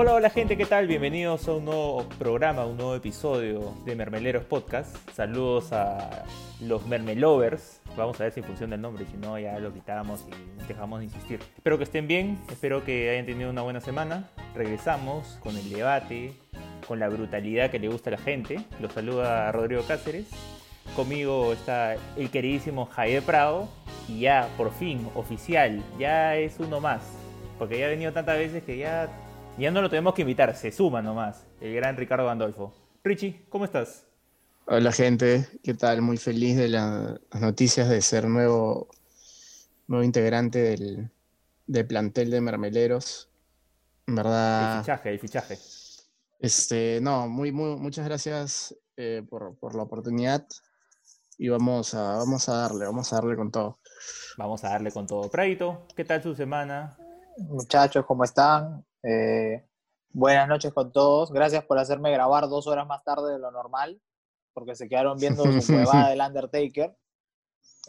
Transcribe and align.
Hola, 0.00 0.14
hola 0.14 0.30
gente, 0.30 0.56
¿qué 0.56 0.64
tal? 0.64 0.86
Bienvenidos 0.86 1.48
a 1.48 1.54
un 1.54 1.64
nuevo 1.64 2.08
programa, 2.20 2.64
un 2.64 2.76
nuevo 2.76 2.94
episodio 2.94 3.74
de 3.84 3.96
Mermeleros 3.96 4.44
Podcast. 4.44 4.94
Saludos 5.10 5.72
a 5.72 6.24
los 6.60 6.86
Mermelovers. 6.86 7.80
Vamos 7.96 8.20
a 8.20 8.22
ver 8.22 8.32
si 8.32 8.40
funciona 8.40 8.76
el 8.76 8.80
nombre, 8.80 9.06
si 9.06 9.16
no 9.16 9.36
ya 9.40 9.58
lo 9.58 9.74
quitamos 9.74 10.24
y 10.28 10.68
dejamos 10.68 11.00
de 11.00 11.06
insistir. 11.06 11.40
Espero 11.56 11.78
que 11.78 11.82
estén 11.82 12.06
bien, 12.06 12.38
espero 12.48 12.84
que 12.84 13.10
hayan 13.10 13.26
tenido 13.26 13.50
una 13.50 13.62
buena 13.62 13.80
semana. 13.80 14.30
Regresamos 14.54 15.36
con 15.42 15.56
el 15.56 15.68
debate, 15.68 16.32
con 16.86 17.00
la 17.00 17.08
brutalidad 17.08 17.68
que 17.72 17.80
le 17.80 17.88
gusta 17.88 18.10
a 18.10 18.12
la 18.12 18.18
gente. 18.18 18.60
Los 18.80 18.92
saluda 18.92 19.50
Rodrigo 19.50 19.82
Cáceres. 19.82 20.28
Conmigo 20.94 21.52
está 21.52 21.96
el 22.16 22.30
queridísimo 22.30 22.86
Javier 22.86 23.24
Prado. 23.24 23.68
Y 24.06 24.20
ya, 24.20 24.48
por 24.56 24.72
fin, 24.72 25.08
oficial, 25.16 25.82
ya 25.98 26.36
es 26.36 26.60
uno 26.60 26.78
más. 26.78 27.02
Porque 27.58 27.80
ya 27.80 27.86
ha 27.86 27.88
venido 27.88 28.12
tantas 28.12 28.38
veces 28.38 28.62
que 28.62 28.78
ya 28.78 29.10
ya 29.58 29.70
no 29.72 29.82
lo 29.82 29.90
tenemos 29.90 30.14
que 30.14 30.22
invitar, 30.22 30.54
se 30.56 30.70
suma 30.70 31.02
nomás. 31.02 31.44
El 31.60 31.74
gran 31.74 31.96
Ricardo 31.96 32.26
Gandolfo. 32.26 32.72
Richie, 33.02 33.44
¿cómo 33.48 33.64
estás? 33.64 34.04
Hola 34.66 34.92
gente, 34.92 35.48
¿qué 35.64 35.74
tal? 35.74 36.00
Muy 36.00 36.16
feliz 36.16 36.56
de 36.56 36.68
las 36.68 37.18
noticias 37.40 37.88
de 37.88 38.00
ser 38.00 38.28
nuevo, 38.28 38.88
nuevo 39.88 40.04
integrante 40.04 41.10
del, 41.66 41.86
plantel 41.86 42.30
de 42.30 42.40
mermeleros. 42.40 43.28
En 44.06 44.14
verdad. 44.14 44.76
El 44.76 44.80
fichaje, 44.82 45.10
el 45.10 45.18
fichaje. 45.18 45.58
Este, 46.38 47.00
no, 47.02 47.28
muy, 47.28 47.50
muy, 47.50 47.76
muchas 47.76 48.04
gracias 48.04 48.76
eh, 48.96 49.26
por, 49.28 49.74
la 49.74 49.82
oportunidad. 49.82 50.46
Y 51.36 51.48
vamos 51.48 51.94
a, 51.94 52.18
vamos 52.18 52.48
a 52.48 52.54
darle, 52.54 52.84
vamos 52.84 53.12
a 53.12 53.16
darle 53.16 53.36
con 53.36 53.50
todo. 53.50 53.78
Vamos 54.36 54.62
a 54.64 54.68
darle 54.70 54.92
con 54.92 55.06
todo. 55.06 55.28
Praito, 55.28 55.86
¿qué 55.96 56.04
tal 56.04 56.22
su 56.22 56.34
semana? 56.34 56.96
Muchachos, 57.38 58.04
¿cómo 58.06 58.24
están? 58.24 58.84
Eh, 59.08 59.64
buenas 60.10 60.48
noches 60.48 60.72
con 60.72 60.92
todos. 60.92 61.32
Gracias 61.32 61.64
por 61.64 61.78
hacerme 61.78 62.12
grabar 62.12 62.48
dos 62.48 62.66
horas 62.66 62.86
más 62.86 63.02
tarde 63.04 63.32
de 63.32 63.38
lo 63.38 63.50
normal, 63.50 64.00
porque 64.52 64.74
se 64.74 64.88
quedaron 64.88 65.18
viendo 65.18 65.44
su 65.62 65.72
huevada 65.74 66.10
del 66.10 66.20
Undertaker. 66.20 66.94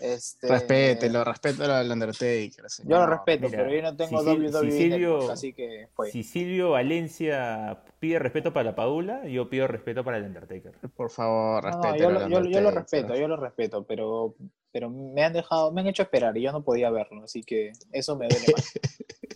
Este... 0.02 0.48
Respételo, 0.48 1.26
respételo 1.26 1.74
al 1.74 1.92
Undertaker. 1.92 2.66
Yo 2.86 3.00
lo 3.00 3.06
respeto, 3.06 3.48
pero 3.52 3.70
yo 3.70 3.82
no 3.82 3.98
tengo 3.98 4.22
WWE 4.22 5.30
así 5.30 5.52
que 5.52 5.90
fue. 5.94 6.10
Si 6.10 6.24
Silvio 6.24 6.72
Valencia 6.72 7.84
pide 8.00 8.18
respeto 8.18 8.54
para 8.54 8.70
la 8.70 8.76
Padula, 8.76 9.26
yo 9.28 9.50
pido 9.50 9.68
respeto 9.68 10.06
para 10.06 10.18
el 10.18 10.24
Undertaker. 10.24 10.74
Por 10.96 11.10
favor, 11.10 11.66
respeto. 11.66 11.98
yo, 11.98 12.62
lo 12.62 12.72
respeto, 12.72 13.16
yo 13.16 13.28
lo 13.28 13.36
respeto, 13.36 13.84
pero, 13.84 14.36
pero 14.72 14.90
me 14.90 15.24
han 15.24 15.34
dejado, 15.34 15.72
me 15.72 15.82
han 15.82 15.88
hecho 15.88 16.04
esperar 16.04 16.38
y 16.38 16.42
yo 16.42 16.52
no 16.52 16.64
podía 16.64 16.90
verlo, 16.90 17.24
así 17.24 17.44
que 17.44 17.72
eso 17.92 18.16
me 18.16 18.28
duele 18.28 18.46
más. 18.56 18.74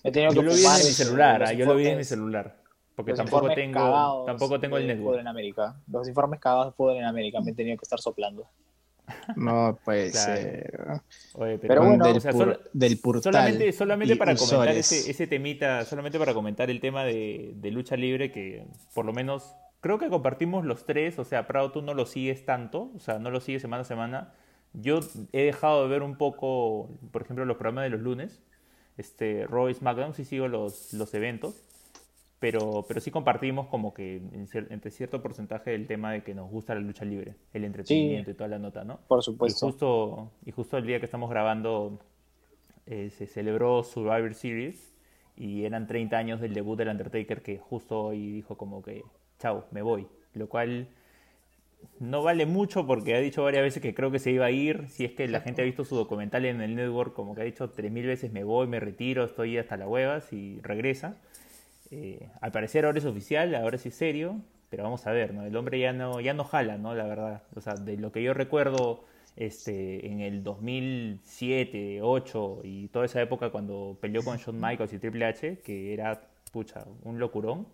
yo 0.33 0.41
lo 0.41 0.53
vi 0.53 0.65
en 0.65 0.71
mi 0.71 0.91
celular, 0.91 1.43
ah, 1.43 1.53
yo 1.53 1.65
lo 1.65 1.75
vi 1.75 1.87
en 1.87 1.97
mi 1.97 2.03
celular. 2.03 2.63
Porque 2.95 3.13
tampoco 3.13 3.49
tengo, 3.53 4.23
tampoco 4.25 4.59
tengo 4.59 4.77
el 4.77 4.85
network. 4.85 5.19
En 5.19 5.27
América. 5.27 5.75
Los 5.87 6.07
informes 6.07 6.39
cagados 6.39 6.67
de 6.67 6.71
fútbol 6.73 6.97
en 6.97 7.05
América 7.05 7.41
me 7.41 7.51
he 7.51 7.53
tenido 7.55 7.77
que 7.77 7.83
estar 7.83 7.99
soplando. 7.99 8.47
No, 9.35 9.77
pues. 9.83 10.13
pero, 11.61 11.83
bueno, 11.83 12.05
del, 12.73 12.99
solamente, 13.21 13.71
solamente 13.73 14.15
para 14.15 14.35
comentar 14.35 14.69
ese, 14.69 15.11
ese, 15.11 15.27
temita, 15.27 15.83
solamente 15.85 16.17
para 16.17 16.33
comentar 16.33 16.69
el 16.69 16.79
tema 16.79 17.03
de, 17.03 17.51
de, 17.55 17.71
lucha 17.71 17.97
libre, 17.97 18.31
que 18.31 18.65
por 18.93 19.05
lo 19.05 19.11
menos 19.11 19.55
creo 19.81 19.99
que 19.99 20.09
compartimos 20.09 20.63
los 20.63 20.85
tres. 20.85 21.19
O 21.19 21.25
sea, 21.25 21.47
Prado, 21.47 21.71
tú 21.71 21.81
no 21.81 21.93
lo 21.93 22.05
sigues 22.05 22.45
tanto, 22.45 22.91
o 22.95 22.99
sea, 22.99 23.19
no 23.19 23.29
lo 23.29 23.41
sigues 23.41 23.61
semana 23.61 23.81
a 23.81 23.85
semana. 23.85 24.33
Yo 24.73 24.99
he 25.31 25.43
dejado 25.43 25.83
de 25.83 25.89
ver 25.89 26.01
un 26.01 26.17
poco, 26.17 26.89
por 27.11 27.21
ejemplo, 27.21 27.45
los 27.45 27.57
programas 27.57 27.83
de 27.83 27.89
los 27.91 28.01
lunes 28.01 28.41
este, 28.97 29.45
Roy 29.47 29.73
SmackDown, 29.73 30.13
sí 30.13 30.25
sigo 30.25 30.47
los, 30.47 30.93
los 30.93 31.13
eventos, 31.13 31.55
pero, 32.39 32.85
pero 32.87 32.99
sí 32.99 33.09
compartimos 33.09 33.67
como 33.67 33.93
que 33.93 34.21
entre 34.33 34.91
cierto 34.91 35.21
porcentaje 35.21 35.71
del 35.71 35.87
tema 35.87 36.11
de 36.11 36.23
que 36.23 36.35
nos 36.35 36.49
gusta 36.49 36.75
la 36.75 36.81
lucha 36.81 37.05
libre, 37.05 37.35
el 37.53 37.63
entretenimiento 37.63 38.31
y 38.31 38.33
toda 38.33 38.49
la 38.49 38.59
nota, 38.59 38.83
¿no? 38.83 38.99
Por 39.07 39.23
supuesto. 39.23 39.65
Y 39.65 39.71
justo, 39.71 40.31
y 40.45 40.51
justo 40.51 40.77
el 40.77 40.85
día 40.85 40.99
que 40.99 41.05
estamos 41.05 41.29
grabando 41.29 41.99
eh, 42.85 43.09
se 43.11 43.27
celebró 43.27 43.83
Survivor 43.83 44.33
Series 44.33 44.93
y 45.37 45.63
eran 45.63 45.87
30 45.87 46.17
años 46.17 46.41
del 46.41 46.53
debut 46.53 46.77
del 46.77 46.89
Undertaker 46.89 47.41
que 47.41 47.57
justo 47.57 48.03
hoy 48.03 48.31
dijo 48.33 48.57
como 48.57 48.83
que, 48.83 49.03
chao, 49.39 49.65
me 49.71 49.81
voy, 49.81 50.05
lo 50.33 50.49
cual 50.49 50.89
no 51.99 52.23
vale 52.23 52.45
mucho 52.45 52.85
porque 52.85 53.15
ha 53.15 53.19
dicho 53.19 53.43
varias 53.43 53.63
veces 53.63 53.81
que 53.81 53.93
creo 53.93 54.11
que 54.11 54.19
se 54.19 54.31
iba 54.31 54.45
a 54.45 54.51
ir. 54.51 54.87
Si 54.89 55.05
es 55.05 55.13
que 55.13 55.27
la 55.27 55.41
gente 55.41 55.61
ha 55.61 55.65
visto 55.65 55.85
su 55.85 55.95
documental 55.95 56.45
en 56.45 56.61
el 56.61 56.75
network, 56.75 57.13
como 57.13 57.35
que 57.35 57.41
ha 57.41 57.45
dicho 57.45 57.69
tres 57.69 57.91
mil 57.91 58.05
veces 58.05 58.31
me 58.31 58.43
voy, 58.43 58.67
me 58.67 58.79
retiro, 58.79 59.23
estoy 59.23 59.57
hasta 59.57 59.77
la 59.77 59.87
huevas 59.87 60.31
y 60.33 60.59
regresa. 60.61 61.17
Eh, 61.91 62.27
al 62.41 62.51
parecer 62.51 62.85
ahora 62.85 62.97
es 62.97 63.05
oficial, 63.05 63.53
ahora 63.55 63.77
sí 63.77 63.89
es 63.89 63.95
serio, 63.95 64.41
pero 64.69 64.83
vamos 64.83 65.05
a 65.07 65.11
ver, 65.11 65.33
¿no? 65.33 65.45
El 65.45 65.55
hombre 65.55 65.79
ya 65.79 65.93
no, 65.93 66.19
ya 66.19 66.33
no 66.33 66.43
jala, 66.43 66.77
¿no? 66.77 66.95
La 66.95 67.05
verdad. 67.05 67.43
O 67.55 67.61
sea, 67.61 67.75
de 67.75 67.97
lo 67.97 68.11
que 68.11 68.23
yo 68.23 68.33
recuerdo 68.33 69.05
este, 69.35 70.07
en 70.07 70.21
el 70.21 70.43
2007, 70.43 71.99
2008 71.99 72.61
y 72.63 72.87
toda 72.89 73.05
esa 73.05 73.21
época 73.21 73.49
cuando 73.51 73.97
peleó 74.01 74.23
con 74.23 74.37
Shawn 74.37 74.59
Michaels 74.59 74.93
y 74.93 74.99
Triple 74.99 75.25
H, 75.25 75.59
que 75.59 75.93
era, 75.93 76.21
pucha, 76.51 76.85
un 77.03 77.19
locurón 77.19 77.67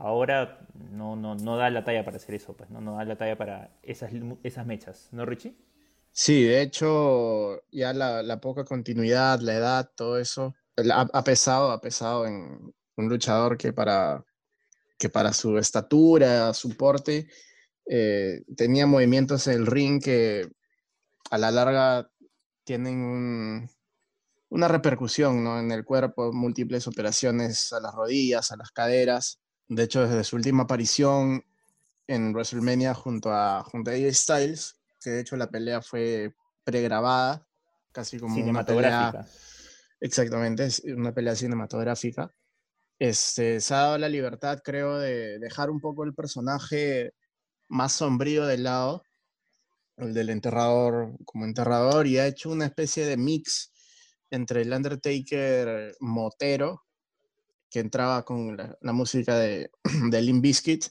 ahora 0.00 0.66
no, 0.90 1.14
no, 1.14 1.34
no 1.34 1.56
da 1.56 1.70
la 1.70 1.84
talla 1.84 2.04
para 2.04 2.16
hacer 2.16 2.34
eso, 2.34 2.54
pues, 2.56 2.70
¿no? 2.70 2.80
No 2.80 2.96
da 2.96 3.04
la 3.04 3.16
talla 3.16 3.36
para 3.36 3.70
esas, 3.82 4.10
esas 4.42 4.66
mechas, 4.66 5.08
¿no, 5.12 5.24
Richie? 5.26 5.54
Sí, 6.10 6.44
de 6.44 6.62
hecho, 6.62 7.62
ya 7.70 7.92
la, 7.92 8.40
poca 8.40 8.64
continuidad, 8.64 9.40
la 9.40 9.54
edad, 9.54 9.90
todo 9.94 10.18
eso, 10.18 10.54
ha, 10.92 11.24
pesado, 11.24 11.70
ha 11.70 11.80
pesado 11.80 12.26
en 12.26 12.74
un 12.96 13.08
luchador 13.08 13.56
que 13.56 13.72
para, 13.72 14.24
que 14.98 15.08
para 15.08 15.32
su 15.32 15.58
estatura, 15.58 16.52
su 16.54 16.76
porte, 16.76 17.28
eh, 17.86 18.42
tenía 18.56 18.86
movimientos 18.86 19.46
en 19.46 19.54
el 19.54 19.66
ring 19.66 20.02
que 20.02 20.48
a 21.30 21.38
la 21.38 21.50
larga 21.50 22.10
tienen 22.64 23.68
una 24.48 24.68
repercusión 24.68 25.44
¿no? 25.44 25.60
en 25.60 25.70
el 25.70 25.84
cuerpo, 25.84 26.32
múltiples 26.32 26.86
operaciones 26.86 27.72
a 27.72 27.80
las 27.80 27.94
rodillas, 27.94 28.50
a 28.50 28.56
las 28.56 28.70
caderas, 28.70 29.39
de 29.70 29.84
hecho, 29.84 30.02
desde 30.02 30.24
su 30.24 30.34
última 30.34 30.64
aparición 30.64 31.44
en 32.08 32.32
WrestleMania 32.32 32.92
junto 32.92 33.32
a, 33.32 33.62
junto 33.62 33.90
a 33.90 33.94
AJ 33.94 34.12
Styles, 34.12 34.80
que 35.00 35.10
de 35.10 35.20
hecho 35.20 35.36
la 35.36 35.48
pelea 35.48 35.80
fue 35.80 36.34
pregrabada, 36.64 37.46
casi 37.92 38.18
como 38.18 38.34
una 38.44 38.66
pelea. 38.66 39.24
Exactamente, 40.00 40.64
es 40.64 40.82
una 40.84 41.14
pelea 41.14 41.36
cinematográfica. 41.36 42.34
Este, 42.98 43.60
se 43.60 43.74
ha 43.74 43.78
dado 43.78 43.98
la 43.98 44.08
libertad, 44.08 44.60
creo, 44.64 44.98
de 44.98 45.38
dejar 45.38 45.70
un 45.70 45.80
poco 45.80 46.02
el 46.02 46.14
personaje 46.14 47.14
más 47.68 47.92
sombrío 47.92 48.46
de 48.46 48.58
lado, 48.58 49.04
el 49.98 50.14
del 50.14 50.30
enterrador 50.30 51.14
como 51.24 51.44
enterrador, 51.44 52.08
y 52.08 52.18
ha 52.18 52.26
hecho 52.26 52.50
una 52.50 52.66
especie 52.66 53.06
de 53.06 53.16
mix 53.16 53.70
entre 54.32 54.62
el 54.62 54.72
Undertaker 54.72 55.94
motero 56.00 56.82
que 57.70 57.80
entraba 57.80 58.24
con 58.24 58.56
la, 58.56 58.92
música 58.92 59.38
de, 59.38 59.70
de 60.10 60.22
Limp 60.22 60.42
Bizkit 60.42 60.86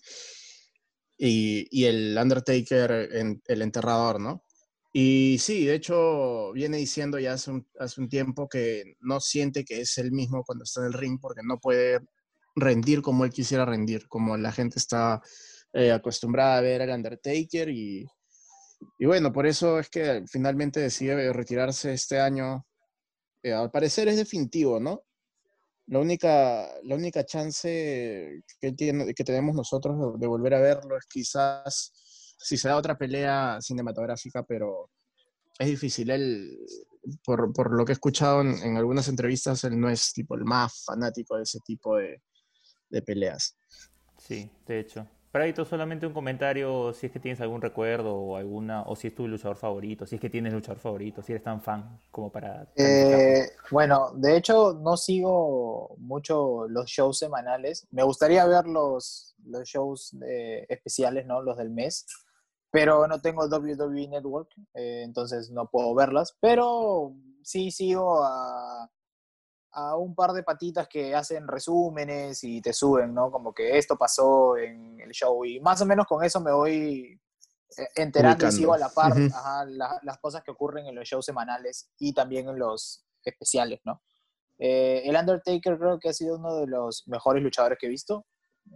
y, 1.18 1.68
y, 1.70 1.86
el 1.86 2.18
Undertaker, 2.20 3.10
en, 3.14 3.42
el 3.46 3.62
enterrador, 3.62 4.20
¿no? 4.20 4.44
Y 4.92 5.38
sí, 5.40 5.66
de 5.66 5.76
hecho, 5.76 6.52
viene 6.54 6.78
diciendo 6.78 7.20
ya 7.20 7.34
hace 7.34 7.52
un, 7.52 7.68
hace 7.80 8.02
un 8.02 8.10
tiempo 8.10 8.50
que 8.50 8.96
no 9.02 9.20
siente 9.20 9.64
que 9.64 9.82
es 9.82 9.98
el 10.00 10.12
mismo 10.12 10.44
cuando 10.44 10.64
está 10.64 10.82
en 10.82 10.88
el 10.88 10.94
ring 10.94 11.20
porque 11.22 11.42
no 11.44 11.60
puede 11.60 12.00
rendir 12.56 13.02
como 13.02 13.24
él 13.24 13.32
quisiera 13.32 13.66
rendir, 13.66 14.08
como 14.08 14.36
la 14.38 14.52
gente 14.52 14.80
está 14.80 15.22
eh, 15.74 15.92
acostumbrada 15.92 16.58
a 16.58 16.62
ver 16.62 16.82
al 16.82 16.90
Undertaker 16.90 17.70
y, 17.70 18.08
y, 18.98 19.06
bueno, 19.06 19.32
por 19.32 19.46
eso 19.46 19.80
es 19.80 19.90
que 19.90 20.24
finalmente 20.28 20.80
decide 20.80 21.32
retirarse 21.34 21.94
este 21.94 22.20
año. 22.20 22.66
Eh, 23.44 23.54
al 23.54 23.72
parecer 23.72 24.08
es 24.08 24.18
definitivo, 24.18 24.80
¿no? 24.80 25.04
La 25.90 26.00
única, 26.00 26.68
la 26.84 26.96
única 26.96 27.26
chance 27.26 28.44
que, 28.62 28.72
tiene, 28.74 29.14
que 29.14 29.24
tenemos 29.24 29.56
nosotros 29.56 30.20
de, 30.20 30.28
volver 30.28 30.54
a 30.54 30.60
verlo 30.60 30.96
es 30.96 31.06
quizás 31.08 31.92
si 32.38 32.58
se 32.58 32.70
da 32.70 32.78
otra 32.78 32.96
pelea 32.96 33.58
cinematográfica, 33.60 34.44
pero 34.44 34.92
es 35.58 35.68
difícil. 35.68 36.12
Él, 36.12 36.60
por, 37.26 37.52
por 37.54 37.76
lo 37.76 37.86
que 37.86 37.92
he 37.92 37.94
escuchado 37.94 38.42
en, 38.42 38.78
algunas 38.78 39.08
entrevistas, 39.08 39.64
él 39.64 39.80
no 39.80 39.90
es 39.90 40.14
tipo 40.14 40.36
el 40.36 40.46
más 40.46 40.84
fanático 40.86 41.38
de 41.38 41.44
ese 41.44 41.60
tipo 41.66 41.98
de, 41.98 42.22
de 42.90 43.02
peleas. 43.02 43.58
Sí, 44.18 44.50
de 44.68 44.80
hecho. 44.80 45.08
Praito, 45.32 45.64
solamente 45.64 46.08
un 46.08 46.14
comentario, 46.14 46.92
si 46.94 47.06
es 47.06 47.12
que 47.12 47.20
tienes 47.20 47.40
algún 47.42 47.62
recuerdo 47.62 48.16
o 48.16 48.36
alguna, 48.36 48.84
o 48.84 48.96
si 48.96 49.08
es 49.08 49.16
tu 49.16 49.28
luchador 49.28 49.58
favorito, 49.58 50.06
si 50.06 50.16
es 50.16 50.22
que 50.22 50.30
tienes 50.30 50.54
luchador 50.54 50.80
favorito, 50.80 51.22
si 51.22 51.34
eres 51.34 51.44
tan 51.44 51.62
fan 51.62 52.00
como 52.10 52.32
para... 52.32 52.68
Eh, 52.76 53.48
bueno, 53.70 54.12
de 54.16 54.38
hecho 54.38 54.74
no 54.74 54.98
sigo 54.98 55.96
mucho 56.00 56.68
los 56.68 56.88
shows 56.88 57.20
semanales. 57.20 57.88
Me 57.92 58.04
gustaría 58.04 58.46
ver 58.46 58.66
los, 58.66 59.36
los 59.46 59.68
shows 59.68 60.16
especiales, 60.68 61.28
¿no? 61.28 61.42
Los 61.44 61.58
del 61.58 61.70
mes, 61.70 62.06
pero 62.72 63.08
no 63.08 63.22
tengo 63.22 63.48
WWE 63.48 64.08
Network, 64.08 64.50
eh, 64.74 65.02
entonces 65.04 65.50
no 65.50 65.70
puedo 65.70 65.94
verlas, 65.96 66.38
pero 66.40 67.14
sí 67.44 67.72
sigo 67.72 68.24
a 68.24 68.90
a 69.72 69.96
un 69.98 70.16
par 70.16 70.32
de 70.34 70.44
patitas 70.44 70.88
que 70.88 71.14
hacen 71.16 71.48
resúmenes 71.48 72.44
y 72.44 72.62
te 72.62 72.74
suben, 72.74 73.14
¿no? 73.14 73.30
Como 73.32 73.54
que 73.54 73.78
esto 73.78 73.98
pasó 73.98 74.58
en 74.58 75.00
el 75.00 75.12
show 75.12 75.46
y 75.46 75.60
más 75.60 75.82
o 75.82 75.86
menos 75.86 76.08
con 76.08 76.24
eso 76.24 76.40
me 76.40 76.52
voy 76.52 77.20
eh, 77.78 77.88
enterando 77.96 78.48
y 78.48 78.52
sigo 78.52 78.74
a 78.74 78.78
la 78.80 78.90
par 78.90 79.12
Ujú. 79.12 79.28
ajá, 79.32 79.66
la- 79.66 80.00
las 80.02 80.18
cosas 80.18 80.44
que 80.44 80.52
ocurren 80.52 80.88
en 80.88 80.96
los 80.96 81.08
shows 81.08 81.26
semanales 81.26 81.92
y 82.00 82.14
también 82.14 82.50
en 82.50 82.58
los 82.58 83.06
especiales, 83.24 83.80
¿no? 83.86 84.02
Eh, 84.58 85.04
el 85.06 85.16
Undertaker 85.16 85.78
creo 85.78 86.00
que 86.00 86.10
ha 86.10 86.14
sido 86.14 86.38
uno 86.38 86.56
de 86.56 86.68
los 86.68 87.08
mejores 87.08 87.42
luchadores 87.44 87.78
que 87.80 87.86
he 87.86 87.90
visto. 87.90 88.26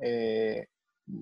Eh, 0.02 0.68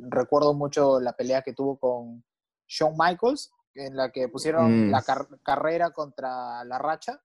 recuerdo 0.09 0.53
mucho 0.53 0.99
la 0.99 1.13
pelea 1.13 1.41
que 1.41 1.53
tuvo 1.53 1.79
con 1.79 2.23
Shawn 2.67 2.93
Michaels, 2.97 3.51
en 3.73 3.95
la 3.95 4.11
que 4.11 4.27
pusieron 4.27 4.87
Mm. 4.87 4.91
la 4.91 5.01
car- 5.01 5.27
carrera 5.43 5.91
contra 5.91 6.63
la 6.65 6.77
racha, 6.77 7.21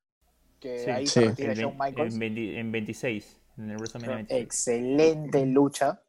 que 0.61 0.79
Sí. 0.85 0.91
ahí 0.91 1.07
Sí. 1.07 1.13
se 1.13 1.21
retira 1.27 1.53
En, 1.53 1.59
Shawn 1.59 1.77
Michaels. 1.79 2.15
en 2.15 2.19
20 2.21 2.61
en 2.61 2.73
26, 2.73 3.41
en 3.59 3.71
el 3.71 3.77
WrestleMania 3.77 4.17
26. 4.17 4.43
Excelente 4.45 5.47
lucha, 5.47 6.03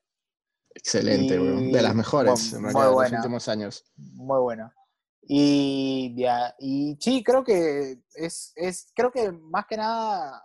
Excelente, 0.75 1.33
Y- 1.35 1.39
weón. 1.39 1.71
De 1.71 1.81
las 1.81 1.95
mejores, 1.95 2.53
muy- 2.53 2.57
en 2.57 2.63
realidad, 2.65 2.79
de 2.81 2.85
los 2.85 2.93
buena. 2.93 3.17
últimos 3.17 3.47
años. 3.47 3.83
muy 3.95 4.39
buena. 4.39 4.75
Y, 5.23 6.13
ya, 6.15 6.55
y 6.59 6.95
sí, 7.01 7.23
creo 7.23 7.43
que 7.43 7.99
es, 8.13 8.53
es, 8.55 8.91
creo 8.95 9.11
que 9.11 9.31
más 9.31 9.65
que 9.65 9.75
nada, 9.75 10.43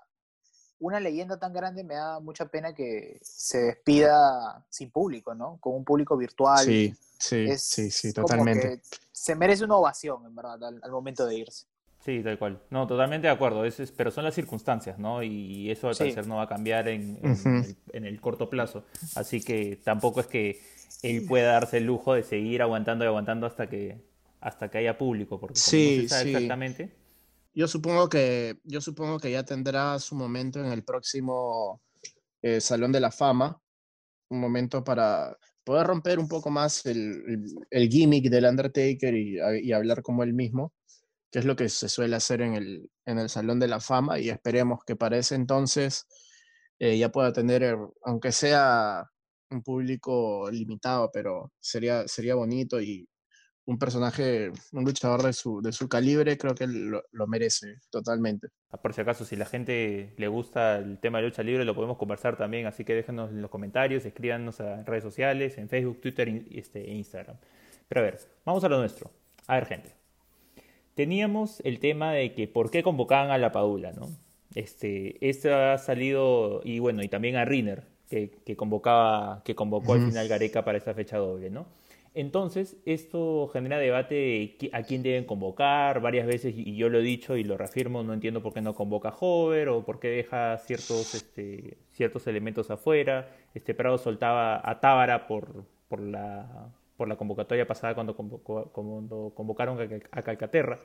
una 0.79 0.99
leyenda 1.01 1.39
tan 1.39 1.53
grande 1.53 1.85
me 1.85 1.95
da 1.95 2.19
mucha 2.19 2.47
pena 2.47 2.75
que 2.75 3.19
se 3.23 3.59
despida 3.59 4.65
sin 4.71 4.91
público, 4.91 5.35
¿no? 5.35 5.59
Con 5.61 5.75
un 5.75 5.85
público 5.85 6.17
virtual. 6.17 6.65
Sí, 6.65 6.95
sí, 7.19 7.45
Es 7.49 7.63
sí, 7.63 7.91
sí, 7.91 8.13
como 8.15 8.27
totalmente. 8.27 8.81
que 8.81 8.83
se 9.13 9.35
merece 9.37 9.65
una 9.65 9.77
ovación, 9.77 10.25
en 10.27 10.35
verdad, 10.35 10.65
al, 10.65 10.81
al 10.83 10.91
momento 10.91 11.27
de 11.27 11.37
irse. 11.37 11.67
Sí, 12.05 12.21
tal 12.23 12.37
cual. 12.39 12.61
No, 12.71 12.87
totalmente 12.87 13.29
de 13.29 13.33
acuerdo. 13.33 13.65
Es, 13.65 13.79
es- 13.79 13.93
pero 13.93 14.11
son 14.11 14.25
las 14.25 14.35
circunstancias, 14.35 14.99
¿no? 14.99 15.23
Y 15.23 15.71
eso 15.71 15.89
al 15.89 15.95
Sí. 15.95 16.01
parecer 16.01 16.27
no 16.27 16.37
va 16.37 16.43
a 16.43 16.49
cambiar 16.49 16.89
en, 16.89 17.19
en 17.23 17.57
el, 17.65 17.77
en 17.93 18.05
el 18.07 18.21
corto 18.21 18.51
plazo. 18.51 18.85
Así 19.15 19.41
que 19.43 19.77
tampoco 19.85 20.21
es 20.21 20.27
que 20.27 20.61
él 21.03 21.25
pueda 21.29 21.53
darse 21.53 21.79
el 21.79 21.85
lujo 21.85 22.15
de 22.15 22.23
seguir 22.25 22.61
aguantando 22.63 23.05
y 23.05 23.09
aguantando 23.09 23.47
hasta 23.47 23.69
que 23.69 24.01
hasta 24.41 24.69
que 24.69 24.79
haya 24.79 24.99
público, 24.99 25.39
porque 25.39 25.55
Sí, 25.55 25.97
no 25.99 26.03
se 26.03 26.09
sabe 26.09 26.23
sí. 26.25 26.29
exactamente. 26.31 26.93
Yo 27.55 27.69
supongo 27.69 28.09
que, 28.09 28.57
yo 28.65 28.81
supongo 28.81 29.21
que 29.21 29.31
ya 29.31 29.45
tendrá 29.45 29.97
su 30.01 30.17
momento 30.17 30.59
en 30.59 30.73
el 30.73 30.83
próximo 30.83 31.81
eh, 32.43 32.61
Salón 32.61 32.91
de 32.91 32.99
la 32.99 33.13
Fama, 33.13 33.61
un 34.31 34.41
momento 34.41 34.83
para 34.83 35.37
poder 35.63 35.87
romper 35.87 36.19
un 36.19 36.27
poco 36.27 36.51
más 36.51 36.85
el, 36.87 37.23
el- 37.29 37.55
el 37.71 37.89
gimmick 37.89 38.29
del 38.29 38.47
Undertaker 38.47 39.15
y 39.15 39.73
hablar 39.73 40.03
como 40.03 40.25
él 40.25 40.33
mismo, 40.33 40.73
que 41.33 41.39
es 41.39 41.47
lo 41.47 41.57
que 41.57 41.69
se 41.71 41.89
suele 41.89 42.15
hacer 42.15 42.43
en 42.43 42.55
el, 42.55 42.91
en 43.07 43.19
el 43.19 43.31
Salón 43.31 43.59
de 43.59 43.67
la 43.67 43.81
Fama, 43.81 44.21
y 44.21 44.29
esperemos 44.29 44.85
que 44.85 44.97
para 44.97 45.17
ese 45.17 45.35
entonces 45.35 46.07
eh, 46.79 46.99
ya 46.99 47.11
pueda 47.11 47.33
tener, 47.33 47.63
eh, 47.63 47.77
aunque 48.05 48.33
sea 48.33 49.09
un 49.51 49.63
público 49.63 50.51
limitado, 50.51 51.11
pero 51.11 51.51
sería, 51.59 52.07
sería 52.07 52.35
bonito 52.35 52.81
y 52.81 53.09
un 53.65 53.79
personaje, 53.79 54.51
un 54.73 54.85
luchador 54.85 55.23
de 55.23 55.33
su, 55.33 55.63
de 55.63 55.73
su 55.73 55.89
calibre, 55.89 56.37
creo 56.37 56.55
que 56.55 56.67
lo, 56.67 57.03
lo 57.13 57.27
merece 57.27 57.79
totalmente. 57.91 58.49
Ah, 58.71 58.77
Por 58.77 58.93
si 58.93 59.01
acaso, 59.01 59.25
si 59.25 59.37
la 59.37 59.47
gente 59.47 60.15
le 60.19 60.29
gusta 60.29 60.79
el 60.79 60.99
tema 60.99 61.19
de 61.19 61.25
lucha 61.25 61.43
libre, 61.43 61.65
lo 61.65 61.75
podemos 61.75 61.97
conversar 61.97 62.37
también, 62.37 62.67
así 62.67 62.85
que 62.85 62.95
déjenos 62.95 63.31
en 63.31 63.41
los 63.41 63.51
comentarios, 63.51 64.05
escríbanos 64.05 64.61
a 64.61 64.83
redes 64.83 65.05
sociales, 65.05 65.57
en 65.57 65.69
Facebook, 65.69 66.01
Twitter 66.01 66.29
este, 66.51 66.91
e 66.91 66.95
Instagram. 66.95 67.37
Pero 67.89 68.01
a 68.01 68.05
ver, 68.05 68.21
vamos 68.45 68.65
a 68.65 68.69
lo 68.69 68.79
nuestro. 68.79 69.11
A 69.47 69.55
ver, 69.55 69.67
gente. 69.67 70.02
Teníamos 70.95 71.61
el 71.65 71.79
tema 71.79 72.13
de 72.13 72.33
que 72.35 72.49
por 72.49 72.71
qué 72.71 72.83
convocaban 72.83 73.31
a 73.31 73.39
la 73.39 73.53
Padula, 73.53 73.93
¿no? 73.93 74.09
Este, 74.55 75.17
esto 75.27 75.55
ha 75.55 75.79
salido, 75.79 76.61
y 76.65 76.79
bueno, 76.79 77.03
y 77.03 77.09
también 77.09 77.37
a 77.37 77.45
Riner, 77.45 77.85
que, 78.11 78.31
que 78.45 78.57
convocaba, 78.57 79.43
que 79.45 79.55
convocó 79.55 79.95
al 79.95 80.01
Ujú. 80.01 80.09
final 80.09 80.29
Gareca 80.29 80.65
para 80.65 80.77
esta 80.77 80.93
fecha 80.93 81.17
doble, 81.17 81.49
¿no? 81.49 81.67
Entonces, 82.15 82.77
esto 82.85 83.49
genera 83.55 83.79
debate 83.79 84.15
de 84.15 84.71
a 84.75 84.83
quién 84.83 85.03
deben 85.03 85.25
convocar 85.25 86.03
varias 86.03 86.27
veces, 86.27 86.53
y 86.55 86.77
yo 86.77 86.91
lo 86.91 86.99
he 86.99 87.03
dicho 87.03 87.39
y 87.39 87.45
lo 87.45 87.57
reafirmo, 87.57 88.03
no 88.03 88.13
entiendo 88.13 88.43
por 88.43 88.53
qué 88.53 88.61
no 88.61 88.75
convoca 88.75 89.09
a 89.09 89.17
Hover 89.19 89.71
o 89.71 89.83
por 89.83 89.99
qué 89.99 90.09
deja 90.09 90.59
ciertos, 90.59 91.15
este, 91.15 91.79
ciertos 91.93 92.27
elementos 92.27 92.71
afuera. 92.71 93.31
Este 93.55 93.73
Prado 93.73 93.97
soltaba 93.97 94.61
a 94.63 94.79
Tábara 94.81 95.27
por, 95.27 95.65
por, 95.89 96.01
la, 96.01 96.69
por 97.03 97.09
la 97.09 97.17
convocatoria 97.17 97.67
pasada 97.67 97.97
cuando, 97.97 98.17
convocó- 98.17 98.71
cuando 98.71 99.33
convocaron 99.35 99.81
a, 99.81 99.89
Cal- 99.89 100.09
a 100.13 100.23
Calcaterra. 100.23 100.79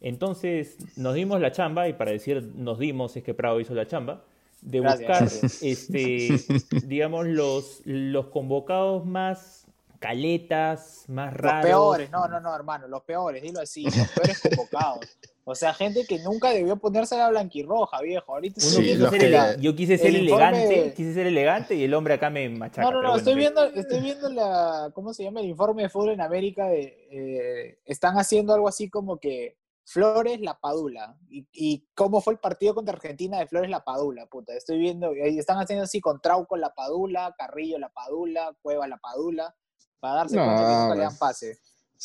Entonces 0.00 0.78
nos 0.96 1.12
dimos 1.14 1.38
la 1.38 1.52
chamba, 1.52 1.86
y 1.86 1.92
para 1.92 2.12
decir 2.12 2.42
nos 2.54 2.78
dimos 2.78 3.14
es 3.18 3.22
que 3.22 3.34
Prado 3.34 3.60
hizo 3.60 3.74
la 3.74 3.86
chamba, 3.86 4.24
de 4.62 4.80
Gracias, 4.80 5.32
buscar, 5.34 5.50
este, 5.62 6.38
digamos, 6.86 7.26
los, 7.26 7.82
los 7.84 8.28
convocados 8.28 9.04
más 9.04 9.66
caletas, 9.98 11.04
más 11.08 11.30
Los 11.34 11.42
raros. 11.42 11.62
peores, 11.62 12.10
no, 12.10 12.26
no, 12.26 12.40
no, 12.40 12.54
hermano, 12.56 12.88
los 12.88 13.02
peores, 13.02 13.42
dilo 13.42 13.60
así, 13.60 13.84
los 13.84 14.08
peores 14.14 14.40
convocados. 14.40 15.00
O 15.46 15.54
sea, 15.54 15.74
gente 15.74 16.06
que 16.06 16.18
nunca 16.20 16.50
debió 16.50 16.76
ponerse 16.76 17.18
la 17.18 17.28
blanquirroja, 17.28 18.00
viejo. 18.00 18.32
Ahorita 18.32 18.60
Sí, 18.62 18.96
ser 18.96 19.20
que- 19.20 19.56
yo 19.60 19.76
quise 19.76 19.98
ser 19.98 20.14
el 20.14 20.26
informe- 20.26 20.64
elegante, 20.64 20.94
quise 20.94 21.12
ser 21.12 21.26
elegante 21.26 21.74
y 21.74 21.84
el 21.84 21.92
hombre 21.92 22.14
acá 22.14 22.30
me 22.30 22.48
machaca. 22.48 22.82
No, 22.82 22.90
no, 22.92 22.96
no, 23.02 23.08
bueno, 23.08 23.16
estoy 23.18 23.34
viendo, 23.34 23.64
estoy 23.64 24.00
viendo 24.00 24.28
la, 24.30 24.90
¿cómo 24.94 25.12
se 25.12 25.22
llama? 25.24 25.40
El 25.40 25.46
informe 25.46 25.82
de 25.82 25.88
fútbol 25.90 26.10
en 26.10 26.22
América 26.22 26.66
de, 26.68 26.96
eh, 27.10 27.78
están 27.84 28.16
haciendo 28.16 28.54
algo 28.54 28.68
así 28.68 28.88
como 28.88 29.18
que 29.18 29.58
Flores 29.86 30.40
La 30.40 30.58
Padula. 30.58 31.14
Y, 31.28 31.46
y 31.52 31.86
cómo 31.94 32.22
fue 32.22 32.32
el 32.32 32.38
partido 32.38 32.74
contra 32.74 32.94
Argentina 32.94 33.38
de 33.38 33.46
Flores 33.46 33.68
La 33.68 33.84
Padula, 33.84 34.24
puta. 34.24 34.54
Estoy 34.54 34.78
viendo, 34.78 35.12
están 35.12 35.58
haciendo 35.58 35.84
así 35.84 36.00
con 36.00 36.22
Trauco 36.22 36.56
La 36.56 36.72
Padula, 36.74 37.34
Carrillo 37.36 37.78
La 37.78 37.90
Padula, 37.90 38.56
Cueva 38.62 38.88
La 38.88 38.96
Padula, 38.96 39.54
para 40.00 40.14
darse 40.14 40.36
No, 40.36 40.44
cuenta 40.46 40.62
que 40.62 40.68
nunca 40.74 40.94
le 40.94 41.02
dan 41.02 41.18
pase. 41.18 41.58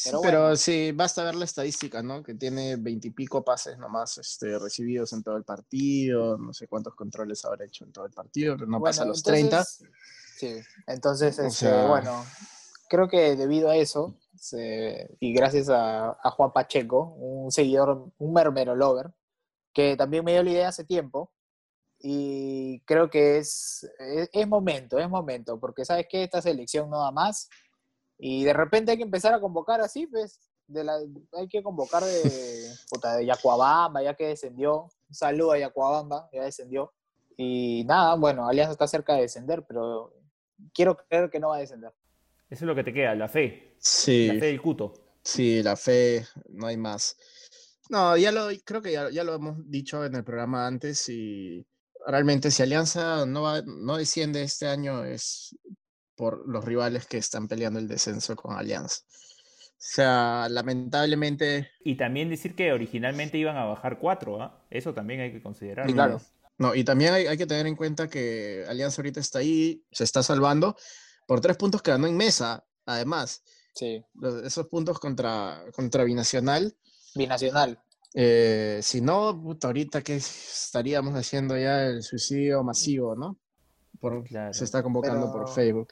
Pero 0.06 0.22
Pero, 0.22 0.42
bueno. 0.42 0.56
sí, 0.56 0.92
basta 0.94 1.24
ver 1.24 1.36
la 1.36 1.46
estadística, 1.46 2.02
¿no? 2.02 2.24
Que 2.24 2.36
tiene 2.36 2.76
veintipico 2.78 3.44
pases 3.44 3.78
nomás 3.78 4.18
este, 4.18 4.58
recibidos 4.60 5.12
en 5.14 5.24
todo 5.24 5.36
el 5.36 5.44
partido, 5.44 6.38
no 6.38 6.54
sé 6.54 6.68
cuántos 6.68 6.96
controles 6.96 7.44
habrá 7.46 7.66
hecho 7.66 7.84
en 7.84 7.92
todo 7.92 8.06
el 8.06 8.12
partido, 8.14 8.56
pero 8.56 8.70
no 8.70 8.80
pasa 8.82 9.02
Bueno, 9.02 9.12
los 9.12 9.24
30. 9.24 9.58
entonces- 9.58 9.90
Sí, 10.38 10.56
entonces, 10.88 11.38
este, 11.38 11.50
sea- 11.52 11.86
bueno, 11.88 12.24
creo 12.88 13.10
que 13.10 13.36
debido 13.36 13.70
a 13.70 13.76
eso, 13.76 14.16
se- 14.38 15.18
y 15.20 15.34
gracias 15.34 15.68
a, 15.68 16.12
a 16.12 16.32
Juan 16.32 16.54
Pacheco, 16.54 17.14
un 17.18 17.52
seguidor, 17.52 18.10
un 18.18 18.34
mermero 18.34 18.74
lover, 18.76 19.12
que 19.74 19.98
también 19.98 20.24
me 20.24 20.32
dio 20.32 20.44
la 20.44 20.50
idea 20.52 20.68
hace 20.70 20.86
tiempo, 20.86 21.34
y 22.02 22.80
creo 22.86 23.10
que 23.10 23.40
es, 23.40 23.86
es, 24.00 24.30
es 24.32 24.48
momento, 24.48 24.98
es 24.98 25.10
momento, 25.10 25.60
porque 25.60 25.84
sabes 25.84 26.08
que 26.10 26.24
esta 26.24 26.42
selección 26.42 26.90
no 26.90 27.02
da 27.02 27.12
más, 27.12 27.50
y 28.20 28.44
de 28.44 28.54
repente 28.54 28.92
hay 28.92 28.98
que 28.98 29.04
empezar 29.04 29.34
a 29.34 29.40
convocar 29.40 29.82
así, 29.82 30.06
pues, 30.08 30.40
de 30.68 30.84
la, 30.84 31.00
hay 31.34 31.48
que 31.48 31.64
convocar 31.64 32.04
de, 32.04 32.70
puta, 32.92 33.16
de 33.16 33.26
Yacuabamba, 33.26 34.04
ya 34.04 34.14
que 34.14 34.28
descendió, 34.28 34.84
un 34.84 35.16
saludo 35.16 35.54
a 35.54 35.58
Yacuabamba, 35.60 36.30
ya 36.32 36.44
descendió, 36.44 36.94
y 37.38 37.84
nada, 37.86 38.16
bueno, 38.16 38.48
Alianza 38.48 38.74
está 38.74 38.88
cerca 38.88 39.16
de 39.16 39.22
descender, 39.22 39.66
pero 39.68 40.14
quiero 40.74 40.96
creer 40.98 41.30
que 41.30 41.40
no 41.40 41.50
va 41.50 41.56
a 41.56 41.60
descender. 41.62 41.94
Eso 42.50 42.66
es 42.66 42.68
lo 42.68 42.76
que 42.76 42.84
te 42.84 42.94
queda, 42.94 43.16
la 43.16 43.30
fe, 43.30 43.76
Sí, 43.80 44.28
la 44.28 44.34
fe 44.34 44.46
del 44.48 44.62
cuto. 44.62 44.94
sí, 45.24 45.64
la 45.64 45.76
fe, 45.78 46.26
no 46.50 46.68
hay 46.68 46.78
más. 46.78 47.16
No, 47.90 48.18
ya 48.18 48.32
lo, 48.32 48.50
creo 48.66 48.82
que 48.82 48.92
ya, 48.92 49.10
ya 49.10 49.24
lo 49.24 49.34
hemos 49.36 49.70
dicho 49.70 50.04
en 50.06 50.16
el 50.16 50.24
programa 50.24 50.68
antes 50.68 51.08
y 51.10 51.66
realmente 52.06 52.52
si 52.52 52.62
Alianza 52.62 53.26
no, 53.26 53.44
va- 53.44 53.64
no 53.66 53.98
desciende 53.98 54.42
este 54.44 54.68
año 54.68 55.04
es 55.06 55.56
por 56.20 56.46
los 56.50 56.66
rivales 56.66 57.06
que 57.08 57.18
están 57.18 57.48
peleando 57.48 57.80
el 57.80 57.88
descenso 57.88 58.36
con 58.36 58.58
Alianza. 58.58 59.04
O 59.08 59.82
sea, 59.82 60.48
lamentablemente 60.50 61.70
Y 61.86 61.96
también 61.96 62.30
decir 62.30 62.54
que 62.56 62.74
originalmente 62.74 63.38
iban 63.38 63.56
a 63.56 63.64
bajar 63.64 64.00
cuatro, 64.00 64.42
¿ah? 64.42 64.62
Eso 64.70 64.94
también 64.94 65.22
hay 65.22 65.32
que 65.32 65.42
considerar. 65.42 65.90
Y 65.90 65.94
claro. 65.94 66.20
No, 66.58 66.76
y 66.76 66.84
también 66.84 67.14
hay, 67.14 67.26
hay 67.28 67.38
que 67.38 67.46
tener 67.48 67.66
en 67.68 67.78
cuenta 67.78 68.10
que 68.10 68.66
Alianza 68.68 69.02
ahorita 69.02 69.22
está 69.22 69.40
ahí, 69.40 69.82
se 69.94 70.04
está 70.04 70.22
salvando 70.22 70.76
por 71.26 71.40
tres 71.40 71.56
puntos 71.56 71.82
que 71.82 71.92
ganó 71.92 72.08
en 72.08 72.18
mesa, 72.18 72.66
además. 72.86 73.42
Sí, 73.74 74.04
Los- 74.16 74.44
esos 74.44 74.68
puntos 74.68 75.00
contra, 75.00 75.64
contra 75.74 76.04
Binacional. 76.04 76.76
binacional. 77.16 77.80
eh, 78.14 78.80
si 78.84 79.00
no, 79.00 79.40
puta, 79.42 79.68
ahorita 79.68 80.02
que 80.02 80.18
estaríamos 80.18 81.14
haciendo 81.16 81.56
ya 81.58 81.86
el 81.86 82.04
suicidio 82.04 82.62
masivo, 82.64 83.16
¿no? 83.16 83.38
Por, 84.00 84.24
Claro. 84.24 84.54
Se 84.54 84.64
está 84.64 84.82
convocando 84.84 85.32
por 85.32 85.48
Facebook. 85.50 85.90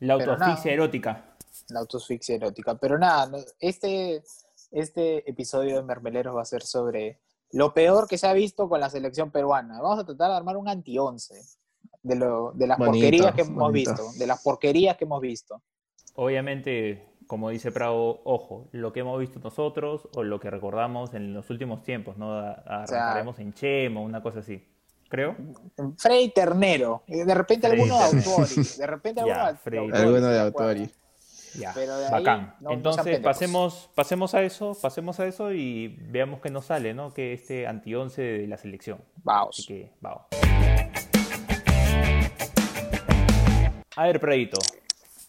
La 0.00 0.14
autoasfixia 0.14 0.72
erótica. 0.72 1.36
la 1.70 1.80
autoasfixia 1.80 2.36
erótica. 2.36 2.76
Pero 2.78 2.98
nada, 2.98 3.30
este, 3.60 4.22
este 4.70 5.28
episodio 5.28 5.76
de 5.76 5.82
Mermeleros 5.82 6.34
va 6.36 6.42
a 6.42 6.44
ser 6.46 6.62
sobre 6.62 7.18
lo 7.52 7.72
peor 7.74 8.06
que 8.08 8.18
se 8.18 8.26
ha 8.26 8.32
visto 8.32 8.68
con 8.68 8.80
la 8.80 8.90
selección 8.90 9.30
peruana. 9.30 9.80
Vamos 9.80 10.00
a 10.00 10.04
tratar 10.06 10.30
de 10.30 10.36
armar 10.36 10.56
un 10.56 10.68
anti-11 10.68 11.56
de, 12.02 12.14
lo, 12.16 12.52
de 12.52 12.66
las 12.66 12.78
Bonito, 12.78 12.92
porquerías 12.92 13.34
que 13.34 13.40
hemos 13.42 13.56
bonito. 13.58 13.90
visto. 13.92 14.18
De 14.18 14.26
las 14.26 14.42
porquerías 14.42 14.96
que 14.96 15.04
hemos 15.04 15.20
visto. 15.20 15.62
Obviamente, 16.14 17.06
como 17.26 17.50
dice 17.50 17.70
Prado, 17.72 18.20
ojo, 18.24 18.68
lo 18.72 18.92
que 18.92 19.00
hemos 19.00 19.18
visto 19.20 19.38
nosotros 19.40 20.08
o 20.14 20.22
lo 20.24 20.40
que 20.40 20.50
recordamos 20.50 21.14
en 21.14 21.32
los 21.34 21.48
últimos 21.50 21.82
tiempos, 21.82 22.16
¿no? 22.18 22.32
A- 22.38 22.86
sea- 22.86 22.98
Arrancaremos 23.08 23.38
en 23.38 23.52
Chemo, 23.54 24.02
una 24.02 24.22
cosa 24.22 24.40
así. 24.40 24.62
Creo. 25.08 25.36
Frey 25.96 26.30
Ternero. 26.30 27.02
Eh, 27.06 27.24
De 27.24 27.34
repente 27.34 27.68
Frey 27.68 27.80
alguno 27.80 27.98
de. 27.98 28.04
Autori. 28.04 28.54
De 28.78 28.86
repente 28.86 29.20
alguno 29.20 29.40
Autori, 29.40 29.78
Alguno 29.78 30.26
si 30.28 30.32
de. 30.32 30.40
Autori. 30.40 30.90
Ya, 31.58 31.72
Pero 31.74 31.96
de 31.96 32.04
ahí, 32.06 32.12
bacán. 32.12 32.54
no- 32.60 32.70
Entonces 32.72 33.20
pasemos, 33.20 33.90
pasemos 33.94 34.34
a 34.34 34.42
eso, 34.42 34.76
pasemos 34.80 35.18
a 35.18 35.26
eso 35.26 35.50
y 35.52 35.88
veamos 36.10 36.40
qué 36.40 36.50
nos 36.50 36.66
sale, 36.66 36.92
¿no? 36.94 37.12
Que 37.14 37.32
este 37.32 37.66
anti-11 37.66 38.16
de 38.40 38.46
la 38.46 38.58
selección. 38.58 38.98
Así 38.98 39.22
Vamos. 39.24 39.64
que, 39.66 39.90
vamos. 40.00 40.22
A 43.96 44.04
ver, 44.04 44.20
Pradito. 44.20 44.58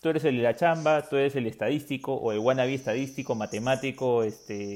Tú 0.02 0.10
eres 0.10 0.24
el 0.24 0.38
de 0.38 0.44
la 0.44 0.56
chamba, 0.56 1.02
tú 1.02 1.18
eres 1.18 1.36
el 1.36 1.46
estadístico 1.46 2.14
o 2.14 2.32
el 2.32 2.40
wannabe 2.40 2.74
estadístico, 2.74 3.36
matemático, 3.36 4.24
este, 4.24 4.74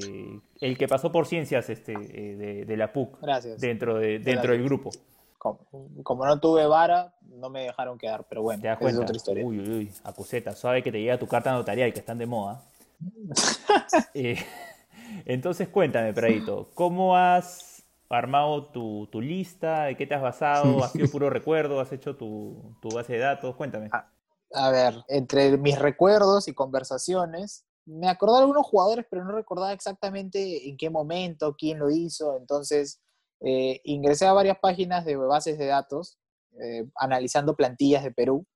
el 0.60 0.76
que 0.76 0.86
pasó 0.86 1.10
por 1.12 1.26
ciencias 1.26 1.70
este, 1.70 1.92
eh, 1.94 2.36
de, 2.36 2.64
de 2.66 2.76
la 2.76 2.92
PUC 2.92 3.20
Gracias. 3.22 3.58
dentro, 3.60 3.96
de, 3.98 4.18
dentro 4.18 4.52
del 4.52 4.62
grupo. 4.64 4.90
Como, 5.38 5.58
como 6.02 6.26
no 6.26 6.38
tuve 6.40 6.66
vara, 6.66 7.14
no 7.22 7.48
me 7.48 7.62
dejaron 7.64 7.96
quedar, 7.98 8.24
pero 8.28 8.42
bueno, 8.42 8.60
¿Te 8.60 8.68
das 8.68 8.76
esa 8.78 8.88
es 8.88 8.94
cuenta? 8.94 9.02
otra 9.04 9.16
historia. 9.16 9.44
Uy, 9.46 9.60
uy, 9.60 9.70
uy, 9.70 9.92
acuseta, 10.04 10.54
suave 10.54 10.82
que 10.82 10.92
te 10.92 11.00
llega 11.00 11.18
tu 11.18 11.26
carta 11.26 11.52
notarial, 11.52 11.92
que 11.92 12.00
están 12.00 12.18
de 12.18 12.26
moda. 12.26 12.62
Eh, 14.14 14.36
entonces 15.26 15.68
cuéntame, 15.68 16.12
Pradito, 16.12 16.70
¿cómo 16.74 17.16
has 17.16 17.82
armado 18.08 18.64
tu, 18.64 19.08
tu 19.10 19.20
lista? 19.20 19.84
¿De 19.84 19.96
qué 19.96 20.06
te 20.06 20.14
has 20.14 20.22
basado? 20.22 20.82
¿Ha 20.84 20.88
sido 20.88 21.08
puro 21.08 21.30
recuerdo? 21.30 21.80
¿Has 21.80 21.92
hecho 21.92 22.16
tu, 22.16 22.74
tu 22.80 22.90
base 22.90 23.14
de 23.14 23.18
datos? 23.20 23.54
Cuéntame. 23.56 23.88
Ah, 23.92 24.06
A 24.54 24.70
ver, 24.70 25.04
entre 25.08 25.56
mis 25.58 25.78
recuerdos 25.78 26.48
y 26.48 26.54
conversaciones, 26.54 27.64
me 27.86 28.08
acordaba 28.08 28.38
de 28.38 28.44
algunos 28.44 28.66
jugadores, 28.66 29.06
pero 29.10 29.24
no 29.24 29.32
recordaba 29.32 29.72
exactamente 29.72 30.68
en 30.68 30.76
qué 30.76 30.90
momento, 30.90 31.54
quién 31.58 31.78
lo 31.78 31.90
hizo. 31.90 32.36
Entonces, 32.36 33.00
eh, 33.40 33.80
ingresé 33.84 34.26
a 34.26 34.32
varias 34.32 34.58
páginas 34.58 35.04
de 35.04 35.16
bases 35.16 35.58
de 35.58 35.66
datos, 35.66 36.18
eh, 36.60 36.86
analizando 36.96 37.56
plantillas 37.56 38.04
de 38.04 38.12
Perú, 38.12 38.46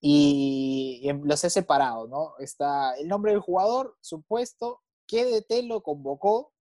y, 0.00 1.00
y 1.02 1.12
los 1.12 1.44
he 1.44 1.50
separado, 1.50 2.06
¿no? 2.08 2.34
Está 2.38 2.94
el 2.96 3.08
nombre 3.08 3.32
del 3.32 3.40
jugador, 3.40 3.96
supuesto, 4.00 4.80
qué 5.06 5.24
DT 5.24 5.64
lo 5.64 5.82
convocó 5.82 6.52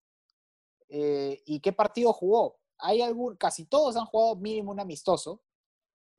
eh, 0.90 1.42
y 1.46 1.60
qué 1.62 1.72
partido 1.72 2.12
jugó. 2.14 2.58
Hay 2.80 3.02
algún, 3.02 3.36
casi 3.38 3.66
todos 3.66 3.96
han 3.96 4.06
jugado 4.06 4.36
mínimo 4.36 4.72
un 4.72 4.80
amistoso, 4.80 5.42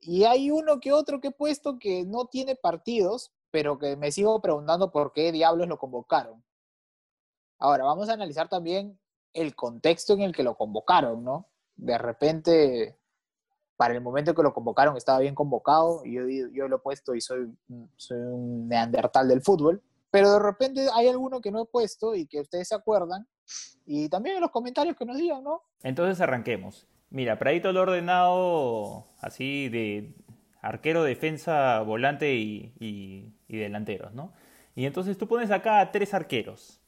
y 0.01 0.23
hay 0.23 0.49
uno 0.49 0.79
que 0.79 0.91
otro 0.91 1.21
que 1.21 1.29
he 1.29 1.31
puesto 1.31 1.77
que 1.77 2.03
no 2.05 2.25
tiene 2.25 2.55
partidos, 2.55 3.31
pero 3.51 3.77
que 3.77 3.95
me 3.95 4.11
sigo 4.11 4.41
preguntando 4.41 4.91
por 4.91 5.13
qué 5.13 5.31
diablos 5.31 5.67
lo 5.67 5.77
convocaron. 5.77 6.43
Ahora, 7.59 7.83
vamos 7.83 8.09
a 8.09 8.13
analizar 8.13 8.49
también 8.49 8.99
el 9.33 9.55
contexto 9.55 10.13
en 10.13 10.21
el 10.21 10.35
que 10.35 10.43
lo 10.43 10.57
convocaron, 10.57 11.23
¿no? 11.23 11.47
De 11.75 11.97
repente, 11.97 12.97
para 13.77 13.93
el 13.93 14.01
momento 14.01 14.33
que 14.33 14.43
lo 14.43 14.53
convocaron 14.53 14.97
estaba 14.97 15.19
bien 15.19 15.35
convocado, 15.35 16.03
yo, 16.03 16.27
yo 16.27 16.67
lo 16.67 16.77
he 16.77 16.79
puesto 16.79 17.13
y 17.13 17.21
soy, 17.21 17.55
soy 17.95 18.17
un 18.17 18.67
neandertal 18.67 19.27
del 19.27 19.41
fútbol, 19.41 19.83
pero 20.09 20.33
de 20.33 20.39
repente 20.39 20.87
hay 20.93 21.07
alguno 21.07 21.39
que 21.39 21.51
no 21.51 21.61
he 21.61 21.65
puesto 21.65 22.15
y 22.15 22.25
que 22.25 22.41
ustedes 22.41 22.69
se 22.69 22.75
acuerdan, 22.75 23.27
y 23.85 24.09
también 24.09 24.37
en 24.37 24.41
los 24.41 24.51
comentarios 24.51 24.95
que 24.97 25.05
nos 25.05 25.17
digan, 25.17 25.43
¿no? 25.43 25.63
Entonces 25.83 26.19
arranquemos. 26.19 26.87
Mira, 27.11 27.37
Pradito 27.37 27.71
lo 27.73 27.81
ordenado 27.81 29.05
así 29.19 29.69
de 29.69 30.11
arquero, 30.61 31.03
defensa, 31.03 31.81
volante 31.81 32.33
y, 32.35 32.73
y- 32.79 33.33
y 33.47 33.57
delanteros, 33.57 34.13
¿no? 34.13 34.31
Y 34.75 34.85
entonces 34.85 35.17
tú 35.17 35.27
pones 35.27 35.51
acá 35.51 35.81
a 35.81 35.91
tres 35.91 36.13
arqueros. 36.13 36.79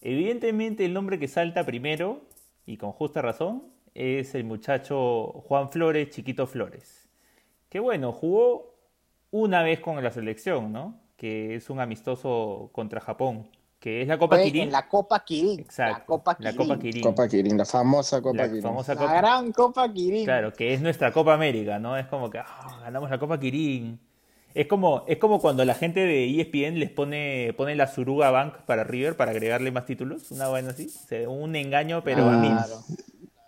Evidentemente 0.00 0.84
el 0.84 0.92
nombre 0.94 1.18
que 1.18 1.26
salta 1.28 1.64
primero, 1.66 2.22
y 2.64 2.76
con 2.76 2.92
justa 2.92 3.22
razón, 3.22 3.64
es 3.94 4.34
el 4.34 4.44
muchacho 4.44 5.32
Juan 5.46 5.70
Flores, 5.70 6.10
Chiquito 6.10 6.46
Flores. 6.46 7.08
Que 7.68 7.80
bueno, 7.80 8.12
jugó 8.12 8.74
una 9.32 9.62
vez 9.62 9.80
con 9.80 10.02
la 10.04 10.12
selección, 10.12 10.72
¿no? 10.72 11.00
Que 11.16 11.56
es 11.56 11.70
un 11.70 11.80
amistoso 11.80 12.70
contra 12.72 13.00
Japón, 13.00 13.48
que 13.86 14.02
es 14.02 14.08
la 14.08 14.18
Copa 14.18 14.34
Fue 14.34 14.46
Kirin. 14.46 14.62
en 14.64 14.72
la 14.72 14.88
Copa 14.88 15.24
Kirin. 15.24 15.60
Exacto, 15.60 15.94
La 16.00 16.04
Copa 16.06 16.36
la 16.40 16.50
Kirin. 16.50 16.66
Copa 16.66 16.78
Kirin. 16.80 17.02
Copa 17.04 17.28
Kirin, 17.28 17.56
la 17.56 17.64
famosa 17.64 18.20
Copa 18.20 18.36
La 18.38 18.48
Kirin. 18.48 18.62
famosa 18.64 18.94
La 18.94 19.00
Copa 19.00 19.16
gran 19.18 19.52
Copa 19.52 19.92
Kirin. 19.92 20.24
Claro, 20.24 20.52
que 20.52 20.74
es 20.74 20.80
nuestra 20.80 21.12
Copa 21.12 21.34
América, 21.34 21.78
¿no? 21.78 21.96
Es 21.96 22.06
como 22.08 22.28
que 22.28 22.38
ah, 22.40 22.80
ganamos 22.82 23.08
la 23.10 23.20
Copa 23.20 23.38
Kirin. 23.38 24.00
Es 24.54 24.66
como, 24.66 25.04
es 25.06 25.18
como 25.18 25.38
cuando 25.40 25.64
la 25.64 25.74
gente 25.74 26.00
de 26.00 26.24
ESPN 26.40 26.80
les 26.80 26.90
pone, 26.90 27.54
pone 27.56 27.76
la 27.76 27.86
Suruga 27.86 28.32
Bank 28.32 28.54
para 28.66 28.82
River 28.82 29.16
para 29.16 29.30
agregarle 29.30 29.70
más 29.70 29.84
títulos, 29.86 30.32
una 30.32 30.48
vaina 30.48 30.70
así. 30.70 30.86
O 30.86 31.06
sea, 31.06 31.28
un 31.28 31.54
engaño, 31.54 32.02
pero 32.02 32.24
a 32.28 32.38
mí. 32.38 32.48
Claro. 32.48 32.80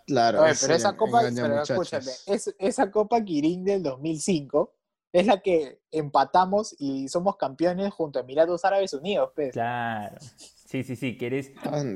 Claro. 0.07 0.41
Oye, 0.43 0.53
pero 0.61 0.73
esa 0.73 0.95
Copa, 0.95 1.21
pero 1.35 1.61
escúchame, 1.63 2.11
es- 2.27 2.55
esa 2.59 2.89
Copa 2.91 3.21
Kirin 3.25 3.65
del 3.65 3.83
2005 3.83 4.71
es 5.11 5.25
la 5.25 5.39
que 5.41 5.79
empatamos 5.91 6.75
y 6.79 7.07
somos 7.09 7.35
campeones 7.37 7.91
junto 7.93 8.19
a 8.19 8.21
Emiratos 8.21 8.63
Árabes 8.65 8.93
Unidos, 8.93 9.31
pues. 9.35 9.53
Claro. 9.53 10.15
Sí, 10.19 10.83
sí, 10.83 10.95
sí, 10.95 11.17
que 11.17 11.27
eres, 11.27 11.49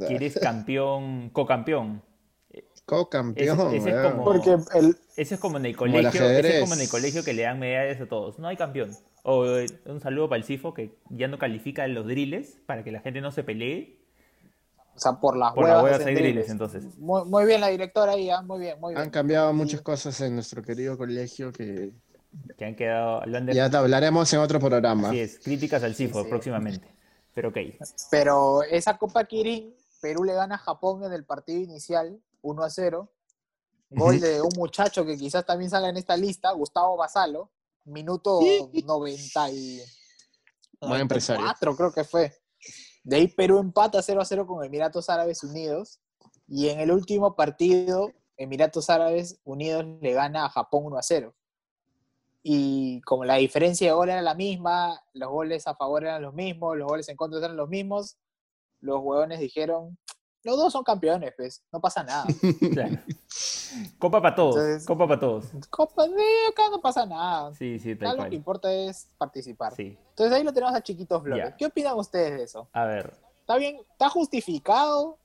que 0.08 0.16
eres 0.16 0.40
campeón, 0.40 1.30
co-campeón. 1.32 2.02
Co-campeón, 2.86 3.60
Ese- 3.72 3.78
ese 3.78 3.90
es 3.92 4.12
como- 4.12 4.24
Porque 4.26 4.58
el, 4.74 4.98
Ese 5.16 5.36
es 5.36 5.40
como 5.40 5.58
en 5.58 5.66
el 5.68 5.76
Como 5.76 5.96
el 5.96 6.04
colegio, 6.06 6.30
ese 6.30 6.56
es 6.56 6.62
como 6.62 6.74
en 6.74 6.82
el 6.82 6.90
colegio 6.90 7.24
que 7.24 7.34
le 7.34 7.44
dan 7.44 7.60
medallas 7.60 8.02
a 8.02 8.08
todos. 8.08 8.40
No 8.40 8.48
hay 8.50 8.58
campeón. 8.58 8.92
O 9.24 9.46
eh, 9.46 9.68
un 9.86 10.02
saludo 10.02 10.28
para 10.28 10.38
el 10.40 10.44
CIFO 10.44 10.74
que 10.74 10.98
ya 11.10 11.30
no 11.30 11.38
califica 11.40 11.88
los 11.88 12.06
drills 12.06 12.58
para 12.66 12.84
que 12.84 12.92
la 12.92 13.00
gente 13.00 13.22
no 13.22 13.32
se 13.32 13.44
pelee. 13.44 14.00
o 14.96 15.00
sea, 15.00 15.14
por 15.14 15.38
las 15.38 15.54
Por 15.54 15.68
las 15.68 15.82
huevas 15.84 16.06
hay 16.06 16.14
drills, 16.14 16.50
entonces. 16.50 16.84
Muy, 16.98 17.24
muy 17.26 17.46
bien 17.46 17.62
la 17.62 17.70
directora 17.70 18.12
ahí, 18.14 18.30
ah, 18.30 18.42
muy 18.42 18.60
bien, 18.60 18.80
muy 18.82 18.94
bien. 18.94 19.02
Han 19.02 19.10
cambiado 19.12 19.54
muchas 19.54 19.82
cosas 19.82 20.20
en 20.22 20.36
nuestro 20.36 20.62
querido 20.62 20.98
colegio 20.98 21.52
que 21.54 21.94
Que 22.58 22.66
han 22.66 22.76
quedado. 22.76 23.26
Lo 23.26 23.38
han 23.38 23.46
de- 23.46 23.54
ya 23.54 23.70
te 23.70 23.78
hablaremos 23.78 24.32
en 24.34 24.40
otro 24.40 24.60
programa. 24.60 25.10
Así 25.10 25.20
es, 25.20 25.40
críticas 25.40 25.84
al 25.84 25.96
CIFO 25.96 26.24
sí. 26.24 26.30
próximamente. 26.30 26.94
Pero 27.34 27.50
ok. 27.50 27.58
Pero 28.12 28.64
esa 28.64 28.98
Copa 28.98 29.26
Kirin, 29.26 29.76
Perú 30.02 30.24
le 30.24 30.34
gana 30.34 30.56
a 30.56 30.60
Japón 30.60 31.04
en 31.04 31.14
el 31.14 31.26
partido 31.26 31.60
inicial, 31.60 32.20
1 32.42 32.64
a 32.64 32.70
0. 32.70 33.10
Gol 33.90 34.20
de 34.20 34.42
un 34.42 34.50
muchacho 34.58 35.06
que 35.06 35.16
quizás 35.16 35.46
también 35.46 35.70
salga 35.70 35.90
en 35.90 35.98
esta 35.98 36.18
lista, 36.18 36.52
Gustavo 36.52 36.98
Basalo, 36.98 37.52
minuto 37.86 38.40
90 38.74 39.50
y... 39.52 39.82
Buen 40.82 41.02
empresario. 41.02 41.42
94 41.42 41.76
creo 41.76 41.94
que 41.94 42.04
fue. 42.04 42.34
De 43.04 43.18
ahí 43.18 43.28
Perú 43.28 43.60
empata 43.60 44.02
0 44.02 44.22
a 44.22 44.26
0 44.26 44.48
con 44.48 44.64
Emiratos 44.66 45.10
Árabes 45.10 45.44
Unidos. 45.44 46.00
Y 46.48 46.70
en 46.70 46.80
el 46.80 46.92
último 46.92 47.36
partido, 47.36 48.12
Emiratos 48.36 48.90
Árabes 48.90 49.40
Unidos 49.44 49.86
le 50.02 50.14
gana 50.14 50.46
a 50.46 50.50
Japón 50.50 50.86
1 50.86 50.98
a 50.98 51.04
0. 51.04 51.36
Y 52.44 53.00
como 53.02 53.24
la 53.24 53.36
diferencia 53.36 53.88
de 53.88 53.94
gol 53.94 54.10
era 54.10 54.22
la 54.22 54.36
misma, 54.36 55.02
los 55.14 55.30
goles 55.30 55.66
a 55.66 55.76
favor 55.76 56.04
eran 56.04 56.22
los 56.22 56.34
mismos, 56.34 56.76
los 56.78 56.88
goles 56.88 57.08
en 57.08 57.16
contra 57.16 57.40
eran 57.40 57.56
los 57.56 57.70
mismos, 57.70 58.18
los 58.82 59.00
huevones 59.02 59.40
dijeron, 59.40 59.98
los 60.44 60.58
dos 60.58 60.74
son 60.74 60.84
campeones, 60.84 61.34
pues, 61.38 61.64
no 61.72 61.80
pasa 61.80 62.04
nada. 62.04 62.26
Claro. 62.74 62.98
Copa 63.98 64.22
para 64.22 64.36
todos. 64.36 64.56
Entonces- 64.58 64.86
Copa 64.86 65.08
para 65.08 65.20
todos. 65.20 65.46
Copa 65.70 66.06
de 66.08 66.24
acá 66.52 66.64
no 66.70 66.82
pasa 66.82 67.06
nada. 67.06 67.54
Sí, 67.56 67.80
sí, 67.80 67.96
tal 67.96 68.18
lo 68.18 68.30
que 68.30 68.36
importa 68.36 68.72
es 68.72 69.08
participar. 69.18 69.74
Sí. 69.74 69.98
Entonces 70.10 70.36
ahí 70.38 70.44
lo 70.44 70.54
tenemos 70.54 70.76
a 70.76 70.84
Chiquito 70.84 71.20
Flores. 71.22 71.54
¿Qué 71.58 71.66
opinan 71.66 71.98
ustedes 71.98 72.38
de 72.38 72.44
eso? 72.44 72.68
A 72.74 72.86
ver. 72.86 73.14
¿Está 73.40 73.58
bien? 73.58 73.78
¿Está 73.92 74.10
justificado? 74.10 75.18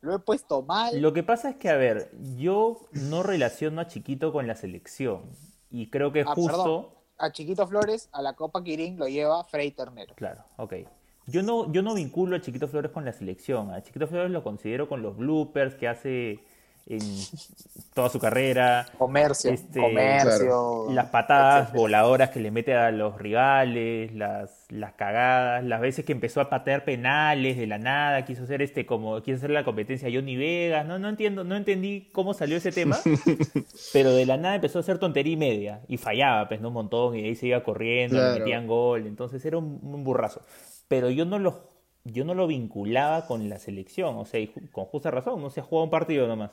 ¿Lo 0.00 0.16
he 0.16 0.18
puesto 0.18 0.60
mal? 0.62 1.00
Lo 1.00 1.12
que 1.14 1.22
pasa 1.22 1.48
es 1.48 1.56
que, 1.56 1.70
a 1.70 1.76
ver, 1.76 2.10
yo 2.36 2.78
no 2.92 3.22
relaciono 3.22 3.80
a 3.80 3.86
Chiquito 3.86 4.32
con 4.32 4.46
la 4.46 4.54
selección. 4.54 5.22
Y 5.76 5.90
creo 5.90 6.12
que 6.12 6.20
Ah, 6.20 6.34
justo. 6.36 6.52
perdón. 6.56 6.86
A 7.18 7.32
Chiquito 7.32 7.66
Flores, 7.66 8.08
a 8.12 8.22
la 8.22 8.34
Copa 8.34 8.62
Kirin 8.62 8.96
lo 8.96 9.08
lleva 9.08 9.42
Frey 9.44 9.72
Ternero. 9.72 10.14
Claro, 10.14 10.44
ok. 10.56 10.74
Yo 11.26 11.42
no, 11.42 11.72
yo 11.72 11.82
no 11.82 11.94
vinculo 11.94 12.36
a 12.36 12.40
Chiquito 12.40 12.68
Flores 12.68 12.92
con 12.92 13.04
la 13.04 13.12
selección. 13.12 13.72
A 13.72 13.82
Chiquito 13.82 14.06
Flores 14.06 14.30
lo 14.30 14.44
considero 14.44 14.88
con 14.88 15.02
los 15.02 15.16
bloopers 15.16 15.74
que 15.74 15.88
hace 15.88 16.44
en 16.86 17.28
toda 17.94 18.08
su 18.10 18.18
carrera. 18.18 18.86
Comercio, 18.98 19.50
Este, 19.52 19.80
comercio. 19.80 20.86
Las 20.86 21.06
patadas 21.10 21.72
etcétera. 21.72 21.72
voladoras 21.72 22.30
que 22.30 22.40
le 22.40 22.50
mete 22.50 22.74
a 22.74 22.90
los 22.90 23.18
rivales, 23.18 24.12
las, 24.14 24.66
las 24.70 24.94
cagadas, 24.94 25.64
las 25.64 25.80
veces 25.80 26.04
que 26.04 26.12
empezó 26.12 26.40
a 26.40 26.50
patear 26.50 26.84
penales 26.84 27.56
de 27.56 27.66
la 27.66 27.78
nada, 27.78 28.24
quiso 28.24 28.44
hacer 28.44 28.62
este 28.62 28.86
como 28.86 29.22
quiso 29.22 29.38
hacer 29.38 29.50
la 29.50 29.64
competencia 29.64 30.08
Johnny 30.12 30.36
Vegas, 30.36 30.86
no 30.86 30.98
no 30.98 31.08
entiendo, 31.08 31.44
no 31.44 31.56
entendí 31.56 32.10
cómo 32.12 32.34
salió 32.34 32.56
ese 32.56 32.72
tema, 32.72 32.98
pero 33.92 34.12
de 34.12 34.26
la 34.26 34.36
nada 34.36 34.56
empezó 34.56 34.78
a 34.78 34.82
hacer 34.82 34.98
tontería 34.98 35.32
y 35.32 35.36
media 35.36 35.80
y 35.88 35.96
fallaba 35.98 36.48
pues 36.48 36.60
no 36.60 36.68
un 36.68 36.74
montón 36.74 37.16
y 37.16 37.22
de 37.22 37.28
ahí 37.28 37.34
se 37.36 37.46
iba 37.48 37.62
corriendo, 37.64 38.20
le 38.20 38.38
metían 38.40 38.66
gol, 38.66 39.06
entonces 39.06 39.44
era 39.44 39.58
un, 39.58 39.80
un 39.82 40.04
burrazo. 40.04 40.42
Pero 40.88 41.10
yo 41.10 41.24
no 41.24 41.38
lo 41.38 41.68
yo 42.04 42.24
no 42.24 42.34
lo 42.34 42.46
vinculaba 42.46 43.26
con 43.26 43.48
la 43.48 43.58
selección, 43.58 44.16
o 44.16 44.24
sea, 44.26 44.40
y 44.40 44.48
con 44.48 44.84
justa 44.86 45.10
razón, 45.10 45.40
no 45.40 45.50
se 45.50 45.60
ha 45.60 45.62
jugado 45.62 45.84
un 45.84 45.90
partido 45.90 46.26
nomás. 46.28 46.50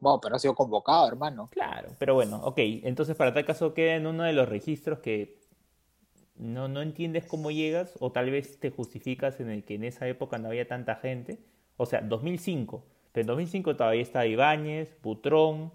Bueno, 0.00 0.20
pero 0.20 0.36
ha 0.36 0.38
sido 0.38 0.54
convocado, 0.54 1.06
hermano. 1.06 1.48
Claro, 1.52 1.90
pero 1.98 2.14
bueno, 2.14 2.40
ok. 2.42 2.58
Entonces, 2.58 3.14
para 3.16 3.34
tal 3.34 3.44
caso 3.44 3.74
queda 3.74 3.96
en 3.96 4.06
uno 4.06 4.24
de 4.24 4.32
los 4.32 4.48
registros 4.48 4.98
que 5.00 5.38
no, 6.36 6.68
no 6.68 6.80
entiendes 6.80 7.26
cómo 7.26 7.50
llegas 7.50 7.96
o 8.00 8.10
tal 8.12 8.30
vez 8.30 8.58
te 8.58 8.70
justificas 8.70 9.40
en 9.40 9.50
el 9.50 9.64
que 9.64 9.74
en 9.74 9.84
esa 9.84 10.08
época 10.08 10.38
no 10.38 10.48
había 10.48 10.66
tanta 10.66 10.96
gente. 10.96 11.38
O 11.76 11.86
sea, 11.86 12.00
2005. 12.00 12.82
Pero 13.12 13.22
en 13.22 13.26
2005 13.26 13.76
todavía 13.76 14.02
estaba 14.02 14.26
Ibáñez, 14.26 14.96
Butrón, 15.02 15.72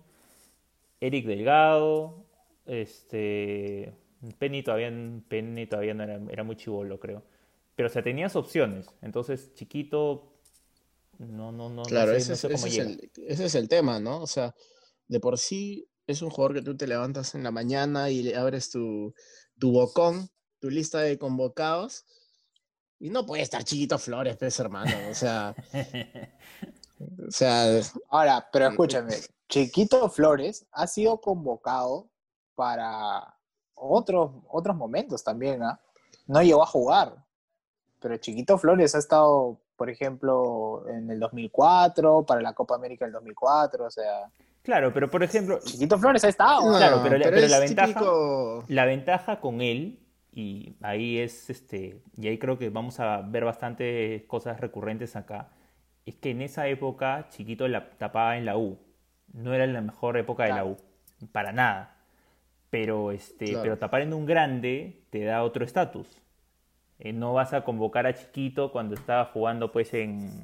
Eric 1.01 1.25
Delgado, 1.25 2.25
este, 2.65 3.93
Penny 4.39 4.63
todavía, 4.63 4.91
Penny 5.27 5.67
todavía 5.67 5.93
no 5.93 6.03
era, 6.03 6.19
era 6.31 6.43
muy 6.43 6.55
chivolo, 6.55 6.99
creo. 6.99 7.23
Pero 7.75 7.87
o 7.87 7.89
sea, 7.91 8.01
tenías 8.01 8.35
opciones. 8.35 8.95
Entonces, 9.01 9.53
chiquito, 9.53 10.34
no, 11.19 11.51
no, 11.51 11.69
no. 11.69 11.83
Claro, 11.83 12.13
no 12.13 12.17
sé, 12.17 12.17
ese, 12.17 12.29
no 12.29 12.35
es, 12.35 12.39
sé 12.39 12.49
cómo 12.49 12.67
ese 12.67 12.67
es 12.67 12.75
llega. 12.75 12.89
el, 12.89 13.11
ese 13.27 13.45
es 13.45 13.55
el 13.55 13.67
tema, 13.69 13.99
¿no? 13.99 14.21
O 14.21 14.27
sea, 14.27 14.53
de 15.07 15.19
por 15.19 15.37
sí 15.37 15.87
es 16.07 16.21
un 16.21 16.29
jugador 16.29 16.55
que 16.55 16.61
tú 16.61 16.75
te 16.77 16.87
levantas 16.87 17.35
en 17.35 17.43
la 17.43 17.51
mañana 17.51 18.09
y 18.09 18.23
le 18.23 18.35
abres 18.35 18.69
tu, 18.69 19.13
tu 19.59 19.71
bocón, 19.71 20.29
tu 20.59 20.69
lista 20.69 20.99
de 20.99 21.17
convocados, 21.17 22.05
y 22.99 23.09
no 23.09 23.25
puede 23.25 23.43
estar 23.43 23.63
chiquito 23.63 23.99
Flores, 23.99 24.37
pues, 24.37 24.59
hermano. 24.59 24.91
O 25.09 25.13
sea, 25.13 25.55
o 27.27 27.31
sea, 27.31 27.81
Ahora, 28.09 28.47
pero 28.51 28.69
Mm, 28.69 28.71
escúchame, 28.71 29.13
Chiquito 29.49 30.09
Flores 30.09 30.65
ha 30.71 30.87
sido 30.87 31.21
convocado 31.21 32.09
para 32.55 33.37
otros, 33.75 34.31
otros 34.49 34.75
momentos 34.75 35.23
también, 35.23 35.61
¿ah? 35.63 35.79
No 36.27 36.41
llegó 36.41 36.63
a 36.63 36.67
jugar, 36.67 37.23
pero 37.99 38.17
Chiquito 38.17 38.57
Flores 38.57 38.95
ha 38.95 38.99
estado, 38.99 39.61
por 39.75 39.89
ejemplo, 39.89 40.85
en 40.89 41.09
el 41.09 41.19
2004, 41.19 42.23
para 42.25 42.41
la 42.41 42.53
Copa 42.53 42.75
América 42.75 43.05
del 43.05 43.13
2004, 43.13 43.85
o 43.85 43.89
sea, 43.91 44.29
Claro, 44.63 44.91
pero 44.91 45.11
por 45.11 45.21
ejemplo, 45.21 45.59
Chiquito 45.63 45.97
Flores 45.99 46.23
ha 46.23 46.29
estado. 46.29 46.73
¿ah? 46.73 46.77
Claro, 46.77 46.97
no, 46.97 47.03
pero 47.03 47.17
la- 47.19 47.25
pero 47.29 47.47
la 47.47 47.59
ventaja- 47.59 47.87
típico- 47.87 48.63
La 48.67 48.85
ventaja 48.85 49.39
con 49.39 49.61
él, 49.61 49.99
y 50.31 50.75
ahí 50.81 51.19
es 51.19 51.49
este, 51.51 52.01
y 52.17 52.27
ahí 52.27 52.39
creo 52.39 52.57
que 52.57 52.69
vamos 52.69 52.99
a 52.99 53.21
ver 53.21 53.45
bastantes 53.45 54.23
cosas 54.23 54.59
recurrentes 54.59 55.15
acá, 55.15 55.49
es 56.05 56.15
que 56.15 56.31
en 56.31 56.41
esa 56.41 56.67
época 56.67 57.27
Chiquito 57.29 57.67
la 57.67 57.89
tapaba 57.91 58.37
en 58.37 58.45
la 58.45 58.57
U. 58.57 58.77
No 59.33 59.53
era 59.53 59.67
la 59.67 59.81
mejor 59.81 60.17
época 60.17 60.43
de 60.45 60.49
la. 60.49 60.65
U, 60.65 60.77
para 61.31 61.51
nada. 61.51 61.97
Pero 62.69 63.11
este, 63.11 63.45
Claro. 63.45 63.61
pero 63.63 63.77
tapar 63.77 64.01
en 64.01 64.13
un 64.13 64.25
grande 64.25 65.03
te 65.09 65.23
da 65.23 65.43
otro 65.43 65.63
estatus. 65.63 66.07
Eh, 66.99 67.11
no 67.13 67.33
vas 67.33 67.53
a 67.53 67.63
convocar 67.63 68.05
a 68.07 68.13
Chiquito 68.13 68.71
cuando 68.71 68.95
estaba 68.95 69.25
jugando 69.25 69.71
pues 69.71 69.93
en 69.93 70.43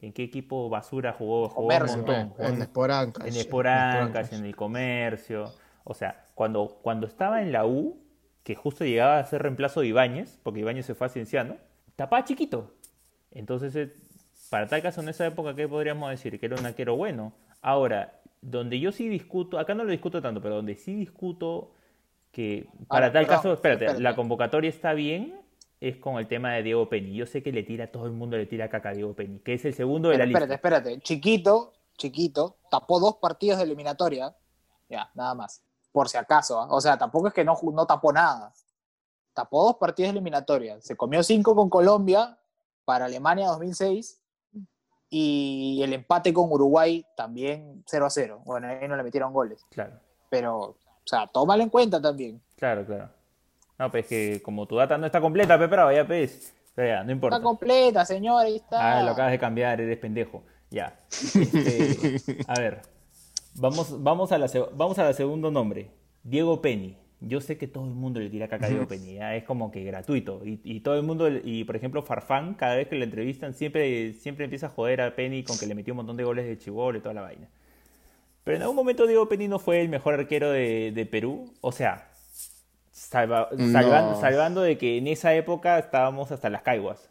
¿en 0.00 0.12
qué 0.12 0.24
equipo 0.24 0.68
basura 0.68 1.12
jugó? 1.12 1.48
Jugó 1.48 1.68
un 1.68 1.86
montón. 1.86 2.34
en 2.38 2.54
en- 2.56 2.62
Esporancas. 2.62 3.26
en 3.26 3.36
Esporancas, 3.36 4.32
en 4.32 4.44
el 4.44 4.54
comercio. 4.56 5.50
O 5.84 5.94
sea, 5.94 6.26
cuando, 6.34 6.78
cuando 6.82 7.06
estaba 7.06 7.40
en 7.42 7.52
la 7.52 7.64
U, 7.64 7.96
que 8.42 8.54
justo 8.54 8.84
llegaba 8.84 9.18
a 9.18 9.24
ser 9.24 9.42
reemplazo 9.42 9.80
de 9.80 9.86
Ibáñez, 9.88 10.38
porque 10.42 10.60
Ibáñez 10.60 10.84
se 10.86 10.94
fue 10.94 11.06
a 11.06 11.10
Cienciano, 11.10 11.56
tapaba 11.96 12.24
chiquito. 12.24 12.74
Entonces, 13.30 13.74
eh, 13.76 13.94
para 14.50 14.66
tal 14.66 14.82
caso, 14.82 15.00
en 15.00 15.08
esa 15.08 15.26
época, 15.26 15.54
¿qué 15.54 15.66
podríamos 15.68 16.10
decir? 16.10 16.38
Que 16.38 16.46
era 16.46 16.56
un 16.56 16.66
arquero 16.66 16.96
bueno. 16.96 17.32
Ahora, 17.62 18.20
donde 18.42 18.78
yo 18.80 18.92
sí 18.92 19.08
discuto, 19.08 19.58
acá 19.58 19.74
no 19.74 19.84
lo 19.84 19.90
discuto 19.90 20.20
tanto, 20.20 20.42
pero 20.42 20.56
donde 20.56 20.74
sí 20.74 20.94
discuto 20.94 21.72
que 22.30 22.66
para 22.88 23.10
tal 23.12 23.24
perdón, 23.24 23.36
caso, 23.36 23.52
espérate, 23.54 23.84
espérate. 23.86 24.02
la 24.02 24.14
convocatoria 24.16 24.68
está 24.68 24.92
bien, 24.92 25.34
es 25.88 25.98
con 25.98 26.16
el 26.16 26.26
tema 26.26 26.52
de 26.54 26.62
Diego 26.62 26.88
Penny. 26.88 27.14
Yo 27.14 27.26
sé 27.26 27.42
que 27.42 27.52
le 27.52 27.62
tira, 27.62 27.90
todo 27.92 28.06
el 28.06 28.12
mundo 28.12 28.36
le 28.36 28.46
tira 28.46 28.70
caca 28.70 28.88
a 28.88 28.92
Diego 28.92 29.14
Penny, 29.14 29.38
que 29.40 29.54
es 29.54 29.64
el 29.64 29.74
segundo 29.74 30.08
de 30.08 30.14
Pero 30.14 30.24
la 30.24 30.30
espérate, 30.30 30.52
lista. 30.52 30.54
espérate. 30.54 31.00
Chiquito, 31.00 31.72
chiquito, 31.98 32.56
tapó 32.70 32.98
dos 33.00 33.16
partidos 33.16 33.58
de 33.58 33.64
eliminatoria. 33.64 34.34
Ya, 34.88 35.10
nada 35.14 35.34
más. 35.34 35.62
Por 35.92 36.08
si 36.08 36.16
acaso. 36.16 36.58
¿ah? 36.58 36.68
O 36.70 36.80
sea, 36.80 36.96
tampoco 36.96 37.28
es 37.28 37.34
que 37.34 37.44
no, 37.44 37.58
no 37.72 37.86
tapó 37.86 38.12
nada. 38.12 38.52
Tapó 39.34 39.64
dos 39.64 39.76
partidos 39.76 40.08
de 40.08 40.12
eliminatoria. 40.12 40.80
Se 40.80 40.96
comió 40.96 41.22
cinco 41.22 41.54
con 41.54 41.68
Colombia 41.68 42.38
para 42.84 43.04
Alemania 43.04 43.48
2006 43.48 44.20
y 45.10 45.80
el 45.82 45.92
empate 45.92 46.32
con 46.32 46.50
Uruguay 46.50 47.06
también 47.16 47.84
0 47.86 48.06
a 48.06 48.10
0. 48.10 48.42
Bueno, 48.44 48.68
ahí 48.68 48.88
no 48.88 48.96
le 48.96 49.02
metieron 49.02 49.32
goles. 49.32 49.64
Claro. 49.70 50.00
Pero, 50.30 50.58
o 50.60 50.76
sea, 51.04 51.26
tómalo 51.26 51.62
en 51.62 51.68
cuenta 51.68 52.00
también. 52.00 52.42
Claro, 52.56 52.84
claro. 52.84 53.10
No, 53.78 53.90
pues 53.90 54.06
que 54.06 54.40
como 54.42 54.66
tu 54.66 54.76
data 54.76 54.96
no 54.98 55.06
está 55.06 55.20
completa, 55.20 55.58
Pepe, 55.58 55.70
Bravo, 55.70 55.92
ya 55.92 56.06
pues. 56.06 56.54
Pero 56.74 56.88
ya, 56.88 57.04
no 57.04 57.12
importa. 57.12 57.36
Está 57.36 57.44
completa, 57.44 58.04
señor, 58.04 58.44
ahí 58.44 58.56
está. 58.56 58.98
Ah, 58.98 59.02
lo 59.02 59.10
acabas 59.10 59.32
de 59.32 59.38
cambiar, 59.38 59.80
eres 59.80 59.98
pendejo. 59.98 60.42
Ya. 60.70 60.98
Este, 61.08 62.38
a 62.48 62.58
ver. 62.58 62.82
Vamos, 63.54 64.02
vamos, 64.02 64.32
a 64.32 64.38
la, 64.38 64.50
vamos 64.72 64.98
a 64.98 65.04
la 65.04 65.12
segundo 65.12 65.50
nombre. 65.50 65.90
Diego 66.24 66.60
Penny. 66.60 66.96
Yo 67.20 67.40
sé 67.40 67.56
que 67.56 67.68
todo 67.68 67.84
el 67.84 67.94
mundo 67.94 68.20
le 68.20 68.28
tira 68.28 68.48
caca 68.48 68.66
a 68.66 68.68
Diego 68.68 68.86
Penny, 68.88 69.14
ya, 69.14 69.34
es 69.36 69.44
como 69.44 69.70
que 69.70 69.84
gratuito. 69.84 70.42
Y, 70.44 70.60
y 70.64 70.80
todo 70.80 70.96
el 70.96 71.04
mundo, 71.04 71.28
y 71.28 71.64
por 71.64 71.76
ejemplo, 71.76 72.02
Farfán, 72.02 72.54
cada 72.54 72.74
vez 72.74 72.88
que 72.88 72.96
le 72.96 73.04
entrevistan, 73.04 73.54
siempre, 73.54 74.12
siempre 74.14 74.44
empieza 74.44 74.66
a 74.66 74.70
joder 74.70 75.00
a 75.00 75.14
Penny 75.14 75.44
con 75.44 75.56
que 75.56 75.66
le 75.66 75.74
metió 75.74 75.94
un 75.94 75.98
montón 75.98 76.16
de 76.16 76.24
goles 76.24 76.44
de 76.44 76.58
chibol 76.58 76.96
y 76.96 77.00
toda 77.00 77.14
la 77.14 77.22
vaina. 77.22 77.48
Pero 78.42 78.56
en 78.56 78.62
algún 78.62 78.76
momento 78.76 79.06
Diego 79.06 79.28
Penny 79.28 79.48
no 79.48 79.58
fue 79.58 79.80
el 79.80 79.88
mejor 79.88 80.14
arquero 80.14 80.50
de, 80.50 80.92
de 80.92 81.06
Perú. 81.06 81.50
O 81.60 81.72
sea, 81.72 82.10
salva- 83.14 83.48
No. 83.56 83.72
salvan- 83.72 84.20
salvando 84.20 84.60
de 84.62 84.76
que 84.76 84.98
en 84.98 85.06
esa 85.06 85.32
época 85.34 85.78
estábamos 85.78 86.32
hasta 86.32 86.50
las 86.50 86.62
caiguas. 86.62 87.08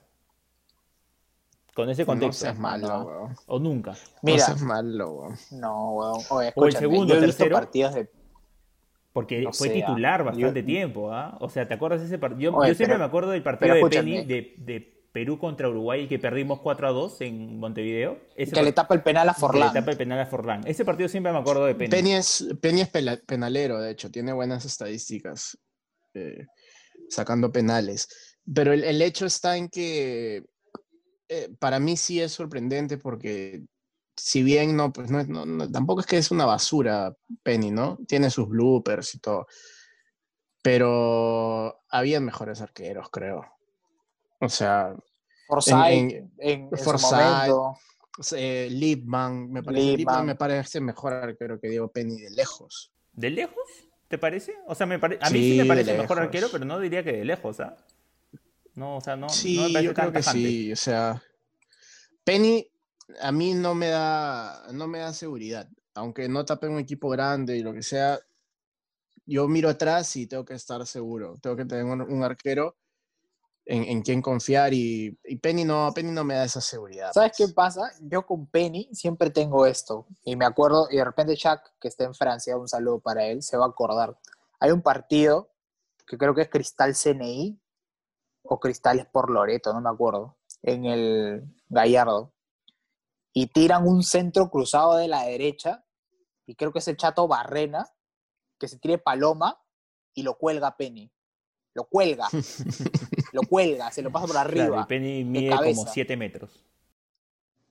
Con 1.73 1.89
ese 1.89 2.03
No 2.03 2.07
contexto. 2.07 2.41
seas 2.45 2.59
malo, 2.59 2.87
No. 2.87 3.03
weón. 3.05 3.35
O 3.47 3.59
nunca. 3.59 3.95
Mira, 4.21 4.37
No 4.39 4.45
seas 4.45 4.61
malo, 4.61 5.11
weón. 5.11 5.35
no, 5.51 5.91
weón. 5.93 6.21
Oye, 6.29 6.51
O 6.55 6.65
el 6.67 6.73
segundo, 6.73 7.13
yo 7.15 7.21
he 7.21 7.25
visto 7.25 7.37
tercero. 7.43 7.55
partidos 7.55 7.95
de 7.95 8.09
Porque 9.11 9.41
No 9.43 9.53
fue 9.53 9.69
titular 9.69 10.23
bastante 10.23 10.61
yo- 10.61 10.65
tiempo, 10.65 11.11
¿ah? 11.13 11.37
O 11.39 11.47
sea, 11.47 11.67
¿te 11.67 11.75
acuerdas 11.75 11.99
de 12.01 12.07
ese 12.07 12.17
partido? 12.17 12.51
Yo, 12.51 12.57
Oye, 12.57 12.69
yo 12.69 12.73
siempre 12.75 12.95
pero- 12.95 12.99
me 12.99 13.05
acuerdo 13.05 13.29
del 13.29 13.43
partido 13.43 13.75
de 13.75 13.85
Penny 13.87 14.25
de, 14.25 14.55
de 14.57 15.03
Perú 15.11 15.37
contra 15.37 15.69
Uruguay 15.69 16.07
que 16.07 16.17
perdimos 16.17 16.61
4 16.61 16.87
a 16.87 16.91
2 16.91 17.21
en 17.21 17.59
Montevideo. 17.59 18.17
Ese 18.35 18.53
que 18.53 18.63
le 18.63 18.71
tapa 18.71 18.95
el 18.95 19.03
penal 19.03 19.29
a 19.29 19.33
que 19.33 19.37
le 19.37 19.39
Forlán. 19.41 19.71
tapa 19.73 19.91
el 19.91 19.97
penal 19.97 20.19
a 20.19 20.25
Forlán. 20.25 20.61
Ese 20.65 20.83
partido 20.83 21.07
siempre 21.09 21.31
me 21.31 21.37
acuerdo 21.37 21.65
de 21.67 21.75
Penny. 21.75 21.91
Penny 21.91 22.13
es, 22.13 22.47
Penny 22.59 22.81
es 22.81 22.89
penalero, 23.27 23.79
de 23.79 23.91
hecho, 23.91 24.09
tiene 24.09 24.33
buenas 24.33 24.65
estadísticas 24.65 25.59
eh, 26.13 26.45
sacando 27.09 27.51
penales. 27.51 28.07
Pero 28.53 28.73
el, 28.73 28.83
el 28.83 29.01
hecho 29.01 29.25
está 29.25 29.55
en 29.57 29.69
que 29.69 30.45
eh, 31.29 31.49
para 31.59 31.79
mí 31.79 31.95
sí 31.97 32.19
es 32.21 32.31
sorprendente 32.33 32.97
porque 32.97 33.63
si 34.15 34.43
bien 34.43 34.75
no, 34.75 34.91
pues 34.93 35.09
no, 35.09 35.19
es- 35.19 35.27
no- 35.27 35.45
no- 35.45 35.71
tampoco 35.71 36.01
es 36.01 36.07
que 36.07 36.17
es 36.17 36.29
una 36.31 36.45
basura 36.45 37.15
Penny, 37.41 37.71
¿no? 37.71 37.97
Tiene 38.07 38.29
sus 38.29 38.47
bloopers 38.47 39.15
y 39.15 39.19
todo. 39.19 39.47
Pero 40.61 41.81
habían 41.89 42.23
mejores 42.23 42.61
arqueros, 42.61 43.09
creo. 43.09 43.43
O 44.39 44.49
sea, 44.49 44.95
Forsyth 45.47 45.73
en- 45.87 46.31
en, 46.37 46.69
en 46.71 46.77
Forsyth, 46.77 47.11
momento. 47.11 47.77
eh, 48.35 48.67
Liebman, 48.71 49.51
me 49.51 49.63
parece, 49.63 49.81
Liebman 49.83 49.97
Liebman. 49.97 50.25
me 50.25 50.35
parece 50.35 50.79
mejor 50.79 51.13
arquero 51.13 51.59
que 51.59 51.69
Diego 51.69 51.91
Penny 51.91 52.21
de 52.21 52.29
lejos. 52.31 52.93
¿De 53.11 53.29
lejos? 53.29 53.63
¿Te 54.13 54.19
parece? 54.19 54.53
O 54.67 54.75
sea, 54.75 54.85
me 54.85 54.99
pare- 54.99 55.17
a 55.19 55.27
mí 55.31 55.39
sí, 55.39 55.49
Sí, 55.53 55.57
me 55.57 55.65
parece 55.65 55.97
mejor 55.97 56.19
arquero, 56.19 56.47
pero 56.51 56.65
no 56.65 56.79
diría 56.79 57.03
que 57.03 57.13
de 57.13 57.25
lejos, 57.25 57.59
¿ah? 57.59 57.75
No, 58.75 58.97
o 58.97 59.01
sea, 59.01 59.15
no, 59.15 59.25
Sí, 59.27 59.55
no 59.55 59.63
me 59.63 59.69
parece 59.73 59.87
yo 59.87 59.93
tan 59.95 60.11
creo 60.11 60.11
que 60.11 60.19
tajante. 60.19 60.49
sí. 60.49 60.71
O 60.71 60.75
sea, 60.75 61.23
Penny 62.23 62.69
a 63.21 63.31
mí 63.31 63.55
no 63.55 63.73
me 63.73 63.87
da, 63.87 64.67
no 64.71 64.87
me 64.87 64.99
da 64.99 65.13
seguridad. 65.13 65.67
Aunque 65.95 66.29
no 66.29 66.45
tape 66.45 66.67
un 66.67 66.77
equipo 66.77 67.09
grande 67.09 67.57
y 67.57 67.63
lo 67.63 67.73
que 67.73 67.81
sea, 67.81 68.19
yo 69.25 69.47
miro 69.47 69.67
atrás 69.67 70.15
y 70.15 70.27
tengo 70.27 70.45
que 70.45 70.53
estar 70.53 70.85
seguro. 70.85 71.39
Tengo 71.41 71.55
que 71.55 71.65
tener 71.65 71.83
un, 71.85 71.99
un 72.01 72.23
arquero 72.23 72.77
en, 73.65 73.83
en 73.83 74.01
quien 74.01 74.21
confiar 74.21 74.73
y, 74.73 75.17
y 75.23 75.37
Penny 75.37 75.63
no, 75.63 75.91
Penny 75.93 76.11
no 76.11 76.23
me 76.23 76.35
da 76.35 76.43
esa 76.43 76.61
seguridad. 76.61 77.11
¿Sabes 77.13 77.33
qué 77.37 77.45
pues. 77.45 77.53
pasa? 77.53 77.91
Yo 78.01 78.25
con 78.25 78.47
Penny 78.47 78.89
siempre 78.93 79.29
tengo 79.29 79.65
esto. 79.65 80.05
Y 80.23 80.35
me 80.35 80.45
acuerdo, 80.45 80.87
y 80.91 80.97
de 80.97 81.05
repente 81.05 81.35
Jack, 81.35 81.73
que 81.79 81.87
está 81.87 82.03
en 82.03 82.13
Francia, 82.13 82.57
un 82.57 82.67
saludo 82.67 82.99
para 82.99 83.25
él, 83.25 83.41
se 83.41 83.57
va 83.57 83.65
a 83.65 83.69
acordar. 83.69 84.17
Hay 84.59 84.71
un 84.71 84.81
partido 84.81 85.51
que 86.05 86.17
creo 86.17 86.35
que 86.35 86.41
es 86.41 86.49
Cristal 86.49 86.93
CNI 86.95 87.59
o 88.43 88.59
Cristales 88.59 89.05
por 89.05 89.29
Loreto, 89.29 89.73
no 89.73 89.81
me 89.81 89.89
acuerdo, 89.89 90.37
en 90.61 90.85
el 90.85 91.43
Gallardo. 91.69 92.33
Y 93.33 93.47
tiran 93.47 93.87
un 93.87 94.03
centro 94.03 94.49
cruzado 94.49 94.95
de 94.95 95.07
la 95.07 95.23
derecha, 95.23 95.85
y 96.45 96.55
creo 96.55 96.71
que 96.71 96.79
es 96.79 96.87
el 96.87 96.97
Chato 96.97 97.27
Barrena, 97.27 97.87
que 98.59 98.67
se 98.67 98.77
tire 98.77 98.97
Paloma 98.97 99.59
y 100.13 100.23
lo 100.23 100.37
cuelga 100.37 100.75
Penny. 100.77 101.11
Lo 101.75 101.85
cuelga, 101.85 102.27
lo 103.33 103.41
cuelga, 103.43 103.91
se 103.91 104.01
lo 104.01 104.11
pasa 104.11 104.27
por 104.27 104.37
arriba. 104.37 104.67
Claro, 104.67 104.81
y 104.81 104.85
Penny 104.85 105.23
mide 105.23 105.49
como 105.49 105.57
cabeza. 105.57 105.91
7 105.91 106.15
metros. 106.17 106.63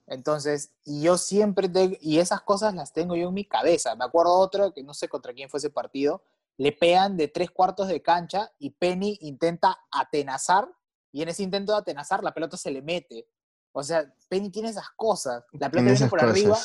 Entonces, 0.07 0.73
y 0.85 1.03
yo 1.03 1.17
siempre, 1.17 1.69
te- 1.69 1.99
y 2.01 2.19
esas 2.19 2.43
cosas 2.43 2.75
las 2.75 2.93
tengo 2.93 3.15
yo 3.17 3.29
en 3.29 3.35
mi 3.35 3.45
cabeza. 3.45 3.95
Me 3.95 4.05
acuerdo 4.05 4.35
otro, 4.35 4.73
que 4.75 4.83
no 4.83 4.93
sé 4.95 5.09
contra 5.09 5.33
quién 5.33 5.49
fue 5.49 5.59
ese 5.59 5.71
partido, 5.71 6.23
le 6.59 6.73
pegan 6.73 7.17
de 7.17 7.29
tres 7.29 7.51
cuartos 7.51 7.89
de 7.89 8.03
cancha 8.03 8.53
y 8.59 8.71
Penny 8.71 9.19
intenta 9.23 9.79
atenazar, 9.91 10.69
y 11.13 11.23
en 11.23 11.29
ese 11.29 11.43
intento 11.43 11.73
de 11.73 11.79
atenazar 11.79 12.23
la 12.25 12.35
pelota 12.35 12.57
se 12.57 12.71
le 12.71 12.83
mete. 12.83 13.27
O 13.73 13.83
sea, 13.83 14.13
Penny 14.29 14.51
tiene 14.51 14.69
esas 14.71 14.91
cosas. 14.97 15.45
La 15.53 15.71
pelota 15.71 15.91
En 15.91 15.95
viene 15.97 16.11
por 16.11 16.21
arriba 16.21 16.59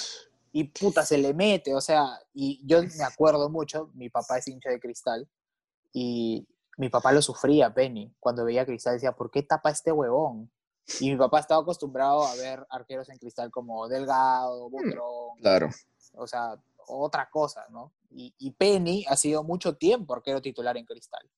y 0.52 0.66
puta, 0.66 1.06
se 1.06 1.18
le 1.18 1.34
mete. 1.34 1.74
O 1.74 1.82
sea, 1.82 2.20
y 2.34 2.62
yo 2.66 2.82
me 2.82 3.04
acuerdo 3.04 3.50
mucho, 3.50 3.92
mi 3.94 4.10
papá 4.10 4.40
es 4.40 4.48
hincha 4.48 4.70
de 4.70 4.80
cristal, 4.80 5.28
y 5.94 6.46
mi 6.78 6.90
papá 6.90 7.12
lo 7.12 7.22
sufría, 7.22 7.74
Penny. 7.74 8.14
Cuando 8.20 8.46
veía 8.46 8.66
cristal 8.66 8.94
decía, 8.94 9.12
¿por 9.12 9.30
qué 9.32 9.44
tapa 9.44 9.70
este 9.72 9.92
huevón? 9.92 10.50
Y 11.02 11.12
mi 11.12 11.18
papá 11.18 11.40
estaba 11.40 11.62
acostumbrado 11.62 12.26
a 12.26 12.34
ver 12.36 12.66
arqueros 12.70 13.10
en 13.10 13.18
cristal 13.18 13.52
como 13.52 13.88
Delgado, 13.90 14.70
Butrón, 14.70 15.38
Claro. 15.42 15.70
o 16.16 16.26
sea, 16.28 16.56
otra 16.88 17.30
cosa, 17.30 17.66
¿no? 17.70 17.92
Y, 18.12 18.34
y 18.38 18.52
Penny 18.52 19.06
ha 19.10 19.18
sido 19.18 19.44
mucho 19.44 19.76
tiempo 19.76 20.14
arquero 20.14 20.42
titular 20.42 20.78
en 20.78 20.86
Cristal. 20.86 21.30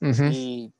Ujú. 0.00 0.24
Y, 0.32 0.72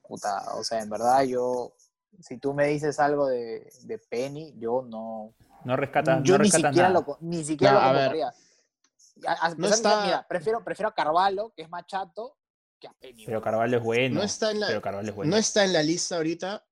puta, 0.00 0.54
o 0.56 0.64
sea, 0.64 0.80
en 0.80 0.88
verdad 0.88 1.22
yo, 1.24 1.74
si 2.20 2.38
tú 2.38 2.54
me 2.54 2.68
dices 2.68 2.98
algo 3.00 3.26
de, 3.26 3.70
de 3.82 3.98
Penny, 3.98 4.54
yo 4.58 4.82
no, 4.82 5.34
No 5.64 5.76
rescatas, 5.76 6.22
yo 6.22 6.38
no 6.38 6.44
ni 6.44 6.50
rescatas 6.50 6.70
siquiera, 6.70 6.88
nada. 6.88 7.04
lo, 7.06 7.18
ni 7.20 7.44
siquiera 7.44 7.74
No, 7.74 7.80
lo 7.80 7.84
a 7.86 7.92
ver. 7.92 8.00
convocaría. 8.10 8.34
A- 9.26 9.46
a 9.46 9.54
que, 9.54 9.66
está- 9.66 10.04
mira, 10.06 10.26
prefiero, 10.26 10.64
prefiero 10.64 10.88
a 10.88 10.94
Carvalho, 10.94 11.52
que 11.54 11.62
es 11.62 11.68
más 11.68 11.84
chato, 11.86 12.34
a. 12.34 12.41
Pero. 13.26 13.40
Carvalho 13.42 13.76
es 13.78 13.82
bueno. 13.82 14.16
No 14.16 14.22
está 14.22 14.50
en 14.50 14.60
la- 14.60 14.66
Pero 14.68 14.82
Carvalho 14.82 15.08
es 15.10 15.14
bueno. 15.14 15.30
No 15.30 15.36
está 15.36 15.64
en 15.64 15.72
la 15.72 15.82
lista 15.82 16.16
ahorita. 16.16 16.66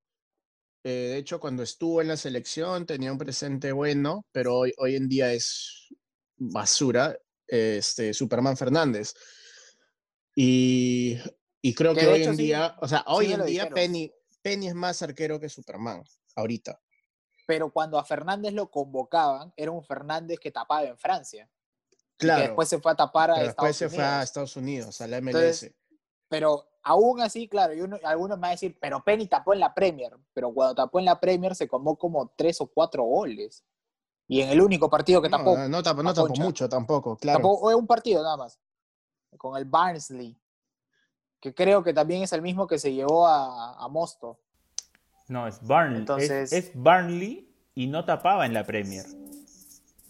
Eh, 0.83 0.89
de 0.89 1.17
hecho, 1.19 1.39
cuando 1.41 1.63
estuvo 1.63 2.01
en 2.01 2.09
la 2.09 2.17
selección 2.17 2.87
tenía 2.87 3.13
un 3.13 3.19
presente 3.19 3.71
bueno, 3.73 4.25
pero 4.33 4.57
hoy, 4.57 4.73
hoy 4.79 4.97
en 4.97 5.09
día 5.09 5.33
es 5.33 5.89
basura. 6.37 7.17
Este, 7.47 8.15
Superman 8.15 8.57
Fernández. 8.57 9.13
Y, 10.35 11.19
y 11.61 11.75
creo 11.75 11.95
Que 11.95 12.07
hoy 12.07 12.21
hecho 12.23 12.31
en 12.31 12.37
sí- 12.37 12.43
día, 12.45 12.77
o 12.81 12.89
sea, 12.89 13.05
hoy 13.09 13.27
en 13.33 13.39
día 13.45 13.65
dijeron. 13.65 13.75
Penny, 13.75 14.13
Penny 14.43 14.69
es 14.69 14.75
más 14.75 15.03
arquero 15.03 15.39
que 15.41 15.49
Superman, 15.49 16.03
ahorita. 16.37 16.81
Pero 17.47 17.73
cuando 17.73 17.99
a 17.99 18.05
Fernández 18.05 18.53
lo 18.53 18.71
convocaban, 18.71 19.53
era 19.57 19.71
un 19.73 19.83
Fernández 19.85 20.39
que 20.39 20.51
tapaba 20.53 20.85
en 20.85 20.97
Francia. 20.97 21.51
y 21.91 21.97
Claro, 22.17 22.43
que 22.43 22.47
después 22.49 22.69
se 22.69 22.79
fue 22.79 22.93
a 22.93 22.95
tapar 22.95 23.31
a 23.31 23.35
pero 23.35 23.47
después 23.49 23.71
Estados 23.73 23.77
se 23.93 23.97
fue 23.97 24.05
a 24.05 24.09
Unidos. 24.11 24.25
Estados 24.25 24.57
Unidos, 24.57 25.01
a 25.01 25.07
la 25.09 25.21
MLS. 25.21 25.37
Entonces, 25.67 25.75
Pero 26.31 26.65
aún 26.85 27.21
así, 27.21 27.49
claro, 27.49 27.75
y 27.75 27.81
uno- 27.83 27.99
algunos 28.05 28.39
me 28.39 28.43
van 28.43 28.49
a 28.51 28.53
decir, 28.53 28.79
pero 28.81 29.03
Penny 29.05 29.27
tapó 29.27 29.53
en 29.53 29.61
la 29.61 29.75
Premier. 29.75 30.17
Pero 30.33 30.55
cuando 30.55 30.77
tapó 30.77 30.99
en 31.01 31.05
la 31.05 31.21
Premier 31.21 31.55
se 31.57 31.69
comó 31.69 31.97
como 31.99 32.33
tres 32.37 32.61
o 32.63 32.67
cuatro 32.69 33.03
goles. 33.03 33.65
Y 34.29 34.41
en 34.41 34.49
el 34.51 34.63
único 34.63 34.89
partido 34.89 35.21
que 35.21 35.29
no, 35.29 35.39
tapó, 35.39 35.57
no, 35.59 35.69
no 35.69 35.83
tapó, 35.83 36.03
no 36.05 36.11
a 36.11 36.15
tapó 36.15 36.29
mucho 36.37 36.69
tampoco, 36.69 37.17
claro. 37.17 37.39
tapó 37.41 37.77
un 37.77 37.87
partido 37.87 38.23
nada 38.23 38.37
más. 38.37 38.61
Con 39.37 39.57
el 39.59 39.65
Barnsley. 39.65 40.41
Que 41.41 41.53
creo 41.53 41.83
que 41.83 41.93
también 41.93 42.23
es 42.23 42.33
el 42.33 42.43
mismo 42.43 42.67
que 42.69 42.79
se 42.79 42.93
llevó 42.95 43.27
a, 43.27 43.75
a 43.85 43.89
Mosto. 43.89 44.39
No, 45.29 45.47
es 45.49 45.61
Barnley. 45.67 45.99
Entonces- 46.01 46.53
Es, 46.53 46.67
es 46.67 46.71
Barnley 46.75 47.53
y 47.75 47.89
no 47.89 48.05
tapaba 48.05 48.47
en 48.47 48.55
la 48.55 48.65
Premier. 48.65 49.05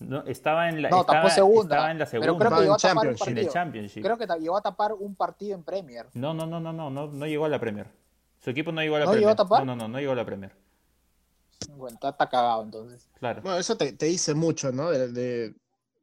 No, 0.01 0.25
estaba 0.27 0.69
en 0.69 0.81
la, 0.83 0.89
No, 0.91 1.05
tapó 1.05 1.29
estaba, 1.29 1.31
segunda, 1.31 1.77
estaba 1.77 1.91
en 1.91 1.99
la 1.99 2.07
pero 2.07 2.23
segunda. 2.23 2.47
creo 2.47 2.57
que 2.59 2.63
llegó 2.63 2.75
a 2.75 2.79
tapar 2.79 2.97
un 3.09 3.15
Championship. 3.15 3.29
en 3.29 3.39
el 3.39 3.45
partido. 3.45 3.53
Championship. 3.53 4.03
Creo 4.03 4.19
que 4.19 4.27
llegó 4.41 4.57
a 4.57 4.63
tapar 4.63 4.93
un 4.95 5.15
partido 5.15 5.55
en 5.55 5.63
Premier. 5.63 6.07
No, 6.15 6.33
no, 6.35 6.47
no, 6.47 6.59
no, 6.59 6.73
no, 6.73 6.91
no, 6.91 7.07
no 7.09 7.27
llegó 7.27 7.45
a 7.45 7.49
la 7.49 7.61
Premier. 7.61 7.87
Su 8.43 8.51
equipo 8.51 8.73
no 8.73 8.81
llegó 8.81 8.97
a 8.97 9.01
la 9.01 9.05
¿No 9.05 9.11
Premier. 9.13 9.29
llegó 9.29 9.33
a 9.33 9.37
tapar? 9.37 9.67
No, 9.67 9.77
no, 9.77 9.83
no, 9.83 9.89
no 9.89 9.99
llegó 9.99 10.13
a 10.13 10.17
la 10.17 10.25
Premier. 10.25 10.57
Bueno, 11.77 11.95
está, 11.95 12.09
está 12.11 12.29
cagado 12.29 12.63
entonces. 12.63 13.09
Claro. 13.19 13.43
Bueno, 13.43 13.59
eso 13.59 13.77
te, 13.77 13.93
te 13.93 14.07
dice 14.07 14.35
mucho, 14.35 14.73
¿no? 14.73 14.91
De, 14.91 15.09
de- 15.13 15.55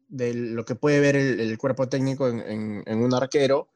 de 0.09 0.33
lo 0.33 0.63
que 0.63 0.75
puede 0.75 1.01
ver 1.01 1.17
el, 1.17 1.39
el 1.41 1.57
cuerpo 1.57 1.89
técnico 1.89 2.29
en, 2.29 2.39
en- 2.39 2.83
en 2.85 3.03
un 3.03 3.13
arquero. 3.13 3.67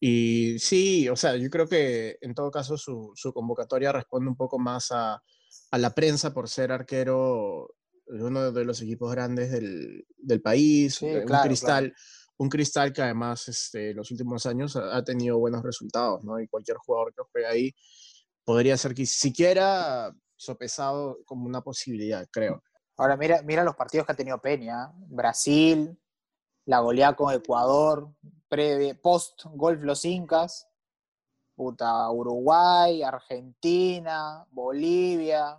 Y 0.00 0.58
sí, 0.58 1.08
o 1.08 1.16
sea, 1.16 1.36
yo 1.36 1.48
creo 1.50 1.66
que 1.68 2.18
en 2.20 2.34
todo 2.34 2.50
caso 2.50 2.76
su, 2.76 3.12
su 3.14 3.32
convocatoria 3.32 3.90
responde 3.92 4.28
un 4.28 4.36
poco 4.36 4.58
más 4.58 4.92
a, 4.92 5.22
a 5.70 5.78
la 5.78 5.90
prensa 5.94 6.34
por 6.34 6.48
ser 6.48 6.72
arquero 6.72 7.70
uno 8.08 8.52
de 8.52 8.64
los 8.64 8.80
equipos 8.82 9.10
grandes 9.12 9.50
del, 9.50 10.06
del 10.16 10.40
país, 10.40 10.96
Sí, 10.96 11.06
eh, 11.06 11.20
un 11.20 11.26
claro, 11.26 11.46
cristal. 11.46 11.94
Un 12.40 12.48
cristal 12.48 12.92
que 12.92 13.02
además 13.02 13.48
este, 13.48 13.92
los 13.94 14.10
últimos 14.12 14.46
años 14.46 14.76
ha, 14.76 14.96
ha 14.96 15.02
tenido 15.02 15.38
buenos 15.38 15.62
resultados, 15.62 16.22
¿no? 16.22 16.38
Y 16.38 16.46
cualquier 16.46 16.76
jugador 16.76 17.12
que 17.12 17.22
juegue 17.32 17.46
ahí 17.48 17.74
podría 18.44 18.76
ser 18.76 18.94
que 18.94 19.04
siquiera 19.06 20.14
sopesado 20.36 21.18
como 21.24 21.46
una 21.46 21.62
posibilidad, 21.62 22.26
creo. 22.30 22.62
Ahora 22.96 23.16
mira, 23.16 23.42
mira 23.42 23.62
los 23.62 23.76
partidos 23.76 24.06
que 24.06 24.12
ha 24.12 24.16
tenido 24.16 24.40
Peña. 24.40 24.90
Brasil, 24.94 25.96
la 26.64 26.80
goleada 26.80 27.14
con 27.14 27.32
Ecuador, 27.34 28.10
pre, 28.48 28.94
post 28.94 29.44
golf 29.52 29.82
los 29.82 30.04
Incas, 30.04 30.68
puta, 31.54 32.10
Uruguay, 32.10 33.02
Argentina, 33.02 34.46
Bolivia. 34.50 35.58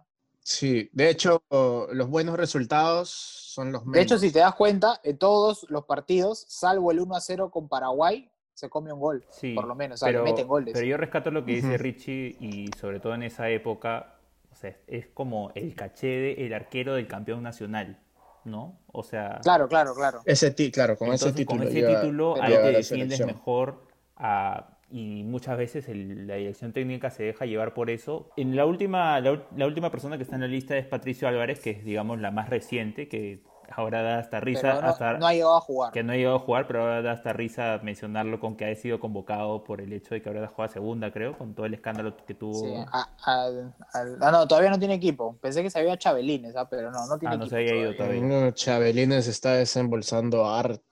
Sí, 0.52 0.90
de 0.94 1.12
hecho, 1.12 1.44
los 1.92 2.10
buenos 2.10 2.36
resultados 2.36 3.08
son 3.12 3.72
los 3.72 3.84
menos. 3.84 3.94
De 3.94 4.02
hecho, 4.02 4.18
si 4.18 4.32
te 4.32 4.40
das 4.40 4.56
cuenta, 4.56 5.00
en 5.04 5.16
todos 5.20 5.68
los 5.70 5.86
partidos, 5.86 6.44
salvo 6.48 6.90
el 6.92 7.00
1 7.02 7.16
a 7.16 7.22
0 7.22 7.52
con 7.52 7.70
Paraguay, 7.70 8.32
se 8.56 8.68
come 8.68 8.92
un 8.92 9.00
gol, 9.00 9.24
Sí, 9.30 9.54
por 9.54 9.68
lo 9.68 9.76
menos, 9.76 10.02
o 10.02 10.06
sea, 10.06 10.08
pero, 10.08 10.24
meten 10.24 10.48
goles. 10.48 10.74
pero 10.74 10.88
yo 10.88 10.98
rescato 10.98 11.30
lo 11.30 11.46
que 11.46 11.52
dice. 11.52 11.78
Richie 11.78 12.36
y 12.40 12.72
sobre 12.80 13.00
todo 13.00 13.14
en 13.14 13.22
esa 13.22 13.48
época, 13.52 14.16
o 14.52 14.56
sea, 14.56 14.76
es 14.88 15.06
como 15.14 15.52
el 15.54 15.76
caché 15.76 16.08
de 16.08 16.46
el 16.48 16.54
arquero 16.56 16.96
del 16.96 17.08
campeón 17.08 17.44
nacional, 17.44 18.00
¿no? 18.44 18.80
O 18.92 19.04
sea, 19.04 19.40
Claro, 19.44 19.68
claro, 19.68 19.94
claro. 19.94 20.22
Ese 20.26 20.50
ti- 20.50 20.72
claro, 20.72 20.98
con 20.98 21.10
entonces 21.10 21.28
ese 21.28 21.38
título. 21.38 21.60
con 21.60 21.68
ese 21.68 21.84
título 21.84 22.42
ahí 22.42 22.54
te 22.56 22.72
defiendes 22.72 23.24
mejor 23.24 23.84
a- 24.16 24.79
y 24.92 25.24
muchas 25.24 25.58
veces 25.58 25.88
el- 25.88 26.28
la 26.28 26.36
dirección 26.36 26.74
técnica 26.74 27.10
se 27.10 27.24
deja 27.24 27.46
llevar 27.46 27.74
por 27.74 27.90
eso. 27.90 28.30
En 28.38 28.56
la 28.56 28.66
última, 28.66 29.20
la, 29.20 29.44
la 29.56 29.66
última 29.68 29.92
persona 29.92 30.18
que 30.18 30.24
está 30.24 30.36
en 30.36 30.42
la 30.42 30.48
lista 30.48 30.78
es 30.78 30.86
Patricio 30.88 31.28
Álvarez, 31.28 31.60
que 31.60 31.72
es 31.72 31.84
digamos 31.86 32.20
la 32.20 32.32
más 32.32 32.50
reciente, 32.50 33.08
que 33.08 33.42
ahora 33.72 34.02
da 34.02 34.18
hasta 34.18 34.40
risa, 34.40 34.62
Pero 34.62 34.82
no, 34.82 34.88
hasta- 34.88 35.18
no 35.20 35.28
ha 35.28 35.34
llegado 35.34 35.56
a 35.58 35.62
jugar. 35.62 35.94
que 35.94 36.02
no 36.02 36.12
ha 36.14 36.16
llegado 36.16 36.38
a 36.38 36.40
jugar, 36.40 36.66
pero 36.66 36.82
ahora 36.82 37.04
da 37.04 37.12
hasta 37.12 37.34
risa 37.34 37.80
mencionarlo 37.84 38.40
con 38.40 38.56
que 38.58 38.66
ha 38.66 38.76
sido 38.76 39.00
convocado 39.00 39.64
por 39.64 39.80
el 39.80 39.94
hecho 39.94 40.16
de 40.16 40.24
que 40.24 40.30
ahora 40.30 40.48
juega 40.48 40.70
segunda, 40.70 41.12
creo, 41.12 41.38
con 41.38 41.54
todo 41.54 41.68
el 41.68 41.76
escándalo 41.76 42.18
que 42.26 42.34
tuvo. 42.34 42.54
Sí, 42.56 42.74
a- 42.92 43.10
ah, 43.28 44.32
no, 44.32 44.48
todavía 44.48 44.72
no 44.72 44.80
tiene 44.80 44.96
equipo. 44.96 45.38
Pensé 45.40 45.62
que 45.62 45.70
se 45.70 45.78
había 45.80 45.98
Chabelines, 45.98 46.56
ah, 46.56 46.68
pero 46.68 46.90
no, 46.90 47.06
no 47.06 47.20
tiene 47.20 47.36
Ah, 47.36 47.38
no 47.38 47.44
equipo. 47.44 47.56
se 47.58 47.62
había 47.62 47.76
ido 47.82 47.94
todavía. 47.96 48.20
todavía. 48.22 48.46
No, 48.46 48.52
Chabelines 48.52 49.28
está 49.28 49.54
desembolsando 49.54 50.50
harto 50.50 50.84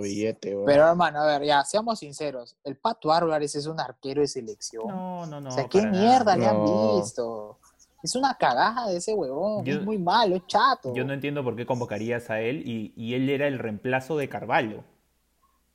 billete. 0.00 0.56
Pero 0.66 0.88
hermano, 0.88 1.20
a 1.20 1.26
ver, 1.26 1.44
ya, 1.46 1.64
seamos 1.64 1.98
sinceros. 2.00 2.56
El 2.64 2.76
Pato 2.76 3.12
Álvarez 3.12 3.54
es 3.54 3.66
un 3.66 3.80
arquero 3.80 4.20
de 4.20 4.28
selección. 4.28 4.86
No, 4.88 5.26
no, 5.26 5.40
no. 5.40 5.48
o 5.48 5.52
sea, 5.52 5.68
¿qué 5.68 5.82
mierda 5.82 6.36
nada. 6.36 6.36
le 6.36 6.46
han 6.46 6.64
No. 6.64 6.96
visto? 6.96 7.58
Es 8.02 8.14
una 8.14 8.34
cagada 8.34 8.88
de 8.88 8.96
ese 8.98 9.12
huevón. 9.14 9.64
Yo- 9.64 9.74
es 9.76 9.82
muy 9.82 9.98
malo, 9.98 10.36
es 10.36 10.46
chato. 10.46 10.94
Yo 10.94 11.04
no 11.04 11.12
entiendo 11.12 11.42
por 11.42 11.56
qué 11.56 11.66
convocarías 11.66 12.30
a 12.30 12.40
él 12.40 12.62
y, 12.68 12.92
y 12.96 13.14
él 13.14 13.28
era 13.28 13.46
el 13.48 13.58
reemplazo 13.58 14.16
de 14.16 14.28
Carvalho. 14.28 14.84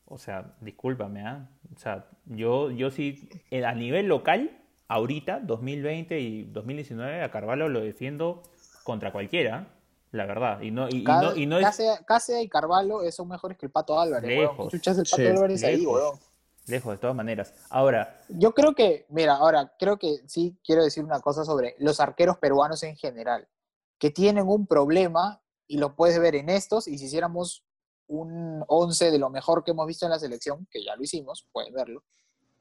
O 0.06 0.18
sea, 0.18 0.54
discúlpame, 0.62 1.26
¿ah? 1.26 1.50
O 1.76 1.80
sea, 1.80 2.06
yo, 2.26 2.70
yo 2.72 2.92
sí, 2.92 3.28
eh, 3.52 3.66
a 3.66 3.74
nivel 3.74 4.08
local, 4.08 4.58
ahorita, 4.88 5.40
2020 5.42 6.20
y 6.20 6.44
2019, 6.44 7.24
a 7.24 7.32
Carvalho 7.32 7.68
lo 7.68 7.80
defiendo 7.82 8.44
contra 8.84 9.12
cualquiera, 9.12 9.68
la 10.14 10.26
verdad. 10.26 10.62
Y 10.62 10.72
no, 10.72 10.88
y, 10.90 11.04
no, 11.04 11.36
y 11.36 11.46
no 11.46 11.58
es 11.58 11.66
Cáceres- 11.66 12.06
Cáceres 12.06 12.44
y 12.44 12.50
Carvalho 12.50 13.00
son 13.12 13.28
mejores 13.28 13.58
que 13.58 13.66
el 13.66 13.72
Pato 13.72 14.00
Álvarez. 14.00 14.30
Lejos. 14.30 14.70
¿Qué 14.72 14.78
chuchas 14.78 14.98
el 14.98 15.04
Pato 15.04 15.16
Sí, 15.18 15.26
Álvarez 15.28 15.64
ahí, 15.64 15.78
lejos. 15.78 15.94
huevón? 15.96 16.20
lejos, 16.66 16.92
de 16.94 16.98
todas 16.98 17.16
maneras. 17.16 17.54
Ahora, 17.70 18.22
Yo 18.30 18.54
creo 18.54 18.74
que, 18.74 19.06
mira, 19.10 19.36
ahora 19.36 19.74
creo 19.78 19.98
que 19.98 20.20
sí 20.28 20.58
quiero 20.64 20.82
decir 20.84 21.04
una 21.04 21.20
cosa 21.20 21.44
sobre 21.44 21.76
los 21.80 22.00
arqueros 22.00 22.38
peruanos 22.38 22.84
en 22.84 22.96
general, 22.96 23.50
que 23.98 24.12
tienen 24.12 24.48
un 24.48 24.66
problema 24.66 25.42
y 25.68 25.78
lo 25.78 25.96
puedes 25.96 26.18
ver 26.22 26.36
en 26.36 26.50
estos, 26.50 26.88
y 26.88 26.98
si 26.98 27.06
hiciéramos 27.06 27.66
un 28.08 28.64
11 28.68 29.12
de 29.12 29.18
lo 29.20 29.30
mejor 29.30 29.64
que 29.66 29.72
hemos 29.72 29.88
visto 29.88 30.06
en 30.06 30.12
la 30.12 30.20
selección, 30.20 30.66
que 30.72 30.84
ya 30.84 30.96
lo 30.96 31.04
hicimos, 31.04 31.46
pueden 31.52 31.74
verlo, 31.74 32.04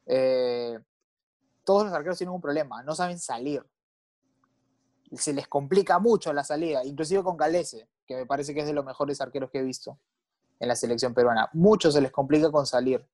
eh, 0.06 0.78
todos 1.64 1.84
los 1.84 1.92
arqueros 1.92 2.18
tienen 2.18 2.34
un 2.34 2.40
problema, 2.40 2.82
no 2.82 2.94
saben 2.96 3.18
salir. 3.20 3.62
Se 5.14 5.32
les 5.32 5.46
complica 5.48 5.98
mucho 5.98 6.32
la 6.32 6.42
salida, 6.44 6.84
inclusive 6.84 7.22
con 7.22 7.36
Galese, 7.36 7.88
que 8.06 8.16
me 8.16 8.26
parece 8.26 8.54
que 8.54 8.60
es 8.60 8.66
de 8.66 8.72
los 8.72 8.84
mejores 8.84 9.20
arqueros 9.20 9.50
que 9.50 9.58
he 9.58 9.62
visto 9.62 9.98
en 10.58 10.68
la 10.68 10.76
selección 10.76 11.12
peruana. 11.14 11.48
Mucho 11.52 11.90
se 11.90 12.00
les 12.00 12.10
complica 12.10 12.50
con 12.50 12.66
salir 12.66 13.06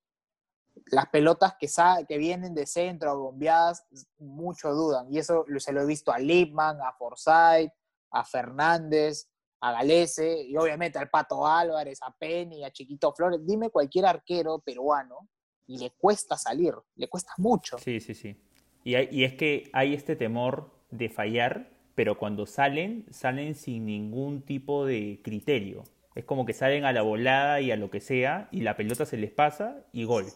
las 0.93 1.09
pelotas 1.09 1.55
que, 1.59 1.67
que 2.07 2.19
vienen 2.19 2.55
de 2.55 2.67
centro, 2.67 3.19
bombeadas, 3.19 3.85
mucho 4.19 4.73
dudan. 4.75 5.13
Y 5.13 5.19
eso 5.19 5.45
se 5.59 5.73
lo 5.73 5.83
he 5.83 5.87
visto 5.87 6.13
a 6.13 6.19
Lipman, 6.19 6.81
a 6.81 6.93
Forsyth, 6.93 7.73
a 8.11 8.25
Fernández, 8.25 9.29
a 9.61 9.73
Galese, 9.73 10.43
y 10.43 10.57
obviamente 10.57 10.99
al 11.01 11.11
Pato 11.11 11.47
Álvarez, 11.47 11.99
a 12.03 12.15
Penny, 12.17 12.65
a 12.65 12.71
Chiquito 12.71 13.13
Flores. 13.13 13.41
Dime 13.45 13.71
cualquier 13.71 14.07
arquero 14.07 14.61
peruano 14.61 15.29
y 15.67 15.79
le 15.79 15.91
cuesta 15.91 16.37
salir, 16.37 16.75
le 16.95 17.09
cuesta 17.09 17.33
mucho. 17.39 17.77
sí, 17.79 18.01
sí, 18.01 18.15
sí. 18.15 18.41
Y, 18.85 18.95
hay- 18.95 19.09
y 19.11 19.25
es 19.25 19.35
que 19.35 19.69
hay 19.73 19.95
este 19.95 20.15
temor 20.17 20.71
de 20.91 21.11
fallar, 21.11 21.77
pero 21.99 22.17
cuando 22.17 22.47
salen, 22.47 23.07
salen 23.11 23.57
sin 23.57 23.85
ningún 23.87 24.43
tipo 24.43 24.87
de 24.87 25.19
criterio. 25.25 25.83
Es 26.15 26.25
como 26.25 26.47
que 26.47 26.53
salen 26.53 26.85
a 26.85 26.93
la 26.93 27.03
volada 27.03 27.61
y 27.61 27.73
a 27.73 27.77
lo 27.77 27.91
que 27.91 28.01
sea, 28.01 28.47
y 28.53 28.61
la 28.61 28.77
pelota 28.77 29.05
se 29.05 29.17
les 29.17 29.33
pasa 29.33 29.79
y 29.93 30.05
gol. 30.05 30.27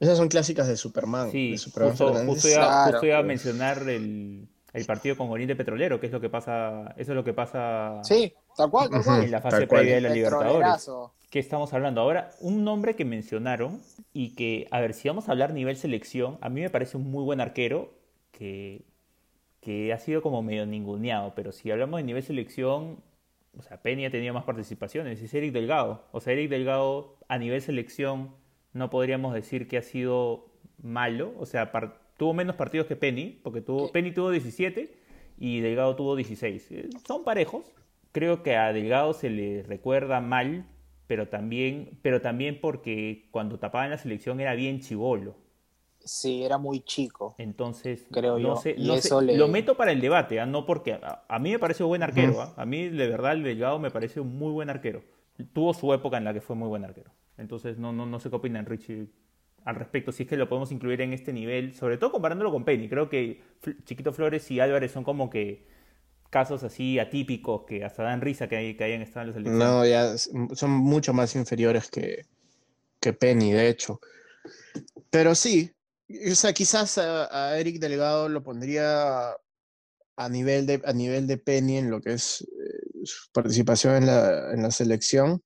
Esas 0.00 0.16
son 0.16 0.28
clásicas 0.28 0.66
de 0.66 0.78
Superman. 0.78 1.30
Sí, 1.30 1.50
de 1.50 1.58
Superman 1.58 1.90
justo, 1.90 2.14
justo 2.24 2.48
iba, 2.48 2.56
Claro, 2.64 2.92
justo 2.92 3.06
iba 3.06 3.16
a 3.16 3.20
pues. 3.20 3.26
mencionar 3.26 3.86
el, 3.86 4.48
el 4.72 4.84
partido 4.86 5.14
con 5.18 5.28
Oriente 5.28 5.54
Petrolero, 5.54 6.00
que 6.00 6.06
es 6.06 6.12
lo 6.12 6.22
que 6.22 6.30
pasa, 6.30 6.94
eso 6.96 7.12
es 7.12 7.16
lo 7.16 7.22
que 7.22 7.34
pasa 7.34 8.00
Sí, 8.02 8.32
tal 8.56 8.70
cual, 8.70 8.88
tal 8.88 9.04
cual. 9.04 9.24
en 9.24 9.30
la 9.30 9.42
fase 9.42 9.66
previa 9.66 9.96
de 9.96 10.00
la 10.00 10.08
Libertadores. 10.08 10.90
¿Qué 11.28 11.38
estamos 11.38 11.74
hablando 11.74 12.00
ahora? 12.00 12.30
Un 12.40 12.64
nombre 12.64 12.96
que 12.96 13.04
mencionaron 13.04 13.82
y 14.14 14.30
que, 14.36 14.68
a 14.70 14.80
ver, 14.80 14.94
si 14.94 15.08
vamos 15.08 15.28
a 15.28 15.32
hablar 15.32 15.52
nivel 15.52 15.76
selección, 15.76 16.38
a 16.40 16.48
mí 16.48 16.62
me 16.62 16.70
parece 16.70 16.96
un 16.96 17.10
muy 17.10 17.24
buen 17.24 17.42
arquero 17.42 17.92
que, 18.32 18.86
que 19.64 19.92
ha 19.92 19.98
sido 19.98 20.20
como 20.20 20.42
medio 20.42 20.66
ninguneado, 20.66 21.34
pero 21.34 21.50
si 21.50 21.70
hablamos 21.70 21.98
de 21.98 22.04
nivel 22.04 22.22
selección, 22.22 22.98
o 23.56 23.62
sea, 23.62 23.80
Penny 23.80 24.04
ha 24.04 24.10
tenido 24.10 24.34
más 24.34 24.44
participaciones, 24.44 25.22
es 25.22 25.32
Eric 25.32 25.52
Delgado. 25.52 26.04
O 26.12 26.20
sea, 26.20 26.34
Eric 26.34 26.50
Delgado 26.50 27.16
a 27.28 27.38
nivel 27.38 27.62
selección 27.62 28.34
no 28.74 28.90
podríamos 28.90 29.32
decir 29.32 29.66
que 29.66 29.78
ha 29.78 29.82
sido 29.82 30.50
malo, 30.82 31.32
o 31.38 31.46
sea, 31.46 31.72
tuvo 32.18 32.34
menos 32.34 32.56
partidos 32.56 32.86
que 32.86 32.96
Penny, 32.96 33.40
porque 33.42 33.62
tuvo, 33.62 33.90
Penny 33.90 34.12
tuvo 34.12 34.30
17 34.30 34.94
y 35.38 35.60
Delgado 35.60 35.96
tuvo 35.96 36.14
16. 36.14 36.70
Eh, 36.72 36.90
son 37.06 37.24
parejos. 37.24 37.64
Creo 38.12 38.42
que 38.42 38.56
a 38.56 38.72
Delgado 38.72 39.14
se 39.14 39.30
le 39.30 39.62
recuerda 39.62 40.20
mal, 40.20 40.66
pero 41.06 41.28
también, 41.28 41.98
pero 42.02 42.20
también 42.20 42.60
porque 42.60 43.28
cuando 43.30 43.58
tapaba 43.58 43.84
en 43.84 43.92
la 43.92 43.98
selección 43.98 44.40
era 44.40 44.54
bien 44.54 44.80
chivolo. 44.80 45.36
Sí, 46.04 46.44
era 46.44 46.58
muy 46.58 46.80
chico. 46.80 47.34
Entonces, 47.38 48.06
creo 48.10 48.38
yo. 48.38 48.60
lo 48.76 49.48
meto 49.48 49.76
para 49.76 49.92
el 49.92 50.00
debate, 50.00 50.38
¿ah? 50.38 50.46
no 50.46 50.66
porque 50.66 50.98
a, 51.00 51.38
mí 51.38 51.50
me 51.50 51.58
parece 51.58 51.82
un 51.82 51.88
buen 51.88 52.02
arquero. 52.02 52.40
¿ah? 52.42 52.54
A 52.56 52.66
mí, 52.66 52.88
de 52.88 53.08
verdad, 53.08 53.32
el 53.32 53.42
Delgado 53.42 53.78
me 53.78 53.90
parece 53.90 54.20
un 54.20 54.36
muy 54.36 54.52
buen 54.52 54.68
arquero. 54.68 55.02
Tuvo 55.52 55.72
su 55.72 55.92
época 55.94 56.18
en 56.18 56.24
la 56.24 56.34
que 56.34 56.40
fue 56.40 56.56
muy 56.56 56.68
buen 56.68 56.84
arquero. 56.84 57.10
Entonces, 57.38 57.78
no, 57.78 57.92
no, 57.92 58.06
no 58.06 58.20
sé 58.20 58.30
qué 58.30 58.36
opinan 58.36 58.66
Richie 58.66 59.08
al 59.64 59.76
respecto, 59.76 60.12
si 60.12 60.24
es 60.24 60.28
que 60.28 60.36
lo 60.36 60.48
podemos 60.48 60.70
incluir 60.72 61.00
en 61.00 61.12
este 61.14 61.32
nivel, 61.32 61.74
sobre 61.74 61.96
todo 61.96 62.12
comparándolo 62.12 62.52
con 62.52 62.64
Penny. 62.64 62.88
Creo 62.88 63.08
que 63.08 63.40
Chiquito 63.84 64.12
Flores 64.12 64.50
y 64.50 64.60
Álvarez 64.60 64.92
son 64.92 65.04
como 65.04 65.30
que 65.30 65.66
casos 66.28 66.64
así 66.64 66.98
atípicos 66.98 67.62
que 67.66 67.84
hasta 67.84 68.02
dan 68.02 68.20
risa 68.20 68.46
que, 68.48 68.56
hay, 68.56 68.76
que 68.76 68.84
hayan 68.84 69.00
estado 69.00 69.22
en 69.22 69.26
los 69.28 69.34
selección. 69.34 69.58
No, 69.58 69.86
ya 69.86 70.18
son 70.18 70.70
mucho 70.70 71.14
más 71.14 71.34
inferiores 71.34 71.88
que, 71.88 72.26
que 73.00 73.14
Penny, 73.14 73.52
de 73.52 73.68
hecho. 73.68 74.00
Pero 75.10 75.34
sí, 75.34 75.72
o 76.08 76.34
sea, 76.34 76.52
quizás 76.52 76.98
a, 76.98 77.58
Eric 77.58 77.78
Delgado 77.78 78.28
lo 78.28 78.42
pondría 78.42 79.30
a 80.16 80.28
nivel 80.28 80.66
de, 80.66 80.82
a 80.84 80.92
nivel 80.92 81.26
de 81.26 81.38
Penny 81.38 81.78
en 81.78 81.90
lo 81.90 82.00
que 82.00 82.12
es 82.14 82.42
eh, 82.42 83.04
su 83.04 83.30
participación 83.32 83.96
en 83.96 84.06
la, 84.06 84.52
en 84.52 84.62
la, 84.62 84.70
selección. 84.70 85.42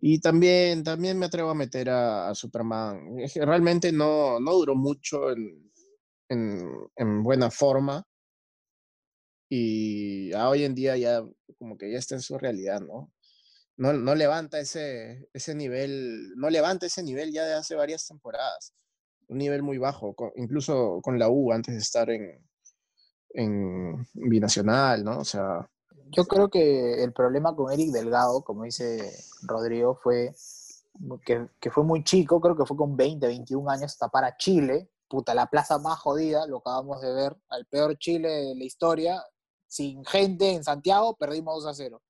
Y 0.00 0.20
también, 0.20 0.82
también 0.82 1.18
me 1.18 1.26
atrevo 1.26 1.50
a 1.50 1.54
meter 1.54 1.88
a, 1.90 2.34
Superman. 2.34 3.16
realmente 3.36 3.92
no, 3.92 4.40
no 4.40 4.52
duró 4.54 4.74
mucho 4.74 5.30
en, 5.30 5.72
en, 6.28 6.68
en, 6.96 7.22
buena 7.22 7.50
forma. 7.50 8.04
Y 9.48 10.32
hoy 10.34 10.64
en 10.64 10.74
día 10.74 10.96
ya 10.96 11.22
como 11.58 11.76
que 11.76 11.92
ya 11.92 11.98
está 11.98 12.14
en 12.16 12.22
su 12.22 12.38
realidad, 12.38 12.80
¿no? 12.80 13.12
No, 13.76 13.92
no 13.92 14.14
levanta 14.14 14.60
ese, 14.60 15.28
ese 15.32 15.54
nivel, 15.54 16.34
no 16.36 16.50
levanta 16.50 16.86
ese 16.86 17.02
nivel 17.02 17.32
ya 17.32 17.44
de 17.46 17.54
hace 17.54 17.74
varias 17.74 18.06
temporadas 18.06 18.74
un 19.32 19.38
nivel 19.38 19.62
muy 19.62 19.78
bajo, 19.78 20.14
incluso 20.36 21.00
con 21.02 21.18
la 21.18 21.28
U 21.28 21.52
antes 21.52 21.74
de 21.74 21.80
estar 21.80 22.08
en, 22.10 22.38
en 23.30 24.06
binacional, 24.12 25.04
¿no? 25.04 25.18
O 25.18 25.24
sea... 25.24 25.68
Yo 26.10 26.24
creo 26.24 26.50
que 26.50 27.02
el 27.02 27.12
problema 27.12 27.56
con 27.56 27.72
Eric 27.72 27.90
Delgado, 27.90 28.42
como 28.42 28.64
dice 28.64 29.10
Rodrigo, 29.42 29.94
fue 29.94 30.34
que, 31.24 31.48
que, 31.58 31.70
fue 31.70 31.84
muy 31.84 32.04
chico, 32.04 32.40
creo 32.40 32.54
que 32.54 32.66
fue 32.66 32.76
con 32.76 32.96
20, 32.96 33.26
21 33.26 33.70
años, 33.70 33.92
hasta 33.92 34.08
para 34.08 34.36
Chile, 34.36 34.90
puta, 35.08 35.34
la 35.34 35.46
plaza 35.46 35.78
más 35.78 35.98
jodida, 35.98 36.46
lo 36.46 36.58
acabamos 36.58 37.00
de 37.00 37.14
ver, 37.14 37.36
al 37.48 37.66
peor 37.66 37.96
Chile 37.98 38.28
de 38.28 38.54
la 38.54 38.64
historia, 38.64 39.22
sin 39.66 40.04
gente 40.04 40.52
en 40.52 40.62
Santiago, 40.62 41.16
perdimos 41.16 41.64
2 41.64 41.66
a 41.66 41.74
0. 41.74 42.02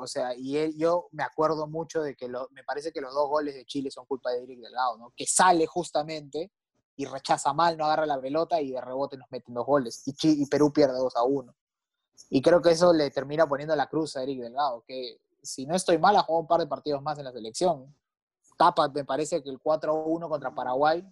O 0.00 0.06
sea, 0.06 0.34
y 0.36 0.76
yo 0.78 1.08
me 1.12 1.22
acuerdo 1.22 1.66
mucho 1.66 2.02
de 2.02 2.14
que 2.14 2.28
me 2.28 2.64
parece 2.64 2.92
que 2.92 3.00
los 3.00 3.12
dos 3.14 3.28
goles 3.28 3.54
de 3.54 3.64
Chile 3.64 3.90
son 3.90 4.06
culpa 4.06 4.30
de 4.30 4.42
Eric 4.42 4.60
Delgado, 4.60 4.96
¿no? 4.98 5.12
Que 5.16 5.26
sale 5.26 5.66
justamente 5.66 6.52
y 6.96 7.04
rechaza 7.04 7.52
mal, 7.52 7.76
no 7.76 7.84
agarra 7.84 8.06
la 8.06 8.20
pelota 8.20 8.60
y 8.60 8.72
de 8.72 8.80
rebote 8.80 9.16
nos 9.16 9.30
meten 9.30 9.54
dos 9.54 9.66
goles. 9.66 10.02
Y, 10.06 10.14
y 10.22 10.46
Perú 10.46 10.72
pierde 10.72 10.98
2 10.98 11.16
a 11.16 11.22
1. 11.22 11.54
Y 12.30 12.42
creo 12.42 12.60
que 12.60 12.70
eso 12.70 12.92
le 12.92 13.10
termina 13.10 13.48
poniendo 13.48 13.74
la 13.76 13.86
cruz 13.86 14.16
a 14.16 14.22
Eric 14.22 14.40
Delgado, 14.40 14.82
que 14.86 15.20
si 15.42 15.66
no 15.66 15.74
estoy 15.74 15.98
mal, 15.98 16.16
ha 16.16 16.22
jugado 16.22 16.40
un 16.40 16.46
par 16.48 16.60
de 16.60 16.66
partidos 16.66 17.02
más 17.02 17.18
en 17.18 17.24
la 17.24 17.32
selección. 17.32 17.94
Tapa, 18.56 18.88
me 18.88 19.04
parece 19.04 19.42
que 19.42 19.50
el 19.50 19.60
4-1 19.60 20.28
contra 20.28 20.54
Paraguay, 20.54 21.04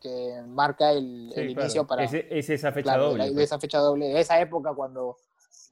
que 0.00 0.42
marca 0.46 0.92
el, 0.92 1.32
inicio 1.50 1.86
para. 1.86 2.04
Es, 2.04 2.12
es 2.12 2.50
esa 2.50 2.70
fecha 2.70 2.96
doble. 2.96 3.32
Pues. 3.32 3.44
esa 3.44 3.58
fecha 3.58 3.78
doble, 3.78 4.20
esa 4.20 4.38
época 4.40 4.74
cuando 4.74 5.16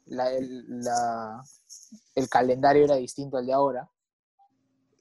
la, 0.07 1.43
el 2.15 2.29
calendario 2.29 2.85
era 2.85 2.97
distinto 2.97 3.37
al 3.37 3.47
de 3.47 3.53
ahora. 3.53 3.91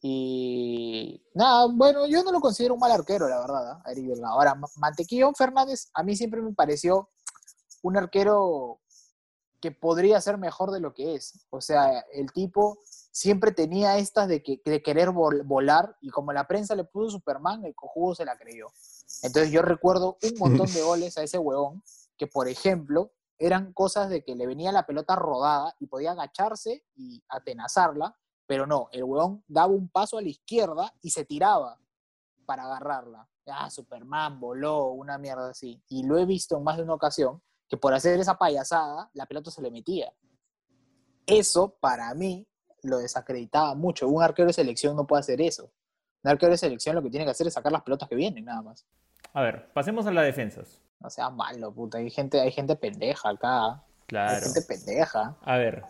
Y 0.01 1.23
nada, 1.34 1.67
bueno, 1.71 2.06
yo 2.08 2.23
no 2.23 2.32
lo 2.32 2.41
considero 2.41 2.73
un 2.73 2.79
mal 2.79 2.91
arquero, 2.91 3.29
la 3.29 3.39
verdad, 3.39 3.79
¿eh? 3.88 3.91
Eric 3.91 4.19
Ahora, 4.25 4.60
Mantequillón 4.75 5.34
Fernández 5.34 5.89
a 5.93 6.03
mí 6.03 6.15
siempre 6.17 6.41
me 6.41 6.53
pareció 6.53 7.10
un 7.84 7.97
arquero 7.97 8.82
que 9.62 9.71
podría 9.71 10.19
ser 10.19 10.38
mejor 10.38 10.71
de 10.71 10.82
lo 10.82 10.93
que 10.93 11.15
es. 11.15 11.45
O 11.49 11.62
sea, 11.62 12.03
el 12.12 12.34
tipo 12.34 12.79
siempre 13.13 13.53
tenía 13.53 13.97
estas 13.97 14.27
de, 14.27 14.43
que, 14.43 14.62
de 14.65 14.84
querer 14.84 15.12
volar 15.12 15.95
y 16.01 16.10
como 16.10 16.34
la 16.34 16.47
prensa 16.47 16.75
le 16.75 16.84
puso 16.84 17.12
Superman, 17.12 17.63
el 17.63 17.73
cojudo 17.73 18.15
se 18.15 18.25
la 18.25 18.38
creyó. 18.38 18.67
Entonces 19.21 19.51
yo 19.51 19.62
recuerdo 19.62 20.17
un 20.21 20.38
montón 20.38 20.73
de 20.73 20.82
goles 20.84 21.17
a 21.17 21.23
ese 21.23 21.38
huevón 21.38 21.82
que, 22.17 22.27
por 22.27 22.49
ejemplo, 22.49 23.13
eran 23.45 23.73
cosas 23.73 24.10
de 24.10 24.23
que 24.23 24.36
le 24.36 24.47
venía 24.47 24.71
la 24.71 24.86
pelota 24.86 25.15
rodada 25.15 25.75
y 25.79 25.88
podía 25.88 26.12
agacharse 26.12 26.86
y 26.95 27.21
atenazarla, 27.27 28.17
pero 28.45 28.65
no, 28.65 28.88
el 28.91 29.03
huevón 29.03 29.43
daba 29.47 29.73
un 29.73 29.89
paso 29.89 30.17
a 30.17 30.21
la 30.21 30.29
izquierda 30.29 30.93
y 31.01 31.10
se 31.10 31.25
tiraba 31.25 31.79
para 32.45 32.63
agarrarla. 32.63 33.27
Ah, 33.47 33.69
Superman 33.69 34.39
voló, 34.39 34.91
una 34.91 35.17
mierda 35.17 35.49
así. 35.49 35.84
Y 35.89 36.03
lo 36.03 36.17
he 36.17 36.25
visto 36.25 36.58
en 36.58 36.63
más 36.63 36.77
de 36.77 36.84
una 36.84 36.93
ocasión 36.93 37.41
que 37.67 37.75
por 37.75 37.93
hacer 37.93 38.19
esa 38.19 38.38
payasada, 38.38 39.10
la 39.13 39.25
pelota 39.25 39.51
se 39.51 39.62
le 39.62 39.71
metía. 39.71 40.13
Eso, 41.25 41.77
para 41.82 42.13
mí, 42.13 42.47
lo 42.84 42.99
desacreditaba 42.99 43.75
mucho. 43.75 44.08
Un 44.08 44.21
arquero 44.21 44.47
de 44.47 44.53
selección 44.53 44.95
no 44.95 45.08
puede 45.08 45.21
hacer 45.21 45.41
eso. 45.41 45.71
Un 46.23 46.32
arquero 46.32 46.51
de 46.51 46.58
selección 46.58 46.95
lo 46.95 47.01
que 47.01 47.10
tiene 47.10 47.25
que 47.25 47.32
hacer 47.32 47.47
es 47.47 47.53
sacar 47.53 47.71
las 47.71 47.82
pelotas 47.82 48.08
que 48.08 48.15
vienen, 48.15 48.45
nada 48.45 48.62
más. 48.62 48.86
A 49.34 49.41
ver, 49.41 49.71
pasemos 49.73 50.06
a 50.06 50.12
las 50.12 50.25
defensas. 50.25 50.83
No 51.04 51.10
sea 51.10 51.30
malo, 51.30 51.74
puta. 51.74 51.98
Hay 51.98 52.10
gente, 52.10 52.39
hay 52.39 52.52
gente 52.52 52.78
pendeja 52.78 53.30
acá. 53.30 53.84
Claro. 54.08 54.38
Hay 54.38 54.42
gente 54.42 54.62
pendeja. 54.62 55.38
A 55.42 55.58
ver, 55.58 55.84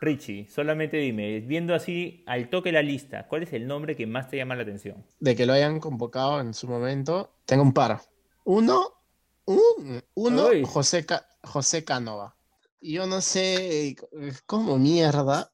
Richie, 0.00 0.48
solamente 0.50 0.96
dime, 0.96 1.40
viendo 1.40 1.72
así 1.72 2.24
al 2.26 2.50
toque 2.50 2.72
la 2.72 2.82
lista, 2.82 3.26
¿cuál 3.28 3.44
es 3.44 3.52
el 3.52 3.66
nombre 3.66 3.94
que 3.96 4.06
más 4.06 4.28
te 4.28 4.36
llama 4.36 4.56
la 4.56 4.62
atención? 4.62 5.04
De 5.20 5.36
que 5.36 5.46
lo 5.46 5.52
hayan 5.52 5.78
convocado 5.78 6.40
en 6.40 6.52
su 6.52 6.66
momento, 6.66 7.32
tengo 7.44 7.62
un 7.62 7.72
par. 7.72 8.02
Uno, 8.44 8.88
un, 9.44 10.02
uno, 10.14 10.48
José, 10.66 11.06
José 11.44 11.84
Cánova. 11.84 12.36
Yo 12.80 13.06
no 13.06 13.20
sé 13.20 13.96
cómo 14.46 14.78
mierda, 14.78 15.50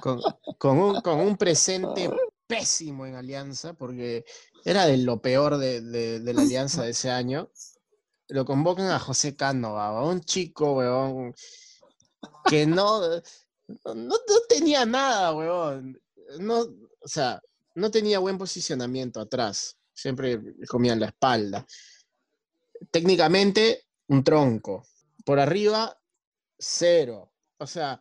con, 0.00 0.78
un, 0.78 1.00
con 1.00 1.20
un 1.20 1.36
presente 1.36 2.08
pésimo 2.46 3.06
en 3.06 3.16
Alianza, 3.16 3.74
porque 3.74 4.24
era 4.64 4.86
de 4.86 4.96
lo 4.98 5.20
peor 5.20 5.58
de, 5.58 6.20
la 6.22 6.40
Alianza 6.40 6.84
de 6.84 6.90
ese 6.90 7.10
año 7.10 7.50
lo 8.32 8.46
convocan 8.46 8.86
a 8.86 8.98
José 8.98 9.36
Cánova, 9.36 10.02
un 10.04 10.22
chico, 10.22 10.72
weón, 10.72 11.34
que 12.46 12.66
no, 12.66 13.00
no, 13.94 14.16
tenía 14.48 14.86
nada, 14.86 15.34
weón. 15.34 16.00
No, 16.38 16.60
o 16.60 17.08
sea, 17.08 17.42
no 17.74 17.90
tenía 17.90 18.18
buen 18.20 18.38
posicionamiento 18.38 19.20
atrás. 19.20 19.76
Siempre 19.92 20.40
comía 20.66 20.94
en 20.94 21.00
la 21.00 21.06
espalda. 21.06 21.66
Técnicamente, 22.90 23.84
un 24.08 24.24
tronco. 24.24 24.86
Por 25.26 25.38
arriba, 25.38 25.98
cero. 26.58 27.30
O 27.58 27.66
sea, 27.66 28.00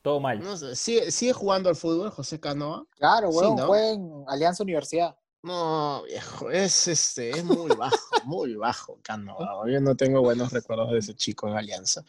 todo 0.00 0.20
mal. 0.20 0.42
¿sigue, 0.74 1.32
jugando 1.34 1.68
al 1.68 1.76
fútbol 1.76 2.10
José 2.10 2.40
Cánova? 2.40 2.86
Claro, 2.96 3.28
weón, 3.28 3.58
fue 3.58 3.90
en 3.90 4.24
Alianza 4.26 4.62
Universidad. 4.62 5.14
No, 5.46 6.02
viejo, 6.02 6.50
es 6.50 6.88
este, 6.88 7.30
es 7.30 7.44
muy 7.44 7.70
bajo, 7.76 7.96
muy 8.24 8.56
bajo 8.56 8.98
Cano. 9.00 9.36
Yo 9.68 9.80
no 9.80 9.94
tengo 9.94 10.20
buenos 10.20 10.52
recuerdos 10.52 10.90
de 10.90 10.98
ese 10.98 11.14
chico 11.14 11.46
en 11.48 11.56
Alianza. 11.56 12.02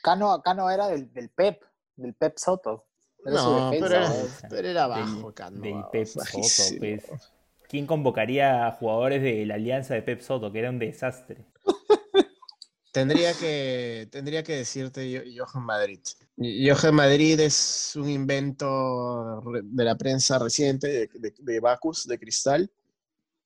Cano, 0.00 0.40
Cano 0.40 0.70
era 0.70 0.86
del, 0.86 1.12
del 1.12 1.30
Pep, 1.30 1.64
del 1.96 2.14
Pep 2.14 2.38
Soto. 2.38 2.86
no, 3.24 3.72
pero, 3.72 3.96
era, 4.68 4.86
bajo 4.86 5.34
Cano. 5.34 5.60
Del 5.62 5.84
Pep 5.90 6.06
Soto, 6.06 6.78
pues. 6.78 7.04
¿Quién 7.68 7.88
convocaría 7.88 8.68
a 8.68 8.72
jugadores 8.72 9.20
de 9.20 9.44
la 9.46 9.54
Alianza 9.54 9.94
de 9.94 10.02
Pep 10.02 10.20
Soto, 10.20 10.52
que 10.52 10.60
era 10.60 10.70
un 10.70 10.78
desastre? 10.78 11.44
Tendría 12.94 13.34
que, 13.40 14.08
tendría 14.10 14.44
que 14.44 14.56
decirte 14.56 15.34
Johan 15.36 15.64
Madrid. 15.64 16.00
Johan 16.36 16.94
Madrid 16.94 17.40
es 17.40 17.92
un 17.96 18.08
invento 18.08 19.42
de 19.62 19.84
la 19.84 19.96
prensa 19.96 20.38
reciente 20.38 21.10
de, 21.12 21.60
Bacus, 21.60 22.06
de 22.06 22.18
Cristal. 22.18 22.70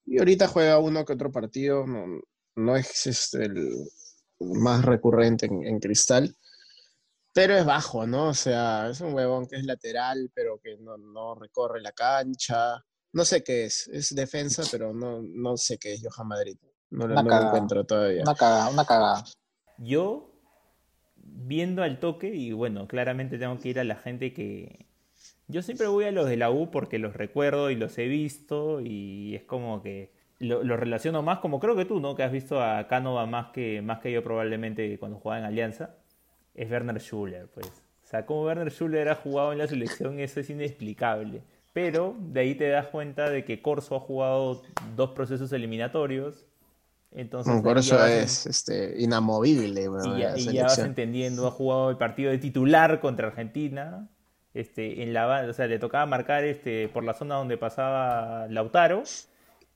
Y 0.04 0.18
ahorita 0.18 0.48
juega 0.48 0.78
uno 0.78 1.04
que 1.04 1.14
otro 1.14 1.32
partido. 1.32 1.86
No, 2.56 2.76
es 2.76 3.06
este, 3.06 3.44
el 3.44 3.88
más 4.38 4.84
recurrente 4.84 5.46
en, 5.46 5.80
Cristal. 5.80 6.34
Pero 7.32 7.56
es 7.56 7.64
bajo, 7.64 8.06
¿no? 8.06 8.28
O 8.28 8.34
sea, 8.34 8.90
es 8.90 9.00
un 9.00 9.14
huevón 9.14 9.46
que 9.46 9.56
es 9.56 9.64
lateral, 9.64 10.30
pero 10.34 10.58
que 10.62 10.76
no, 10.78 11.34
recorre 11.34 11.80
la 11.80 11.92
cancha. 11.92 12.84
No 13.12 13.24
sé 13.24 13.42
qué 13.42 13.64
es. 13.64 13.88
Es 13.88 14.14
defensa, 14.14 14.62
pero 14.70 14.92
no, 14.92 15.22
no 15.22 15.56
sé 15.56 15.78
qué 15.78 15.94
es 15.94 16.02
Johan 16.02 16.28
Madrid. 16.28 16.58
No, 16.90 17.06
lo 17.06 17.18
encuentro 17.20 17.84
todavía. 17.84 18.22
Una 18.22 18.34
cagada, 18.34 18.70
una 18.70 18.84
cagada. 18.84 19.24
Yo, 19.78 20.30
viendo 21.16 21.82
al 21.82 21.98
toque, 21.98 22.34
y 22.34 22.52
bueno, 22.52 22.88
claramente 22.88 23.38
tengo 23.38 23.58
que 23.58 23.68
ir 23.68 23.80
a 23.80 23.84
la 23.84 23.96
gente 23.96 24.32
que... 24.32 24.86
Yo 25.48 25.62
siempre 25.62 25.86
voy 25.86 26.04
a 26.04 26.12
los 26.12 26.28
de 26.28 26.36
la 26.36 26.50
U 26.50 26.70
porque 26.70 26.98
los 26.98 27.14
recuerdo 27.14 27.70
y 27.70 27.76
los 27.76 27.96
he 27.98 28.06
visto 28.06 28.80
y 28.80 29.34
es 29.34 29.44
como 29.44 29.82
que 29.82 30.12
lo, 30.38 30.62
lo 30.62 30.76
relaciono 30.76 31.22
más, 31.22 31.38
como 31.38 31.58
creo 31.58 31.74
que 31.74 31.84
tú, 31.84 32.00
¿no? 32.00 32.14
Que 32.14 32.22
has 32.22 32.32
visto 32.32 32.62
a 32.62 32.86
Canova 32.86 33.26
más 33.26 33.48
que, 33.48 33.82
más 33.82 33.98
que 34.00 34.12
yo 34.12 34.22
probablemente 34.22 34.98
cuando 34.98 35.18
jugaba 35.18 35.40
en 35.40 35.46
Alianza, 35.46 35.96
es 36.54 36.70
Werner 36.70 37.00
Schuller, 37.00 37.48
pues. 37.48 37.66
O 37.66 38.06
sea, 38.06 38.24
como 38.26 38.44
Werner 38.44 38.70
Schuller 38.70 39.08
ha 39.08 39.14
jugado 39.14 39.52
en 39.52 39.58
la 39.58 39.66
selección, 39.66 40.18
eso 40.18 40.40
es 40.40 40.50
inexplicable. 40.50 41.42
Pero 41.72 42.16
de 42.18 42.40
ahí 42.40 42.54
te 42.54 42.68
das 42.68 42.88
cuenta 42.88 43.30
de 43.30 43.44
que 43.44 43.60
Corso 43.60 43.96
ha 43.96 44.00
jugado 44.00 44.62
dos 44.96 45.10
procesos 45.10 45.52
eliminatorios. 45.52 46.46
Entonces, 47.10 47.54
No, 47.54 47.62
por 47.62 47.76
ya 47.76 47.80
eso 47.80 47.96
vas 47.96 48.10
es 48.10 48.46
este, 48.46 49.00
inamovible, 49.00 49.88
weón, 49.88 50.16
y 50.18 50.20
ya, 50.20 50.30
la 50.30 50.38
y 50.38 50.52
ya 50.52 50.64
vas 50.64 50.78
entendiendo, 50.78 51.46
ha 51.46 51.50
jugado 51.50 51.90
el 51.90 51.96
partido 51.96 52.30
de 52.30 52.38
titular 52.38 53.00
contra 53.00 53.28
Argentina. 53.28 54.08
Este, 54.54 55.02
en 55.02 55.12
la, 55.12 55.46
o 55.48 55.52
sea, 55.52 55.66
le 55.66 55.78
tocaba 55.78 56.04
marcar 56.06 56.44
este, 56.44 56.88
por 56.88 57.04
la 57.04 57.14
zona 57.14 57.36
donde 57.36 57.56
pasaba 57.56 58.46
Lautaro. 58.48 59.02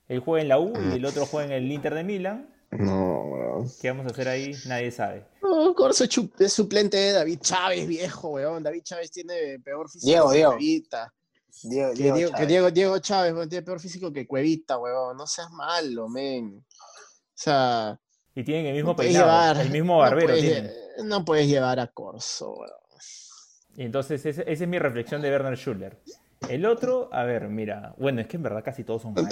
Él 0.08 0.20
juega 0.20 0.42
en 0.42 0.48
la 0.48 0.58
U 0.58 0.72
y 0.92 0.96
el 0.96 1.04
otro 1.04 1.24
juega 1.26 1.46
en 1.46 1.64
el 1.64 1.70
Inter 1.70 1.94
de 1.94 2.04
Milán. 2.04 2.48
No, 2.70 3.24
weón. 3.24 3.70
¿Qué 3.80 3.90
vamos 3.90 4.06
a 4.06 4.10
hacer 4.10 4.28
ahí? 4.28 4.54
Nadie 4.66 4.90
sabe. 4.90 5.26
No, 5.42 5.74
Corso 5.74 6.04
es 6.04 6.52
suplente 6.52 6.96
de 6.96 7.12
David 7.12 7.38
Chávez, 7.40 7.86
viejo, 7.86 8.30
weón. 8.30 8.62
David 8.62 8.82
Chávez 8.82 9.10
tiene 9.10 9.58
peor 9.62 9.88
físico 9.90 10.06
Diego, 10.10 10.30
que 10.30 10.36
Diego. 10.36 10.52
Cuevita. 10.52 11.12
Diego, 11.62 11.92
Que 11.92 12.02
Diego 12.02 12.30
Chávez. 12.30 12.48
Diego, 12.48 12.70
Diego 12.70 12.98
Chávez, 12.98 13.34
weón, 13.34 13.48
tiene 13.48 13.62
peor 13.62 13.78
físico 13.78 14.12
que 14.12 14.26
Cuevita, 14.26 14.78
weón. 14.78 15.16
No 15.16 15.26
seas 15.26 15.50
malo, 15.50 16.08
men. 16.08 16.64
Sea, 17.42 17.98
Y 18.34 18.44
tienen 18.44 18.66
el 18.66 18.74
mismo 18.74 18.90
no 18.90 18.96
puedes 18.96 19.12
peinado, 19.12 19.30
llevar. 19.30 19.56
el 19.66 19.70
mismo 19.72 19.94
no 19.94 19.98
barbero 19.98 20.26
puedes 20.28 20.40
tienen. 20.42 20.70
lle- 20.70 21.04
No 21.04 21.24
puedes 21.24 21.48
llevar 21.48 21.80
a 21.80 21.88
Corso. 21.88 22.54
Y 23.76 23.82
entonces 23.82 24.24
esa 24.26 24.42
es 24.42 24.68
mi 24.68 24.78
reflexión 24.78 25.20
de 25.22 25.30
Werner 25.30 25.56
Schuller. 25.56 25.98
El 26.48 26.66
otro, 26.66 27.08
a 27.12 27.24
ver, 27.24 27.48
mira, 27.48 27.94
bueno, 27.98 28.20
es 28.20 28.26
que 28.28 28.36
en 28.36 28.42
verdad 28.42 28.62
casi 28.64 28.84
todos 28.84 29.02
son 29.02 29.14
malos. 29.14 29.28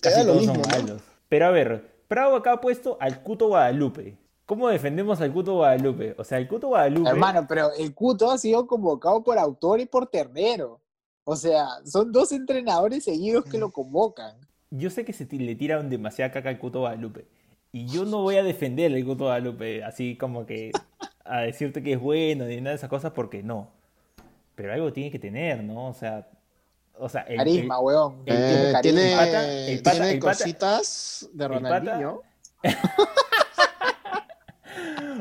te 0.00 0.10
Casi 0.10 0.22
todos 0.24 0.36
mismo, 0.38 0.54
son 0.54 0.62
¿no? 0.62 0.68
malos. 0.68 1.02
Pero 1.28 1.46
a 1.46 1.50
ver, 1.50 1.98
Prado 2.08 2.36
acá 2.36 2.52
ha 2.52 2.60
puesto 2.60 2.96
al 3.00 3.22
Cuto 3.22 3.48
Guadalupe. 3.48 4.16
¿Cómo 4.46 4.68
defendemos 4.68 5.20
al 5.20 5.30
Cuto 5.32 5.54
Guadalupe? 5.56 6.14
O 6.16 6.24
sea, 6.24 6.38
el 6.38 6.48
Cuto 6.48 6.68
Guadalupe. 6.68 7.10
Hermano, 7.10 7.44
pero 7.46 7.70
el 7.76 7.94
Cuto 7.94 8.30
ha 8.30 8.38
sido 8.38 8.66
convocado 8.66 9.22
por 9.22 9.38
autor 9.38 9.80
y 9.80 9.86
por 9.86 10.06
ternero. 10.06 10.80
O 11.24 11.36
sea, 11.36 11.66
son 11.84 12.10
dos 12.12 12.32
entrenadores 12.32 13.04
seguidos 13.04 13.44
que 13.44 13.58
lo 13.58 13.70
convocan. 13.70 14.38
Yo 14.70 14.90
sé 14.90 15.04
que 15.04 15.12
se 15.12 15.26
le 15.30 15.54
tiran 15.54 15.88
demasiada 15.90 16.30
caca 16.30 16.48
al 16.50 16.58
Cuto 16.58 16.80
Guadalupe. 16.80 17.26
Y 17.72 17.86
yo 17.86 18.04
no 18.04 18.22
voy 18.22 18.36
a 18.36 18.42
defender 18.42 18.92
al 18.92 19.04
Cuto 19.04 19.24
Guadalupe 19.24 19.84
así 19.84 20.16
como 20.16 20.46
que 20.46 20.72
a 21.24 21.40
decirte 21.42 21.82
que 21.82 21.92
es 21.94 22.00
bueno 22.00 22.44
ni 22.46 22.56
nada 22.58 22.70
de 22.70 22.76
esas 22.76 22.88
cosas 22.90 23.12
porque 23.12 23.42
no. 23.42 23.70
Pero 24.54 24.72
algo 24.72 24.92
tiene 24.92 25.10
que 25.10 25.18
tener, 25.18 25.62
¿no? 25.62 25.88
O 25.88 25.94
sea, 25.94 26.26
o 26.98 27.08
sea, 27.08 27.22
el- 27.22 27.36
Carisma, 27.36 27.76
el- 27.76 27.84
weón. 27.84 28.22
el- 28.26 28.34
Eh, 28.36 28.38
Tiene 28.38 28.72
carisma. 28.72 28.80
tiene 28.82 29.12
El 29.12 29.18
pata- 29.18 29.48
el 29.68 29.82
pata- 29.82 29.90
tiene 29.92 30.10
el 30.12 30.18
pata- 30.18 30.32
cositas 30.38 31.28
de 31.32 31.44
el 31.44 31.50
Ronaldinho. 31.50 32.22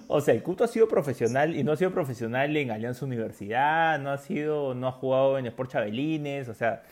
O 0.10 0.22
sea, 0.22 0.34
el 0.34 0.42
Cuto 0.44 0.64
ha 0.64 0.68
sido 0.68 0.88
profesional 0.88 1.56
y 1.56 1.64
no 1.64 1.72
ha 1.74 1.76
sido 1.76 1.92
profesional 1.92 2.56
en 2.56 2.72
Alianza 2.72 3.04
Universidad, 3.06 4.00
no 4.00 4.12
ha 4.12 4.18
sido, 4.18 4.74
no 4.74 4.88
ha 4.88 4.92
jugado 4.92 5.38
en 5.38 5.46
Sport 5.48 5.72
Chabelines, 5.72 6.48
o 6.48 6.54
sea, 6.54 6.84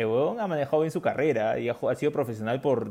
el 0.00 0.06
huevón 0.06 0.40
ha 0.40 0.46
manejado 0.46 0.82
bien 0.82 0.90
su 0.90 1.00
carrera 1.00 1.58
y 1.58 1.68
ha, 1.68 1.94
sido 1.94 2.12
profesional 2.12 2.60
por 2.60 2.90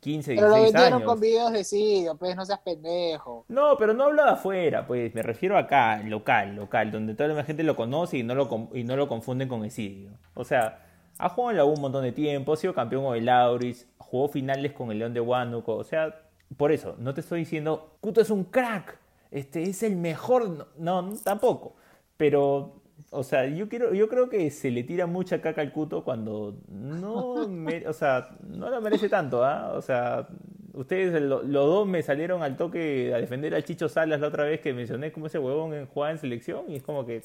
15, 0.00 0.34
Pero 0.34 0.48
lo 0.48 0.54
16 0.56 0.72
vendieron 0.72 1.02
con 1.04 1.20
videos 1.20 1.52
de 1.52 1.64
sí, 1.64 2.06
pues 2.18 2.34
no 2.34 2.44
seas 2.44 2.60
pendejo. 2.60 3.44
No, 3.48 3.76
pero 3.78 3.92
no 3.92 4.04
hablo 4.04 4.24
de 4.24 4.30
afuera, 4.30 4.86
pues 4.86 5.14
me 5.14 5.22
refiero 5.22 5.58
acá, 5.58 6.02
local, 6.02 6.56
local, 6.56 6.90
donde 6.90 7.14
toda 7.14 7.28
la 7.28 7.44
gente 7.44 7.62
lo 7.62 7.76
conoce 7.76 8.18
y 8.18 8.22
no 8.22 8.34
lo, 8.34 8.68
y 8.72 8.84
no 8.84 8.96
lo 8.96 9.08
confunden 9.08 9.48
con 9.48 9.64
Esidio. 9.64 10.10
O 10.34 10.44
sea, 10.44 10.86
ha 11.18 11.28
jugado 11.28 11.50
en 11.50 11.56
la 11.58 11.64
U 11.64 11.72
un 11.72 11.80
montón 11.80 12.02
de 12.02 12.12
tiempo, 12.12 12.54
ha 12.54 12.56
sido 12.56 12.74
campeón 12.74 13.04
con 13.04 13.16
el 13.16 13.26
Lauris, 13.26 13.86
jugó 13.98 14.28
finales 14.28 14.72
con 14.72 14.90
el 14.90 14.98
León 14.98 15.14
de 15.14 15.20
Huánuco, 15.20 15.76
o 15.76 15.84
sea, 15.84 16.14
por 16.56 16.72
eso, 16.72 16.96
no 16.98 17.14
te 17.14 17.20
estoy 17.20 17.40
diciendo, 17.40 17.96
Cuto 18.00 18.20
es 18.20 18.30
un 18.30 18.44
crack, 18.44 18.98
este 19.30 19.62
es 19.62 19.82
el 19.82 19.96
mejor, 19.96 20.68
no, 20.78 21.14
tampoco, 21.22 21.76
pero, 22.16 22.79
o 23.10 23.22
sea, 23.24 23.46
yo, 23.46 23.68
quiero, 23.68 23.92
yo 23.94 24.08
creo 24.08 24.28
que 24.28 24.50
se 24.50 24.70
le 24.70 24.84
tira 24.84 25.06
mucha 25.06 25.40
caca 25.40 25.60
al 25.62 25.72
Cuto 25.72 26.04
cuando 26.04 26.56
no, 26.68 27.48
me- 27.48 27.86
o 27.88 27.92
sea, 27.92 28.36
no 28.48 28.70
la 28.70 28.80
merece 28.80 29.08
tanto, 29.08 29.44
¿ah? 29.44 29.72
O 29.74 29.82
sea, 29.82 30.28
ustedes 30.74 31.20
lo- 31.22 31.42
los 31.42 31.66
dos 31.66 31.86
me 31.88 32.02
salieron 32.02 32.42
al 32.42 32.56
toque 32.56 33.12
a 33.14 33.18
defender 33.18 33.54
al 33.54 33.64
Chicho 33.64 33.88
Salas 33.88 34.20
la 34.20 34.28
otra 34.28 34.44
vez 34.44 34.60
que 34.60 34.72
mencioné 34.72 35.12
como 35.12 35.26
ese 35.26 35.38
huevón 35.38 35.74
en, 35.74 35.86
jugaba 35.86 36.12
en 36.12 36.18
selección 36.18 36.70
y 36.70 36.76
es 36.76 36.82
como 36.82 37.04
que, 37.06 37.22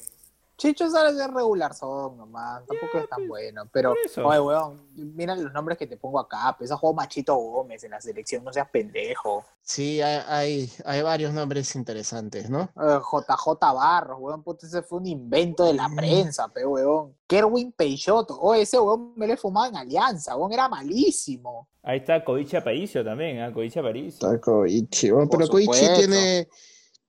Chicho 0.58 0.88
Salas 0.88 1.14
es 1.14 1.34
regular 1.34 1.74
son 1.74 2.16
nomás, 2.16 2.64
tampoco 2.66 2.98
es 2.98 3.08
tan 3.08 3.28
bueno. 3.28 3.64
Pero, 3.70 3.94
oye, 4.24 4.40
weón, 4.40 4.80
mira 4.94 5.36
los 5.36 5.52
nombres 5.52 5.76
que 5.76 5.86
te 5.86 5.98
pongo 5.98 6.18
acá. 6.18 6.54
Pues 6.56 6.70
ha 6.70 6.76
jugado 6.76 6.94
Machito 6.94 7.34
Gómez 7.36 7.84
en 7.84 7.90
la 7.90 8.00
selección, 8.00 8.42
no 8.42 8.52
seas 8.52 8.68
pendejo. 8.70 9.44
Sí, 9.60 10.00
hay, 10.00 10.22
hay, 10.26 10.72
hay 10.86 11.02
varios 11.02 11.34
nombres 11.34 11.74
interesantes, 11.76 12.48
¿no? 12.48 12.70
Eh, 12.80 12.98
JJ 13.00 13.60
Barros, 13.60 14.18
weón, 14.18 14.42
puta, 14.42 14.66
ese 14.66 14.80
fue 14.80 14.98
un 14.98 15.06
invento 15.06 15.64
de 15.64 15.74
la 15.74 15.90
prensa, 15.94 16.48
pe, 16.48 16.64
weón. 16.64 17.14
Kerwin 17.26 17.72
Peixoto, 17.72 18.38
oh, 18.40 18.54
ese 18.54 18.78
weón 18.78 19.12
me 19.16 19.26
lo 19.26 19.34
he 19.34 19.36
fumado 19.36 19.68
en 19.68 19.76
Alianza, 19.76 20.36
weón, 20.36 20.52
era 20.52 20.68
malísimo. 20.68 21.68
ahí 21.82 21.98
está 21.98 22.24
Koichi 22.24 22.56
Aparicio 22.56 23.04
también, 23.04 23.40
¿ah? 23.40 23.52
Koichi 23.52 23.78
Aparicio. 23.78 24.26
Está 24.28 24.40
Koichi. 24.40 25.10
Bueno, 25.10 25.28
pero 25.28 25.48
Koichi 25.48 25.66
supuesto. 25.66 25.98
tiene, 25.98 26.48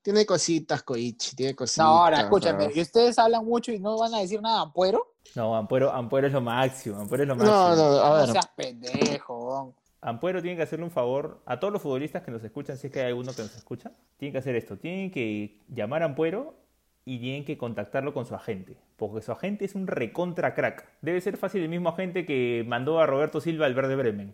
tiene 0.07 0.25
cositas, 0.25 0.83
Koichi, 0.83 1.35
tiene 1.35 1.53
cositas. 1.53 1.85
No, 1.85 1.91
ahora, 1.99 2.21
escúchame, 2.21 2.67
¿no? 2.67 2.71
y 2.73 2.79
ustedes 2.79 3.19
hablan 3.19 3.43
mucho 3.43 3.73
y 3.73 3.79
no 3.79 3.97
van 3.97 4.13
a 4.13 4.19
decir 4.19 4.41
nada, 4.41 4.61
Ampuero. 4.61 5.15
No, 5.35 5.53
Ampuero, 5.53 5.91
Ampuero 5.91 6.27
es 6.27 6.31
lo 6.31 6.39
máximo, 6.39 6.95
Ampuero 7.01 7.23
es 7.23 7.27
lo 7.27 7.35
máximo. 7.35 7.53
No, 7.53 7.75
no, 7.75 8.01
a 8.01 8.09
No 8.11 8.15
ver. 8.15 8.31
seas 8.31 8.47
pendejo. 8.55 9.75
Ampuero 9.99 10.41
tiene 10.41 10.55
que 10.55 10.63
hacerle 10.63 10.85
un 10.85 10.91
favor 10.91 11.41
a 11.45 11.59
todos 11.59 11.73
los 11.73 11.81
futbolistas 11.81 12.23
que 12.23 12.31
nos 12.31 12.41
escuchan, 12.41 12.77
si 12.77 12.87
es 12.87 12.93
que 12.93 13.01
hay 13.01 13.07
alguno 13.07 13.33
que 13.35 13.41
nos 13.41 13.53
escucha. 13.53 13.91
Tienen 14.15 14.31
que 14.31 14.37
hacer 14.37 14.55
esto, 14.55 14.77
tienen 14.77 15.11
que 15.11 15.59
llamar 15.67 16.03
a 16.03 16.05
Ampuero 16.05 16.55
y 17.03 17.19
tienen 17.19 17.43
que 17.43 17.57
contactarlo 17.57 18.13
con 18.13 18.25
su 18.25 18.33
agente, 18.33 18.77
porque 18.95 19.21
su 19.21 19.33
agente 19.33 19.65
es 19.65 19.75
un 19.75 19.87
recontra 19.87 20.55
crack. 20.55 20.87
Debe 21.01 21.19
ser 21.19 21.35
fácil 21.35 21.63
el 21.63 21.67
mismo 21.69 21.89
agente 21.89 22.25
que 22.25 22.63
mandó 22.65 23.01
a 23.01 23.05
Roberto 23.07 23.41
Silva 23.41 23.65
al 23.65 23.73
Verde 23.73 23.97
Bremen. 23.97 24.33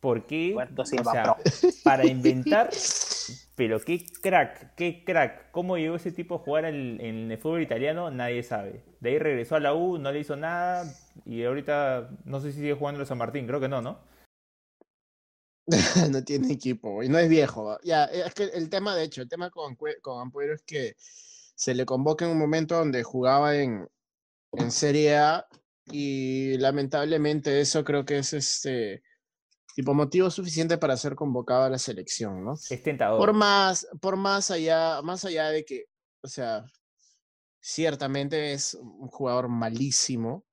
Porque, 0.00 0.50
Roberto 0.54 0.84
Silva, 0.84 1.36
o 1.38 1.48
sea, 1.48 1.70
para 1.84 2.04
inventar, 2.04 2.70
pero 3.56 3.80
qué 3.80 4.04
crack, 4.20 4.74
qué 4.74 5.04
crack. 5.04 5.50
¿Cómo 5.52 5.76
llegó 5.76 5.96
ese 5.96 6.10
tipo 6.10 6.36
a 6.36 6.38
jugar 6.38 6.64
en, 6.64 7.00
el 7.30 7.38
fútbol 7.38 7.62
italiano? 7.62 8.10
Nadie 8.10 8.42
sabe. 8.42 8.82
De 9.00 9.10
ahí 9.10 9.18
regresó 9.18 9.56
a 9.56 9.60
la 9.60 9.74
U, 9.74 9.98
no 9.98 10.10
le 10.10 10.20
hizo 10.20 10.36
nada 10.36 10.84
y 11.24 11.44
ahorita 11.44 12.10
no 12.24 12.40
sé 12.40 12.52
si 12.52 12.58
sigue 12.58 12.74
jugando 12.74 13.00
en 13.00 13.06
San 13.06 13.18
Martín, 13.18 13.46
creo 13.46 13.60
que 13.60 13.68
no, 13.68 13.80
¿no? 13.80 14.00
no 16.10 16.24
tiene 16.24 16.52
equipo 16.52 17.02
y 17.02 17.08
no 17.08 17.18
es 17.18 17.28
viejo. 17.28 17.78
Ya, 17.84 18.04
es 18.04 18.34
que 18.34 18.44
el 18.44 18.68
tema, 18.68 18.96
de 18.96 19.04
hecho, 19.04 19.22
el 19.22 19.28
tema 19.28 19.50
con, 19.50 19.76
con 20.02 20.20
Ampuero 20.20 20.54
es 20.54 20.62
que 20.62 20.96
se 20.98 21.74
le 21.74 21.86
convoca 21.86 22.24
en 22.24 22.32
un 22.32 22.38
momento 22.38 22.76
donde 22.76 23.04
jugaba 23.04 23.56
en, 23.56 23.88
en 24.52 24.70
Serie 24.72 25.16
A 25.16 25.46
y 25.86 26.58
lamentablemente 26.58 27.60
eso 27.60 27.84
creo 27.84 28.04
que 28.04 28.18
es 28.18 28.32
este 28.32 29.02
tipo 29.74 29.92
motivo 29.92 30.30
suficiente 30.30 30.78
para 30.78 30.96
ser 30.96 31.16
convocado 31.16 31.64
a 31.64 31.70
la 31.70 31.78
selección, 31.78 32.44
¿no? 32.44 32.54
Es 32.54 32.82
tentador. 32.82 33.18
Por 33.18 33.32
más, 33.32 33.86
por 34.00 34.16
más 34.16 34.50
allá, 34.50 35.02
más 35.02 35.24
allá 35.24 35.50
de 35.50 35.64
que, 35.64 35.86
o 36.22 36.28
sea, 36.28 36.64
ciertamente 37.60 38.52
es 38.52 38.74
un 38.74 39.08
jugador 39.08 39.48
malísimo, 39.48 40.44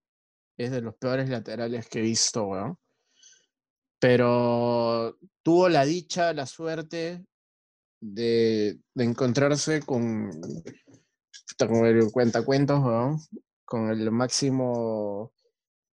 es 0.58 0.72
de 0.72 0.82
los 0.82 0.96
peores 0.96 1.30
laterales 1.30 1.88
que 1.88 2.00
he 2.00 2.02
visto, 2.02 2.46
weón. 2.46 2.78
Pero 4.00 5.17
tuvo 5.44 5.69
la 5.69 5.86
dicha, 5.86 6.34
la 6.34 6.48
suerte 6.48 7.24
de, 8.02 8.80
de 8.96 9.04
encontrarse 9.04 9.82
con, 9.82 10.32
con 11.60 11.86
el 11.86 12.12
cuentacuentos, 12.12 12.80
weón, 12.80 13.19
con 13.65 13.90
el 13.90 14.10
máximo 14.10 15.32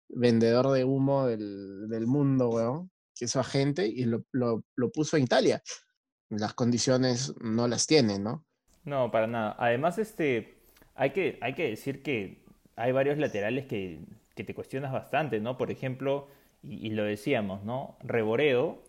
vendedor 0.09 0.72
de 0.72 0.85
humo 0.85 1.27
del, 1.27 1.89
del 1.89 2.07
mundo, 2.07 2.51
weón, 2.51 2.91
que 3.15 3.29
su 3.29 3.39
agente, 3.39 3.87
y 3.87 4.05
lo, 4.05 4.25
lo, 4.33 4.65
lo 4.77 4.91
puso 4.91 5.17
en 5.17 5.25
Italia 5.25 5.62
las 6.31 6.55
condiciones 6.55 7.33
no 7.41 7.69
las 7.69 7.87
tiene, 7.87 8.19
¿no? 8.19 8.45
No, 8.85 9.11
para 9.12 9.27
nada. 9.29 9.55
Además, 9.59 9.99
este, 9.99 10.57
hay 10.97 11.11
que, 11.11 11.39
hay 11.41 11.55
que 11.55 11.69
decir 11.71 12.03
que 12.03 12.43
hay 12.77 12.91
varios 12.93 13.19
laterales 13.19 13.67
que, 13.67 14.01
que 14.35 14.43
te 14.43 14.55
cuestionas 14.55 14.91
bastante, 14.93 15.39
¿no? 15.39 15.57
Por 15.57 15.71
ejemplo, 15.71 16.27
y, 16.62 16.87
y 16.87 16.91
lo 16.91 17.05
decíamos, 17.05 17.62
¿no? 17.62 17.97
Reboredo 18.03 18.83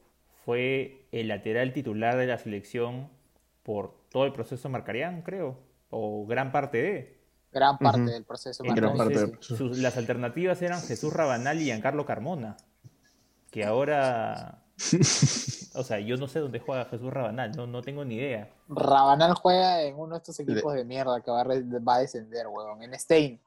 fue 0.43 1.05
el 1.11 1.27
lateral 1.27 1.71
titular 1.73 2.17
de 2.17 2.25
la 2.25 2.37
selección 2.39 3.09
por 3.61 3.93
todo 4.09 4.25
el 4.25 4.33
proceso 4.33 4.69
Marcarián, 4.69 5.21
creo, 5.21 5.59
o 5.91 6.25
gran 6.25 6.51
parte 6.51 6.81
de. 6.81 7.17
Gran 7.51 7.77
parte 7.77 8.11
del 8.11 8.23
proceso. 8.23 8.63
Gran 8.63 8.97
parte 8.97 9.33
sus- 9.39 9.77
las 9.77 9.97
alternativas 9.97 10.61
eran 10.61 10.81
Jesús 10.81 11.13
Rabanal 11.13 11.61
y 11.61 11.65
Giancarlo 11.65 12.05
Carmona, 12.05 12.57
que 13.55 13.63
ahora 13.63 14.61
O 15.75 15.83
sea, 15.83 15.99
yo 16.01 16.17
no 16.17 16.27
sé 16.27 16.39
dónde 16.39 16.59
juega 16.59 16.83
Jesús 16.85 17.09
Rabanal, 17.13 17.51
no, 17.55 17.65
no 17.67 17.81
tengo 17.81 18.03
ni 18.03 18.15
idea. 18.15 18.49
Rabanal 18.67 19.33
juega 19.35 19.81
en 19.83 19.97
uno 19.97 20.15
de 20.15 20.17
estos 20.17 20.37
equipos 20.41 20.73
de 20.73 20.83
mierda 20.83 21.21
que 21.21 21.31
va 21.31 21.41
a, 21.41 21.45
va 21.45 21.95
a 21.95 21.99
descender, 21.99 22.47
weón. 22.47 22.83
En 22.83 22.97
Stein. 22.99 23.39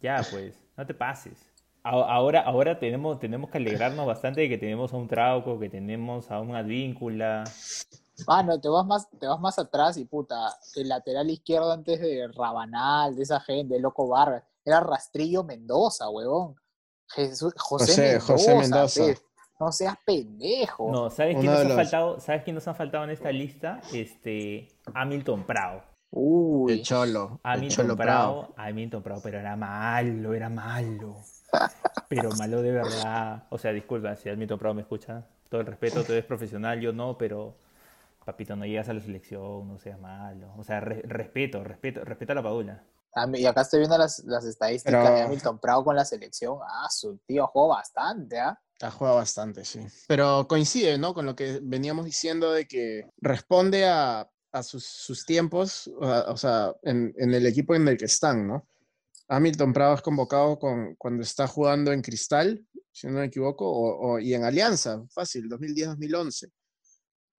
Ya, 0.00 0.22
pues, 0.30 0.54
no 0.76 0.86
te 0.86 0.94
pases. 0.94 1.38
A- 1.82 1.90
Ahora, 1.90 2.40
ahora 2.40 2.78
tenemos, 2.78 3.18
tenemos 3.18 3.50
que 3.50 3.58
alegrarnos 3.58 4.06
bastante 4.06 4.40
de 4.40 4.48
que 4.48 4.56
tenemos 4.56 4.92
a 4.94 4.96
un 4.96 5.08
Trauco, 5.08 5.58
que 5.58 5.68
tenemos 5.68 6.30
a 6.30 6.40
un 6.40 6.54
Advíncula. 6.56 7.44
Mano, 8.26 8.58
te 8.60 8.68
vas 8.70 8.86
más, 8.86 9.08
te 9.18 9.26
vas 9.26 9.40
más 9.40 9.58
atrás 9.58 9.96
y 9.98 10.04
puta, 10.06 10.56
el 10.76 10.88
lateral 10.88 11.28
izquierdo 11.28 11.70
antes 11.72 12.00
de 12.00 12.28
Rabanal, 12.28 13.14
de 13.16 13.22
esa 13.22 13.40
gente, 13.40 13.74
de 13.74 13.80
Loco 13.80 14.08
Vargas, 14.08 14.42
era 14.64 14.80
Rastrillo 14.80 15.44
Mendoza, 15.44 16.08
huevón. 16.08 16.56
Jesús, 17.08 17.52
José, 17.58 18.18
José- 18.20 18.54
Mendoza, 18.56 18.82
José 18.82 19.00
Mendoza. 19.02 19.22
No 19.60 19.70
seas 19.72 19.96
pendejo. 20.04 20.90
No, 20.90 21.10
¿sabes 21.10 21.36
quién, 21.38 21.52
nos 21.52 21.64
ha 21.64 21.74
faltado? 21.74 22.20
¿Sabes 22.20 22.42
quién 22.42 22.54
nos 22.54 22.66
ha 22.68 22.74
faltado 22.74 23.04
en 23.04 23.10
esta 23.10 23.30
lista? 23.30 23.80
Este, 23.92 24.68
Hamilton 24.94 25.44
Prado. 25.44 25.82
Uy, 26.10 26.72
El 26.74 26.82
Cholo. 26.82 27.40
El 27.44 27.50
Hamilton 27.50 27.76
Cholo 27.84 27.96
Prado. 27.96 28.40
Prado, 28.40 28.54
Hamilton 28.56 29.02
Prado, 29.02 29.20
pero 29.22 29.38
era 29.38 29.56
malo, 29.56 30.34
era 30.34 30.48
malo. 30.48 31.16
Pero 32.08 32.30
malo 32.32 32.62
de 32.62 32.70
verdad. 32.72 33.44
O 33.50 33.58
sea, 33.58 33.72
disculpa, 33.72 34.14
si 34.16 34.28
Hamilton 34.28 34.58
Prado 34.58 34.74
me 34.74 34.82
escucha, 34.82 35.24
todo 35.48 35.60
el 35.60 35.66
respeto, 35.66 36.02
tú 36.04 36.12
eres 36.12 36.24
profesional, 36.24 36.80
yo 36.80 36.92
no, 36.92 37.16
pero 37.16 37.56
papito, 38.24 38.54
no 38.56 38.66
llegas 38.66 38.88
a 38.88 38.92
la 38.92 39.00
selección, 39.00 39.66
no 39.68 39.78
seas 39.78 39.98
malo. 40.00 40.48
O 40.56 40.64
sea, 40.64 40.80
re- 40.80 41.02
respeto, 41.02 41.62
respeto, 41.64 42.04
respeto 42.04 42.32
a 42.32 42.34
la 42.34 42.42
Padula. 42.42 42.82
A 43.14 43.26
mí- 43.26 43.40
y 43.40 43.46
acá 43.46 43.62
estoy 43.62 43.80
viendo 43.80 43.96
las, 43.98 44.20
las 44.24 44.44
estadísticas 44.44 45.02
Pero- 45.04 45.14
de 45.14 45.22
Hamilton 45.22 45.58
Prado 45.58 45.84
con 45.84 45.96
la 45.96 46.04
selección. 46.04 46.58
Ah, 46.66 46.88
su 46.90 47.18
tío 47.26 47.46
jugó 47.48 47.68
bastante, 47.68 48.38
¿ah? 48.40 48.58
Ha 48.82 48.90
jugado 48.90 49.16
bastante, 49.16 49.64
sí. 49.64 49.80
Pero 50.08 50.46
coincide, 50.48 50.98
¿no? 50.98 51.14
Con 51.14 51.26
lo 51.26 51.36
que 51.36 51.60
veníamos 51.62 52.04
diciendo 52.04 52.52
de 52.52 52.66
que 52.66 53.08
responde 53.18 53.86
a, 53.86 54.28
a 54.52 54.62
sus, 54.62 54.84
sus 54.84 55.24
tiempos, 55.24 55.90
a- 56.02 56.26
o 56.28 56.36
sea, 56.36 56.74
en, 56.82 57.14
en 57.16 57.32
el 57.34 57.46
equipo 57.46 57.74
en 57.74 57.86
el 57.88 57.96
que 57.96 58.06
están, 58.06 58.46
¿no? 58.48 58.66
Hamilton 59.28 59.72
Prado 59.72 59.94
es 59.94 60.02
convocado 60.02 60.58
con, 60.58 60.96
cuando 60.96 61.22
está 61.22 61.46
jugando 61.46 61.92
en 61.92 62.02
Cristal, 62.02 62.62
si 62.92 63.06
no 63.06 63.14
me 63.14 63.24
equivoco, 63.26 63.64
o, 63.66 64.12
o- 64.14 64.18
y 64.18 64.34
en 64.34 64.44
Alianza, 64.44 65.02
fácil, 65.10 65.48
2010-2011. 65.48 66.50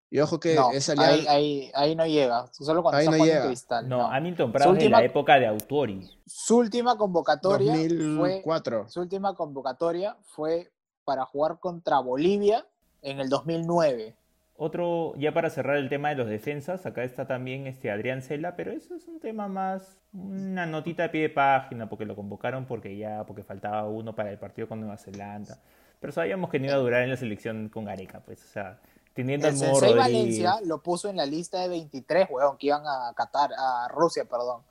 Y 0.10 0.20
ojo 0.20 0.40
que 0.40 0.56
No, 0.56 0.72
esa 0.72 0.94
ahí, 0.94 1.00
alianza... 1.00 1.32
ahí, 1.32 1.72
ahí 1.74 1.96
no 1.96 2.06
llega. 2.06 2.48
Solo 2.52 2.82
cuando 2.84 2.98
Ahí 3.00 3.06
está 3.06 3.18
no 3.18 3.26
llega. 3.26 3.46
Cristal. 3.48 3.90
No, 3.90 3.98
no. 3.98 4.12
Hamilton 4.12 4.52
Prado 4.52 4.74
es 4.74 4.80
de 4.84 4.90
la 4.90 5.04
época 5.04 5.40
de 5.40 5.48
Autori. 5.48 6.10
Su 6.26 6.58
última 6.58 6.98
convocatoria 6.98 7.74
fue 7.74 7.88
2004. 7.90 8.90
Su 8.90 9.02
última 9.02 9.36
convocatoria 9.36 10.16
fue 10.22 10.72
para 11.04 11.26
jugar 11.26 11.60
contra 11.60 12.00
Bolivia 12.00 12.66
en 13.02 13.20
el 13.20 13.30
2009. 13.30 14.16
Otro, 14.58 15.14
ya 15.18 15.34
para 15.34 15.50
cerrar 15.50 15.76
el 15.76 15.90
tema 15.90 16.10
de 16.10 16.16
los 16.16 16.28
defensas, 16.30 16.86
acá 16.86 17.04
está 17.04 17.28
también 17.28 17.68
este 17.68 17.92
Adrián 17.92 18.22
Cela, 18.22 18.56
pero 18.56 18.72
eso 18.72 18.96
es 18.96 19.06
un 19.10 19.20
tema 19.20 19.50
más, 19.50 19.98
una 20.14 20.66
notita 20.66 21.04
de 21.04 21.10
pie 21.10 21.22
de 21.24 21.30
página, 21.30 21.90
porque 21.90 22.06
lo 22.06 22.16
convocaron 22.16 22.66
porque 22.66 22.96
ya, 22.96 23.26
porque 23.26 23.44
faltaba 23.44 23.84
uno 23.86 24.16
para 24.16 24.32
el 24.32 24.38
partido 24.38 24.70
con 24.70 24.80
Nueva 24.80 24.96
Zelanda. 24.96 25.60
Pero 26.00 26.14
sabíamos 26.14 26.50
que 26.50 26.60
no 26.60 26.68
iba 26.68 26.76
a 26.76 26.80
durar 26.80 27.04
en 27.04 27.10
la 27.10 27.18
selección 27.18 27.68
con 27.68 27.84
Gareca, 27.84 28.22
pues, 28.22 28.46
o 28.46 28.48
sea, 28.48 28.80
teniendo 29.16 29.48
El 29.48 29.58
Sensei 29.58 29.94
Rodríguez. 29.94 29.98
Valencia 29.98 30.60
lo 30.66 30.84
puso 30.84 31.10
en 31.10 31.18
la 31.18 31.26
lista 31.26 31.60
de 31.62 31.70
23, 31.70 32.28
weón, 32.30 32.58
que 32.58 32.68
iban 32.68 32.84
a 32.86 33.12
Qatar, 33.16 33.50
a 33.58 33.88
Rusia, 33.88 34.26
perdón. 34.26 34.62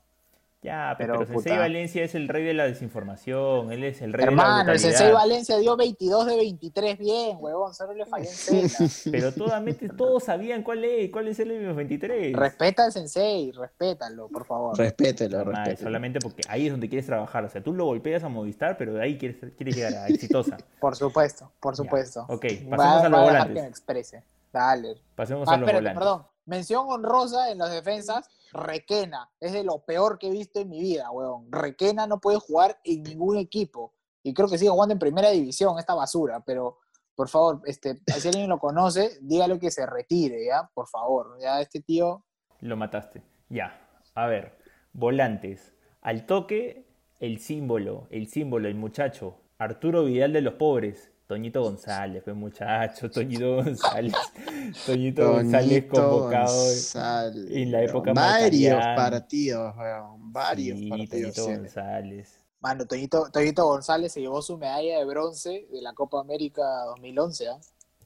Ya, 0.62 0.95
pero, 0.97 1.18
Pero, 1.18 1.26
Sensei. 1.26 1.59
Valencia 1.59 2.03
es 2.03 2.14
el 2.14 2.26
rey 2.26 2.42
de 2.42 2.55
la 2.55 2.64
desinformación, 2.64 3.70
él 3.70 3.84
es 3.84 4.01
el 4.01 4.14
rey 4.14 4.24
de 4.24 4.30
la 4.34 4.42
Hermano, 4.42 4.72
el. 4.72 4.78
Sensei 4.78 5.12
Valencia 5.12 5.59
dio 5.59 5.76
22 5.76 6.24
de 6.26 6.36
23 6.36 6.99
bien, 6.99 7.36
weón, 7.38 7.74
solo 7.74 7.92
le 7.92 8.07
falló 8.07 8.24
en 8.24 8.34
Cela. 8.34 8.88
Pero 9.11 9.32
totalmente 9.32 9.90
todos 9.90 10.24
sabían 10.24 10.62
cuál 10.62 10.82
es, 10.86 11.11
cuál 11.11 11.28
es 11.28 11.38
el 11.38 11.51
M23. 11.51 12.34
Respeta 12.34 12.84
al 12.86 12.92
Sensei, 12.92 13.53
respétalo, 13.53 14.28
por 14.28 14.47
favor. 14.47 14.78
Respételo, 14.78 15.36
Normal, 15.36 15.55
respételo. 15.66 15.86
solamente 15.90 16.18
porque 16.20 16.40
ahí 16.49 16.64
es 16.64 16.70
donde 16.72 16.88
quieres 16.88 17.05
trabajar. 17.05 17.45
O 17.45 17.51
sea, 17.51 17.62
tú 17.62 17.74
lo 17.74 17.84
golpeas 17.84 18.24
a 18.24 18.30
Movistar, 18.30 18.78
pero 18.78 18.95
de 18.95 19.03
ahí 19.03 19.18
quieres, 19.18 19.36
quieres 19.59 19.76
llegar 19.76 19.92
a 19.92 20.09
exitosa. 20.09 20.57
Por 20.80 20.97
supuesto, 20.97 21.53
por 21.61 21.76
supuesto. 21.76 22.24
Ok, 22.30 22.47
Va- 22.72 22.76
pasemos 22.78 23.03
a 23.05 23.09
los 23.11 23.20
va 23.20 23.24
volantes. 23.24 23.55
que 23.55 23.61
me 23.61 23.68
exprese. 23.68 24.22
Dale. 24.55 25.03
Pasemos 25.17 25.49
Ah, 25.49 25.55
a 25.55 25.57
los 25.57 25.69
espérate, 25.69 25.83
volantes. 25.83 25.99
perdón. 26.01 26.27
Mención 26.47 26.85
honrosa 26.89 27.51
en 27.51 27.59
las 27.59 27.71
defensas, 27.73 28.29
Requena. 28.53 29.29
Es 29.41 29.53
de 29.53 29.65
lo 29.65 29.81
peor 29.85 30.17
que 30.19 30.29
he 30.29 30.31
visto 30.31 30.61
en 30.61 30.69
mi 30.69 30.81
vida, 30.81 31.11
weón. 31.11 31.51
Requena 31.51 32.07
no 32.07 32.21
puede 32.21 32.39
jugar 32.39 32.79
en 32.85 33.03
ningún 33.03 33.37
equipo. 33.37 33.93
Y 34.23 34.33
creo 34.33 34.49
que 34.49 34.57
sigue 34.59 34.71
jugando 34.71 34.93
en 34.93 35.01
primera 35.01 35.31
división, 35.31 35.77
esta 35.79 35.95
basura. 35.95 36.41
Pero, 36.47 36.79
por 37.17 37.29
favor, 37.29 37.63
este, 37.65 38.01
si 38.07 38.29
alguien 38.29 38.49
lo 38.49 38.59
conoce, 38.61 39.19
dígale 39.23 39.59
que 39.59 39.73
se 39.73 39.85
retire, 39.87 40.47
¿ya? 40.47 40.71
Por 40.73 40.87
favor. 40.87 41.37
Ya 41.41 41.61
este 41.61 41.81
tío. 41.81 42.25
Lo 42.61 42.77
mataste. 42.77 43.23
Ya. 43.49 43.81
A 44.15 44.27
ver, 44.27 44.57
volantes. 44.93 45.73
Al 46.01 46.25
toque, 46.27 46.87
el 47.19 47.41
símbolo, 47.41 48.07
el 48.11 48.29
símbolo, 48.29 48.69
el 48.69 48.77
muchacho. 48.77 49.35
Arturo 49.59 50.05
Vidal 50.05 50.33
de 50.33 50.43
los 50.43 50.55
pobres. 50.55 51.11
Toñito 51.27 51.62
González, 51.62 52.22
fue 52.22 52.35
muchacho. 52.35 53.11
Toñito 53.11 53.57
González. 53.57 54.12
Toñito 54.87 55.33
González 55.33 55.85
convocado. 55.87 56.55
González, 56.55 57.47
en 57.51 57.72
la 57.72 57.83
época 57.83 58.12
Varios 58.12 58.85
partidos, 58.97 59.75
weón, 59.77 60.33
Varios 60.33 60.79
Sí, 60.79 60.89
partidos. 60.91 61.35
Toñito. 61.35 61.61
González. 61.61 62.39
Mano, 62.61 62.87
Toñito, 62.87 63.31
Toñito 63.31 63.64
González 63.66 64.12
se 64.12 64.20
llevó 64.20 64.43
su 64.43 64.59
medalla 64.59 64.99
de 64.99 65.05
bronce 65.07 65.66
de 65.70 65.81
la 65.83 65.93
Copa 65.95 66.20
América 66.20 66.62
2011, 66.97 67.49
¿ah? 67.49 67.59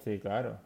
Sí, 0.05 0.19
claro. 0.21 0.59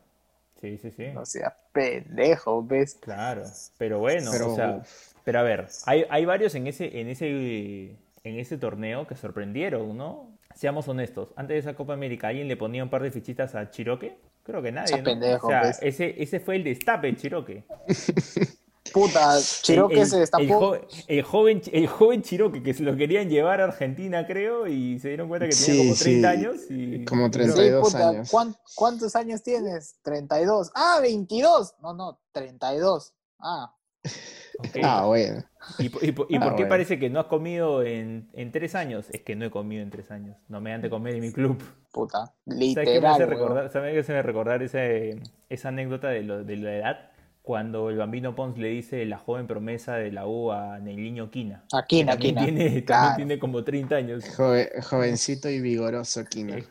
Sí, 0.60 0.78
sí, 0.78 0.90
sí. 0.92 1.06
O 1.16 1.24
sea, 1.26 1.56
pendejo, 1.72 2.62
¿ves? 2.64 2.94
Claro, 3.00 3.42
pero 3.78 3.98
bueno, 3.98 4.30
Pero- 4.30 4.52
o 4.52 4.54
sea, 4.54 4.82
pero 5.24 5.40
a 5.40 5.42
ver, 5.42 5.68
hay, 5.86 6.04
hay 6.08 6.24
varios 6.24 6.54
en 6.54 6.66
ese, 6.66 7.00
en 7.00 7.08
ese, 7.08 7.90
en 8.24 8.38
ese 8.38 8.58
torneo 8.58 9.06
que 9.06 9.16
sorprendieron, 9.16 9.96
¿no? 9.96 10.31
Seamos 10.54 10.86
honestos, 10.88 11.28
antes 11.36 11.54
de 11.54 11.58
esa 11.58 11.74
Copa 11.74 11.92
América, 11.94 12.28
¿alguien 12.28 12.48
le 12.48 12.56
ponía 12.56 12.82
un 12.84 12.90
par 12.90 13.02
de 13.02 13.10
fichitas 13.10 13.54
a 13.54 13.70
Chiroque? 13.70 14.18
Creo 14.42 14.60
que 14.62 14.72
nadie, 14.72 14.98
¿no? 14.98 15.04
pendejo, 15.04 15.46
o 15.46 15.50
sea, 15.50 15.62
pues. 15.62 15.78
ese, 15.82 16.20
ese 16.22 16.40
fue 16.40 16.56
el 16.56 16.64
destape 16.64 17.06
de 17.08 17.16
Chiroque. 17.16 17.64
Puta, 18.92 19.38
Chiroque 19.62 20.00
el, 20.00 20.06
se 20.06 20.16
el 20.16 20.20
destapó. 20.22 20.58
jo- 20.58 20.78
el 21.06 21.22
joven, 21.22 21.62
el 21.72 21.86
joven 21.86 22.20
Chiroque 22.22 22.62
que 22.62 22.74
se 22.74 22.82
lo 22.82 22.94
querían 22.96 23.28
llevar 23.30 23.60
a 23.60 23.64
Argentina, 23.64 24.26
creo, 24.26 24.66
y 24.66 24.98
se 24.98 25.08
dieron 25.08 25.28
cuenta 25.28 25.48
que 25.48 25.54
tenía 25.54 25.72
Sí, 25.72 25.78
como 25.88 25.94
30 25.94 26.04
sí, 26.32 26.36
años. 26.36 26.56
Y, 26.68 27.04
como 27.04 27.26
y 27.26 27.30
creo- 27.30 27.54
32 27.54 27.92
puta, 27.92 28.08
años. 28.08 28.30
¿cuán- 28.30 28.56
¿Cuántos 28.74 29.16
años 29.16 29.42
tienes? 29.42 29.96
32. 30.02 30.72
Ah, 30.74 30.98
22. 31.00 31.74
No, 31.80 31.94
no, 31.94 32.18
32. 32.32 33.14
Ah, 33.38 33.72
Ah, 34.82 35.06
bueno. 35.06 35.42
¿Y, 35.78 35.88
Ah, 35.88 36.40
por 36.40 36.54
qué 36.56 36.66
bueno. 36.66 36.68
parece 36.68 36.98
que 36.98 37.10
no 37.10 37.20
has 37.20 37.26
comido 37.26 37.82
en, 37.84 38.28
en 38.32 38.52
tres 38.52 38.74
años? 38.74 39.08
Es 39.10 39.22
que 39.22 39.36
no 39.36 39.44
he 39.44 39.50
comido 39.50 39.82
en 39.82 39.90
tres 39.90 40.10
años. 40.10 40.36
No 40.48 40.60
me 40.60 40.72
han 40.72 40.82
de 40.82 40.90
comer 40.90 41.14
en 41.14 41.22
mi 41.22 41.32
club. 41.32 41.62
puta. 41.92 42.34
¿Sabes 42.66 42.90
qué 42.90 43.00
me 43.00 43.08
Literal. 43.08 43.10
hace 43.10 43.26
recordar, 43.26 43.70
¿sabes 43.70 43.94
qué 43.94 44.02
se 44.02 44.12
me 44.12 44.22
recordar 44.22 44.62
ese- 44.62 45.30
esa 45.48 45.68
anécdota 45.68 46.08
de, 46.08 46.22
lo- 46.22 46.44
de 46.44 46.56
la 46.56 46.76
edad? 46.76 47.11
Cuando 47.42 47.90
el 47.90 47.96
bambino 47.96 48.36
Pons 48.36 48.56
le 48.56 48.68
dice 48.68 49.04
la 49.04 49.18
joven 49.18 49.48
promesa 49.48 49.94
de 49.96 50.12
la 50.12 50.28
U 50.28 50.52
a 50.52 50.78
Neiliño 50.78 51.28
Quina. 51.28 51.64
Aquí, 51.72 52.04
También 52.04 52.38
aquí. 52.38 52.44
tiene, 52.44 52.64
también 52.64 52.84
Claro. 52.84 53.16
tiene 53.16 53.38
como 53.40 53.64
30 53.64 53.96
años. 53.96 54.24
Joven- 54.36 54.68
jovencito 54.88 55.48
y 55.50 55.60
vigoroso. 55.60 56.20
Es 56.20 56.28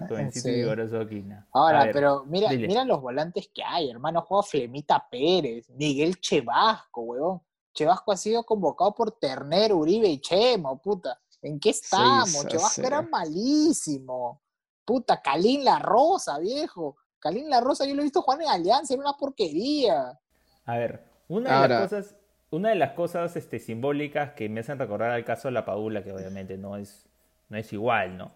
jovencito 0.07 0.47
Sí. 0.47 0.49
y 0.49 0.55
vigoroso 0.61 1.05
Quina. 1.07 1.45
Ahora, 1.51 1.81
A 1.81 1.83
ver, 1.85 1.93
pero 1.93 2.23
mira, 2.25 2.49
dile. 2.49 2.67
mira 2.67 2.85
los 2.85 3.01
volantes 3.01 3.49
que 3.53 3.61
hay, 3.65 3.89
hermano. 3.89 4.21
Juega 4.21 4.43
Flemita 4.43 5.05
Pérez, 5.11 5.69
Miguel 5.71 6.21
Chevasco, 6.21 7.01
weón. 7.01 7.41
Chevasco 7.73 8.13
ha 8.13 8.17
sido 8.17 8.43
convocado 8.45 8.95
por 8.95 9.11
Ternero, 9.19 9.75
Uribe 9.75 10.07
y 10.07 10.21
Chemo, 10.21 10.81
puta. 10.81 11.19
¿En 11.41 11.59
qué 11.59 11.71
estamos? 11.71 12.45
A 12.45 12.47
Chevasco 12.47 12.81
era 12.81 13.01
malísimo. 13.01 14.41
Puta, 14.85 15.21
Calín 15.21 15.65
La 15.65 15.79
Rosa, 15.79 16.39
viejo. 16.39 16.95
Calín 17.19 17.49
La 17.49 17.59
Rosa, 17.61 17.85
yo 17.85 17.93
lo 17.93 18.01
he 18.01 18.05
visto 18.05 18.21
jugar 18.21 18.41
en 18.41 18.47
Alianza, 18.47 18.93
era 18.93 19.01
una 19.03 19.13
porquería. 19.17 20.17
A 20.65 20.77
ver, 20.77 21.01
una 21.27 21.49
de 21.49 21.55
Ahora- 21.55 21.79
las 21.81 21.89
cosas, 21.89 22.15
una 22.51 22.69
de 22.69 22.75
las 22.75 22.91
cosas 22.93 23.35
este, 23.35 23.59
simbólicas 23.59 24.31
que 24.33 24.49
me 24.49 24.59
hacen 24.61 24.77
recordar 24.79 25.11
al 25.11 25.25
caso 25.25 25.47
de 25.47 25.53
la 25.53 25.65
Padula, 25.65 26.03
que 26.03 26.11
obviamente 26.11 26.57
no 26.57 26.77
es, 26.77 27.05
no 27.49 27.57
es 27.57 27.71
igual, 27.73 28.17
¿no? 28.17 28.31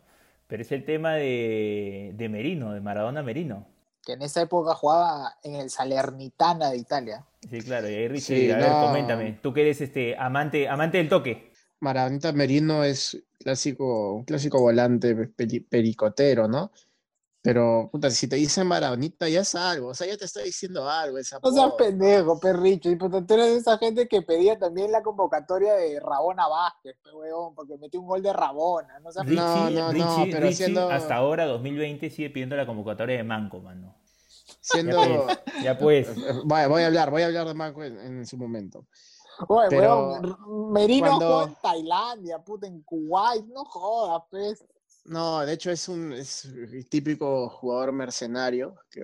Pero 0.48 0.62
es 0.62 0.72
el 0.72 0.86
tema 0.86 1.16
de, 1.16 2.12
de 2.16 2.30
Merino, 2.30 2.72
de 2.74 2.82
Maradona 2.82 3.24
Merino. 3.24 3.68
Que 4.06 4.14
en 4.14 4.22
esa 4.22 4.42
época 4.44 4.76
jugaba 4.76 5.36
en 5.44 5.56
el 5.56 5.70
Salernitana 5.72 6.70
de 6.70 6.78
Italia. 6.78 7.26
Sí, 7.50 7.60
claro, 7.62 7.90
y 7.90 7.96
ahí 7.96 8.08
Richie, 8.08 8.42
Sí, 8.46 8.52
a 8.52 8.58
ver, 8.58 8.70
no. 8.70 8.82
coméntame, 8.88 9.40
tú 9.42 9.52
que 9.54 9.62
eres 9.62 9.82
este 9.82 10.16
amante, 10.18 10.70
amante 10.70 10.98
del 11.00 11.10
toque. 11.10 11.52
Maravita 11.80 12.32
Merino 12.32 12.84
es 12.84 13.22
clásico, 13.40 14.14
un 14.14 14.24
clásico 14.24 14.60
volante 14.62 15.16
peri- 15.36 15.66
pericotero, 15.68 16.48
¿no? 16.48 16.72
Pero, 17.46 17.90
puta, 17.92 18.10
si 18.10 18.28
te 18.28 18.38
dicen 18.38 18.66
Maravita 18.66 19.30
ya 19.30 19.42
es 19.42 19.54
algo, 19.54 19.90
o 19.90 19.94
sea, 19.94 20.08
ya 20.08 20.18
te 20.18 20.26
está 20.26 20.42
diciendo 20.42 20.90
algo 20.90 21.20
esa 21.20 21.40
No 21.44 21.52
seas 21.52 21.74
pendejo, 21.78 22.40
perricho. 22.40 22.90
Y 22.90 22.96
puta, 22.96 23.24
tú 23.24 23.36
eres 23.36 23.52
de 23.52 23.58
esa 23.58 23.78
gente 23.78 24.08
que 24.08 24.24
pedía 24.24 24.58
también 24.58 24.92
la 24.92 25.04
convocatoria 25.04 25.76
de 25.76 26.00
Rabona 26.00 26.48
Vázquez, 26.48 26.96
weón, 27.14 27.54
porque 27.54 27.78
metió 27.78 28.02
un 28.02 28.08
gol 28.08 28.24
de 28.24 28.34
Rabona. 28.34 29.00
No 29.00 29.12
seas 29.12 29.28
Richie, 29.28 29.40
No, 29.44 29.70
no, 29.70 29.70
no, 29.70 29.92
Richie, 29.92 30.32
pero 30.32 30.48
Richie 30.48 30.56
siendo- 30.56 30.90
hasta 30.90 31.16
ahora, 31.18 31.46
2020, 31.46 32.10
sigue 32.10 32.32
pidiendo 32.32 32.56
la 32.56 32.66
convocatoria 32.66 33.16
de 33.18 33.24
Manco, 33.24 33.60
mano. 33.60 33.96
siendo... 34.60 35.28
Ya 35.64 35.78
pues. 35.78 36.08
Voy, 36.46 36.66
voy 36.68 36.82
a 36.82 36.88
hablar, 36.88 37.12
voy 37.12 37.22
a 37.22 37.28
hablar 37.28 37.48
de 37.48 37.54
Marco 37.54 37.84
en, 37.84 38.00
en 38.00 38.26
su 38.26 38.38
momento. 38.38 38.88
Oye, 39.50 39.68
Pero 39.70 40.14
weón, 40.20 40.72
Merino 40.74 41.08
cuando- 41.10 41.28
jugó 41.28 41.44
en 41.44 41.56
Tailandia, 41.62 42.40
puta, 42.40 42.66
en 42.66 42.82
Kuwait, 42.82 43.46
no 43.46 43.66
jodas, 43.66 44.24
pues. 44.32 44.66
No, 45.06 45.46
de 45.46 45.54
hecho 45.54 45.72
es 45.72 45.88
un 45.88 46.14
es 46.14 46.46
el 46.46 46.88
típico 46.90 47.48
jugador 47.50 47.92
mercenario 47.94 48.76
que, 48.90 49.02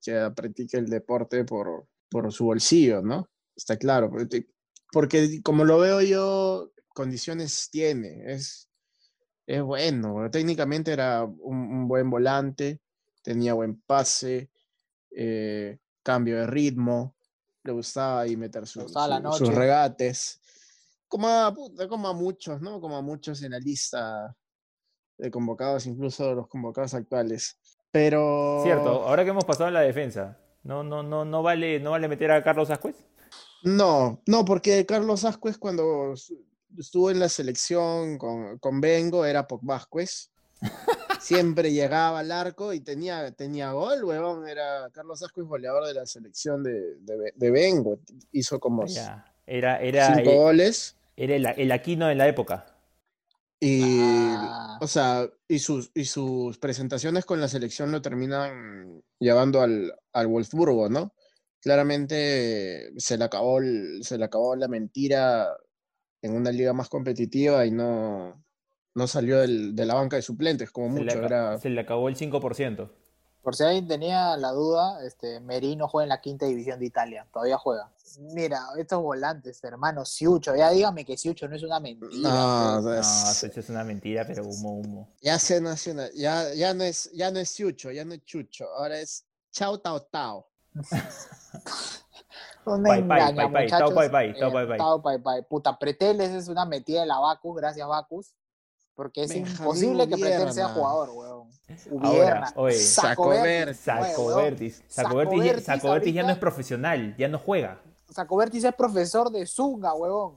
que 0.00 0.30
practica 0.34 0.78
el 0.78 0.86
deporte 0.86 1.44
por, 1.44 1.86
por 2.08 2.32
su 2.32 2.44
bolsillo, 2.44 3.02
¿no? 3.02 3.28
Está 3.56 3.76
claro. 3.76 4.10
porque- 4.10 4.46
Porque 4.92 5.40
como 5.42 5.64
lo 5.64 5.78
veo 5.78 6.00
yo, 6.02 6.72
condiciones 6.88 7.68
tiene. 7.70 8.32
Es, 8.32 8.68
es 9.46 9.62
bueno. 9.62 10.28
Técnicamente 10.30 10.92
era 10.92 11.22
un, 11.24 11.56
un 11.58 11.86
buen 11.88 12.10
volante, 12.10 12.80
tenía 13.22 13.54
buen 13.54 13.80
pase, 13.82 14.50
eh, 15.12 15.78
cambio 16.02 16.38
de 16.38 16.46
ritmo, 16.48 17.14
le 17.62 17.72
gustaba 17.72 18.22
ahí 18.22 18.36
meter 18.36 18.66
su- 18.66 18.80
sus 19.38 19.48
regates. 19.54 20.40
Como 21.06 21.28
a, 21.28 21.54
como 21.88 22.08
a 22.08 22.12
muchos, 22.12 22.60
¿no? 22.60 22.80
Como 22.80 22.96
a 22.96 23.02
muchos 23.02 23.42
en 23.42 23.52
la 23.52 23.58
lista 23.60 24.36
de 25.20 25.30
convocados, 25.30 25.86
incluso 25.86 26.34
los 26.34 26.48
convocados 26.48 26.94
actuales. 26.94 27.56
Pero. 27.92 28.60
Cierto, 28.62 28.88
ahora 29.06 29.24
que 29.24 29.30
hemos 29.30 29.44
pasado 29.44 29.66
a 29.68 29.72
la 29.72 29.80
defensa, 29.80 30.38
¿no, 30.62 30.82
no, 30.82 31.02
no, 31.02 31.24
no, 31.24 31.42
vale, 31.42 31.80
¿no 31.80 31.92
vale 31.92 32.08
meter 32.08 32.30
a 32.30 32.42
Carlos 32.42 32.70
Ascuez? 32.70 32.96
No, 33.62 34.22
no, 34.26 34.44
porque 34.44 34.86
Carlos 34.86 35.24
Ascuez 35.24 35.58
cuando 35.58 36.14
estuvo 36.78 37.10
en 37.10 37.18
la 37.18 37.28
selección 37.28 38.16
con, 38.16 38.58
con 38.58 38.80
Bengo 38.80 39.24
era 39.24 39.46
Vázquez. 39.62 40.30
Siempre 41.20 41.72
llegaba 41.72 42.20
al 42.20 42.32
arco 42.32 42.72
y 42.72 42.80
tenía, 42.80 43.30
tenía 43.32 43.72
gol, 43.72 44.04
huevón. 44.04 44.48
Era 44.48 44.88
Carlos 44.92 45.22
Ascuez 45.22 45.46
goleador 45.46 45.86
de 45.86 45.94
la 45.94 46.06
selección 46.06 46.62
de, 46.62 46.96
de, 47.00 47.32
de 47.34 47.50
Bengo. 47.50 47.98
Hizo 48.32 48.58
como 48.58 48.86
Ya, 48.86 49.24
Era, 49.46 49.78
era, 49.80 50.14
cinco 50.14 50.30
eh, 50.30 50.36
goles. 50.36 50.96
era 51.16 51.34
el, 51.36 51.46
el 51.46 51.72
Aquino 51.72 52.06
de 52.08 52.14
la 52.14 52.26
época. 52.26 52.66
Y, 53.60 54.00
Ah. 54.02 54.78
o 54.80 54.86
sea, 54.86 55.28
y 55.46 55.58
sus, 55.58 55.90
y 55.94 56.06
sus 56.06 56.56
presentaciones 56.58 57.26
con 57.26 57.40
la 57.40 57.48
selección 57.48 57.92
lo 57.92 58.00
terminan 58.00 59.02
llevando 59.18 59.60
al, 59.60 59.92
al 60.14 60.26
Wolfsburgo, 60.28 60.88
¿no? 60.88 61.12
Claramente 61.60 62.90
se 62.96 63.18
le 63.18 63.24
acabó, 63.24 63.58
el- 63.58 64.00
se 64.02 64.16
le 64.16 64.24
acabó 64.24 64.56
la 64.56 64.68
mentira 64.68 65.48
en 66.22 66.34
una 66.34 66.50
liga 66.52 66.72
más 66.72 66.88
competitiva 66.88 67.66
y 67.66 67.70
no, 67.70 68.42
no 68.94 69.06
salió 69.06 69.38
del- 69.40 69.74
de 69.76 69.84
la 69.86 69.94
banca 69.94 70.16
de 70.16 70.22
suplentes, 70.22 70.70
como 70.70 70.94
Se 70.96 71.02
mucho. 71.02 71.22
Era, 71.22 71.58
se 71.58 71.68
le 71.70 71.80
acabó 71.80 72.08
el 72.08 72.16
5%. 72.16 72.90
Por 73.42 73.56
si 73.56 73.62
alguien 73.64 73.88
tenía 73.88 74.36
la 74.36 74.50
duda, 74.52 75.02
este, 75.04 75.40
Merino 75.40 75.88
juega 75.88 76.04
en 76.04 76.08
la 76.10 76.20
quinta 76.20 76.44
división 76.46 76.78
de 76.78 76.86
Italia, 76.86 77.26
todavía 77.32 77.56
juega. 77.58 77.90
Mira, 78.18 78.66
estos 78.76 79.00
volantes, 79.02 79.62
hermano, 79.64 80.04
Siucho, 80.04 80.54
ya 80.56 80.70
dígame 80.70 81.04
que 81.06 81.16
Siucho 81.16 81.48
no 81.48 81.56
es 81.56 81.62
una 81.62 81.80
mentira. 81.80 82.28
No, 82.28 82.80
pues. 82.82 82.84
No, 82.84 82.94
es- 83.00 83.44
eso 83.44 83.60
es 83.60 83.68
una 83.70 83.84
mentira, 83.84 84.24
pero 84.26 84.44
humo, 84.44 84.74
humo. 84.78 85.08
ya 85.22 85.38
se 85.38 85.60
nacional, 85.60 86.10
ya, 86.14 86.52
ya 86.54 86.74
no 86.74 86.84
es, 86.84 87.10
ya 87.12 87.30
no 87.30 87.38
es 87.38 87.54
Chucho, 87.54 87.90
ya 87.90 88.04
no 88.04 88.12
es 88.14 88.24
Chucho, 88.24 88.66
ahora 88.76 88.98
es 88.98 89.24
Chao 89.52 89.78
Tao 89.80 90.00
Tao. 90.02 90.46
Pai, 92.64 93.02
pai, 93.02 93.34
pai, 93.34 93.34
pai, 93.34 93.64
muchachos. 93.64 93.92
pai, 93.94 94.08
pai, 94.10 94.38
tao, 94.38 94.48
Eh, 94.48 94.52
pai, 94.52 94.66
pai. 94.68 94.78
tao, 94.78 95.02
pai, 95.02 95.18
pai. 95.18 95.42
Puta, 95.42 95.78
Preteles 95.78 96.30
es 96.30 96.46
una 96.48 96.64
metida 96.66 97.00
de 97.00 97.06
la 97.06 97.18
Bacus, 97.18 97.56
gracias 97.56 97.88
Bacus. 97.88 98.34
Porque 99.00 99.22
es 99.22 99.30
Benjamín 99.30 99.56
imposible 99.62 100.06
que 100.06 100.18
Pretel 100.18 100.52
sea 100.52 100.68
jugador, 100.68 101.08
weón. 101.08 101.48
Ahora, 102.02 102.52
oye, 102.54 102.74
Sacobertis, 102.74 103.78
Saco 103.80 104.26
weón. 104.26 104.42
Vertis. 104.42 104.82
Saco 104.88 105.16
Vertis 105.16 105.42
ya, 105.42 105.60
Sacobertis 105.60 106.14
ya 106.14 106.22
no 106.22 106.28
es 106.32 106.36
profesional, 106.38 107.16
ya 107.16 107.26
no 107.28 107.38
juega. 107.38 107.80
Sacobertis 108.10 108.62
es 108.64 108.74
profesor 108.74 109.30
de 109.30 109.46
Zunga, 109.46 109.94
weón. 109.94 110.36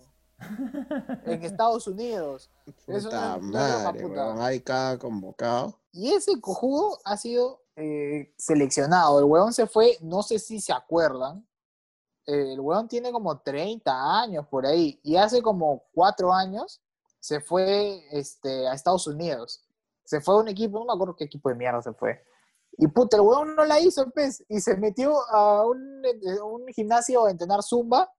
en 1.26 1.44
Estados 1.44 1.88
Unidos. 1.88 2.50
Eso 2.88 3.10
Puta 3.10 3.36
es 3.36 3.42
madre, 3.42 4.02
puta. 4.02 4.28
weón, 4.28 4.42
Hay 4.42 4.62
cada 4.62 4.98
convocado. 4.98 5.78
Y 5.92 6.14
ese 6.14 6.40
cojudo 6.40 7.00
ha 7.04 7.18
sido 7.18 7.64
eh, 7.76 8.34
seleccionado. 8.38 9.20
El 9.20 9.26
huevón 9.26 9.52
se 9.52 9.68
fue, 9.68 9.98
no 10.00 10.24
sé 10.24 10.40
si 10.40 10.62
se 10.62 10.72
acuerdan. 10.72 11.46
eh, 12.28 12.54
el 12.54 12.62
huevón 12.62 12.88
tiene 12.88 13.12
como 13.12 13.38
30 13.42 14.22
años 14.22 14.48
por 14.48 14.66
ahí. 14.66 15.02
Y 15.04 15.18
hace 15.18 15.42
como 15.42 15.84
4 15.94 16.32
años 16.34 16.80
se 17.24 17.40
fue 17.40 18.04
este, 18.12 18.68
a 18.68 18.74
Estados 18.74 19.08
Unidos. 19.08 19.64
Se 20.04 20.20
fue 20.20 20.36
a 20.36 20.40
un 20.40 20.50
equipo, 20.50 20.78
no 20.78 20.86
me 20.86 20.94
acuerdo 20.94 21.16
qué 21.16 21.24
equipo 21.24 21.48
de 21.48 21.56
mierda 21.56 21.82
se 21.82 21.94
fue. 21.94 22.22
Y 22.78 22.88
puta, 22.90 23.16
el 23.16 23.22
huevón 23.22 23.56
no 23.56 23.64
la 23.64 23.80
hizo, 23.80 24.10
pues. 24.10 24.44
Y 24.50 24.60
se 24.60 24.76
metió 24.76 25.16
a 25.30 25.66
un, 25.66 26.04
eh, 26.04 26.42
un 26.42 26.68
gimnasio 26.68 27.26
a 27.26 27.32
entrenar 27.32 27.64
zumba. 27.64 28.12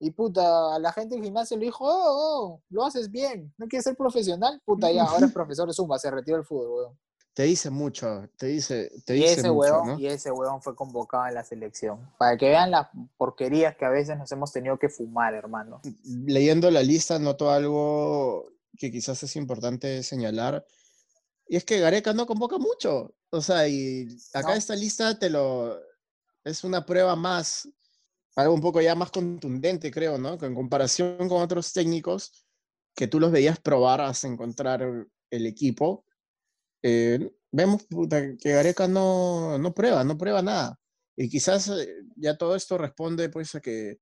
Y 0.00 0.10
puta, 0.10 0.74
a 0.74 0.80
la 0.80 0.92
gente 0.92 1.14
del 1.14 1.22
gimnasio 1.22 1.56
le 1.58 1.66
dijo, 1.66 1.84
oh, 1.84 2.54
oh, 2.54 2.62
lo 2.70 2.84
haces 2.84 3.08
bien, 3.08 3.54
no 3.56 3.68
quieres 3.68 3.84
ser 3.84 3.96
profesional, 3.96 4.60
puta, 4.64 4.90
ya, 4.90 5.04
ahora 5.04 5.26
es 5.26 5.32
profesor 5.32 5.68
de 5.68 5.74
zumba, 5.74 5.98
se 5.98 6.10
retiró 6.10 6.38
del 6.38 6.46
fútbol, 6.46 6.70
huevón. 6.70 6.98
Te 7.32 7.44
dice 7.44 7.70
mucho, 7.70 8.28
te 8.36 8.46
dice, 8.46 8.90
te 9.06 9.16
Y 9.16 9.20
dice 9.20 9.32
ese, 9.34 9.50
mucho, 9.50 9.58
huevón, 9.72 9.88
¿no? 9.88 9.98
y 9.98 10.06
ese 10.08 10.30
huevón 10.32 10.60
fue 10.62 10.74
convocado 10.74 11.28
en 11.28 11.34
la 11.34 11.44
selección. 11.44 12.10
Para 12.18 12.36
que 12.36 12.48
vean 12.48 12.70
las 12.72 12.88
porquerías 13.16 13.76
que 13.76 13.84
a 13.84 13.88
veces 13.88 14.18
nos 14.18 14.30
hemos 14.32 14.52
tenido 14.52 14.78
que 14.78 14.88
fumar, 14.88 15.34
hermano. 15.34 15.80
Leyendo 16.04 16.70
la 16.70 16.82
lista 16.82 17.18
noto 17.18 17.50
algo 17.50 18.52
que 18.76 18.90
quizás 18.90 19.22
es 19.22 19.36
importante 19.36 20.02
señalar. 20.02 20.66
Y 21.46 21.56
es 21.56 21.64
que 21.64 21.78
Gareca 21.80 22.12
no 22.12 22.26
convoca 22.26 22.58
mucho. 22.58 23.14
O 23.30 23.40
sea, 23.40 23.66
y 23.68 24.08
acá 24.34 24.48
No. 24.50 24.54
esta 24.54 24.74
lista 24.74 25.18
te 25.18 25.30
lo 25.30 25.78
es 26.42 26.64
una 26.64 26.84
prueba 26.86 27.14
más, 27.16 27.68
algo 28.34 28.54
un 28.54 28.60
poco 28.60 28.80
ya 28.80 28.94
más 28.94 29.10
contundente, 29.10 29.90
creo, 29.90 30.18
¿no? 30.18 30.38
Que 30.38 30.46
en 30.46 30.54
comparación 30.54 31.28
con 31.28 31.42
otros 31.42 31.72
técnicos 31.72 32.46
que 32.94 33.06
tú 33.06 33.20
los 33.20 33.30
veías 33.30 33.60
probar 33.60 34.00
hasta 34.00 34.26
encontrar 34.26 34.82
el 35.30 35.46
equipo, 35.46 36.04
eh, 36.82 37.30
vemos 37.52 37.86
que 38.40 38.52
Gareca 38.52 38.88
no, 38.88 39.58
no 39.58 39.72
prueba, 39.72 40.04
no 40.04 40.16
prueba 40.16 40.42
nada. 40.42 40.78
Y 41.16 41.28
quizás 41.28 41.68
eh, 41.68 42.02
ya 42.16 42.36
todo 42.36 42.56
esto 42.56 42.78
responde 42.78 43.28
pues 43.28 43.54
a 43.54 43.60
que 43.60 43.98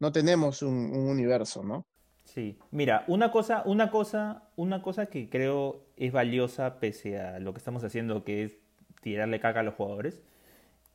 no 0.00 0.12
tenemos 0.12 0.62
un, 0.62 0.74
un 0.74 1.08
universo, 1.08 1.62
¿no? 1.62 1.86
Sí, 2.24 2.58
mira, 2.70 3.04
una 3.08 3.30
cosa, 3.30 3.62
una 3.66 3.90
cosa, 3.90 4.48
una 4.56 4.80
cosa 4.82 5.06
que 5.06 5.28
creo 5.28 5.84
es 5.96 6.12
valiosa 6.12 6.78
pese 6.80 7.18
a 7.18 7.40
lo 7.40 7.52
que 7.52 7.58
estamos 7.58 7.84
haciendo, 7.84 8.24
que 8.24 8.44
es 8.44 8.58
tirarle 9.02 9.40
caca 9.40 9.60
a 9.60 9.62
los 9.64 9.74
jugadores, 9.74 10.22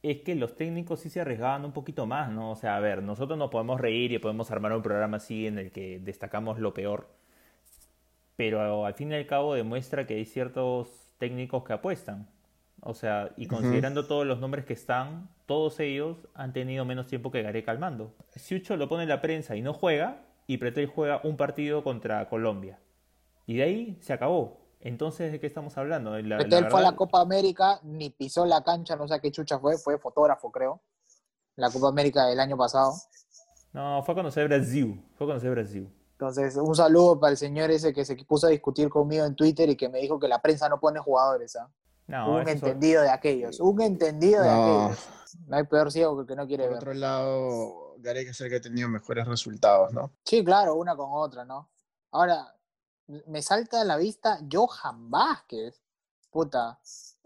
es 0.04 0.22
que 0.22 0.36
los 0.36 0.56
técnicos 0.56 1.02
sí 1.02 1.10
se 1.10 1.22
arriesgaban 1.22 1.66
un 1.66 1.74
poquito 1.74 2.06
más, 2.06 2.32
¿no? 2.32 2.52
O 2.52 2.56
sea, 2.56 2.78
a 2.78 2.80
ver, 2.80 3.04
nosotros 3.04 3.38
nos 3.38 3.52
podemos 3.52 3.80
reír 3.80 4.12
y 4.14 4.20
podemos 4.20 4.52
armar 4.52 4.74
un 4.74 4.82
programa 4.82 5.18
así 5.18 5.48
en 5.48 5.60
el 5.60 5.72
que 5.72 6.00
destacamos 6.00 6.60
lo 6.60 6.74
peor, 6.74 7.10
pero 8.36 8.86
al 8.86 8.94
fin 8.94 9.12
y 9.12 9.16
al 9.16 9.28
cabo 9.28 9.56
demuestra 9.56 10.08
que 10.08 10.16
hay 10.16 10.26
ciertos 10.26 11.07
técnicos 11.18 11.64
que 11.64 11.74
apuestan. 11.74 12.28
O 12.82 12.94
sea, 12.94 13.32
y 13.38 13.48
considerando 13.48 14.06
todos 14.06 14.26
los 14.26 14.40
nombres 14.40 14.66
que 14.66 14.74
están, 14.74 15.30
todos 15.46 15.80
ellos 15.80 16.18
han 16.36 16.54
tenido 16.54 16.86
menos 16.86 17.08
tiempo 17.08 17.32
que 17.32 17.42
Gareca 17.42 17.72
al 17.72 17.80
mando. 17.80 18.14
Siucho 18.36 18.78
lo 18.78 18.88
pone 18.88 19.04
en 19.04 19.10
la 19.10 19.22
prensa 19.22 19.56
y 19.56 19.62
no 19.62 19.74
juega, 19.74 20.22
y 20.46 20.58
Pretel 20.58 20.88
juega 20.88 21.20
un 21.24 21.38
partido 21.38 21.84
contra 21.84 22.30
Colombia. 22.30 22.80
Y 23.46 23.58
de 23.58 23.64
ahí 23.64 23.98
se 24.02 24.14
acabó. 24.14 24.62
Entonces, 24.80 25.32
¿de 25.32 25.40
qué 25.40 25.48
estamos 25.48 25.76
hablando? 25.78 26.12
La- 26.12 26.22
la 26.22 26.38
Betel 26.38 26.52
fue 26.52 26.80
a 26.80 26.84
la 26.84 26.90
verdad- 26.90 26.96
Copa 26.98 27.20
América, 27.22 27.80
ni 27.84 28.12
pisó 28.12 28.46
la 28.46 28.64
cancha, 28.64 28.96
no 28.96 29.08
sé 29.08 29.20
qué 29.20 29.32
chucha 29.32 29.58
fue, 29.58 29.78
fue 29.78 29.98
fotógrafo, 29.98 30.52
creo. 30.52 30.82
La 31.56 31.72
Copa 31.72 31.90
América 31.90 32.28
del 32.28 32.40
año 32.40 32.56
pasado. 32.56 32.94
No, 33.74 34.04
fue 34.04 34.14
a 34.14 34.16
conocer 34.16 34.48
Brasil. 34.48 35.04
Fue 35.16 35.26
a 35.26 35.30
conocer 35.30 35.50
Brasil. 35.50 35.90
Entonces, 36.20 36.56
un 36.56 36.76
saludo 36.76 37.20
para 37.20 37.32
el 37.32 37.38
señor 37.38 37.70
ese 37.70 37.94
que 37.94 38.04
se 38.04 38.16
puso 38.26 38.48
a 38.48 38.50
discutir 38.50 38.90
conmigo 38.90 39.24
en 39.24 39.36
Twitter 39.36 39.70
y 39.70 39.78
que 39.78 39.88
me 39.88 40.00
dijo 40.00 40.20
que 40.20 40.28
la 40.28 40.42
prensa 40.42 40.68
no 40.68 40.80
pone 40.80 41.00
jugadores, 41.00 41.56
¿ah? 41.56 41.70
No, 42.08 42.32
un 42.32 42.40
son- 42.40 42.48
entendido 42.48 43.04
de 43.04 43.10
aquellos, 43.12 43.60
un 43.60 43.80
entendido 43.82 44.42
de 44.42 44.50
No. 44.50 44.64
aquellos. 44.86 45.10
No 45.46 45.58
hay 45.58 45.64
peor 45.66 45.92
ciego 45.92 46.16
que 46.16 46.22
el 46.22 46.28
que 46.28 46.36
no 46.36 46.48
quiere 46.48 46.64
Por 46.64 46.72
ver. 46.74 46.78
otro 46.80 46.94
lado, 46.96 47.96
Gareca 48.00 48.32
es 48.32 48.42
el 48.42 48.50
que 48.50 48.56
ha 48.56 48.62
tenido 48.62 48.90
mejores 48.90 49.28
resultados, 49.28 49.94
¿no? 49.94 50.12
Sí, 50.26 50.44
claro, 50.44 50.74
una 50.76 50.96
con 50.96 51.10
otra, 51.12 51.46
¿no? 51.46 51.70
Ahora, 52.12 52.56
me 53.28 53.42
salta 53.44 53.82
a 53.82 53.86
la 53.86 53.98
vista 53.98 54.40
Johan 54.52 55.12
Vázquez. 55.12 55.80
Puta, 56.32 56.80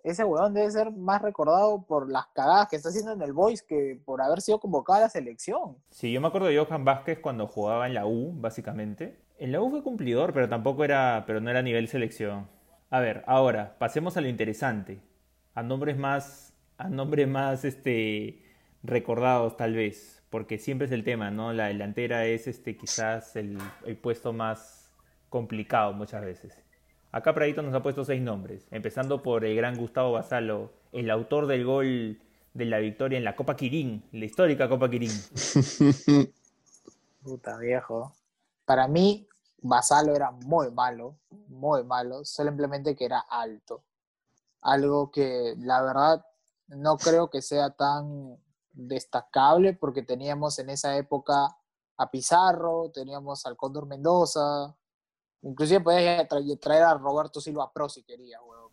ese 0.03 0.23
weón 0.23 0.53
debe 0.53 0.69
ser 0.71 0.91
más 0.91 1.21
recordado 1.21 1.83
por 1.83 2.11
las 2.11 2.27
cagadas 2.27 2.67
que 2.69 2.75
está 2.75 2.89
haciendo 2.89 3.13
en 3.13 3.21
el 3.21 3.33
Boys 3.33 3.61
que 3.61 3.99
por 4.05 4.21
haber 4.21 4.41
sido 4.41 4.59
convocado 4.59 4.99
a 4.99 5.01
la 5.01 5.09
selección. 5.09 5.77
Sí, 5.89 6.11
yo 6.11 6.21
me 6.21 6.27
acuerdo 6.27 6.47
de 6.47 6.57
Johan 6.57 6.85
Vázquez 6.85 7.19
cuando 7.19 7.47
jugaba 7.47 7.87
en 7.87 7.93
la 7.93 8.05
U, 8.05 8.33
básicamente. 8.35 9.19
En 9.37 9.51
la 9.51 9.61
U 9.61 9.69
fue 9.69 9.83
cumplidor, 9.83 10.33
pero 10.33 10.49
tampoco 10.49 10.83
era, 10.83 11.23
pero 11.25 11.41
no 11.41 11.49
era 11.49 11.61
nivel 11.61 11.87
selección. 11.87 12.47
A 12.89 12.99
ver, 12.99 13.23
ahora, 13.27 13.77
pasemos 13.79 14.17
a 14.17 14.21
lo 14.21 14.27
interesante. 14.27 15.01
A 15.53 15.63
nombres 15.63 15.97
más, 15.97 16.53
a 16.77 16.89
nombres 16.89 17.27
más, 17.27 17.65
este, 17.65 18.43
recordados 18.83 19.57
tal 19.57 19.75
vez, 19.75 20.23
porque 20.29 20.57
siempre 20.57 20.85
es 20.85 20.91
el 20.91 21.03
tema, 21.03 21.31
¿no? 21.31 21.53
La 21.53 21.67
delantera 21.67 22.25
es, 22.25 22.47
este, 22.47 22.77
quizás 22.77 23.35
el 23.35 23.57
puesto 24.01 24.33
más 24.33 24.91
complicado 25.29 25.93
muchas 25.93 26.23
veces. 26.23 26.70
Acá 27.11 27.33
Pradito 27.33 27.61
nos 27.61 27.73
ha 27.73 27.83
puesto 27.83 28.05
seis 28.05 28.21
nombres, 28.21 28.65
empezando 28.71 29.21
por 29.21 29.43
el 29.43 29.55
gran 29.55 29.77
Gustavo 29.77 30.13
Basalo, 30.13 30.71
el 30.93 31.11
autor 31.11 31.45
del 31.45 31.65
gol 31.65 32.21
de 32.53 32.65
la 32.65 32.79
victoria 32.79 33.17
en 33.17 33.25
la 33.25 33.35
Copa 33.35 33.57
Quirín, 33.57 34.07
la 34.13 34.25
histórica 34.25 34.69
Copa 34.69 34.89
Quirín. 34.89 35.11
Puta 37.23 37.57
viejo. 37.57 38.15
Para 38.65 38.87
mí, 38.87 39.27
Basalo 39.61 40.15
era 40.15 40.31
muy 40.31 40.71
malo, 40.71 41.17
muy 41.47 41.83
malo, 41.83 42.23
simplemente 42.23 42.95
que 42.95 43.05
era 43.05 43.19
alto. 43.19 43.83
Algo 44.61 45.11
que 45.11 45.55
la 45.57 45.81
verdad 45.81 46.25
no 46.67 46.95
creo 46.97 47.29
que 47.29 47.41
sea 47.41 47.71
tan 47.71 48.37
destacable 48.71 49.73
porque 49.73 50.01
teníamos 50.01 50.59
en 50.59 50.69
esa 50.69 50.95
época 50.95 51.57
a 51.97 52.09
Pizarro, 52.09 52.89
teníamos 52.93 53.45
al 53.45 53.57
Cóndor 53.57 53.85
Mendoza, 53.85 54.75
inclusive 55.41 55.81
podías 55.81 56.27
traer 56.59 56.83
a 56.83 56.93
Roberto 56.95 57.41
Silva 57.41 57.71
Pro 57.71 57.89
si 57.89 58.03
querías, 58.03 58.41
weón. 58.45 58.71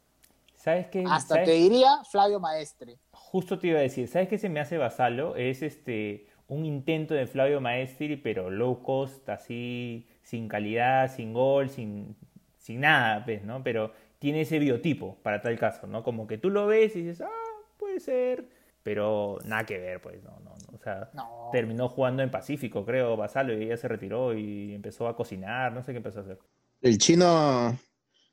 ¿Sabes 0.55 0.89
qué? 0.89 1.05
Hasta 1.09 1.35
¿Sabes? 1.37 1.45
te 1.47 1.53
diría 1.53 2.03
Flavio 2.11 2.41
Maestre. 2.41 2.99
Justo 3.13 3.59
te 3.59 3.69
iba 3.69 3.79
a 3.79 3.83
decir, 3.83 4.09
¿sabes 4.09 4.29
qué 4.29 4.39
se 4.39 4.49
me 4.49 4.61
hace 4.61 4.77
Basalo? 4.77 5.37
Es 5.37 5.63
este 5.63 6.27
un 6.49 6.65
intento 6.65 7.15
de 7.15 7.27
Flavio 7.27 7.61
Maestri, 7.61 8.17
pero 8.17 8.51
low 8.51 8.83
cost, 8.83 9.29
así, 9.29 10.09
sin 10.23 10.49
calidad, 10.49 11.15
sin 11.15 11.33
gol, 11.35 11.69
sin, 11.69 12.17
sin 12.57 12.81
nada, 12.81 13.21
¿ves? 13.21 13.45
¿no? 13.45 13.63
Pero 13.63 13.93
tiene 14.19 14.41
ese 14.41 14.59
biotipo 14.59 15.17
para 15.23 15.41
tal 15.43 15.59
caso, 15.59 15.87
¿no? 15.87 16.03
Como 16.03 16.27
que 16.27 16.39
tú 16.39 16.51
lo 16.51 16.67
ves 16.67 16.97
y 16.97 17.03
dices, 17.03 17.21
ah, 17.21 17.31
puede 17.79 18.01
ser, 18.01 18.49
pero 18.83 19.39
nada 19.45 19.65
que 19.65 19.79
ver, 19.79 20.01
pues, 20.01 20.23
no, 20.23 20.41
no, 20.41 20.51
no. 20.51 20.75
O 20.75 20.79
sea, 20.79 21.11
No. 21.13 21.51
terminó 21.53 21.89
jugando 21.89 22.23
en 22.23 22.31
Pacífico, 22.31 22.85
creo, 22.85 23.17
Basalo, 23.17 23.53
y 23.53 23.69
ya 23.69 23.77
se 23.77 23.87
retiró 23.87 24.35
y 24.35 24.75
empezó 24.75 25.07
a 25.07 25.15
cocinar, 25.17 25.73
no 25.73 25.83
sé 25.83 25.93
qué 25.93 25.99
empezó 25.99 26.21
a 26.21 26.23
hacer. 26.23 26.39
El 26.81 26.99
chino, 26.99 27.79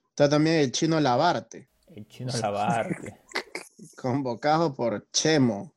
está 0.09 0.29
también 0.29 0.57
el 0.57 0.71
chino 0.71 0.99
Labarte, 0.99 1.69
El 1.87 2.07
chino 2.07 2.31
Labarte. 2.41 3.21
convocado 3.97 4.73
por 4.73 5.09
Chemo. 5.11 5.73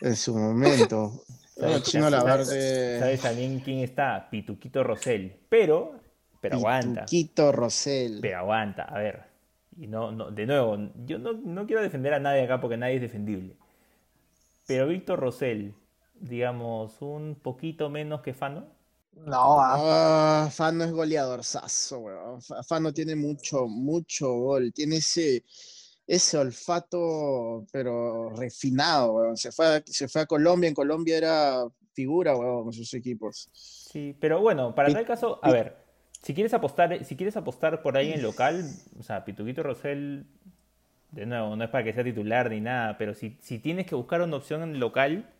En 0.00 0.16
su 0.16 0.34
momento. 0.36 1.24
¿Sabes- 1.56 1.76
El 1.76 1.82
chino 1.82 2.10
Labarte. 2.10 2.98
¿Sabes 2.98 3.20
también 3.20 3.60
quién 3.60 3.78
está? 3.78 4.28
Pituquito 4.30 4.82
Rosell. 4.82 5.40
Pero, 5.48 6.00
pero 6.40 6.56
aguanta. 6.56 7.02
Pituquito 7.06 7.52
Rosell. 7.52 8.20
Pero 8.20 8.38
aguanta, 8.38 8.82
a 8.84 8.98
ver. 8.98 9.24
Y 9.78 9.86
no, 9.86 10.10
no, 10.10 10.30
de 10.30 10.46
nuevo, 10.46 10.78
yo 11.04 11.18
no, 11.18 11.34
no 11.34 11.66
quiero 11.66 11.82
defender 11.82 12.14
a 12.14 12.18
nadie 12.18 12.42
acá 12.42 12.60
porque 12.60 12.78
nadie 12.78 12.96
es 12.96 13.02
defendible. 13.02 13.56
Pero 14.66 14.86
Víctor 14.86 15.20
Rosell, 15.20 15.74
digamos, 16.14 17.02
un 17.02 17.38
poquito 17.42 17.90
menos 17.90 18.22
que 18.22 18.32
Fano. 18.32 18.74
No, 19.16 19.56
ah, 19.60 20.48
Fano 20.52 20.84
es 20.84 20.92
goleador 20.92 21.42
sazo, 21.42 21.98
weón. 22.00 22.42
Fa- 22.42 22.62
Fano 22.62 22.92
tiene 22.92 23.16
mucho, 23.16 23.66
mucho 23.66 24.32
gol. 24.32 24.72
Tiene 24.72 24.96
ese, 24.96 25.44
ese 26.06 26.38
olfato, 26.38 27.66
pero 27.72 28.30
refinado, 28.30 29.14
weón. 29.14 29.36
Se 29.36 29.50
fue, 29.52 29.66
a, 29.76 29.82
se 29.84 30.06
fue 30.08 30.22
a 30.22 30.26
Colombia. 30.26 30.68
En 30.68 30.74
Colombia 30.74 31.16
era 31.16 31.64
figura, 31.92 32.36
weón, 32.36 32.64
con 32.64 32.72
sus 32.74 32.92
equipos. 32.94 33.48
Sí, 33.52 34.14
pero 34.20 34.40
bueno, 34.40 34.74
para 34.74 34.92
tal 34.92 35.06
caso, 35.06 35.40
a 35.42 35.50
ver, 35.50 35.76
si 36.22 36.34
quieres 36.34 36.52
apostar, 36.52 37.02
si 37.04 37.16
quieres 37.16 37.36
apostar 37.38 37.82
por 37.82 37.96
ahí 37.96 38.12
en 38.12 38.22
local, 38.22 38.70
o 38.98 39.02
sea, 39.02 39.24
Pituquito 39.24 39.62
Rosell, 39.62 40.26
de 41.12 41.24
nuevo, 41.24 41.56
no 41.56 41.64
es 41.64 41.70
para 41.70 41.84
que 41.84 41.94
sea 41.94 42.04
titular 42.04 42.50
ni 42.50 42.60
nada, 42.60 42.98
pero 42.98 43.14
si, 43.14 43.38
si 43.40 43.58
tienes 43.58 43.86
que 43.86 43.94
buscar 43.94 44.20
una 44.20 44.36
opción 44.36 44.62
en 44.62 44.78
local, 44.78 45.32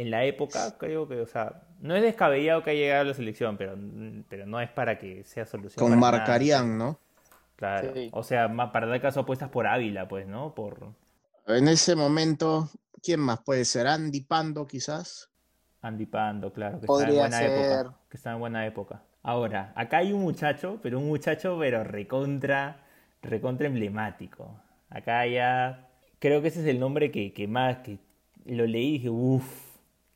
en 0.00 0.10
la 0.10 0.24
época, 0.24 0.76
creo 0.78 1.08
que, 1.08 1.20
o 1.20 1.26
sea, 1.26 1.62
no 1.80 1.94
es 1.96 2.02
descabellado 2.02 2.62
que 2.62 2.70
haya 2.70 2.80
llegado 2.80 3.00
a 3.02 3.04
la 3.06 3.14
selección, 3.14 3.56
pero, 3.56 3.76
pero 4.28 4.46
no 4.46 4.60
es 4.60 4.70
para 4.70 4.98
que 4.98 5.24
sea 5.24 5.44
solución. 5.44 5.84
Con. 5.88 5.98
Marcarían, 5.98 6.78
¿no? 6.78 6.98
Claro. 7.56 7.92
Sí. 7.94 8.08
O 8.12 8.22
sea, 8.22 8.46
ma- 8.48 8.70
para 8.70 8.86
tal 8.88 9.00
caso 9.00 9.20
apuestas 9.20 9.48
por 9.48 9.66
Ávila, 9.66 10.06
pues, 10.06 10.26
¿no? 10.28 10.54
Por 10.54 10.92
En 11.48 11.66
ese 11.66 11.96
momento, 11.96 12.68
¿quién 13.02 13.18
más 13.20 13.40
puede 13.40 13.64
ser? 13.64 13.88
Andy 13.88 14.20
Pando, 14.20 14.66
quizás. 14.66 15.28
Andy 15.82 16.06
Pando, 16.06 16.52
claro, 16.52 16.80
que 16.80 16.86
Podría 16.86 17.24
está 17.24 17.44
en 17.44 17.50
buena 17.50 17.66
ser. 17.66 17.80
época. 17.82 17.98
Que 18.08 18.16
está 18.16 18.32
en 18.32 18.38
buena 18.38 18.66
época. 18.66 19.02
Ahora, 19.24 19.72
acá 19.74 19.98
hay 19.98 20.12
un 20.12 20.22
muchacho, 20.22 20.78
pero 20.82 20.98
un 21.00 21.08
muchacho, 21.08 21.56
pero 21.58 21.82
recontra, 21.84 22.84
recontra 23.22 23.66
emblemático. 23.66 24.60
Acá 24.90 25.26
ya, 25.26 25.88
creo 26.20 26.40
que 26.40 26.48
ese 26.48 26.60
es 26.60 26.66
el 26.66 26.78
nombre 26.78 27.10
que, 27.10 27.32
que 27.32 27.48
más, 27.48 27.78
que 27.78 27.98
lo 28.46 28.66
leí 28.66 28.88
y 28.88 28.92
dije, 28.92 29.10
uff, 29.10 29.67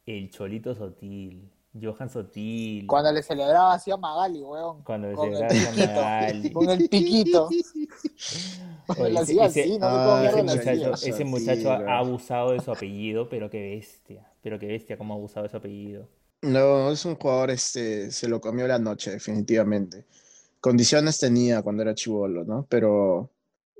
el 0.06 0.30
Cholito 0.30 0.74
Sotil, 0.74 1.48
Johan 1.80 2.10
Sotil. 2.10 2.86
cuando 2.86 3.12
le 3.12 3.22
celebraba 3.22 3.74
así 3.74 3.90
a 3.90 3.96
Magali, 3.96 4.42
weón. 4.42 4.82
Cuando 4.82 5.08
le 5.08 5.16
celebraba 5.16 5.46
a 5.46 5.48
piquito, 5.48 5.86
Magali. 5.94 6.52
Con 6.52 6.70
el 6.70 6.88
piquito. 6.88 7.48
Oye, 8.98 9.20
ese- 9.20 9.32
ese- 9.32 9.42
así, 9.62 9.78
no 9.78 9.86
ah, 9.86 10.24
ese 10.26 10.42
muchacho, 10.42 11.50
ese 11.52 11.68
ha 11.68 11.98
abusado 11.98 12.52
de 12.52 12.60
su 12.60 12.70
apellido, 12.72 13.28
pero 13.28 13.48
qué 13.48 13.60
bestia. 13.76 14.26
Pero 14.42 14.58
qué 14.58 14.66
bestia 14.66 14.96
cómo 14.98 15.14
ha 15.14 15.16
abusado 15.16 15.44
de 15.44 15.50
su 15.50 15.56
apellido. 15.56 16.08
No, 16.42 16.90
es 16.90 17.04
un 17.04 17.14
jugador, 17.14 17.50
este, 17.50 18.10
se 18.10 18.28
lo 18.28 18.40
comió 18.40 18.66
la 18.66 18.78
noche, 18.78 19.12
definitivamente. 19.12 20.04
Condiciones 20.60 21.18
tenía 21.18 21.62
cuando 21.62 21.82
era 21.82 21.94
chivolo, 21.94 22.44
¿no? 22.44 22.66
Pero 22.68 23.30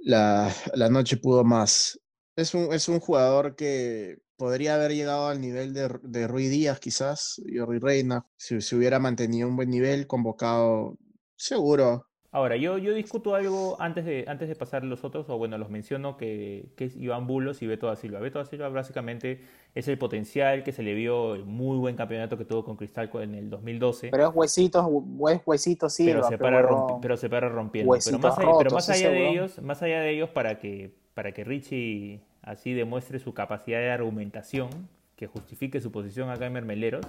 la, 0.04 0.52
la 0.74 0.88
noche 0.88 1.16
pudo 1.16 1.42
más. 1.44 1.98
Es 2.36 2.54
un, 2.54 2.72
es 2.72 2.88
un 2.88 3.00
jugador 3.00 3.56
que 3.56 4.18
podría 4.36 4.74
haber 4.74 4.92
llegado 4.92 5.28
al 5.28 5.40
nivel 5.40 5.74
de, 5.74 5.88
de 6.02 6.26
Rui 6.28 6.48
Díaz, 6.48 6.80
quizás, 6.80 7.40
y 7.44 7.58
Rui 7.60 7.78
Reina, 7.78 8.26
si 8.36 8.60
se 8.62 8.76
hubiera 8.76 8.98
mantenido 8.98 9.48
un 9.48 9.56
buen 9.56 9.70
nivel, 9.70 10.06
convocado, 10.06 10.98
seguro. 11.36 12.06
Ahora, 12.34 12.56
yo, 12.56 12.78
yo 12.78 12.94
discuto 12.94 13.34
algo 13.34 13.76
antes 13.80 14.06
de, 14.06 14.24
antes 14.26 14.48
de 14.48 14.56
pasar 14.56 14.82
a 14.82 14.86
los 14.86 15.04
otros, 15.04 15.28
o 15.28 15.36
bueno, 15.36 15.58
los 15.58 15.68
menciono, 15.68 16.16
que, 16.16 16.72
que 16.76 16.86
es 16.86 16.96
Iván 16.96 17.26
Bulos 17.26 17.60
y 17.60 17.66
Beto 17.66 17.86
da 17.88 17.96
Silva. 17.96 18.20
Beto 18.20 18.38
da 18.38 18.46
Silva 18.46 18.70
básicamente 18.70 19.42
es 19.74 19.86
el 19.88 19.98
potencial 19.98 20.64
que 20.64 20.72
se 20.72 20.82
le 20.82 20.94
vio, 20.94 21.34
el 21.34 21.44
muy 21.44 21.76
buen 21.76 21.94
campeonato 21.94 22.38
que 22.38 22.46
tuvo 22.46 22.64
con 22.64 22.76
Cristal 22.76 23.10
en 23.14 23.34
el 23.34 23.50
2012, 23.50 24.08
Pero 24.10 24.28
es 24.28 24.34
huesitos, 24.34 24.86
es 25.30 25.40
huesitos 25.46 25.94
pero 26.02 26.22
Silva, 26.22 26.22
se 26.22 26.38
pero, 26.38 26.38
para, 26.38 26.62
weón, 26.62 26.68
rompi- 26.68 26.98
pero 27.00 27.16
se 27.16 27.28
para 27.30 27.48
rompiendo. 27.48 28.02
Pero 28.02 28.18
más, 28.18 28.38
allá, 28.38 28.56
pero 28.56 28.70
más 28.72 28.88
allá 28.88 29.10
de 29.10 29.26
ellos, 29.28 29.60
más 29.62 29.82
allá 29.82 30.00
de 30.00 30.10
ellos, 30.10 30.30
para 30.30 30.58
que, 30.58 30.94
para 31.14 31.32
que 31.32 31.44
Richie 31.44 32.22
así 32.42 32.72
demuestre 32.74 33.18
su 33.18 33.34
capacidad 33.34 33.78
de 33.78 33.90
argumentación, 33.90 34.88
que 35.16 35.26
justifique 35.26 35.80
su 35.80 35.92
posición 35.92 36.30
acá 36.30 36.46
en 36.46 36.52
Mermeleros, 36.54 37.06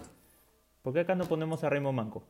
¿por 0.82 0.93
qué 0.93 1.01
acá 1.01 1.16
no 1.16 1.26
ponemos 1.26 1.64
a 1.64 1.70
Raymond 1.70 1.95
Manco? 1.95 2.24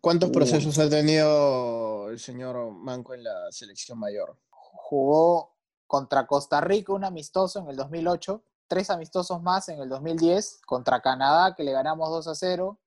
¿Cuántos 0.00 0.30
Uh. 0.30 0.32
procesos 0.32 0.78
ha 0.78 0.90
tenido 0.90 2.10
el 2.10 2.18
señor 2.18 2.72
Manco 2.72 3.14
en 3.14 3.24
la 3.24 3.50
selección 3.50 3.98
mayor? 3.98 4.36
jugó 4.50 5.54
contra 5.86 6.26
Costa 6.26 6.60
Rica 6.60 6.92
un 6.92 7.04
amistoso 7.04 7.60
en 7.60 7.68
el 7.68 7.76
2008, 7.76 8.42
tres 8.66 8.90
amistosos 8.90 9.40
más 9.42 9.68
en 9.68 9.80
el 9.80 9.88
2010, 9.88 10.60
contra 10.66 11.00
Canadá 11.00 11.54
que 11.54 11.62
le 11.64 11.72
ganamos 11.72 12.10
2 12.10 12.26
a 12.28 12.34
0, 12.34 12.78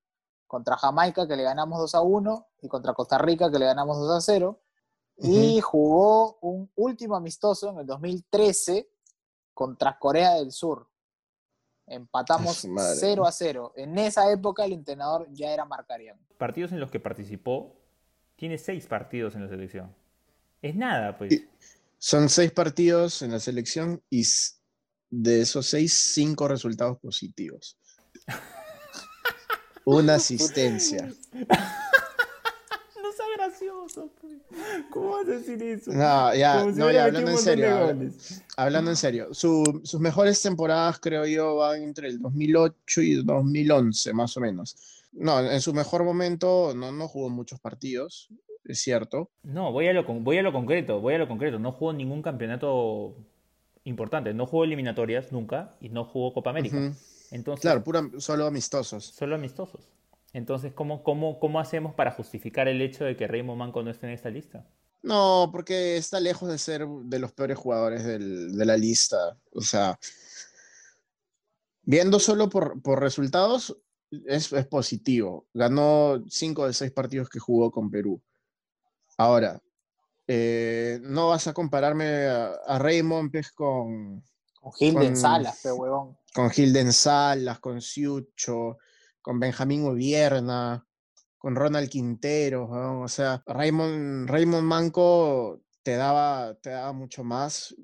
contra 0.47 0.75
Jamaica 0.77 1.27
que 1.27 1.35
le 1.37 1.43
ganamos 1.43 1.79
2 1.79 1.95
a 1.95 2.01
1 2.01 2.47
y 2.61 2.67
contra 2.67 2.93
Costa 2.93 3.17
Rica 3.17 3.49
que 3.49 3.57
le 3.59 3.65
ganamos 3.65 3.97
2 3.97 4.11
a 4.17 4.21
0. 4.21 4.59
Y 5.17 5.61
jugó 5.61 6.37
un 6.41 6.69
último 6.75 7.15
amistoso 7.15 7.69
en 7.69 7.79
el 7.79 7.85
2013 7.85 8.89
contra 9.53 9.97
Corea 9.99 10.33
del 10.35 10.51
Sur. 10.51 10.87
Empatamos 11.85 12.57
su 12.57 12.69
madre. 12.69 12.95
0 12.99 13.25
a 13.25 13.31
0. 13.31 13.73
En 13.75 13.97
esa 13.97 14.31
época 14.31 14.65
el 14.65 14.73
entrenador 14.73 15.27
ya 15.31 15.51
era 15.53 15.65
Marcarian. 15.65 16.17
partidos 16.37 16.71
en 16.71 16.79
los 16.79 16.89
que 16.91 16.99
participó, 16.99 17.75
tiene 18.35 18.57
seis 18.57 18.87
partidos 18.87 19.35
en 19.35 19.43
la 19.43 19.49
selección. 19.49 19.95
Es 20.61 20.75
nada, 20.75 21.17
pues. 21.17 21.31
Y- 21.33 21.47
Son 21.99 22.27
seis 22.29 22.51
partidos 22.51 23.21
en 23.21 23.31
la 23.31 23.39
selección 23.39 24.01
y 24.09 24.23
de 25.09 25.41
esos 25.41 25.67
seis, 25.67 26.11
cinco 26.13 26.47
resultados 26.47 26.97
positivos. 26.99 27.77
Una 29.85 30.15
asistencia. 30.15 31.13
No 33.01 33.11
sea 33.11 33.25
gracioso, 33.37 34.09
pues. 34.19 34.22
¿Cómo 34.89 35.11
vas 35.11 35.27
a 35.27 35.31
decir 35.31 35.61
eso? 35.63 35.91
No, 35.91 36.33
ya, 36.35 36.63
si 36.71 36.79
no, 36.79 36.91
ya, 36.91 37.05
hablando 37.05 37.31
en 37.31 37.37
serio. 37.37 37.67
habla-. 37.75 38.09
Hablando 38.57 38.91
en 38.91 38.97
serio, 38.97 39.33
su- 39.33 39.81
sus 39.83 39.99
mejores 39.99 40.41
temporadas, 40.41 40.99
creo 40.99 41.25
yo, 41.25 41.55
van 41.55 41.81
entre 41.83 42.07
el 42.07 42.19
2008 42.19 43.01
y 43.01 43.23
2011, 43.23 44.13
más 44.13 44.35
o 44.37 44.39
menos. 44.39 44.75
No, 45.13 45.39
en 45.39 45.61
su 45.61 45.73
mejor 45.73 46.03
momento 46.03 46.73
no, 46.75 46.91
no 46.91 47.07
jugó 47.07 47.29
muchos 47.29 47.59
partidos, 47.59 48.29
es 48.65 48.79
cierto. 48.81 49.29
No, 49.43 49.71
voy 49.71 49.87
a, 49.87 49.93
lo, 49.93 50.05
con- 50.05 50.23
voy 50.23 50.37
a 50.37 50.41
lo 50.43 50.51
concreto, 50.53 50.99
voy 51.01 51.15
a 51.15 51.17
lo 51.17 51.27
concreto. 51.27 51.59
No 51.59 51.71
jugó 51.71 51.93
ningún 51.93 52.21
campeonato 52.21 53.15
importante. 53.85 54.33
No 54.33 54.45
jugó 54.45 54.63
eliminatorias 54.63 55.31
nunca 55.31 55.75
y 55.81 55.89
no 55.89 56.05
jugó 56.05 56.33
Copa 56.33 56.49
América. 56.51 56.77
Entonces, 57.31 57.61
Claro, 57.61 57.83
pura, 57.83 58.03
solo 58.19 58.45
amistosos. 58.45 59.03
solo 59.05 59.35
amistosos. 59.35 59.81
Entonces, 60.33 60.73
¿cómo, 60.73 61.03
cómo, 61.03 61.39
¿cómo 61.39 61.59
hacemos 61.59 61.93
para 61.93 62.11
justificar 62.11 62.67
el 62.67 62.81
hecho 62.81 63.05
de 63.05 63.15
que 63.15 63.27
Raymond 63.27 63.59
Manco 63.59 63.83
no 63.83 63.91
esté 63.91 64.07
en 64.07 64.13
esta 64.13 64.29
lista? 64.29 64.65
No, 65.03 65.49
porque 65.51 65.97
está 65.97 66.19
lejos 66.19 66.49
de 66.49 66.57
ser 66.57 66.87
de 66.87 67.19
los 67.19 67.31
peores 67.33 67.57
jugadores 67.57 68.03
del- 68.05 68.55
de 68.57 68.65
la 68.65 68.77
lista. 68.77 69.37
O 69.51 69.61
sea, 69.61 69.99
viendo 71.83 72.19
solo 72.19 72.49
por, 72.49 72.81
por 72.81 72.99
resultados, 73.01 73.77
es, 74.25 74.51
es 74.53 74.67
positivo. 74.67 75.47
Ganó 75.53 76.23
cinco 76.29 76.65
de 76.65 76.73
seis 76.73 76.91
partidos 76.91 77.29
que 77.29 77.39
jugó 77.39 77.71
con 77.71 77.89
Perú. 77.91 78.21
Ahora, 79.17 79.61
eh, 80.27 80.99
no 81.03 81.29
vas 81.29 81.47
a 81.47 81.53
compararme 81.53 82.25
a, 82.27 82.53
a 82.65 82.79
Raymond 82.79 83.31
pues, 83.31 83.51
con, 83.51 84.23
Con 84.59 84.71
Hilden 84.79 85.07
Con- 85.09 85.15
Salas, 85.17 85.61
huevón. 85.65 86.17
con 86.33 86.49
Hilden 86.55 86.93
Salas, 86.93 87.59
con 87.59 87.81
Siucho, 87.81 88.77
con 89.23 89.39
Benjamín 89.39 89.85
Ovierna, 89.87 90.85
con 91.39 91.55
Ronald 91.55 91.89
Quintero, 91.89 92.69
o 93.01 93.07
sea, 93.07 93.41
Raymond, 93.47 94.29
Raymond 94.29 94.63
Manco 94.63 95.61
te 95.81 95.95
daba, 95.95 96.55
te 96.61 96.69
daba 96.69 96.93
mucho 96.93 97.23
más. 97.23 97.75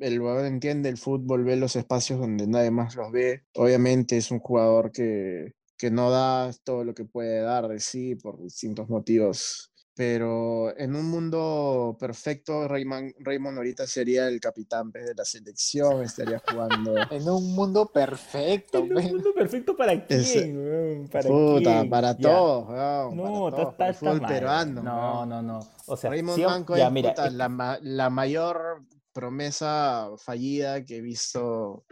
El 0.00 0.20
huevón 0.20 0.44
entiende 0.44 0.88
el 0.88 0.98
fútbol, 0.98 1.44
ve 1.44 1.56
los 1.56 1.76
espacios 1.76 2.20
donde 2.20 2.46
nadie 2.46 2.70
más 2.70 2.96
los 2.96 3.10
ve. 3.12 3.44
Obviamente 3.54 4.16
es 4.16 4.30
un 4.30 4.40
jugador 4.40 4.92
que, 4.92 5.54
que 5.78 5.90
no 5.90 6.10
da 6.10 6.52
todo 6.64 6.84
lo 6.84 6.94
que 6.94 7.04
puede 7.04 7.40
dar 7.40 7.68
de 7.68 7.80
sí 7.80 8.16
por 8.16 8.42
distintos 8.42 8.88
motivos. 8.88 9.72
Pero 9.96 10.76
en 10.76 10.96
un 10.96 11.08
mundo 11.08 11.96
perfecto, 12.00 12.66
Raymond, 12.66 13.14
Raymond 13.20 13.58
ahorita 13.58 13.86
sería 13.86 14.26
el 14.26 14.40
capitán 14.40 14.90
pues, 14.90 15.06
de 15.06 15.14
la 15.14 15.24
selección, 15.24 16.02
estaría 16.02 16.40
jugando. 16.40 17.06
En 17.10 17.28
un 17.28 17.54
mundo 17.54 17.86
perfecto, 17.92 18.78
En 18.78 18.84
un 18.96 19.02
pe. 19.02 19.08
mundo 19.08 19.32
perfecto 19.32 19.76
para 19.76 20.04
quién, 20.04 21.08
para 21.12 21.28
Puta, 21.28 21.62
quién. 21.78 21.90
para 21.90 22.16
todos, 22.16 22.68
weón, 22.68 23.16
No, 23.16 23.50
para 23.76 23.88
el 23.90 23.94
fútbol 23.94 24.20
mal. 24.20 24.32
peruano. 24.32 24.82
No, 24.82 25.26
no, 25.26 25.40
no. 25.42 25.60
O 25.86 25.96
sea, 25.96 26.10
Raymond 26.10 26.38
sí, 26.40 26.44
Manco 26.44 26.76
ya, 26.76 26.86
es 26.86 26.92
mira, 26.92 27.10
puta, 27.10 27.26
es- 27.28 27.32
la, 27.34 27.78
la 27.80 28.10
mayor 28.10 28.82
promesa 29.12 30.08
fallida 30.18 30.84
que 30.84 30.96
he 30.96 31.00
visto 31.02 31.84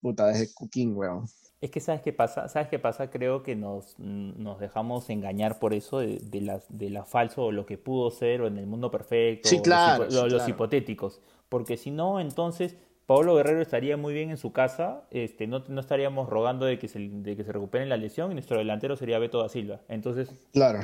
puta, 0.00 0.28
desde 0.28 0.54
Cooking, 0.54 0.96
weón. 0.96 1.26
Es 1.60 1.70
que 1.70 1.80
sabes 1.80 2.02
qué 2.02 2.12
pasa, 2.12 2.48
sabes 2.48 2.68
qué 2.68 2.78
pasa, 2.78 3.08
creo 3.10 3.42
que 3.42 3.56
nos, 3.56 3.98
nos 3.98 4.60
dejamos 4.60 5.08
engañar 5.08 5.58
por 5.58 5.72
eso 5.72 5.98
de, 6.00 6.18
de 6.18 6.40
las 6.42 6.66
de 6.68 6.90
la 6.90 7.04
falso 7.04 7.44
o 7.46 7.52
lo 7.52 7.64
que 7.64 7.78
pudo 7.78 8.10
ser 8.10 8.42
o 8.42 8.46
en 8.48 8.58
el 8.58 8.66
mundo 8.66 8.90
perfecto, 8.90 9.48
Sí, 9.48 9.56
los 9.56 9.62
claro, 9.64 10.10
sí, 10.10 10.14
los 10.16 10.26
claro. 10.28 10.48
hipotéticos, 10.50 11.20
porque 11.48 11.76
si 11.78 11.90
no, 11.90 12.20
entonces 12.20 12.76
Pablo 13.06 13.34
Guerrero 13.36 13.60
estaría 13.62 13.96
muy 13.96 14.12
bien 14.12 14.30
en 14.30 14.36
su 14.36 14.52
casa, 14.52 15.04
este, 15.10 15.46
no, 15.46 15.62
no 15.68 15.80
estaríamos 15.80 16.28
rogando 16.28 16.66
de 16.66 16.78
que 16.78 16.88
se, 16.88 16.98
de 16.98 17.36
que 17.36 17.44
se 17.44 17.52
recupere 17.52 17.86
la 17.86 17.96
lesión 17.98 18.30
y 18.30 18.34
nuestro 18.34 18.58
delantero 18.58 18.96
sería 18.96 19.18
Beto 19.18 19.40
da 19.42 19.48
Silva. 19.50 19.80
Entonces, 19.88 20.30
Claro. 20.52 20.80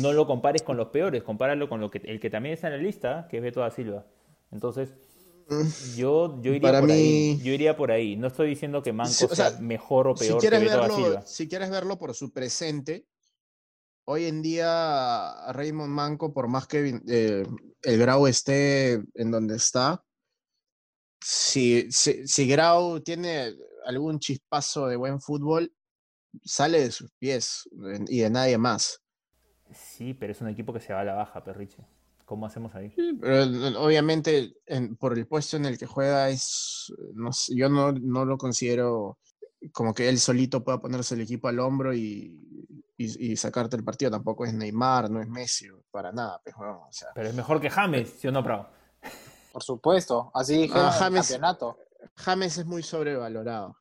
no 0.00 0.12
lo 0.12 0.26
compares 0.26 0.62
con 0.62 0.76
los 0.76 0.88
peores, 0.88 1.22
compáralo 1.24 1.68
con 1.68 1.80
lo 1.80 1.90
que, 1.90 2.00
el 2.04 2.20
que 2.20 2.30
también 2.30 2.52
está 2.54 2.68
en 2.68 2.74
la 2.74 2.82
lista, 2.82 3.26
que 3.28 3.36
es 3.38 3.42
Beto 3.42 3.60
da 3.60 3.70
Silva. 3.70 4.04
Entonces, 4.52 4.92
yo, 5.96 6.40
yo 6.42 6.54
iría 6.54 6.60
Para 6.60 6.80
por 6.80 6.90
ahí, 6.90 7.38
yo 7.42 7.52
iría 7.52 7.76
por 7.76 7.90
ahí. 7.90 8.16
No 8.16 8.28
estoy 8.28 8.48
diciendo 8.50 8.82
que 8.82 8.92
Manco 8.92 9.12
Sí, 9.12 9.24
o 9.24 9.34
sea, 9.34 9.50
sea 9.50 9.60
mejor 9.60 10.08
o 10.08 10.16
Si 10.16 10.26
peor 10.26 10.40
que 10.40 10.48
quieres, 10.48 10.60
Beto 10.60 10.76
da 10.76 10.80
verlo, 10.82 10.96
Silva. 10.96 11.26
si 11.26 11.48
quieres 11.48 11.70
verlo 11.70 11.98
por 11.98 12.14
su 12.14 12.32
presente, 12.32 13.06
hoy 14.04 14.26
en 14.26 14.42
día 14.42 15.52
Raymond 15.52 15.92
Manco, 15.92 16.32
por 16.32 16.48
más 16.48 16.66
que 16.66 17.00
eh, 17.08 17.46
el 17.82 17.98
Grau 17.98 18.26
esté 18.26 19.02
en 19.14 19.30
donde 19.30 19.56
está, 19.56 20.04
si, 21.20 21.90
si, 21.90 22.26
si 22.26 22.48
Grau 22.48 23.00
tiene 23.00 23.52
algún 23.84 24.18
chispazo 24.18 24.86
de 24.86 24.96
buen 24.96 25.20
fútbol, 25.20 25.72
sale 26.44 26.80
de 26.80 26.90
sus 26.92 27.10
pies 27.18 27.68
eh, 27.86 28.04
y 28.08 28.20
de 28.20 28.30
nadie 28.30 28.58
más. 28.58 29.00
Sí, 29.72 30.14
pero 30.14 30.32
es 30.32 30.40
un 30.40 30.48
equipo 30.48 30.72
que 30.72 30.80
se 30.80 30.92
va 30.92 31.00
a 31.00 31.04
la 31.04 31.14
baja, 31.14 31.44
Perriche. 31.44 31.84
¿Cómo 32.30 32.46
hacemos 32.46 32.72
ahí? 32.76 32.94
Pero 33.20 33.42
eh, 33.42 33.74
obviamente 33.76 34.54
en- 34.64 34.94
por 34.94 35.18
el 35.18 35.26
puesto 35.26 35.56
en 35.56 35.64
el 35.66 35.76
que 35.76 35.86
juega 35.86 36.28
es, 36.28 36.92
no 37.14 37.32
sé, 37.32 37.56
yo 37.56 37.68
no, 37.68 37.90
no 37.90 38.24
lo 38.24 38.38
considero 38.38 39.18
como 39.72 39.92
que 39.92 40.08
él 40.08 40.20
solito 40.20 40.62
pueda 40.62 40.78
ponerse 40.80 41.16
el 41.16 41.22
equipo 41.22 41.48
al 41.48 41.58
hombro 41.58 41.92
y, 41.92 42.38
y- 42.96 43.32
y 43.32 43.36
sacarte 43.36 43.74
el 43.74 43.82
partido. 43.82 44.12
Tampoco 44.12 44.44
es 44.44 44.54
Neymar, 44.54 45.10
no 45.10 45.20
es 45.20 45.26
Messi, 45.28 45.66
para 45.90 46.12
nada. 46.12 46.40
Pues, 46.44 46.54
weón, 46.56 46.76
o 46.76 46.92
sea, 46.92 47.08
Pero 47.16 47.30
es 47.30 47.34
mejor 47.34 47.60
que 47.60 47.68
James, 47.68 48.14
¿sí 48.16 48.28
o 48.28 48.30
no, 48.30 48.44
Prado? 48.44 48.68
Por 49.52 49.64
supuesto. 49.64 50.30
Así 50.32 50.56
dijeron 50.56 50.84
Ah, 50.84 50.88
en 50.90 50.94
el 50.94 51.00
James- 51.00 51.28
campeonato. 51.28 51.78
James 52.14 52.58
es 52.58 52.64
muy 52.64 52.84
sobrevalorado. 52.84 53.76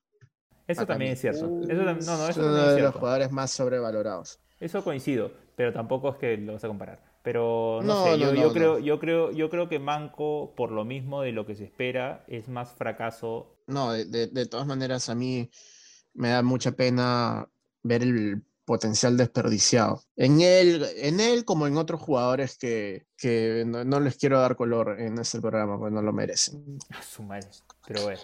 Eso 0.65 0.87
también 0.87 1.09
mí. 1.11 1.13
es 1.13 1.21
cierto. 1.21 1.45
Eso 1.45 1.83
no, 1.83 1.93
no, 1.93 1.99
es 1.99 2.07
eso 2.07 2.39
uno 2.41 2.49
es 2.49 2.55
de 2.55 2.65
los 2.65 2.75
cierto. 2.75 2.99
jugadores 2.99 3.31
más 3.31 3.51
sobrevalorados. 3.51 4.39
Eso 4.59 4.83
coincido, 4.83 5.31
pero 5.55 5.71
tampoco 5.71 6.09
es 6.09 6.15
que 6.17 6.35
lo 6.37 6.53
vas 6.53 6.63
a 6.63 6.67
comparar. 6.67 7.08
Pero 7.23 7.81
no, 7.81 7.87
No, 7.87 8.03
sé, 8.05 8.11
no, 8.11 8.17
yo, 8.17 8.27
no, 8.27 8.35
yo 8.35 8.47
no. 8.47 8.53
creo, 8.53 8.79
yo 8.79 8.99
creo, 8.99 9.31
yo 9.31 9.49
creo 9.49 9.67
que 9.69 9.79
Manco, 9.79 10.53
por 10.55 10.71
lo 10.71 10.85
mismo 10.85 11.21
de 11.21 11.31
lo 11.33 11.45
que 11.45 11.55
se 11.55 11.65
espera, 11.65 12.23
es 12.27 12.47
más 12.47 12.71
fracaso. 12.73 13.55
No, 13.67 13.91
de, 13.91 14.05
de- 14.05 14.27
de 14.27 14.45
todas 14.45 14.65
maneras 14.65 15.09
a 15.09 15.15
mí 15.15 15.49
me 16.13 16.29
da 16.29 16.41
mucha 16.41 16.71
pena 16.71 17.47
ver 17.83 18.03
el 18.03 18.43
potencial 18.65 19.17
desperdiciado. 19.17 20.01
En 20.15 20.41
él, 20.41 20.85
en 20.97 21.19
él 21.19 21.43
como 21.43 21.67
en 21.67 21.75
otros 21.77 22.01
jugadores 22.01 22.57
que, 22.57 23.05
que 23.17 23.63
no, 23.65 23.83
no 23.83 23.99
les 23.99 24.15
quiero 24.17 24.39
dar 24.39 24.55
color 24.55 24.99
en 24.99 25.17
este 25.19 25.41
programa, 25.41 25.77
porque 25.77 25.93
no 25.95 26.01
lo 26.01 26.13
merecen. 26.13 26.77
A 26.91 27.01
su 27.01 27.23
madre. 27.23 27.47
Pero 27.87 28.03
bueno. 28.03 28.19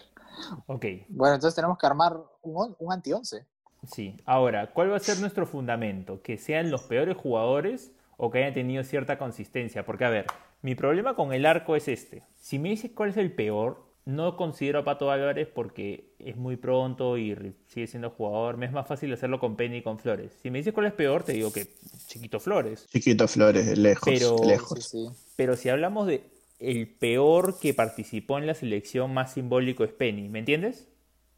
Ok, 0.68 0.86
Bueno, 1.10 1.36
entonces 1.36 1.56
tenemos 1.56 1.78
que 1.78 1.88
armar 1.88 2.18
un 2.44 2.94
anti-11. 2.94 3.46
sí. 3.92 4.16
Ahora, 4.26 4.72
¿cuál 4.74 4.92
va 4.92 4.98
a 4.98 5.00
ser 5.00 5.20
nuestro 5.20 5.46
fundamento? 5.46 6.22
¿Que 6.22 6.38
sean 6.38 6.70
los 6.72 6.84
peores 6.84 7.16
jugadores 7.18 7.92
o 8.18 8.32
que 8.32 8.40
hayan 8.40 8.54
tenido 8.54 8.84
cierta 8.84 9.18
consistencia? 9.18 9.86
Porque, 9.86 10.06
a 10.06 10.10
ver, 10.10 10.26
mi 10.62 10.76
problema 10.76 11.16
con 11.16 11.34
el 11.34 11.46
arco 11.46 11.76
es 11.76 11.88
este. 11.88 12.24
Si 12.36 12.60
me 12.60 12.70
dices 12.70 12.92
cuál 12.94 13.10
es 13.10 13.18
el 13.18 13.32
peor, 13.32 13.84
no 14.06 14.38
considero 14.38 14.80
a 14.80 14.84
Pato 14.84 15.10
Álvarez 15.10 15.48
porque 15.48 16.14
es 16.20 16.36
muy 16.36 16.58
pronto 16.58 17.18
y 17.18 17.36
sigue 17.68 17.88
siendo 17.88 18.12
jugador. 18.12 18.58
Me 18.58 18.68
es 18.68 18.72
más 18.72 18.88
fácil 18.88 19.12
hacerlo 19.12 19.40
con 19.40 19.56
Penny 19.56 19.78
y 19.78 19.82
con 19.82 19.98
Flores. 19.98 20.32
Si 20.44 20.52
me 20.52 20.60
dices 20.60 20.74
cuál 20.74 20.86
es 20.86 20.94
peor, 20.94 21.24
te 21.24 21.34
digo 21.34 21.52
que 21.52 21.68
Chiquito 22.08 22.40
Flores. 22.40 22.88
Chiquito 22.90 23.28
Flores, 23.28 23.76
lejos, 23.78 24.04
Pero- 24.14 24.36
lejos. 24.46 24.84
Sí, 24.86 25.08
sí. 25.10 25.32
Pero 25.36 25.56
si 25.56 25.70
hablamos 25.70 26.06
de 26.08 26.22
el 26.60 26.88
peor 26.88 27.60
que 27.60 27.74
participó 27.74 28.38
en 28.38 28.46
la 28.48 28.54
selección 28.54 29.12
más 29.14 29.34
simbólico 29.34 29.84
es 29.84 29.92
Penny, 29.92 30.30
¿me 30.30 30.40
entiendes? 30.40 30.88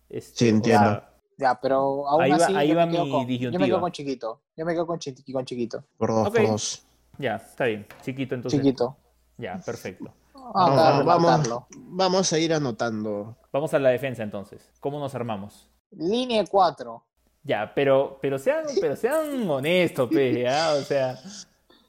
Este, 0.09 0.37
Sí, 0.37 0.45
o 0.45 0.49
entiendo. 0.49 0.89
sea, 0.89 1.09
Ya, 1.37 1.59
pero 1.61 2.07
aún 2.07 2.21
Ahí 2.23 2.31
va- 2.31 2.35
así 2.37 2.55
ahí 2.55 2.67
yo, 2.69 2.75
va 2.75 2.85
me 2.87 2.91
quedo 2.93 3.05
mi 3.05 3.11
con, 3.11 3.27
yo 3.27 3.59
me 3.59 3.65
quedo 3.67 3.79
con 3.79 3.91
chiquito. 3.91 4.41
Yo 4.55 4.65
me 4.65 4.73
quedo 4.73 4.87
con, 4.87 4.99
chi- 4.99 5.31
con 5.31 5.45
chiquito. 5.45 5.83
Por 5.97 6.09
dos, 6.09 6.29
por 6.31 6.47
dos. 6.47 6.85
ya, 7.19 7.35
está 7.35 7.65
bien. 7.65 7.85
Chiquito 8.01 8.33
entonces. 8.35 8.59
Chiquito. 8.59 8.97
Ya, 9.37 9.59
perfecto. 9.63 10.11
Ah, 10.33 11.03
Vamos, 11.05 11.05
vamos, 11.05 11.63
vamos 11.75 12.33
a 12.33 12.39
ir 12.39 12.53
anotando. 12.53 13.35
Vamos 13.51 13.73
a 13.73 13.79
la 13.79 13.89
defensa 13.89 14.23
entonces. 14.23 14.71
¿Cómo 14.79 14.99
nos 14.99 15.13
armamos? 15.13 15.69
Línea 15.91 16.43
4. 16.49 17.03
Ya, 17.43 17.71
pero, 17.75 18.17
pero 18.21 18.39
sean, 18.39 18.65
pero 18.81 18.95
sean 18.95 19.47
honestos, 19.49 20.09
pe, 20.09 20.41
ya, 20.41 20.73
o 20.73 20.81
sea, 20.81 21.17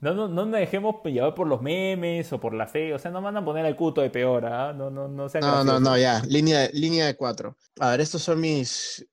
no, 0.01 0.15
no, 0.15 0.29
no 0.29 0.45
nos 0.47 0.61
dejemos 0.61 0.97
llevar 1.05 1.35
por 1.35 1.47
los 1.49 1.61
memes 1.63 2.33
o 2.33 2.39
por 2.39 2.53
la 2.55 2.67
fe, 2.69 2.95
o 2.95 2.99
sea, 2.99 3.11
no 3.11 3.21
mandan 3.21 3.43
a 3.43 3.47
poner 3.47 3.65
al 3.67 3.75
cuto 3.75 4.01
de 4.01 4.11
peor, 4.11 4.45
¿ah? 4.47 4.73
No, 4.73 4.89
no, 4.91 5.09
no 5.09 5.29
sean 5.29 5.43
No, 5.43 5.49
no, 5.49 5.55
graciosos. 5.65 5.81
no, 5.83 5.97
ya. 5.99 6.23
Línea, 6.29 6.61
de- 6.61 6.71
línea 6.75 7.07
de 7.07 7.17
cuatro. 7.17 7.57
A 7.81 7.91
ver, 7.91 8.01
estos 8.03 8.23
son 8.23 8.41
mis, 8.41 9.05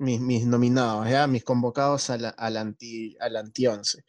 mis, 0.00 0.20
mis 0.20 0.46
nominados, 0.46 1.08
ya, 1.08 1.26
mis 1.26 1.44
convocados 1.44 2.10
al, 2.10 2.34
al 2.36 2.56
anti, 2.56 3.16
al 3.20 3.36
anti 3.36 3.66
11. 3.66 4.04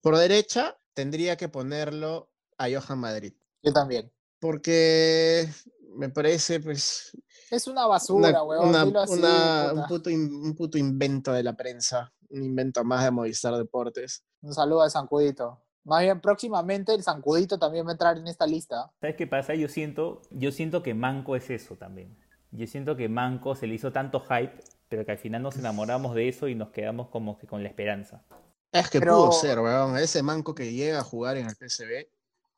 Por 0.00 0.16
derecha, 0.16 0.76
tendría 0.94 1.36
que 1.36 1.48
ponerlo 1.48 2.30
a 2.58 2.66
Johan 2.70 2.98
Madrid. 2.98 3.32
Yo 3.62 3.72
también. 3.72 4.12
Porque 4.40 5.48
me 5.96 6.08
parece, 6.10 6.60
pues, 6.60 7.16
Es 7.50 7.66
una 7.66 7.86
basura, 7.86 8.28
una- 8.28 8.42
weón. 8.44 8.68
una- 8.68 9.02
así, 9.02 9.12
una- 9.18 9.72
un, 9.72 9.86
puto 9.86 10.10
in- 10.10 10.32
un 10.34 10.54
puto 10.54 10.76
invento 10.78 11.32
de 11.32 11.42
la 11.42 11.54
prensa. 11.56 12.12
Un 12.30 12.44
invento 12.44 12.84
más 12.84 13.04
de 13.04 13.10
Movistar 13.10 13.54
Deportes. 13.56 14.22
Un 14.42 14.52
saludo 14.52 14.82
al 14.82 14.90
Zancudito. 14.90 15.64
Más 15.84 16.02
bien, 16.02 16.20
próximamente 16.20 16.92
el 16.94 17.02
Zancudito 17.02 17.58
también 17.58 17.86
va 17.86 17.90
a 17.90 17.92
entrar 17.92 18.18
en 18.18 18.26
esta 18.26 18.46
lista. 18.46 18.92
¿Sabes 19.00 19.16
qué 19.16 19.26
pasa? 19.26 19.54
Yo 19.54 19.68
siento, 19.68 20.20
yo 20.30 20.52
siento 20.52 20.82
que 20.82 20.92
Manco 20.92 21.34
es 21.36 21.48
eso 21.48 21.76
también. 21.76 22.18
Yo 22.50 22.66
siento 22.66 22.96
que 22.96 23.08
Manco 23.08 23.54
se 23.54 23.66
le 23.66 23.74
hizo 23.74 23.92
tanto 23.92 24.20
hype, 24.20 24.62
pero 24.88 25.04
que 25.04 25.12
al 25.12 25.18
final 25.18 25.42
nos 25.42 25.56
enamoramos 25.56 26.14
de 26.14 26.28
eso 26.28 26.48
y 26.48 26.54
nos 26.54 26.70
quedamos 26.70 27.08
como 27.08 27.38
que 27.38 27.46
con 27.46 27.62
la 27.62 27.68
esperanza. 27.68 28.24
Es 28.72 28.88
que 28.90 29.00
Pero- 29.00 29.16
pudo 29.16 29.32
ser, 29.32 29.58
weón. 29.60 29.96
Ese 29.96 30.22
manco 30.22 30.54
que 30.54 30.72
llega 30.72 30.98
a 31.00 31.04
jugar 31.04 31.36
en 31.36 31.46
el 31.46 31.56
PSV 31.56 32.06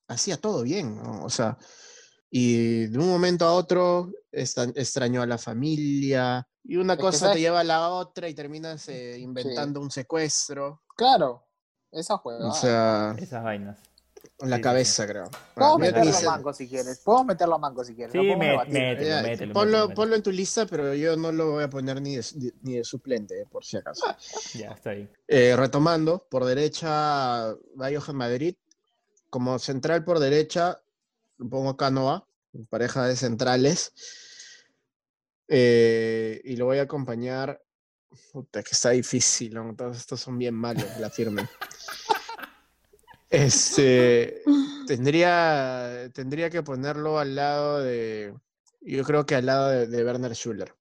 hacía 0.08 0.36
todo 0.36 0.62
bien, 0.62 0.96
¿no? 1.02 1.24
O 1.24 1.30
sea, 1.30 1.56
y 2.30 2.86
de 2.86 2.98
un 2.98 3.08
momento 3.08 3.44
a 3.46 3.52
otro 3.54 4.10
extrañó 4.32 5.22
a 5.22 5.26
la 5.26 5.38
familia 5.38 6.46
y 6.64 6.76
una 6.76 6.94
Es 6.94 6.98
cosa 7.00 7.32
te 7.32 7.40
lleva 7.40 7.60
a 7.60 7.64
la 7.64 7.88
otra 7.90 8.28
y 8.28 8.34
terminas 8.34 8.88
eh, 8.88 9.18
inventando 9.18 9.80
un 9.80 9.90
secuestro. 9.90 10.82
Claro, 10.96 11.46
esa 11.92 12.16
juega. 12.18 12.48
O 12.48 12.52
sea, 12.54 13.14
Esas 13.18 13.42
vainas. 13.42 13.78
En 14.40 14.50
la 14.50 14.56
sí, 14.56 14.60
sí. 14.60 14.62
cabeza, 14.62 15.06
creo. 15.06 15.24
Podemos 15.54 15.74
Ah, 15.74 15.78
me 15.78 15.86
meterlo 15.92 16.16
a 16.16 16.20
manco 16.22 16.52
si 16.52 16.68
quieres. 16.68 16.98
Podemos 16.98 17.26
meterlo 17.26 17.54
a 17.54 17.58
manco 17.58 17.84
si 17.84 17.94
quieres. 17.94 18.12
Sí, 18.12 18.18
lo 18.18 18.22
podemos 18.24 18.38
me- 18.40 18.50
debatir. 18.50 18.72
mételo, 18.74 19.06
Ya, 19.08 19.22
mételo, 19.22 19.52
ponlo, 19.54 19.78
mételo, 19.78 19.94
ponlo 19.94 20.16
en 20.16 20.22
tu 20.22 20.30
lista, 20.32 20.66
pero 20.66 20.94
yo 20.94 21.16
no 21.16 21.32
lo 21.32 21.50
voy 21.52 21.64
a 21.64 21.70
poner 21.70 22.00
ni 22.00 22.16
de, 22.16 22.24
ni- 22.62 22.74
de 22.76 22.84
suplente, 22.84 23.40
eh, 23.42 23.46
por 23.50 23.64
si 23.64 23.76
acaso. 23.76 24.04
Ya, 24.54 24.72
está 24.72 24.92
bien. 24.92 25.10
Eh, 25.28 25.54
retomando, 25.56 26.26
por 26.30 26.44
derecha 26.44 26.88
va 26.88 27.90
Johan 27.94 28.16
Madrid. 28.16 28.54
Como 29.28 29.58
central 29.58 30.04
por 30.04 30.18
derecha, 30.18 30.82
pongo 31.38 31.76
Canoa, 31.76 32.26
pareja 32.68 33.06
de 33.06 33.14
centrales. 33.16 33.92
Eh, 35.48 36.40
y 36.44 36.56
lo 36.56 36.66
voy 36.66 36.78
a 36.78 36.82
acompañar. 36.82 37.62
Puta, 38.32 38.62
que 38.64 38.70
está 38.72 38.90
difícil, 38.90 39.54
¿no? 39.54 39.72
todos 39.76 39.96
estos 39.96 40.20
son 40.20 40.36
bien 40.36 40.54
malos, 40.54 40.84
la 40.98 41.10
firme. 41.10 41.48
Este 43.30 44.42
tendría, 44.86 46.10
tendría 46.12 46.50
que 46.50 46.62
ponerlo 46.62 47.18
al 47.18 47.34
lado 47.36 47.80
de, 47.82 48.34
Yo 48.80 49.04
creo 49.04 49.24
que 49.24 49.36
al 49.36 49.46
lado 49.46 49.68
de, 49.68 49.86
de 49.86 50.04
Werner 50.04 50.34
Schuller. 50.34 50.74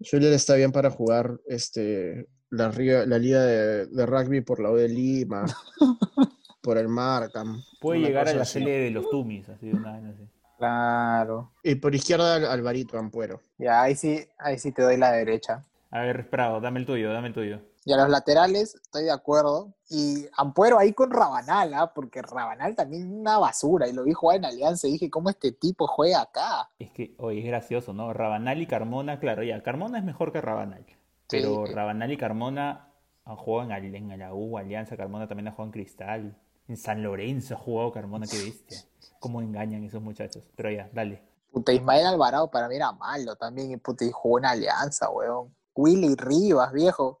Schuller 0.00 0.32
está 0.32 0.54
bien 0.54 0.72
para 0.72 0.90
jugar 0.90 1.38
este, 1.46 2.28
la, 2.50 2.68
liga 2.70 3.42
de, 3.42 3.86
de 3.86 4.06
rugby 4.06 4.40
por 4.40 4.60
la 4.60 4.70
U 4.70 4.76
de 4.76 4.88
Lima, 4.88 5.46
por 6.62 6.78
el 6.78 6.88
Markham. 6.88 7.62
Puede 7.80 8.00
llegar 8.00 8.28
a 8.28 8.34
la 8.34 8.42
así. 8.42 8.60
serie 8.60 8.78
de 8.78 8.90
los 8.90 9.08
Tumis, 9.10 9.48
así 9.48 9.68
de 9.68 9.74
una 9.74 9.96
así. 9.96 10.28
Claro. 10.58 11.52
Y 11.62 11.74
por 11.74 11.94
izquierda 11.94 12.36
Al- 12.36 12.46
Alvarito 12.46 12.98
Ampuero. 12.98 13.40
Ya, 13.58 13.82
ahí 13.82 13.94
sí, 13.94 14.24
ahí 14.38 14.58
sí 14.58 14.72
te 14.72 14.82
doy 14.82 14.96
la 14.96 15.12
derecha. 15.12 15.64
A 15.90 16.00
ver, 16.00 16.28
Prado, 16.30 16.60
dame 16.60 16.80
el 16.80 16.86
tuyo, 16.86 17.12
dame 17.12 17.28
el 17.28 17.34
tuyo. 17.34 17.60
Y 17.86 17.92
a 17.92 17.96
los 17.98 18.08
laterales, 18.08 18.74
estoy 18.74 19.04
de 19.04 19.12
acuerdo. 19.12 19.72
Y 19.88 20.26
Ampuero 20.36 20.76
ahí 20.76 20.92
con 20.92 21.12
Rabanal, 21.12 21.72
¿ah? 21.72 21.92
porque 21.94 22.20
Rabanal 22.20 22.74
también 22.74 23.04
es 23.04 23.12
una 23.12 23.38
basura. 23.38 23.86
Y 23.86 23.92
lo 23.92 24.02
vi 24.02 24.12
jugar 24.12 24.38
en 24.38 24.44
Alianza 24.44 24.88
y 24.88 24.92
dije, 24.92 25.08
¿cómo 25.08 25.30
este 25.30 25.52
tipo 25.52 25.86
juega 25.86 26.22
acá? 26.22 26.68
Es 26.80 26.90
que, 26.90 27.14
oye, 27.18 27.38
es 27.38 27.46
gracioso, 27.46 27.92
¿no? 27.92 28.12
Rabanal 28.12 28.60
y 28.60 28.66
Carmona, 28.66 29.20
claro, 29.20 29.44
ya, 29.44 29.62
Carmona 29.62 29.98
es 29.98 30.04
mejor 30.04 30.32
que 30.32 30.40
Rabanal. 30.40 30.84
Pero 31.28 31.64
Sí. 31.64 31.72
Rabanal 31.74 32.10
y 32.10 32.16
Carmona 32.16 32.88
han 33.24 33.36
jugado 33.36 33.70
en, 33.70 33.94
en 33.94 34.18
la 34.18 34.34
U, 34.34 34.58
Alianza, 34.58 34.96
Carmona 34.96 35.28
también 35.28 35.46
ha 35.46 35.52
jugado 35.52 35.66
en 35.66 35.72
Cristal. 35.72 36.36
En 36.66 36.76
San 36.76 37.04
Lorenzo 37.04 37.54
ha 37.54 37.58
jugado 37.58 37.92
Carmona, 37.92 38.26
qué 38.26 38.36
bestia. 38.42 38.78
Cómo 39.20 39.40
engañan 39.40 39.84
esos 39.84 40.02
muchachos. 40.02 40.42
Pero 40.56 40.72
ya, 40.72 40.90
dale. 40.92 41.22
Puta, 41.52 41.72
Ismael 41.72 42.04
Alvarado 42.06 42.50
para 42.50 42.66
mí 42.66 42.74
era 42.74 42.90
malo 42.90 43.36
también. 43.36 43.70
Y 43.70 43.76
puta, 43.76 44.04
y 44.04 44.10
jugó 44.10 44.38
en 44.40 44.46
Alianza, 44.46 45.08
weón. 45.08 45.54
Willy 45.76 46.16
Rivas, 46.16 46.72
viejo. 46.72 47.20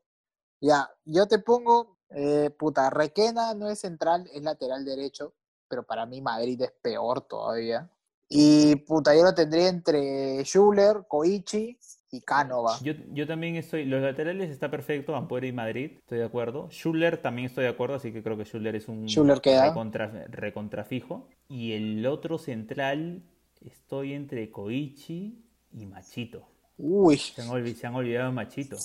Ya, 0.60 0.88
yo 1.04 1.26
te 1.26 1.38
pongo, 1.38 1.98
eh, 2.10 2.50
puta, 2.58 2.90
Requena 2.90 3.54
no 3.54 3.68
es 3.68 3.80
central, 3.80 4.28
es 4.32 4.42
lateral 4.42 4.84
derecho. 4.84 5.32
Pero 5.68 5.82
para 5.82 6.06
mí 6.06 6.20
Madrid 6.20 6.60
es 6.62 6.72
peor 6.80 7.22
todavía. 7.22 7.90
Y 8.28 8.76
puta, 8.76 9.14
yo 9.16 9.22
lo 9.24 9.34
tendría 9.34 9.68
entre 9.68 10.44
Schuller, 10.44 11.04
Koichi 11.08 11.76
y 12.12 12.20
Cánova. 12.20 12.78
Yo, 12.82 12.92
yo 13.12 13.26
también 13.26 13.56
estoy. 13.56 13.84
Los 13.84 14.00
laterales 14.00 14.50
está 14.50 14.70
perfecto, 14.70 15.16
Ampuero 15.16 15.44
y 15.46 15.52
Madrid, 15.52 15.92
estoy 15.98 16.18
de 16.18 16.24
acuerdo. 16.24 16.68
Schuller 16.70 17.20
también 17.20 17.46
estoy 17.46 17.64
de 17.64 17.70
acuerdo, 17.70 17.96
así 17.96 18.12
que 18.12 18.22
creo 18.22 18.36
que 18.36 18.44
Schuller 18.44 18.76
es 18.76 18.86
un 18.88 19.06
Schuller 19.08 19.40
recontra, 19.44 20.26
recontrafijo. 20.28 21.28
Y 21.48 21.72
el 21.72 22.06
otro 22.06 22.38
central, 22.38 23.22
estoy 23.60 24.12
entre 24.14 24.50
Koichi 24.52 25.44
y 25.72 25.86
Machito. 25.86 26.46
Uy, 26.78 27.16
Se 27.16 27.42
han, 27.42 27.48
olvi- 27.48 27.74
se 27.74 27.86
han 27.88 27.94
olvidado 27.96 28.26
de 28.26 28.32
Machito. 28.34 28.76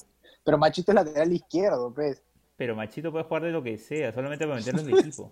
Pero 0.43 0.57
Machito 0.57 0.91
es 0.91 0.95
lateral 0.95 1.31
izquierdo, 1.33 1.93
pues. 1.93 2.21
Pero 2.57 2.75
Machito 2.75 3.11
puede 3.11 3.23
jugar 3.25 3.43
de 3.43 3.51
lo 3.51 3.63
que 3.63 3.77
sea, 3.77 4.11
solamente 4.13 4.45
para 4.45 4.57
meterlo 4.57 4.81
en 4.81 4.89
el 4.89 4.99
equipo. 4.99 5.31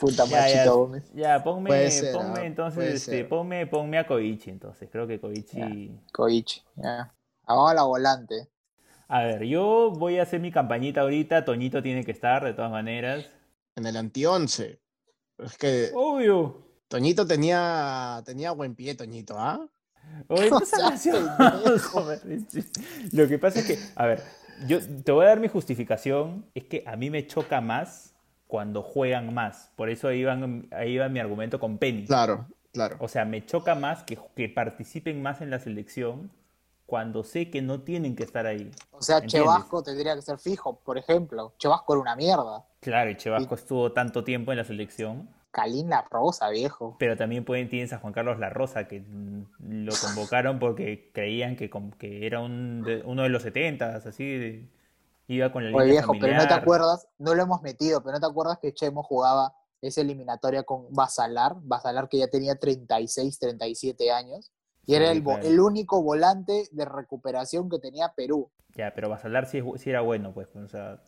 Puta 0.00 0.24
Ya, 0.26 0.40
Machito 0.40 0.64
ya, 0.64 0.70
Gómez. 0.70 1.12
ya, 1.14 1.44
ponme, 1.44 1.90
ser, 1.90 2.12
ponme 2.12 2.40
ah, 2.40 2.44
entonces, 2.46 2.94
este, 2.94 3.24
ponme, 3.24 3.66
ponme 3.66 3.98
a 3.98 4.06
Koichi 4.06 4.50
entonces. 4.50 4.88
Creo 4.90 5.06
que 5.06 5.20
Koichi. 5.20 5.92
Koichi, 6.12 6.62
ya. 6.76 7.14
Vamos 7.46 7.70
a 7.70 7.74
la 7.74 7.82
volante. 7.84 8.48
A 9.08 9.22
ver, 9.22 9.44
yo 9.44 9.92
voy 9.92 10.18
a 10.18 10.22
hacer 10.24 10.40
mi 10.40 10.50
campañita 10.50 11.02
ahorita. 11.02 11.44
Toñito 11.44 11.82
tiene 11.82 12.04
que 12.04 12.10
estar, 12.10 12.44
de 12.44 12.54
todas 12.54 12.72
maneras. 12.72 13.30
En 13.76 13.86
el 13.86 13.96
anti-11. 13.96 14.80
Es 15.38 15.56
que 15.58 15.90
Obvio. 15.94 16.66
Toñito 16.88 17.26
tenía, 17.26 18.22
tenía 18.24 18.50
buen 18.52 18.74
pie, 18.74 18.94
Toñito, 18.94 19.36
¿ah? 19.38 19.68
Oye, 20.28 20.50
no 20.50 20.56
O 20.56 20.60
seas 20.64 21.00
sea, 21.02 21.12
gracioso, 21.20 22.10
Richie. 22.24 22.64
Lo 23.12 23.28
que 23.28 23.38
pasa 23.38 23.60
es 23.60 23.66
que, 23.66 23.78
a 23.94 24.06
ver, 24.06 24.22
yo 24.66 24.78
te 24.80 25.12
voy 25.12 25.24
a 25.24 25.28
dar 25.28 25.40
mi 25.40 25.48
justificación. 25.48 26.46
Es 26.54 26.64
que 26.64 26.82
a 26.86 26.96
mí 26.96 27.10
me 27.10 27.26
choca 27.26 27.60
más 27.60 28.14
cuando 28.46 28.82
juegan 28.82 29.34
más. 29.34 29.70
Por 29.76 29.90
eso 29.90 30.08
ahí, 30.08 30.24
van, 30.24 30.68
ahí 30.72 30.98
va 30.98 31.08
mi 31.08 31.20
argumento 31.20 31.58
con 31.58 31.78
Penny. 31.78 32.06
Claro, 32.06 32.46
claro. 32.72 32.96
O 33.00 33.08
sea, 33.08 33.24
me 33.24 33.44
choca 33.44 33.74
más 33.74 34.04
que, 34.04 34.18
que 34.34 34.48
participen 34.48 35.22
más 35.22 35.40
en 35.40 35.50
la 35.50 35.58
selección 35.58 36.30
cuando 36.86 37.24
sé 37.24 37.50
que 37.50 37.60
no 37.60 37.80
tienen 37.80 38.14
que 38.14 38.22
estar 38.22 38.46
ahí. 38.46 38.70
O 38.92 39.02
sea, 39.02 39.18
¿Entiendes? 39.18 39.42
Chevasco 39.42 39.82
tendría 39.82 40.14
que 40.14 40.22
ser 40.22 40.38
fijo, 40.38 40.78
por 40.84 40.96
ejemplo. 40.96 41.52
Chevasco 41.58 41.94
era 41.94 42.00
una 42.00 42.16
mierda. 42.16 42.64
Claro, 42.80 43.10
y 43.10 43.16
Chevasco 43.16 43.56
estuvo 43.56 43.92
tanto 43.92 44.22
tiempo 44.22 44.52
en 44.52 44.58
la 44.58 44.64
selección. 44.64 45.28
Calín 45.56 45.88
La 45.88 46.02
Rosa, 46.02 46.50
viejo. 46.50 46.96
Pero 46.98 47.16
también 47.16 47.42
pueden, 47.46 47.70
tienes 47.70 47.90
a 47.94 47.98
Juan 47.98 48.12
Carlos 48.12 48.38
La 48.38 48.50
Rosa, 48.50 48.86
que 48.86 49.00
mm, 49.00 49.46
lo 49.86 49.94
convocaron 49.98 50.58
porque 50.58 51.10
creían 51.14 51.56
que, 51.56 51.70
era 52.26 52.40
un 52.40 52.82
de- 52.84 53.02
uno 53.06 53.22
de 53.22 53.30
los 53.30 53.42
70, 53.42 53.96
así, 53.96 54.36
de- 54.36 54.68
iba 55.28 55.50
con 55.52 55.64
la 55.64 55.74
Oye, 55.74 55.92
viejo, 55.92 56.12
pero 56.20 56.34
no 56.34 56.46
te 56.46 56.52
acuerdas, 56.52 57.08
no 57.18 57.34
lo 57.34 57.42
hemos 57.42 57.62
metido, 57.62 58.02
pero 58.02 58.12
no 58.12 58.20
te 58.20 58.26
acuerdas 58.26 58.58
que 58.60 58.74
Chemo 58.74 59.02
jugaba 59.02 59.54
esa 59.80 60.02
eliminatoria 60.02 60.62
con 60.62 60.92
Basalar, 60.92 61.56
Basalar 61.62 62.10
que 62.10 62.18
ya 62.18 62.28
tenía 62.28 62.56
36, 62.56 63.38
37 63.38 64.12
años, 64.12 64.52
y 64.84 64.94
era 64.94 65.10
el, 65.10 65.24
vo- 65.24 65.36
claro. 65.36 65.48
el 65.48 65.58
único 65.58 66.02
volante 66.02 66.68
de 66.70 66.84
recuperación 66.84 67.70
que 67.70 67.78
tenía 67.78 68.12
Perú. 68.14 68.50
Ya, 68.74 68.92
pero 68.94 69.08
Basalar 69.08 69.46
sí 69.46 69.62
era 69.86 70.02
bueno, 70.02 70.34
pues, 70.34 70.54
o 70.54 70.68
sea, 70.68 71.00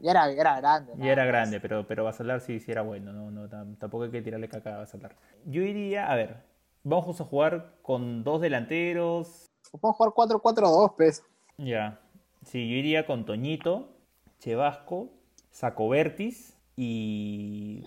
Ya 0.00 0.10
era, 0.12 0.30
era 0.30 0.56
grande. 0.60 0.96
nada 0.96 1.12
era 1.12 1.24
más. 1.24 1.26
grande, 1.26 1.60
pero, 1.60 1.86
pero 1.86 2.04
Basalar 2.04 2.40
sí, 2.40 2.60
sí 2.60 2.70
era 2.72 2.82
bueno, 2.82 3.12
no, 3.12 3.30
no, 3.30 3.48
tam- 3.48 3.76
tampoco 3.78 4.04
hay 4.04 4.10
que 4.10 4.22
tirarle 4.22 4.48
caca 4.48 4.74
a 4.74 4.78
Basalar. 4.78 5.16
Yo 5.44 5.62
iría, 5.62 6.10
a 6.10 6.16
ver, 6.16 6.42
vamos 6.82 7.20
a 7.20 7.24
jugar 7.24 7.76
con 7.82 8.24
dos 8.24 8.40
delanteros, 8.40 9.46
Podemos 9.72 9.96
jugar 9.96 10.12
4-4-2, 10.14 10.92
pues. 10.96 11.22
ya, 11.58 12.00
sí, 12.44 12.68
yo 12.68 12.76
iría 12.76 13.06
con 13.06 13.24
Toñito, 13.24 13.96
Chevasco, 14.38 15.10
Sacobertis 15.50 16.56
y, 16.76 17.84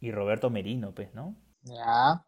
y 0.00 0.12
Roberto 0.12 0.50
Merino, 0.50 0.94
pues, 0.94 1.14
¿no? 1.14 1.34
Ya. 1.64 2.24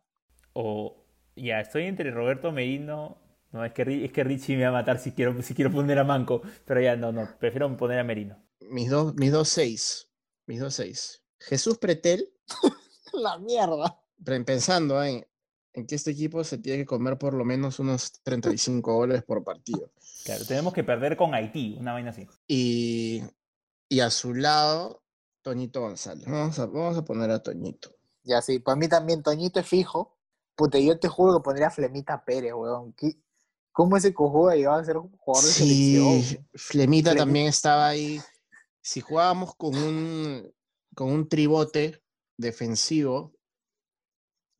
O 0.52 1.04
ya, 1.36 1.60
estoy 1.60 1.84
entre 1.84 2.10
Roberto 2.10 2.52
Merino. 2.52 3.18
No, 3.52 3.64
es 3.64 3.72
que, 3.72 4.04
es 4.04 4.12
que 4.12 4.24
Richie 4.24 4.56
me 4.56 4.62
va 4.64 4.68
a 4.70 4.72
matar 4.72 4.98
si 4.98 5.12
quiero, 5.12 5.40
si 5.42 5.54
quiero 5.54 5.70
poner 5.72 5.98
a 5.98 6.04
Manco. 6.04 6.42
Pero 6.64 6.80
ya, 6.80 6.96
no, 6.96 7.12
no, 7.12 7.28
prefiero 7.38 7.74
poner 7.76 7.98
a 7.98 8.04
Merino. 8.04 8.36
Mis 8.70 8.88
dos, 8.90 9.14
mis 9.16 9.32
dos 9.32 9.48
seis. 9.48 10.08
Mis 10.46 10.60
dos 10.60 10.74
seis. 10.74 11.22
Jesús 11.38 11.78
Pretel, 11.78 12.32
La 13.12 13.38
mierda. 13.38 14.00
pensando 14.46 15.02
en, 15.02 15.26
en 15.72 15.86
que 15.86 15.94
este 15.94 16.10
equipo 16.12 16.44
se 16.44 16.58
tiene 16.58 16.78
que 16.78 16.86
comer 16.86 17.18
por 17.18 17.34
lo 17.34 17.44
menos 17.44 17.78
unos 17.80 18.12
35 18.22 18.94
goles 18.94 19.22
por 19.24 19.42
partido. 19.42 19.90
Claro, 20.24 20.44
tenemos 20.44 20.72
que 20.72 20.84
perder 20.84 21.16
con 21.16 21.34
Haití, 21.34 21.76
una 21.78 21.92
vaina 21.94 22.10
así. 22.10 22.26
Y, 22.46 23.22
y 23.88 24.00
a 24.00 24.10
su 24.10 24.34
lado, 24.34 25.02
Toñito 25.42 25.80
González. 25.80 26.26
Vamos 26.26 26.58
a, 26.58 26.66
vamos 26.66 26.96
a 26.98 27.04
poner 27.04 27.30
a 27.30 27.42
Toñito. 27.42 27.96
Ya 28.22 28.42
sí, 28.42 28.58
para 28.58 28.76
mí 28.76 28.86
también 28.88 29.22
Toñito 29.22 29.58
es 29.60 29.66
fijo. 29.66 30.16
Puta, 30.54 30.78
yo 30.78 30.98
te 30.98 31.08
juro 31.08 31.38
que 31.38 31.42
pondría 31.42 31.68
a 31.68 31.70
Flemita 31.70 32.22
Pérez, 32.24 32.52
weón. 32.54 32.92
¿Qué- 32.92 33.16
¿Cómo 33.72 33.96
ese 33.96 34.12
cojudo 34.12 34.50
llegaba 34.52 34.78
a 34.78 34.84
ser 34.84 34.98
un 34.98 35.10
jugador 35.16 35.46
de 35.48 35.52
Sí, 35.54 35.94
selección? 35.96 36.46
Flemita 36.54 37.12
Flemi- 37.12 37.16
también 37.18 37.46
estaba 37.46 37.88
ahí. 37.88 38.20
Si 38.82 39.00
jugábamos 39.00 39.54
con 39.56 39.76
un, 39.76 40.52
con 40.94 41.10
un 41.10 41.28
tribote 41.28 42.00
defensivo, 42.36 43.32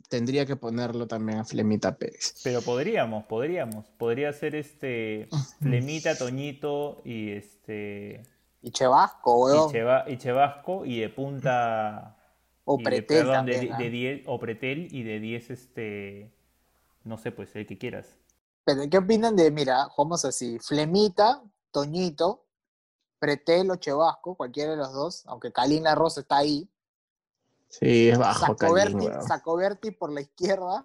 tendría 0.08 0.44
que 0.46 0.56
ponerlo 0.56 1.06
también 1.06 1.38
a 1.38 1.44
Flemita 1.44 1.96
Pérez. 1.96 2.34
Pero 2.44 2.60
podríamos, 2.62 3.24
podríamos. 3.24 3.86
Podría 3.96 4.32
ser 4.32 4.54
este 4.54 5.28
Flemita, 5.60 6.16
Toñito 6.18 7.00
y 7.04 7.30
este 7.30 8.22
Y 8.62 8.70
Chevasco, 8.72 9.48
y, 9.48 9.52
weón. 9.56 9.72
Cheva- 9.72 10.04
y 10.08 10.18
Chevasco 10.18 10.84
y 10.84 11.00
de 11.00 11.08
punta 11.08 12.16
o 12.64 12.74
y 12.74 12.78
de- 12.78 12.84
Pretel 12.84 13.26
perdón, 13.26 13.46
de, 13.46 13.52
también. 13.52 13.78
de 13.78 13.86
¿ah? 13.86 13.90
10 13.90 14.22
o 14.26 14.38
Pretel 14.40 14.88
y 14.94 15.02
de 15.02 15.20
10 15.20 15.50
este 15.50 16.34
no 17.04 17.16
sé, 17.16 17.32
pues 17.32 17.56
el 17.56 17.66
que 17.66 17.78
quieras. 17.78 18.18
Pero, 18.64 18.82
¿qué 18.90 18.98
opinan 18.98 19.34
de, 19.34 19.50
mira, 19.50 19.84
jugamos 19.84 20.24
así, 20.26 20.58
Flemita, 20.58 21.42
Toñito, 21.70 22.44
Pretel 23.20 23.70
o 23.70 23.76
Chevasco, 23.76 24.34
cualquiera 24.34 24.72
de 24.72 24.76
los 24.78 24.92
dos, 24.92 25.22
aunque 25.26 25.52
Kalin 25.52 25.84
La 25.84 25.94
Rosa 25.94 26.22
está 26.22 26.38
ahí. 26.38 26.68
Sí, 27.68 28.08
es 28.08 28.18
bajo 28.18 28.56
Sacoberti, 29.28 29.90
por 29.92 30.10
la 30.10 30.22
izquierda. 30.22 30.84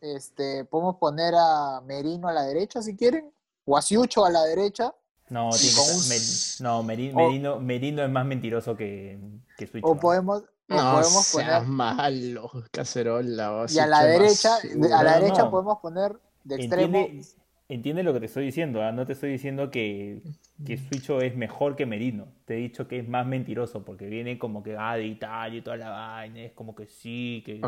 Este, 0.00 0.64
podemos 0.64 0.96
poner 0.96 1.34
a 1.36 1.80
Merino 1.84 2.28
a 2.28 2.32
la 2.32 2.44
derecha 2.44 2.80
si 2.80 2.96
quieren. 2.96 3.30
O 3.66 3.76
a 3.76 3.82
Siucho 3.82 4.24
a 4.24 4.30
la 4.30 4.44
derecha. 4.44 4.94
No, 5.30 5.50
tiene 5.50 5.74
que 5.74 5.80
un- 5.80 6.64
no, 6.64 6.78
o- 6.80 6.82
Merino, 6.82 7.58
Merino 7.60 8.02
es 8.04 8.10
más 8.10 8.26
mentiroso 8.26 8.76
que, 8.76 9.18
que 9.56 9.66
Switch. 9.66 9.84
O 9.84 9.94
¿no? 9.94 10.00
podemos, 10.00 10.42
o 10.42 10.44
No 10.68 10.76
podemos 10.92 11.24
seas 11.26 11.60
poner. 11.60 11.62
malo, 11.68 12.50
cacerola. 12.70 13.66
Y 13.70 13.78
a 13.78 13.86
la 13.86 14.04
derecha, 14.04 14.56
a 14.56 15.02
la 15.02 15.18
derecha 15.18 15.44
no. 15.44 15.50
podemos 15.50 15.78
poner 15.80 16.18
de 16.44 16.56
extremo. 16.56 16.98
Entiende, 16.98 17.26
entiende 17.68 18.02
lo 18.02 18.12
que 18.12 18.20
te 18.20 18.26
estoy 18.26 18.44
diciendo, 18.44 18.82
¿ah? 18.82 18.92
No 18.92 19.06
te 19.06 19.14
estoy 19.14 19.30
diciendo 19.30 19.70
que, 19.70 20.22
que 20.64 20.76
Suicho 20.76 21.20
es 21.20 21.36
mejor 21.36 21.76
que 21.76 21.86
Merino. 21.86 22.28
Te 22.44 22.54
he 22.54 22.58
dicho 22.58 22.86
que 22.86 22.98
es 22.98 23.08
más 23.08 23.26
mentiroso 23.26 23.84
porque 23.84 24.06
viene 24.06 24.38
como 24.38 24.62
que 24.62 24.76
ah, 24.78 24.96
de 24.96 25.06
Italia 25.06 25.58
y 25.58 25.62
toda 25.62 25.76
la 25.76 25.90
vaina. 25.90 26.42
Es 26.42 26.52
como 26.52 26.74
que 26.74 26.86
sí, 26.86 27.42
que, 27.44 27.60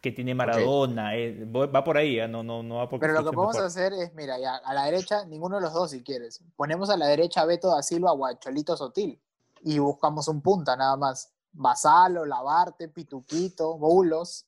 que 0.00 0.12
tiene 0.12 0.34
Maradona. 0.34 1.16
es- 1.16 1.36
va 1.46 1.84
por 1.84 1.96
ahí, 1.96 2.20
¿ah? 2.20 2.28
no, 2.28 2.42
no, 2.42 2.62
no 2.62 2.76
va 2.76 2.88
porque 2.88 3.06
Pero 3.06 3.14
lo 3.20 3.30
que 3.30 3.34
podemos 3.34 3.56
hacer 3.58 3.92
es, 3.92 4.14
mira, 4.14 4.38
ya, 4.38 4.56
a 4.56 4.74
la 4.74 4.84
derecha, 4.84 5.24
ninguno 5.26 5.56
de 5.56 5.62
los 5.62 5.72
dos 5.72 5.90
si 5.90 6.02
quieres. 6.02 6.42
Ponemos 6.56 6.90
a 6.90 6.96
la 6.96 7.06
derecha 7.08 7.42
a 7.42 7.46
Beto 7.46 7.74
da 7.74 7.82
Silva 7.82 8.12
o 8.12 8.24
a 8.26 8.38
Cholito 8.38 8.76
Sotil. 8.76 9.20
Y 9.64 9.78
buscamos 9.78 10.28
un 10.28 10.40
punta 10.40 10.76
nada 10.76 10.96
más. 10.96 11.32
Basalo, 11.52 12.24
Lavarte, 12.24 12.88
Pituquito, 12.88 13.76
Bulos. 13.76 14.46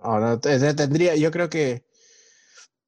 Ahora 0.00 0.38
tendría, 0.38 1.16
yo 1.16 1.30
creo 1.30 1.48
que. 1.48 1.84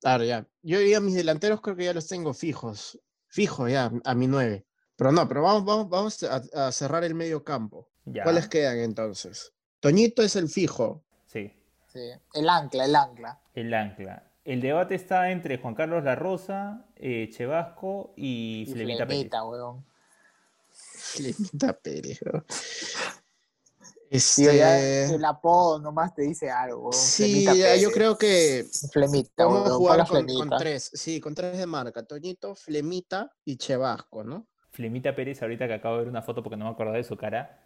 Claro, 0.00 0.24
ya. 0.24 0.46
Yo 0.62 0.80
ya 0.80 1.00
mis 1.00 1.14
delanteros 1.14 1.60
creo 1.60 1.76
que 1.76 1.84
ya 1.84 1.94
los 1.94 2.06
tengo 2.06 2.34
fijos. 2.34 2.98
Fijos 3.28 3.70
ya, 3.70 3.90
a 4.04 4.14
mi 4.14 4.26
nueve. 4.26 4.66
Pero 4.96 5.12
no, 5.12 5.28
pero 5.28 5.42
vamos, 5.42 5.64
vamos, 5.64 5.88
vamos 5.88 6.22
a, 6.22 6.72
cerrar 6.72 7.04
el 7.04 7.14
medio 7.14 7.44
campo. 7.44 7.88
¿Cuáles 8.22 8.48
quedan 8.48 8.78
entonces? 8.78 9.52
Toñito 9.80 10.22
es 10.22 10.36
el 10.36 10.48
fijo. 10.48 11.04
Sí. 11.26 11.52
Sí. 11.92 12.10
El 12.34 12.48
ancla, 12.48 12.84
el 12.84 12.96
ancla. 12.96 13.40
El 13.54 13.74
ancla. 13.74 14.30
El 14.44 14.60
debate 14.60 14.94
está 14.94 15.30
entre 15.32 15.58
Juan 15.58 15.74
Carlos 15.74 16.04
La 16.04 16.14
Rosa, 16.14 16.86
eh, 16.94 17.28
Chevasco 17.32 18.14
y, 18.16 18.62
y 18.62 18.72
Flemita, 18.72 19.06
Flemita 19.06 19.38
Pérez. 19.38 19.50
Weón. 19.50 19.84
Flemita 20.70 21.72
Pérez, 21.72 22.20
Este... 24.10 25.14
el 25.14 25.24
apodo 25.24 25.78
nomás 25.78 26.14
te 26.14 26.22
dice 26.22 26.50
algo. 26.50 26.92
Sí, 26.92 27.46
yo 27.80 27.90
creo 27.90 28.16
que 28.16 28.66
Flemita. 28.92 29.44
Vamos 29.44 29.70
a 29.70 29.74
jugar 29.74 30.06
con, 30.06 30.50
tres, 30.58 30.90
sí, 30.94 31.20
con 31.20 31.34
tres 31.34 31.58
de 31.58 31.66
marca, 31.66 32.02
Toñito, 32.04 32.54
Flemita 32.54 33.30
y 33.44 33.56
Chevasco, 33.56 34.24
¿no? 34.24 34.46
Flemita 34.70 35.14
Pérez, 35.14 35.42
ahorita 35.42 35.66
que 35.66 35.74
acabo 35.74 35.96
de 35.96 36.00
ver 36.02 36.08
una 36.10 36.22
foto 36.22 36.42
porque 36.42 36.56
no 36.56 36.66
me 36.66 36.70
acuerdo 36.70 36.92
de 36.92 37.04
su 37.04 37.16
cara, 37.16 37.60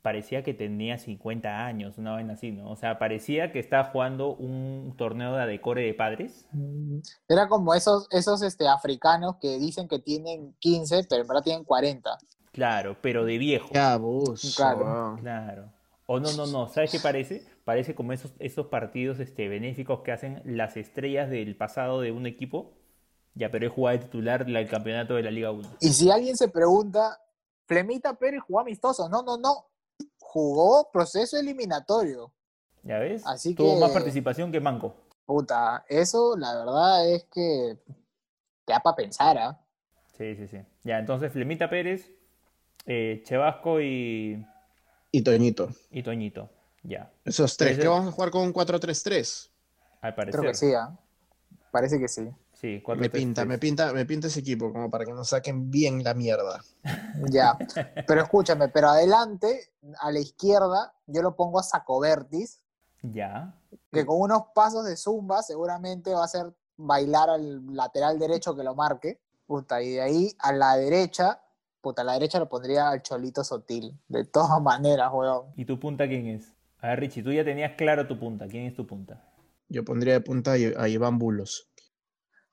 parecía 0.00 0.42
que 0.42 0.54
tenía 0.54 0.96
50 0.96 1.66
años, 1.66 1.98
una 1.98 2.12
vaina 2.12 2.34
así, 2.34 2.52
¿no? 2.52 2.70
O 2.70 2.76
sea, 2.76 2.98
parecía 2.98 3.52
que 3.52 3.58
estaba 3.58 3.84
jugando 3.84 4.34
un 4.34 4.94
torneo 4.96 5.34
de 5.34 5.46
decore 5.46 5.82
de 5.82 5.94
padres. 5.94 6.46
Mm, 6.52 6.98
era 7.28 7.48
como 7.48 7.74
esos, 7.74 8.06
esos 8.10 8.42
este, 8.42 8.68
africanos 8.68 9.36
que 9.40 9.58
dicen 9.58 9.88
que 9.88 9.98
tienen 9.98 10.54
15, 10.60 11.06
pero 11.08 11.22
en 11.22 11.28
verdad 11.28 11.42
tienen 11.42 11.64
40. 11.64 12.18
Claro, 12.52 12.96
pero 13.00 13.24
de 13.24 13.38
viejo. 13.38 13.68
Ya. 13.72 13.98
Claro. 14.56 15.16
Claro. 15.20 15.72
O 16.12 16.20
no, 16.20 16.30
no, 16.34 16.46
no. 16.46 16.68
¿Sabes 16.68 16.90
qué 16.90 16.98
parece? 16.98 17.42
Parece 17.64 17.94
como 17.94 18.12
esos, 18.12 18.34
esos 18.38 18.66
partidos 18.66 19.18
este, 19.18 19.48
benéficos 19.48 20.00
que 20.00 20.12
hacen 20.12 20.42
las 20.44 20.76
estrellas 20.76 21.30
del 21.30 21.56
pasado 21.56 22.02
de 22.02 22.12
un 22.12 22.26
equipo. 22.26 22.74
Ya, 23.34 23.50
pero 23.50 23.66
es 23.66 23.72
jugar 23.72 23.98
de 23.98 24.04
titular 24.04 24.42
el 24.46 24.68
campeonato 24.68 25.14
de 25.14 25.22
la 25.22 25.30
Liga 25.30 25.50
1. 25.50 25.76
Y 25.80 25.88
si 25.88 26.10
alguien 26.10 26.36
se 26.36 26.48
pregunta, 26.48 27.18
Flemita 27.64 28.12
Pérez 28.12 28.42
jugó 28.46 28.60
amistoso. 28.60 29.08
No, 29.08 29.22
no, 29.22 29.38
no 29.38 29.70
jugó 30.18 30.90
proceso 30.92 31.38
eliminatorio. 31.38 32.30
¿Ya 32.82 32.98
ves? 32.98 33.22
Así 33.24 33.54
Tuvo 33.54 33.80
más 33.80 33.92
participación 33.92 34.52
que 34.52 34.60
Manco. 34.60 34.94
Puta, 35.24 35.82
eso 35.88 36.36
la 36.36 36.54
verdad 36.56 37.08
es 37.08 37.24
que 37.24 37.78
te 38.66 38.72
da 38.74 38.80
para 38.80 38.96
pensar, 38.96 39.38
¿ah? 39.38 39.58
Sí, 40.18 40.36
sí, 40.36 40.46
sí. 40.46 40.58
Ya, 40.84 40.98
entonces 40.98 41.32
Flemita 41.32 41.70
Pérez, 41.70 42.12
eh, 42.84 43.22
Chevasco 43.24 43.80
y... 43.80 44.44
Y 45.12 45.22
Toñito. 45.22 45.68
Y 45.90 46.02
Toñito, 46.02 46.48
ya. 46.82 47.12
Esos 47.24 47.56
tres. 47.58 47.78
¿Qué 47.78 47.86
vamos 47.86 48.08
a 48.08 48.12
jugar 48.12 48.30
con 48.30 48.42
un 48.42 48.54
4-3-3? 48.54 49.50
Al 50.00 50.14
parecer. 50.14 50.40
Creo 50.40 50.50
que 50.50 50.58
sí, 50.58 50.72
¿ah? 50.72 50.98
Parece 51.70 52.00
que 52.00 52.08
sí. 52.08 52.28
Sí, 52.54 52.82
me 52.96 53.10
pinta, 53.10 53.44
me 53.44 53.58
pinta, 53.58 53.92
me 53.92 54.06
pinta 54.06 54.28
ese 54.28 54.40
equipo 54.40 54.72
como 54.72 54.88
para 54.88 55.04
que 55.04 55.12
nos 55.12 55.30
saquen 55.30 55.70
bien 55.70 56.02
la 56.02 56.14
mierda. 56.14 56.62
Ya, 57.30 57.58
pero 58.06 58.22
escúchame, 58.22 58.68
pero 58.68 58.88
adelante, 58.88 59.70
a 60.00 60.10
la 60.10 60.18
izquierda, 60.18 60.94
yo 61.06 61.22
lo 61.22 61.36
pongo 61.36 61.58
a 61.58 61.62
Sacovertis. 61.62 62.60
Ya. 63.02 63.54
Que 63.90 64.06
con 64.06 64.20
unos 64.20 64.44
pasos 64.54 64.86
de 64.86 64.96
zumba 64.96 65.42
seguramente 65.42 66.14
va 66.14 66.22
a 66.22 66.24
hacer 66.24 66.54
bailar 66.76 67.28
al 67.28 67.74
lateral 67.74 68.18
derecho 68.18 68.56
que 68.56 68.62
lo 68.62 68.74
marque. 68.74 69.20
Puta, 69.46 69.82
y 69.82 69.90
de 69.90 70.00
ahí 70.00 70.36
a 70.38 70.52
la 70.52 70.76
derecha, 70.76 71.41
puta, 71.82 72.02
a 72.02 72.04
la 72.04 72.14
derecha 72.14 72.38
lo 72.38 72.48
pondría 72.48 72.88
al 72.88 73.02
Cholito 73.02 73.44
Sotil. 73.44 73.98
De 74.08 74.24
todas 74.24 74.60
maneras, 74.62 75.10
weón. 75.12 75.52
¿Y 75.56 75.66
tu 75.66 75.78
punta 75.78 76.08
quién 76.08 76.28
es? 76.28 76.54
A 76.78 76.88
ver, 76.88 77.00
Richie, 77.00 77.22
tú 77.22 77.32
ya 77.32 77.44
tenías 77.44 77.72
claro 77.76 78.06
tu 78.06 78.18
punta. 78.18 78.46
¿Quién 78.48 78.64
es 78.64 78.74
tu 78.74 78.86
punta? 78.86 79.22
Yo 79.68 79.84
pondría 79.84 80.14
de 80.14 80.20
punta 80.20 80.52
a 80.52 80.88
Iván 80.88 81.18
Bulos. 81.18 81.68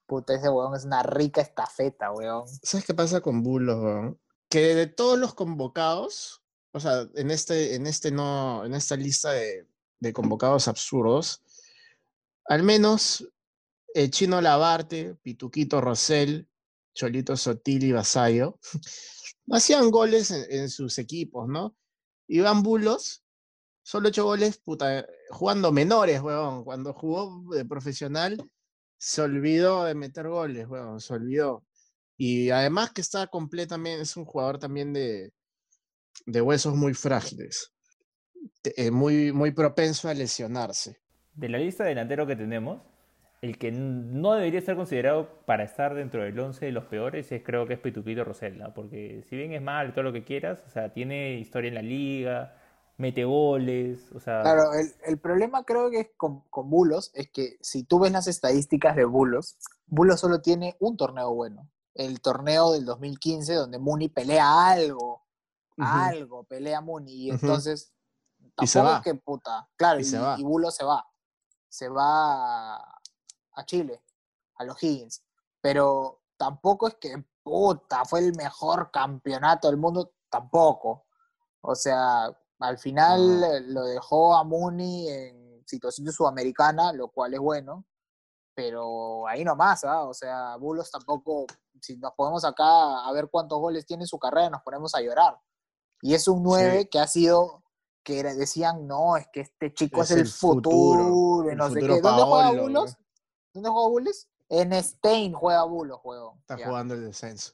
Puta, 0.06 0.36
ese 0.36 0.50
weón 0.50 0.76
es 0.76 0.86
una 0.86 1.04
rica 1.04 1.42
estafeta, 1.42 2.12
weón. 2.12 2.48
¿Sabes 2.64 2.86
qué 2.86 2.94
pasa 2.94 3.22
con 3.22 3.44
Bulos, 3.44 3.78
weón? 3.82 4.20
Que 4.50 4.76
de 4.76 4.88
todos 4.88 5.18
los 5.20 5.34
convocados, 5.34 6.42
o 6.72 6.80
sea, 6.80 7.08
en 7.16 7.30
este, 7.32 7.76
en 7.76 7.86
este 7.88 8.12
no, 8.12 8.66
en 8.66 8.74
esta 8.74 8.96
lista 8.96 9.32
de, 9.32 9.68
convocados 10.14 10.68
absurdos, 10.68 11.44
al 12.46 12.64
menos 12.64 13.28
el 13.94 14.10
Chino 14.10 14.42
Labarte, 14.42 15.16
Pituquito 15.22 15.82
Rosell, 15.82 16.48
Cholito 16.96 17.36
Sotil 17.38 17.84
y 17.84 17.92
Hacían 19.52 19.90
goles 19.92 20.32
en, 20.32 20.70
sus 20.70 20.98
equipos, 21.00 21.48
¿no? 21.48 21.76
Iván 22.28 22.62
Bulos, 22.62 23.24
solo 23.82 24.10
ocho 24.10 24.24
goles, 24.26 24.60
puta, 24.60 25.06
jugando 25.30 25.72
menores, 25.72 26.22
weón. 26.22 26.64
Cuando 26.64 26.94
jugó 26.94 27.44
de 27.54 27.66
profesional, 27.66 28.38
se 28.98 29.22
olvidó 29.22 29.86
de 29.86 29.96
meter 29.96 30.28
goles, 30.28 30.68
bueno, 30.68 31.00
se 31.00 31.14
olvidó. 31.14 31.66
Y 32.18 32.50
además 32.50 32.92
que 32.92 33.02
está 33.02 33.28
completamente, 33.28 34.04
es 34.04 34.18
un 34.18 34.26
jugador 34.26 34.60
también 34.60 34.94
de, 34.94 35.34
de 36.26 36.42
huesos 36.42 36.76
muy 36.76 36.94
frágiles, 36.94 37.72
eh, 38.64 38.92
muy, 38.92 39.32
muy 39.32 39.52
propenso 39.52 40.10
a 40.10 40.14
lesionarse. 40.14 41.00
De 41.34 41.50
la 41.50 41.58
lista 41.58 41.84
de 41.84 41.90
delantero 41.90 42.28
que 42.28 42.36
tenemos, 42.36 42.82
el 43.42 43.58
que 43.58 43.72
no 43.72 44.34
debería 44.34 44.62
ser 44.62 44.76
considerado 44.76 45.30
para 45.46 45.64
estar 45.64 45.96
dentro 45.96 46.24
del 46.24 46.38
11 46.38 46.66
de 46.66 46.72
los 46.72 46.86
peores 46.86 47.32
es 47.32 47.42
creo 47.44 47.66
que 47.66 47.76
es 47.76 47.80
Petuquito 47.80 48.24
Rosella, 48.24 48.74
porque 48.74 49.24
si 49.30 49.38
bien 49.38 49.54
es 49.54 49.62
mal 49.62 49.94
todo 49.94 50.04
lo 50.04 50.14
que 50.14 50.26
quieras, 50.26 50.62
o 50.68 50.70
sea, 50.70 50.92
tiene 50.92 51.40
historia 51.40 51.70
en 51.70 51.76
la 51.76 51.82
liga, 51.82 52.54
mete 52.98 53.24
goles, 53.24 54.12
o 54.14 54.20
sea... 54.20 54.42
Claro, 54.42 54.72
el, 55.06 55.18
problema 55.20 55.64
creo 55.64 55.90
que 55.90 56.02
es 56.02 56.10
con, 56.18 56.42
con, 56.50 56.70
Bulos 56.70 57.12
es 57.14 57.30
que 57.32 57.58
si 57.62 57.84
tú 57.84 58.00
ves 58.00 58.12
las 58.12 58.28
estadísticas 58.28 58.98
de 58.98 59.06
Bulos, 59.06 59.58
Bulos 59.88 60.20
solo 60.20 60.42
tiene 60.42 60.76
un 60.80 60.98
torneo 60.98 61.34
bueno, 61.34 61.70
el 61.94 62.20
torneo 62.20 62.74
del 62.74 62.84
2015 62.84 63.54
donde 63.54 63.80
Muni 63.80 64.10
pelea 64.10 64.68
algo, 64.68 65.24
algo, 65.78 66.44
pelea 66.44 66.82
Muni, 66.82 67.14
y 67.14 67.30
entonces 67.30 67.94
tampoco 68.54 68.96
es 68.98 69.02
que 69.02 69.16
puta, 69.16 69.70
claro, 69.78 70.02
y, 70.02 70.04
y, 70.38 70.44
Bulos 70.44 70.76
se 70.76 70.84
va, 70.84 71.06
se 71.70 71.88
va 71.88 72.99
a 73.60 73.66
Chile, 73.66 74.02
a 74.56 74.64
los 74.64 74.82
Higgins, 74.82 75.24
pero 75.62 76.22
tampoco 76.38 76.88
es 76.88 76.96
que 76.96 77.24
puta, 77.44 78.06
fue 78.06 78.20
el 78.20 78.36
mejor 78.36 78.92
campeonato 78.92 79.68
del 79.68 79.78
mundo, 79.78 80.14
tampoco. 80.30 81.06
O 81.62 81.76
sea, 81.76 82.32
al 82.60 82.78
final 82.78 83.44
eh, 83.44 83.62
lo 83.62 83.84
dejó 83.86 84.36
a 84.36 84.44
Mooney 84.44 85.08
en 85.08 85.64
situación 85.66 86.06
de 86.06 86.12
sudamericana, 86.12 86.94
lo 86.94 87.10
cual 87.10 87.34
es 87.34 87.40
bueno, 87.40 87.86
pero 88.54 89.28
ahí 89.28 89.44
nomás, 89.44 89.84
¿ah? 89.84 90.04
O 90.04 90.14
sea, 90.14 90.56
Bulos 90.58 90.92
tampoco, 90.92 91.46
si 91.82 91.98
nos 91.98 92.14
ponemos 92.14 92.44
acá 92.44 93.06
a 93.06 93.12
ver 93.14 93.30
cuántos 93.32 93.60
goles 93.60 93.86
tiene 93.86 94.04
en 94.04 94.08
su 94.08 94.20
carrera, 94.20 94.50
nos 94.50 94.62
ponemos 94.62 94.94
a 94.96 95.02
llorar. 95.02 95.40
Y 96.02 96.14
es 96.14 96.28
un 96.28 96.44
9 96.44 96.90
que 96.90 97.00
ha 97.00 97.08
sido, 97.08 97.64
que 98.04 98.24
decían, 98.24 98.88
no, 98.88 99.18
es 99.18 99.28
que 99.32 99.42
este 99.42 99.74
chico 99.74 100.02
es, 100.02 100.12
el, 100.12 100.28
futuro, 100.28 101.44
no 101.56 101.70
sé 101.70 101.80
qué. 101.80 102.02
¿Dónde 102.02 102.24
juega 102.24 102.52
Bulos? 102.52 102.98
¿Dónde 103.54 103.70
juega 103.70 103.90
Bulos? 103.90 104.28
En 104.50 104.74
Stein 104.84 105.34
juega 105.34 105.64
Bulos, 105.64 106.00
juego. 106.00 106.38
Está 106.42 106.58
jugando 106.58 106.96
el 106.96 107.06
descenso. 107.06 107.54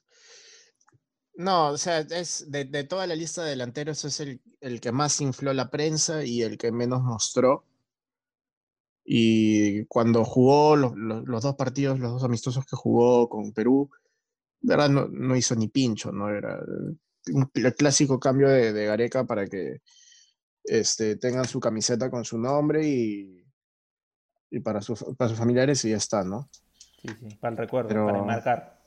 No, 1.35 1.71
o 1.71 1.77
sea, 1.77 1.99
es 1.99 2.49
de, 2.49 2.65
toda 2.85 3.07
la 3.07 3.15
lista 3.15 3.43
de 3.43 3.49
delanteros 3.49 4.05
es 4.05 4.21
el, 4.21 4.41
el, 4.61 4.79
que 4.79 4.93
más 4.93 5.19
infló 5.19 5.53
la 5.53 5.69
prensa 5.69 6.23
y 6.23 6.41
el 6.41 6.57
que 6.57 6.71
menos 6.71 7.01
mostró. 7.01 7.65
Y 9.03 9.85
cuando 9.85 10.23
jugó 10.23 10.75
los, 10.77 10.95
los, 10.95 11.43
dos 11.43 11.55
partidos, 11.55 11.99
los 11.99 12.13
dos 12.13 12.23
amistosos 12.23 12.65
que 12.65 12.77
jugó 12.77 13.27
con 13.29 13.51
Perú, 13.51 13.89
verdad 14.61 14.89
no, 14.89 15.07
no 15.07 15.35
hizo 15.35 15.55
ni 15.55 15.67
pincho, 15.67 16.11
¿no? 16.11 16.29
Era 16.29 16.59
el 17.53 17.75
clásico 17.75 18.19
cambio 18.19 18.47
de, 18.49 18.71
de, 18.71 18.85
Gareca 18.85 19.25
para 19.25 19.45
que 19.45 19.81
este, 20.63 21.17
tengan 21.17 21.45
su 21.45 21.59
camiseta 21.59 22.09
con 22.09 22.23
su 22.23 22.37
nombre 22.37 22.87
y, 22.87 23.44
y 24.55 24.59
para, 24.59 24.79
para 25.17 25.29
sus 25.29 25.37
familiares 25.37 25.83
y 25.85 25.91
ya 25.91 25.97
está, 25.97 26.23
¿no? 26.23 26.49
Sí, 27.01 27.09
sí, 27.19 27.35
para 27.39 27.51
el 27.51 27.57
recuerdo, 27.57 28.05
para 28.05 28.21
marcar. 28.21 28.79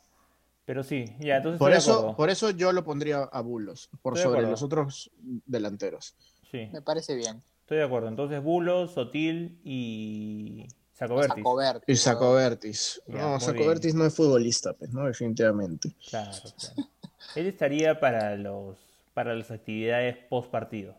Pero 0.65 0.83
sí, 0.83 1.05
ya, 1.19 1.37
entonces. 1.37 1.59
Por, 1.59 1.73
eso, 1.73 2.15
por 2.17 2.31
eso 2.31 2.51
yo 2.51 2.73
lo 2.73 2.85
pondría 2.85 3.23
a 3.23 3.41
Bulos, 3.41 3.91
por 4.03 4.19
sobre 4.19 4.43
los 4.43 4.63
otros 4.63 5.11
delanteros. 5.47 6.15
Sí. 6.51 6.69
Me 6.73 6.83
parece 6.83 7.15
bien. 7.15 7.43
Estoy 7.61 7.79
de 7.79 7.85
acuerdo. 7.85 8.09
Entonces, 8.09 8.43
Bulos, 8.43 8.93
Sotil 8.93 9.61
y 9.63 10.67
Sacobertis. 10.93 11.45
Y 11.87 11.97
Sacobertis. 11.97 13.03
no, 13.07 13.39
Sacobertis 13.41 13.95
no 13.95 14.05
es 14.05 14.15
futbolista, 14.15 14.73
pues, 14.73 14.91
¿no? 14.93 15.05
Definitivamente. 15.05 15.95
Claro, 16.09 16.31
claro. 16.33 16.89
Él 17.35 17.47
estaría 17.47 18.01
para 18.01 18.37
los 18.37 18.79
para 19.15 19.35
las 19.35 19.51
actividades 19.51 20.17
post 20.29 20.49
partido. 20.49 20.95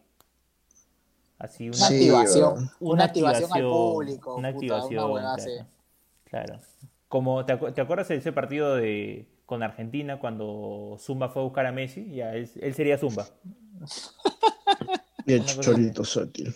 Así 1.39 1.69
una, 1.69 1.87
activación, 1.87 2.71
una, 2.81 3.03
activación, 3.05 3.49
al 3.53 3.61
público. 3.63 4.35
Una 4.35 4.49
activación. 4.49 5.23
claro, 6.25 6.59
Como, 7.07 7.45
¿te, 7.45 7.55
¿te 7.55 7.81
acuerdas 7.81 8.09
de 8.09 8.17
ese 8.17 8.33
partido 8.33 8.75
de 8.75 9.25
con 9.49 9.63
Argentina 9.63 10.19
cuando 10.19 10.95
Zumba 10.99 11.29
fue 11.29 11.41
a 11.41 11.45
buscar 11.45 11.65
a 11.65 11.71
Messi, 11.71 12.13
ya 12.13 12.35
él, 12.35 12.47
sería 12.75 12.99
Zumba. 12.99 13.25
Bien, 15.25 15.43
Cholito 15.43 16.05
Sotil. 16.05 16.55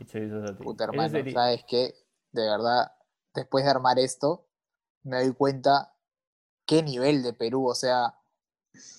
Y 0.00 0.04
Chorizo 0.04 0.44
Saté. 0.44 0.64
Puta 0.64 0.82
hermano, 0.82 1.10
sería- 1.10 1.32
¿sabes 1.32 1.64
qué? 1.68 1.94
De 2.32 2.42
verdad, 2.42 2.90
después 3.32 3.64
de 3.64 3.70
armar 3.70 4.00
esto, 4.00 4.48
me 5.04 5.22
doy 5.22 5.32
cuenta 5.32 5.94
qué 6.66 6.82
nivel 6.82 7.22
de 7.22 7.34
Perú, 7.34 7.68
o 7.68 7.74
sea, 7.76 8.16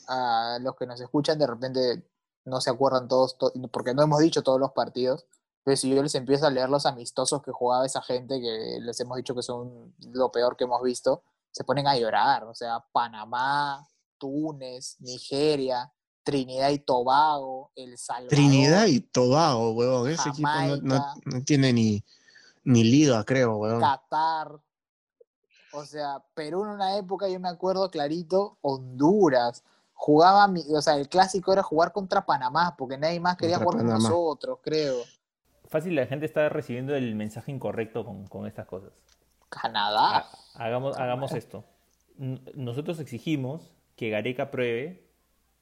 a 0.07 0.57
los 0.61 0.77
que 0.77 0.85
nos 0.85 1.01
escuchan 1.01 1.37
de 1.37 1.47
repente 1.47 2.08
no 2.49 2.59
se 2.61 2.69
acuerdan 2.69 3.07
todos, 3.07 3.37
to- 3.37 3.53
porque 3.71 3.93
no 3.93 4.01
hemos 4.03 4.19
dicho 4.19 4.41
todos 4.43 4.59
los 4.59 4.71
partidos, 4.73 5.25
pero 5.63 5.77
si 5.77 5.89
yo 5.93 6.01
les 6.03 6.15
empiezo 6.15 6.47
a 6.47 6.49
leer 6.49 6.69
los 6.69 6.85
amistosos 6.85 7.41
que 7.43 7.51
jugaba 7.51 7.85
esa 7.85 8.01
gente, 8.01 8.39
que 8.41 8.79
les 8.81 8.99
hemos 8.99 9.17
dicho 9.17 9.35
que 9.35 9.43
son 9.43 9.93
lo 10.13 10.31
peor 10.31 10.57
que 10.57 10.63
hemos 10.65 10.81
visto, 10.81 11.21
se 11.51 11.63
ponen 11.63 11.87
a 11.87 11.97
llorar, 11.97 12.43
o 12.45 12.55
sea, 12.55 12.83
Panamá, 12.91 13.87
Túnez, 14.17 14.97
Nigeria, 14.99 15.91
Trinidad 16.23 16.69
y 16.69 16.79
Tobago, 16.79 17.71
El 17.75 17.97
Salvador. 17.97 18.29
Trinidad 18.29 18.85
y 18.87 18.99
Tobago, 18.99 19.71
huevón. 19.71 20.09
Ese 20.09 20.29
equipo 20.29 20.47
no, 20.49 20.77
no- 20.77 20.95
Jamaica. 21.01 21.13
no 21.25 21.43
tiene 21.43 21.73
ni, 21.73 22.03
ni 22.63 22.83
liga, 22.83 23.23
creo, 23.23 23.55
huevón. 23.57 23.79
Qatar. 23.79 24.59
O 25.73 25.85
sea, 25.85 26.23
Perú 26.33 26.63
en 26.63 26.69
una 26.71 26.97
época, 26.97 27.27
yo 27.29 27.39
me 27.39 27.49
acuerdo 27.49 27.89
clarito, 27.89 28.57
Honduras. 28.61 29.63
Jugaba, 30.01 30.47
mi- 30.47 30.63
o 30.73 30.81
sea, 30.81 30.95
el 30.95 31.09
clásico 31.09 31.51
era 31.51 31.61
jugar 31.61 31.91
contra 31.91 32.25
Panamá, 32.25 32.73
porque 32.77 32.97
nadie 32.97 33.19
más 33.19 33.35
quería 33.35 33.57
Contra 33.59 33.81
jugar 33.81 33.85
con 33.93 34.01
nosotros, 34.01 34.59
creo. 34.63 34.95
Fácil, 35.67 35.93
la 35.93 36.05
gente 36.05 36.25
está 36.25 36.47
recibiendo 36.47 36.95
el 36.95 37.15
mensaje 37.15 37.51
incorrecto 37.51 38.05
con, 38.05 38.25
con 38.27 38.47
estas 38.47 38.65
cosas. 38.65 38.91
Canadá. 39.49 40.19
Ha- 40.19 40.65
Hagamos, 40.65 40.97
hagamos 40.97 41.33
esto. 41.33 41.65
Nosotros 42.17 42.99
exigimos 43.01 43.75
que 43.97 44.09
Gareca 44.09 44.51
pruebe, 44.51 45.05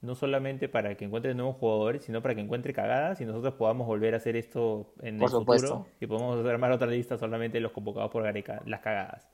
no 0.02 0.14
solamente 0.14 0.68
para 0.68 0.96
que 0.96 1.04
encuentre 1.04 1.34
nuevos 1.34 1.56
jugadores, 1.56 2.04
sino 2.04 2.22
para 2.22 2.36
que 2.36 2.40
encuentre 2.40 2.72
cagadas 2.72 3.20
y 3.20 3.24
nosotros 3.24 3.54
podamos 3.54 3.88
volver 3.88 4.14
a 4.14 4.18
hacer 4.18 4.36
esto 4.36 4.92
en 5.02 5.18
Por 5.18 5.30
el 5.30 5.32
supuesto. 5.32 5.68
futuro 5.68 5.86
y 6.00 6.06
podemos 6.06 6.46
armar 6.46 6.70
otra 6.70 6.86
lista 6.86 7.18
solamente 7.18 7.56
de 7.58 7.62
los 7.62 7.72
convocados 7.72 8.10
por 8.12 8.22
Gareca, 8.22 8.62
las 8.66 8.80
cagadas. 8.82 9.26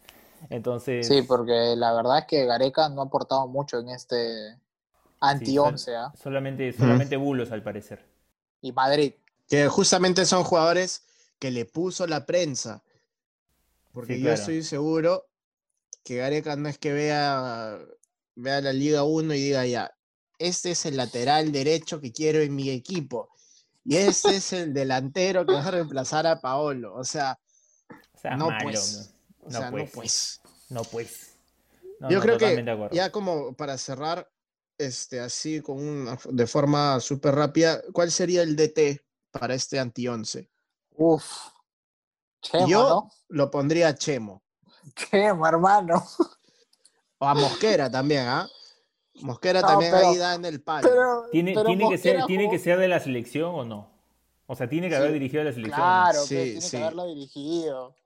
Entonces, 0.48 1.07
Sí, 1.07 1.20
porque 1.22 1.74
la 1.76 1.92
verdad 1.92 2.20
es 2.20 2.24
que 2.24 2.46
Gareca 2.46 2.88
no 2.88 3.02
ha 3.02 3.05
aportado 3.05 3.46
mucho 3.48 3.78
en 3.80 3.90
este 3.90 4.59
anti-11, 5.31 5.95
¿ah? 5.97 6.11
sol- 6.12 6.20
solamente, 6.22 6.72
solamente 6.72 7.16
bulos 7.16 7.51
al 7.53 7.62
parecer. 7.62 8.05
Y 8.61 8.72
Madrid. 8.72 9.14
Que 9.49 9.68
justamente 9.68 10.25
son 10.27 10.45
jugadores 10.45 11.03
que 11.39 11.51
le 11.51 11.64
puso 11.66 12.07
la 12.07 12.25
prensa. 12.27 12.83
Porque 13.93 14.14
Sí, 14.14 14.20
yo 14.20 14.25
claro. 14.27 14.41
estoy 14.41 14.62
seguro 14.62 15.27
que 16.03 16.16
Gareca 16.16 16.57
no 16.57 16.68
es 16.68 16.79
que 16.79 16.93
vea, 16.93 17.79
vea 18.35 18.61
la 18.61 18.72
Liga 18.72 19.05
1 19.05 19.35
y 19.35 19.39
diga 19.43 19.66
ya, 19.66 19.95
este 20.39 20.72
es 20.72 20.85
el 20.87 20.97
lateral 20.97 21.53
derecho 21.53 22.01
que 22.01 22.12
quiero 22.12 22.41
en 22.41 22.55
mi 22.55 22.70
equipo. 22.70 23.31
Y 23.85 23.97
este 23.97 24.37
es 24.37 24.53
el 24.55 24.72
delantero 24.72 25.45
que 25.45 25.53
va 25.55 25.64
a 25.66 25.70
reemplazar 25.70 26.27
a 26.27 26.41
Paolo. 26.41 26.95
O 26.95 27.05
sea, 27.05 27.39
O 28.14 28.18
sea, 28.18 28.37
no 28.37 28.47
malo, 28.49 28.62
pues. 28.64 29.14
No, 29.45 29.51
sea, 29.51 29.70
pues. 29.70 29.85
no 29.85 29.93
pues. 29.93 30.41
No, 30.70 30.83
pues. 30.85 31.35
No, 32.01 32.11
Yo 32.11 32.16
no, 32.16 32.22
creo 32.22 32.39
que 32.39 32.64
ya 32.93 33.12
como 33.12 33.55
para 33.55 33.77
cerrar, 33.79 34.29
este, 34.79 35.20
así 35.20 35.61
con 35.61 35.79
una, 35.87 36.18
de 36.31 36.47
forma 36.47 37.01
súper 37.01 37.35
rápida, 37.35 37.81
¿cuál 37.93 38.11
sería 38.11 38.43
el 38.43 38.57
DT 38.57 39.01
para 39.31 39.55
este 39.55 39.79
anti-11? 39.79 40.49
Uf. 40.97 41.25
Chemo, 42.41 42.66
Yo 42.68 42.89
¿no? 42.89 43.11
lo 43.29 43.51
pondría 43.51 43.89
a 43.89 43.95
Chemo. 43.95 44.43
Chemo, 44.95 45.47
hermano. 45.47 46.05
O 47.18 47.27
a 47.27 47.35
Mosquera 47.35 47.91
también, 47.91 48.27
¿ah? 48.27 48.49
Mosquera 49.22 49.61
No, 49.62 49.68
también 49.68 49.93
pero- 49.93 50.09
ahí 50.09 50.16
da 50.18 50.35
en 50.35 50.45
el 50.45 50.61
palo. 50.62 50.89
Pero, 50.89 51.29
¿Tiene, 51.31 51.55
pero 51.55 51.66
tiene, 51.66 51.89
que 51.89 51.99
ser, 51.99 52.27
¿Tiene 52.27 52.51
que 52.51 52.59
ser 52.59 52.79
de 52.79 52.89
la 52.89 53.01
selección 53.01 53.55
o 53.55 53.64
no? 53.64 53.89
O 54.47 54.55
sea, 54.57 54.68
tiene 54.68 54.89
que 54.91 54.97
Sí, 54.97 55.01
haber 55.01 55.12
dirigido 55.12 55.41
a 55.41 55.45
la 55.47 55.53
selección. 55.53 55.77
Claro, 55.81 56.22
Sí, 56.25 56.35
que 56.35 56.43
tiene 56.45 56.61
sí. 56.61 56.70
que 56.77 56.83
haberlo 56.83 57.07
dirigido. 57.07 57.97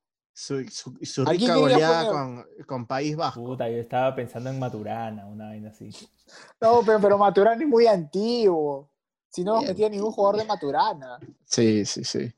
Su, 0.41 0.62
su- 0.68 0.97
su 1.03 1.22
¿A 1.22 1.30
quién 1.30 1.41
rica 1.41 1.57
goleada 1.57 2.12
poner? 2.12 2.47
con, 2.57 2.64
con 2.66 2.86
País 2.86 3.16
Vasco. 3.16 3.43
Puta, 3.45 3.68
yo 3.68 3.78
estaba 3.78 4.14
pensando 4.14 4.49
en 4.51 4.59
Maturana, 4.61 5.26
una 5.26 5.47
vaina 5.47 5.70
así. 5.70 5.91
No, 6.61 6.82
pero, 6.86 7.01
pero 7.01 7.18
Maturana 7.18 7.61
es 7.61 7.68
muy 7.68 7.86
antiguo. 7.89 8.89
Si 9.30 9.43
no 9.43 9.55
nos 9.57 9.64
metía 9.64 9.89
ningún 9.89 10.12
jugador 10.12 10.36
de 10.39 10.45
Maturana. 10.45 11.18
Sí, 11.45 11.84
sí, 11.84 12.05
sí. 12.05 12.32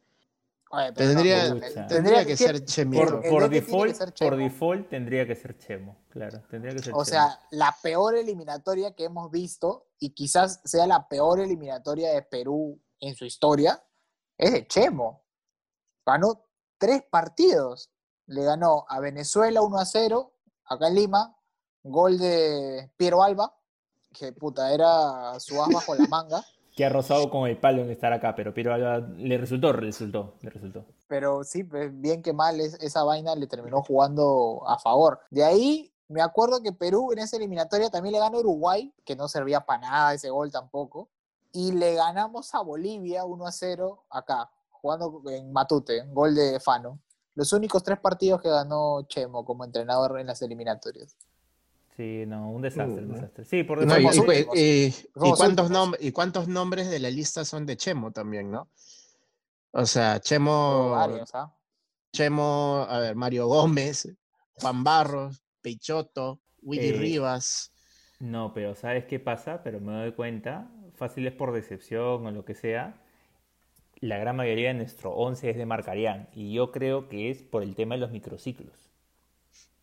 Oye, 0.71 0.93
pero 0.95 1.09
no, 1.11 1.15
Tendría, 1.23 1.87
tendría 1.89 2.25
que 2.25 2.37
ser 2.39 2.65
Chemito. 2.65 3.21
Por, 3.29 3.51
default, 3.51 3.95
ser 3.95 4.07
por 4.09 4.15
Chemo. 4.15 4.37
default 4.37 4.89
tendría 4.89 5.27
que 5.27 5.35
ser 5.37 5.59
Chemo, 5.59 5.99
claro. 6.09 6.41
Tendría 6.49 6.73
que 6.73 6.79
ser 6.79 6.95
O 6.95 6.99
Chemo. 6.99 7.05
sea, 7.05 7.39
la 7.51 7.77
peor 7.83 8.17
eliminatoria 8.17 8.95
que 8.95 9.05
hemos 9.05 9.31
visto, 9.31 9.89
y 9.99 10.11
quizás 10.15 10.63
sea 10.65 10.87
la 10.87 11.07
peor 11.07 11.41
eliminatoria 11.41 12.13
de 12.15 12.23
Perú 12.23 12.81
en 13.01 13.15
su 13.15 13.25
historia, 13.27 13.83
es 14.39 14.53
de 14.53 14.67
Chemo. 14.67 15.23
Ganó 16.07 16.47
tres 16.81 17.05
partidos. 17.09 17.91
Le 18.27 18.43
ganó 18.43 18.87
a 18.89 18.99
Venezuela 18.99 19.61
1 19.63 19.79
a 19.79 19.85
0, 19.85 20.33
acá 20.65 20.89
en 20.89 20.95
Lima, 20.97 21.37
gol 21.85 22.19
de 22.19 22.91
Piero 22.97 23.23
Alba, 23.23 23.55
que 24.13 24.33
puta, 24.33 24.73
era 24.73 25.39
su 25.39 25.63
as 25.63 25.69
bajo 25.73 25.95
la 25.95 26.07
manga. 26.09 26.45
que 26.77 26.85
ha 26.85 26.89
rozado 26.89 27.31
con 27.31 27.49
el 27.49 27.59
palo 27.59 27.83
en 27.83 27.91
estar 27.91 28.13
acá, 28.13 28.35
pero 28.35 28.55
Piero 28.55 28.73
Alba 28.73 28.99
le 29.17 29.37
resultó, 29.37 29.73
resultó, 29.73 30.37
le 30.41 30.51
resultó. 30.51 30.87
Pero 31.09 31.45
sí, 31.45 31.65
pues, 31.65 31.91
bien 32.01 32.23
que 32.23 32.33
mal, 32.33 32.61
es- 32.61 32.75
esa 32.81 33.03
vaina 33.05 33.35
le 33.35 33.47
terminó 33.47 33.83
jugando 33.83 34.63
a 34.67 34.79
favor. 34.79 35.21
De 35.31 35.45
ahí, 35.45 35.93
me 36.09 36.23
acuerdo 36.23 36.63
que 36.63 36.73
Perú 36.73 37.13
en 37.13 37.19
esa 37.19 37.37
eliminatoria 37.37 37.91
también 37.91 38.13
le 38.15 38.21
ganó 38.21 38.39
a 38.39 38.41
Uruguay, 38.41 38.95
que 39.05 39.17
no 39.17 39.29
servía 39.29 39.61
para 39.61 39.81
nada 39.81 40.15
ese 40.15 40.31
gol 40.31 40.51
tampoco. 40.51 41.09
Y 41.53 41.73
le 41.73 41.95
ganamos 41.95 42.55
a 42.55 42.61
Bolivia 42.61 43.25
1 43.25 43.47
a 43.47 43.53
0 43.53 44.05
acá, 44.09 44.49
jugando 44.81 45.23
en 45.31 45.53
Matute, 45.53 46.05
gol 46.09 46.35
de 46.35 46.59
Fano. 46.61 46.99
Los 47.35 47.53
únicos 47.53 47.83
tres 47.83 47.99
partidos 48.01 48.41
que 48.43 48.49
ganó 48.49 49.03
Chemo 49.07 49.45
como 49.45 49.65
entrenador 49.65 50.19
en 50.21 50.27
las 50.27 50.43
eliminatorias. 50.43 51.17
Sí, 51.97 52.25
no, 52.27 52.51
un 52.51 52.63
desastre, 52.63 53.03
un 53.03 53.13
desastre. 53.13 53.45
Sí, 53.45 53.63
por 53.63 53.85
No, 53.85 53.99
y, 53.99 54.01
Somos 54.03 54.27
default. 54.27 54.59
y- 54.59 54.87
y- 54.87 55.33
cuántos 55.37 55.71
¿Y 56.01 56.13
cuántos 56.13 56.49
nombres 56.49 56.91
de 56.91 56.99
la 56.99 57.11
lista 57.11 57.45
son 57.45 57.67
de 57.67 57.77
Chemo 57.77 58.11
también, 58.11 58.51
no? 58.51 58.69
O 59.73 59.87
sea, 59.87 60.19
Chemo, 60.21 60.91
Varios, 60.91 61.35
¿ah? 61.35 61.55
Chemo, 62.13 62.87
a 62.89 62.99
ver, 62.99 63.15
Mario 63.15 63.47
Gómez, 63.47 64.09
Juan 64.61 64.83
Barros, 64.83 65.43
Peichoto, 65.61 66.41
Willy 66.63 66.89
Eh, 66.89 66.93
Rivas. 66.93 67.73
No, 68.19 68.53
pero 68.53 68.75
¿sabes 68.75 69.05
qué 69.05 69.21
pasa? 69.21 69.63
Pero 69.63 69.81
me 69.81 69.93
doy 69.93 70.13
cuenta, 70.13 70.69
fácil 70.95 71.27
es 71.27 71.33
por 71.33 71.53
decepción 71.53 72.27
o 72.27 72.31
lo 72.31 72.45
que 72.45 72.55
sea. 72.55 73.01
La 74.01 74.19
gran 74.19 74.37
mayoría 74.37 74.69
de 74.69 74.75
nuestro 74.75 75.13
11 75.13 75.51
es 75.51 75.57
de 75.57 75.67
Marcarián. 75.67 76.29
Y 76.35 76.53
yo 76.55 76.73
creo 76.73 77.09
que 77.09 77.31
es 77.31 77.43
por 77.43 77.63
el 77.63 77.75
tema 77.75 77.95
de 77.97 78.01
los 78.01 78.11
microciclos. 78.11 78.91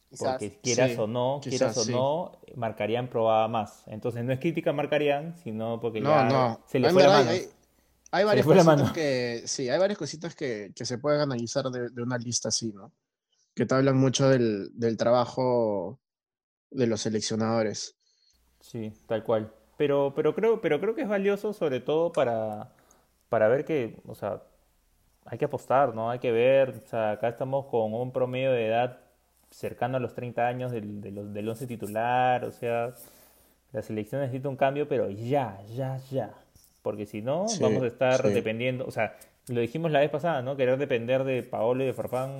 Quizás. 0.09 0.41
Porque 0.41 0.59
quieras 0.61 0.91
Sí, 0.91 0.97
o 0.97 1.07
no, 1.07 1.39
quizás 1.43 1.75
quieras 1.75 1.77
o 1.77 1.83
sí. 1.83 1.91
no, 1.91 2.39
Marcarián 2.55 3.09
probaba 3.09 3.47
más. 3.47 3.83
Entonces 3.87 4.23
no 4.23 4.31
es 4.33 4.39
crítica 4.39 4.69
a 4.71 4.73
Marcarián, 4.73 5.35
sino 5.43 5.79
porque 5.79 6.01
No, 6.01 6.09
ya 6.09 6.23
no. 6.23 6.61
se 6.65 6.79
le 6.79 6.87
En 6.87 6.93
fue 6.93 7.03
la 7.03 7.09
verdad, 7.09 7.25
mano. 7.25 7.31
Hay, 7.31 7.49
hay 8.11 8.23
varias 8.25 8.45
cositas 8.47 8.91
que, 8.93 9.43
sí, 9.45 9.69
hay 9.69 9.77
varias 9.79 9.97
cositas 9.99 10.35
que, 10.35 10.71
que 10.75 10.85
se 10.85 10.97
pueden 10.97 11.21
analizar 11.21 11.65
de, 11.65 11.89
de 11.89 12.01
una 12.01 12.17
lista 12.17 12.49
así, 12.49 12.71
¿no? 12.73 12.93
Que 13.53 13.65
te 13.65 13.75
hablan 13.75 13.97
mucho 13.97 14.29
del, 14.29 14.69
del 14.73 14.97
trabajo 14.97 15.99
de 16.71 16.87
los 16.87 17.01
seleccionadores. 17.01 17.95
Sí, 18.61 18.93
tal 19.07 19.23
cual. 19.23 19.53
Pero, 19.77 20.13
pero 20.15 20.33
creo, 20.33 20.61
pero 20.61 20.79
creo 20.79 20.95
que 20.95 21.01
es 21.03 21.07
valioso 21.09 21.53
sobre 21.53 21.79
todo 21.81 22.11
para, 22.13 22.73
para 23.29 23.47
ver 23.47 23.65
que, 23.65 23.99
o 24.07 24.15
sea, 24.15 24.41
hay 25.25 25.37
que 25.37 25.45
apostar, 25.45 25.93
¿no? 25.95 26.09
Hay 26.11 26.19
que 26.19 26.31
ver, 26.31 26.81
o 26.85 26.87
sea, 26.89 27.11
acá 27.11 27.29
estamos 27.29 27.65
con 27.67 27.93
un 27.93 28.11
promedio 28.11 28.51
de 28.51 28.67
edad 28.67 28.99
cercano 29.51 29.97
a 29.97 29.99
los 29.99 30.13
30 30.13 30.47
años 30.47 30.71
del, 30.71 31.01
de 31.01 31.11
los- 31.11 31.33
del 31.33 31.49
11 31.49 31.67
titular, 31.67 32.43
o 32.45 32.51
sea, 32.51 32.93
la 33.71 33.81
selección 33.81 34.21
necesita 34.21 34.49
un 34.49 34.55
cambio, 34.57 34.87
pero 34.87 35.09
ya, 35.09 35.61
ya, 35.75 35.97
ya. 36.11 36.33
Porque 36.81 37.05
si 37.05 37.21
no, 37.21 37.47
Sí, 37.47 37.61
vamos 37.61 37.83
a 37.83 37.87
estar 37.87 38.21
sí. 38.21 38.29
dependiendo, 38.33 38.85
o 38.85 38.91
sea, 38.91 39.15
lo 39.47 39.61
dijimos 39.61 39.91
la 39.91 39.99
vez 39.99 40.09
pasada, 40.09 40.41
¿no? 40.41 40.55
Querer 40.55 40.77
depender 40.77 41.23
de 41.23 41.43
Paolo 41.43 41.83
y 41.83 41.87
de 41.87 41.93
Farfán 41.93 42.31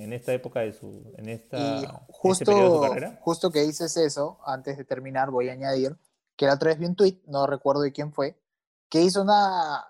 en 0.00 0.12
esta 0.12 0.32
época 0.32 0.60
de 0.60 0.72
su, 0.72 1.12
en 1.16 1.28
esta, 1.28 1.56
Y 1.58 1.84
en 2.22 2.30
este 2.30 2.44
periodo 2.44 2.66
de 2.66 2.72
su 2.72 2.80
justo, 2.80 2.80
carrera. 2.80 3.18
justo 3.20 3.50
que 3.50 3.62
dices 3.62 3.96
eso, 3.96 4.38
antes 4.46 4.76
de 4.76 4.84
terminar, 4.84 5.30
voy 5.30 5.48
a 5.48 5.52
añadir 5.52 5.96
que 6.36 6.46
la 6.46 6.54
otra 6.54 6.70
vez 6.70 6.78
vi 6.78 6.86
un 6.86 6.96
tweet, 6.96 7.20
no 7.26 7.46
recuerdo 7.46 7.82
de 7.82 7.92
quién 7.92 8.12
fue, 8.12 8.36
que 8.88 9.02
hizo 9.02 9.22
una, 9.22 9.84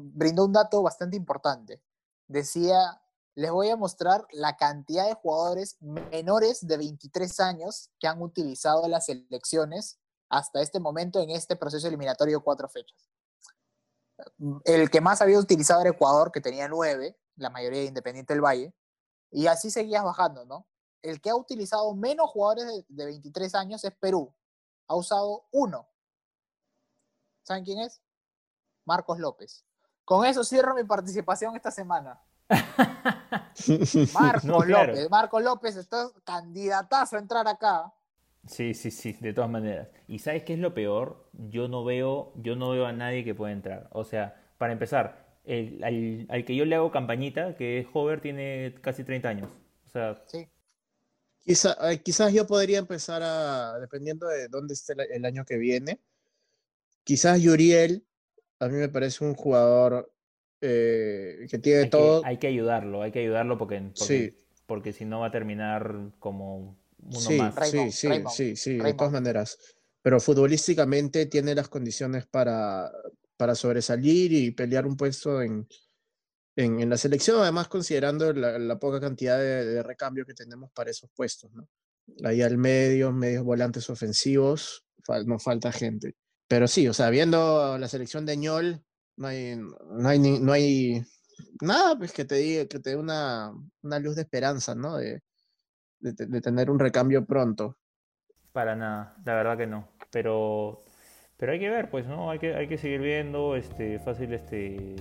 brindó 0.00 0.44
un 0.44 0.52
dato 0.52 0.82
bastante 0.82 1.16
importante. 1.16 1.82
Decía, 2.28 3.02
les 3.34 3.50
voy 3.50 3.70
a 3.70 3.76
mostrar 3.76 4.26
la 4.32 4.56
cantidad 4.56 5.06
de 5.06 5.14
jugadores 5.14 5.76
menores 5.80 6.66
de 6.66 6.76
23 6.76 7.40
años 7.40 7.90
que 7.98 8.06
han 8.06 8.20
utilizado 8.22 8.86
las 8.88 9.06
selecciones 9.06 9.98
hasta 10.28 10.62
este 10.62 10.78
momento 10.78 11.20
en 11.20 11.30
este 11.30 11.56
proceso 11.56 11.88
eliminatorio 11.88 12.38
de 12.38 12.44
cuatro 12.44 12.68
fechas. 12.68 13.10
El 14.64 14.90
que 14.90 15.00
más 15.00 15.20
había 15.22 15.38
utilizado 15.38 15.80
era 15.80 15.90
Ecuador, 15.90 16.30
que 16.30 16.40
tenía 16.40 16.68
nueve, 16.68 17.18
la 17.36 17.50
mayoría 17.50 17.80
de 17.80 17.86
Independiente 17.86 18.34
del 18.34 18.44
Valle, 18.44 18.74
y 19.30 19.46
así 19.46 19.70
seguías 19.70 20.04
bajando, 20.04 20.44
¿no? 20.44 20.66
el 21.02 21.20
que 21.20 21.30
ha 21.30 21.36
utilizado 21.36 21.94
menos 21.94 22.30
jugadores 22.30 22.84
de 22.88 23.04
23 23.04 23.54
años 23.54 23.84
es 23.84 23.92
Perú. 23.96 24.34
Ha 24.86 24.94
usado 24.94 25.46
uno. 25.52 25.88
¿Saben 27.42 27.64
quién 27.64 27.78
es? 27.78 28.00
Marcos 28.84 29.18
López. 29.18 29.64
Con 30.10 30.26
eso 30.26 30.42
cierro 30.42 30.74
mi 30.74 30.82
participación 30.82 31.54
esta 31.54 31.70
semana. 31.70 32.18
Marco 34.12 34.46
No, 34.48 34.58
claro. 34.58 34.92
López, 34.92 35.08
Marco 35.08 35.38
López, 35.38 35.76
estás 35.76 36.10
candidatazo 36.24 37.14
a 37.14 37.20
entrar 37.20 37.46
acá. 37.46 37.92
Sí, 38.44 38.74
sí, 38.74 38.90
sí, 38.90 39.12
de 39.20 39.32
todas 39.32 39.48
maneras. 39.48 39.86
¿Y 40.08 40.18
sabes 40.18 40.42
qué 40.42 40.54
es 40.54 40.58
lo 40.58 40.74
peor? 40.74 41.28
Yo 41.32 41.68
no 41.68 41.84
veo, 41.84 42.32
yo 42.34 42.56
no 42.56 42.70
veo 42.70 42.86
a 42.86 42.92
nadie 42.92 43.22
que 43.22 43.36
pueda 43.36 43.52
entrar. 43.52 43.88
O 43.92 44.02
sea, 44.02 44.34
para 44.58 44.72
empezar, 44.72 45.36
el, 45.44 45.80
al, 45.84 46.26
al 46.28 46.44
que 46.44 46.56
yo 46.56 46.64
le 46.64 46.74
hago 46.74 46.90
campañita, 46.90 47.54
que 47.54 47.78
es 47.78 47.86
Hover, 47.92 48.20
tiene 48.20 48.74
casi 48.82 49.04
30 49.04 49.28
años. 49.28 49.48
O 49.86 49.88
sea, 49.90 50.20
Sí. 50.26 50.48
Quizá- 51.44 51.76
eh, 51.92 52.02
quizás 52.02 52.32
yo 52.32 52.48
podría 52.48 52.78
empezar 52.80 53.22
a, 53.22 53.78
dependiendo 53.78 54.26
de 54.26 54.48
dónde 54.48 54.74
esté 54.74 54.94
el, 54.94 55.00
el 55.12 55.24
año 55.24 55.44
que 55.44 55.56
viene, 55.56 56.00
quizás 57.04 57.40
Yuriel, 57.40 58.04
a 58.60 58.68
mí 58.68 58.74
me 58.74 58.88
parece 58.88 59.24
un 59.24 59.34
jugador 59.34 60.12
eh, 60.60 61.46
que 61.50 61.58
tiene 61.58 61.80
hay 61.80 61.84
que, 61.86 61.90
todo. 61.90 62.24
hay 62.24 62.38
que 62.38 62.46
ayudarlo, 62.46 63.02
hay 63.02 63.10
que 63.12 63.20
ayudarlo 63.20 63.58
porque, 63.58 63.80
porque, 63.98 64.04
Sí. 64.04 64.36
porque 64.66 64.92
si 64.92 65.04
no 65.04 65.20
va 65.20 65.28
a 65.28 65.30
terminar 65.30 66.12
como 66.18 66.76
uno 66.98 67.20
Sí, 67.20 67.38
más. 67.38 67.54
Raymond, 67.56 67.90
sí, 67.90 68.08
sí, 68.10 68.22
sí, 68.28 68.56
sí, 68.56 68.76
de 68.78 68.94
todas 68.94 69.12
maneras. 69.12 69.58
Pero 70.02 70.20
futbolísticamente 70.20 71.26
tiene 71.26 71.54
las 71.54 71.68
condiciones 71.68 72.26
para, 72.26 72.90
para 73.36 73.54
sobresalir 73.54 74.32
y 74.32 74.50
pelear 74.50 74.86
un 74.86 74.96
puesto 74.96 75.42
en, 75.42 75.66
en, 76.56 76.80
en 76.80 76.90
la 76.90 76.96
selección, 76.96 77.40
además 77.40 77.68
considerando 77.68 78.32
la, 78.32 78.58
la 78.58 78.78
poca 78.78 79.00
cantidad 79.00 79.38
de, 79.38 79.64
de 79.64 79.82
recambio 79.82 80.24
que 80.26 80.34
tenemos 80.34 80.70
para 80.72 80.90
esos 80.90 81.10
puestos, 81.14 81.52
¿no? 81.52 81.68
Ahí 82.24 82.42
al 82.42 82.58
medio, 82.58 83.12
medios 83.12 83.44
volantes 83.44 83.88
ofensivos, 83.88 84.84
fal- 85.06 85.26
nos 85.26 85.42
falta 85.42 85.70
gente. 85.72 86.14
Pero 86.50 86.66
sí, 86.66 86.88
o 86.88 86.92
sea, 86.92 87.10
viendo 87.10 87.78
la 87.78 87.86
selección 87.86 88.26
de 88.26 88.36
Ñol, 88.36 88.82
no 89.16 89.28
hay, 89.28 89.54
no 89.56 90.08
hay, 90.08 90.18
no 90.18 90.52
hay 90.52 91.00
nada 91.60 91.96
pues, 91.96 92.12
que 92.12 92.24
te 92.24 92.34
diga, 92.34 92.66
que 92.66 92.80
te 92.80 92.90
dé 92.90 92.96
una, 92.96 93.52
una 93.82 93.98
luz 94.00 94.16
de 94.16 94.22
esperanza, 94.22 94.74
¿no? 94.74 94.96
De, 94.96 95.22
de, 96.00 96.12
te- 96.12 96.26
de 96.26 96.40
tener 96.40 96.68
un 96.68 96.80
recambio 96.80 97.24
pronto. 97.24 97.78
Para 98.50 98.74
nada, 98.74 99.14
la 99.24 99.34
verdad 99.34 99.58
que 99.58 99.68
no. 99.68 99.90
Pero, 100.10 100.82
pero 101.36 101.52
hay 101.52 101.60
que 101.60 101.70
ver, 101.70 101.88
pues, 101.88 102.08
¿no? 102.08 102.32
Hay 102.32 102.40
que, 102.40 102.52
hay 102.56 102.66
que 102.66 102.78
seguir 102.78 103.00
viendo, 103.00 103.54
este, 103.54 104.00
fácil, 104.00 104.32
este, 104.34 104.96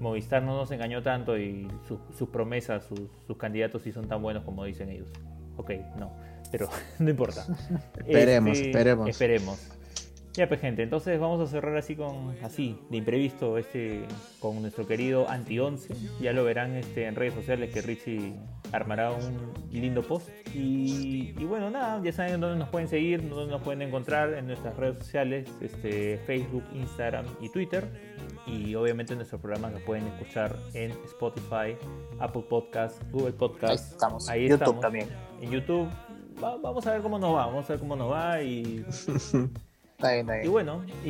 Movistar 0.00 0.42
no 0.42 0.54
nos 0.54 0.70
engañó 0.70 1.02
tanto 1.02 1.38
y 1.38 1.66
sus, 1.88 2.28
promesas, 2.28 2.84
sus, 2.84 3.00
sus 3.26 3.38
candidatos 3.38 3.80
sí 3.80 3.90
son 3.90 4.06
tan 4.06 4.20
buenos 4.20 4.44
como 4.44 4.66
dicen 4.66 4.90
ellos. 4.90 5.08
Ok, 5.56 5.70
no, 5.98 6.14
pero 6.52 6.68
no 6.98 7.08
importa. 7.08 7.46
Esperemos, 7.96 8.58
Este, 8.58 8.68
esperemos. 8.70 9.08
Esperemos. 9.08 9.79
Ya 10.34 10.48
pues 10.48 10.60
gente, 10.60 10.82
entonces 10.84 11.18
vamos 11.18 11.40
a 11.40 11.46
cerrar 11.50 11.76
así 11.76 11.96
con 11.96 12.36
así, 12.42 12.78
de 12.88 12.98
imprevisto, 12.98 13.58
este, 13.58 14.02
con 14.38 14.62
nuestro 14.62 14.86
querido 14.86 15.28
Anti 15.28 15.58
11. 15.58 15.92
Ya 16.20 16.32
lo 16.32 16.44
verán 16.44 16.76
este, 16.76 17.06
en 17.06 17.16
redes 17.16 17.34
sociales 17.34 17.72
que 17.74 17.82
Richie 17.82 18.34
armará 18.70 19.10
un 19.10 19.52
lindo 19.72 20.02
post. 20.02 20.28
Y, 20.54 21.34
y 21.36 21.44
bueno, 21.44 21.68
nada, 21.70 22.00
ya 22.04 22.12
saben 22.12 22.40
dónde 22.40 22.58
nos 22.58 22.68
pueden 22.68 22.86
seguir, 22.86 23.28
dónde 23.28 23.50
nos 23.50 23.60
pueden 23.62 23.82
encontrar 23.82 24.32
en 24.34 24.46
nuestras 24.46 24.76
redes 24.76 24.98
sociales, 24.98 25.48
este, 25.60 26.18
Facebook, 26.26 26.62
Instagram 26.74 27.26
y 27.40 27.48
Twitter. 27.48 27.88
Y 28.46 28.74
obviamente 28.76 29.16
nuestros 29.16 29.40
programas 29.40 29.72
los 29.72 29.82
pueden 29.82 30.06
escuchar 30.06 30.56
en 30.74 30.92
Spotify, 31.06 31.76
Apple 32.20 32.44
Podcast, 32.48 33.02
Google 33.10 33.28
Ahí 33.28 33.32
Podcast. 33.32 33.92
estamos. 33.92 34.28
Ahí 34.28 34.42
YouTube 34.42 34.54
estamos. 34.62 34.80
también. 34.80 35.08
En 35.40 35.50
YouTube. 35.50 35.88
Va- 36.42 36.56
vamos 36.56 36.86
a 36.86 36.92
ver 36.92 37.02
cómo 37.02 37.18
nos 37.18 37.34
va, 37.34 37.46
vamos 37.46 37.64
a 37.68 37.72
ver 37.72 37.80
cómo 37.80 37.96
nos 37.96 38.10
va 38.12 38.40
y, 38.42 38.84
Está 40.00 40.12
bien, 40.12 40.20
está 40.20 40.36
y 40.36 40.40
bien. 40.40 40.52
bueno. 40.52 40.84
Y, 41.04 41.08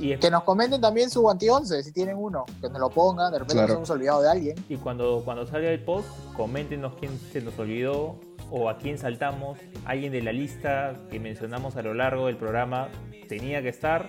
Y, 0.00 0.12
y- 0.12 0.16
que 0.18 0.30
nos 0.30 0.44
comenten 0.44 0.80
también 0.80 1.10
su 1.10 1.28
anti 1.28 1.48
11 1.48 1.82
si 1.82 1.92
tienen 1.92 2.16
uno, 2.16 2.44
que 2.60 2.68
nos 2.68 2.78
lo 2.78 2.88
pongan, 2.90 3.32
de 3.32 3.38
repente 3.40 3.54
Claro. 3.54 3.68
nos 3.68 3.76
hemos 3.78 3.90
olvidado 3.90 4.22
de 4.22 4.30
alguien. 4.30 4.64
Y 4.68 4.76
cuando, 4.76 5.22
cuando 5.24 5.46
salga 5.46 5.68
el 5.70 5.82
post, 5.82 6.08
coméntenos 6.36 6.94
quién 7.00 7.18
se 7.32 7.40
nos 7.40 7.58
olvidó 7.58 8.16
o 8.50 8.68
a 8.68 8.78
quién 8.78 8.96
saltamos. 8.96 9.58
Alguien 9.84 10.12
de 10.12 10.22
la 10.22 10.32
lista 10.32 10.94
que 11.10 11.18
mencionamos 11.18 11.76
a 11.76 11.82
lo 11.82 11.94
largo 11.94 12.26
del 12.26 12.36
programa 12.36 12.88
tenía 13.28 13.60
que 13.60 13.68
estar. 13.70 14.08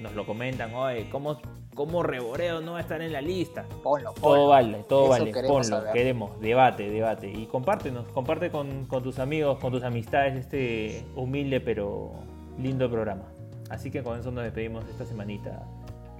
Nos 0.00 0.14
lo 0.14 0.26
comentan, 0.26 0.74
oye, 0.74 1.08
¿cómo, 1.10 1.40
cómo 1.74 2.02
Reboreo 2.02 2.60
no 2.60 2.72
va 2.72 2.78
a 2.78 2.80
estar 2.80 3.00
en 3.02 3.12
la 3.12 3.20
lista? 3.20 3.66
Ponlo, 3.82 4.12
Todo 4.14 4.22
ponlo. 4.22 4.48
vale, 4.48 4.84
todo 4.88 5.02
Eso 5.02 5.10
vale. 5.10 5.32
queremos 5.32 5.66
Ponlo, 5.68 5.76
saber. 5.78 5.92
queremos, 5.92 6.40
debate, 6.40 6.90
debate. 6.90 7.30
Y 7.30 7.46
compártenos, 7.46 8.06
comparte 8.12 8.50
con, 8.50 8.86
con 8.86 9.02
tus 9.02 9.18
amigos, 9.18 9.58
con 9.60 9.70
tus 9.72 9.82
amistades 9.84 10.34
este 10.36 11.04
humilde 11.16 11.60
pero 11.60 12.12
lindo 12.58 12.90
programa. 12.90 13.24
Así 13.70 13.90
que 13.90 14.02
con 14.02 14.18
eso 14.18 14.30
nos 14.30 14.44
despedimos 14.44 14.84
esta 14.88 15.06
semanita. 15.06 15.62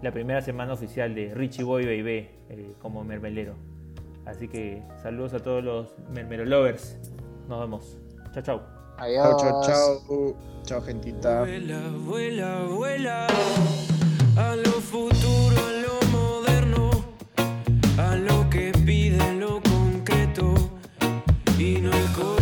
La 0.03 0.13
primera 0.13 0.41
semana 0.41 0.73
oficial 0.73 1.15
de 1.15 1.35
Richie 1.35 1.65
Boy 1.65 1.85
Baby 1.85 2.31
eh, 2.49 2.73
como 2.81 3.05
mermelero. 3.05 3.55
Así 4.25 4.49
que 4.49 4.83
saludos 5.03 5.35
a 5.35 5.41
todos 5.41 5.63
los 5.63 5.95
mermelo 6.15 6.45
lovers. 6.45 6.97
Nos 7.49 7.61
vemos. 7.61 7.99
Chao, 8.33 8.43
chao. 8.43 8.63
Adiós. 8.99 9.37
Chao, 9.37 9.63
chao, 9.63 10.01
chao. 10.07 10.37
Chao, 10.65 10.81
gentita. 10.83 11.41
Vuela, 11.41 11.81
vuela, 12.05 12.63
vuela 12.65 13.27
a 14.37 14.57
lo 14.57 14.73
futuro, 14.73 15.57
a 15.57 15.73
lo 15.83 16.09
moderno, 16.17 16.91
a 17.99 18.15
lo 18.15 18.49
que 18.49 18.73
pide 18.87 19.35
lo 19.35 19.61
concreto 19.63 20.55
y 21.59 21.81
no 21.81 21.91
el 21.93 22.40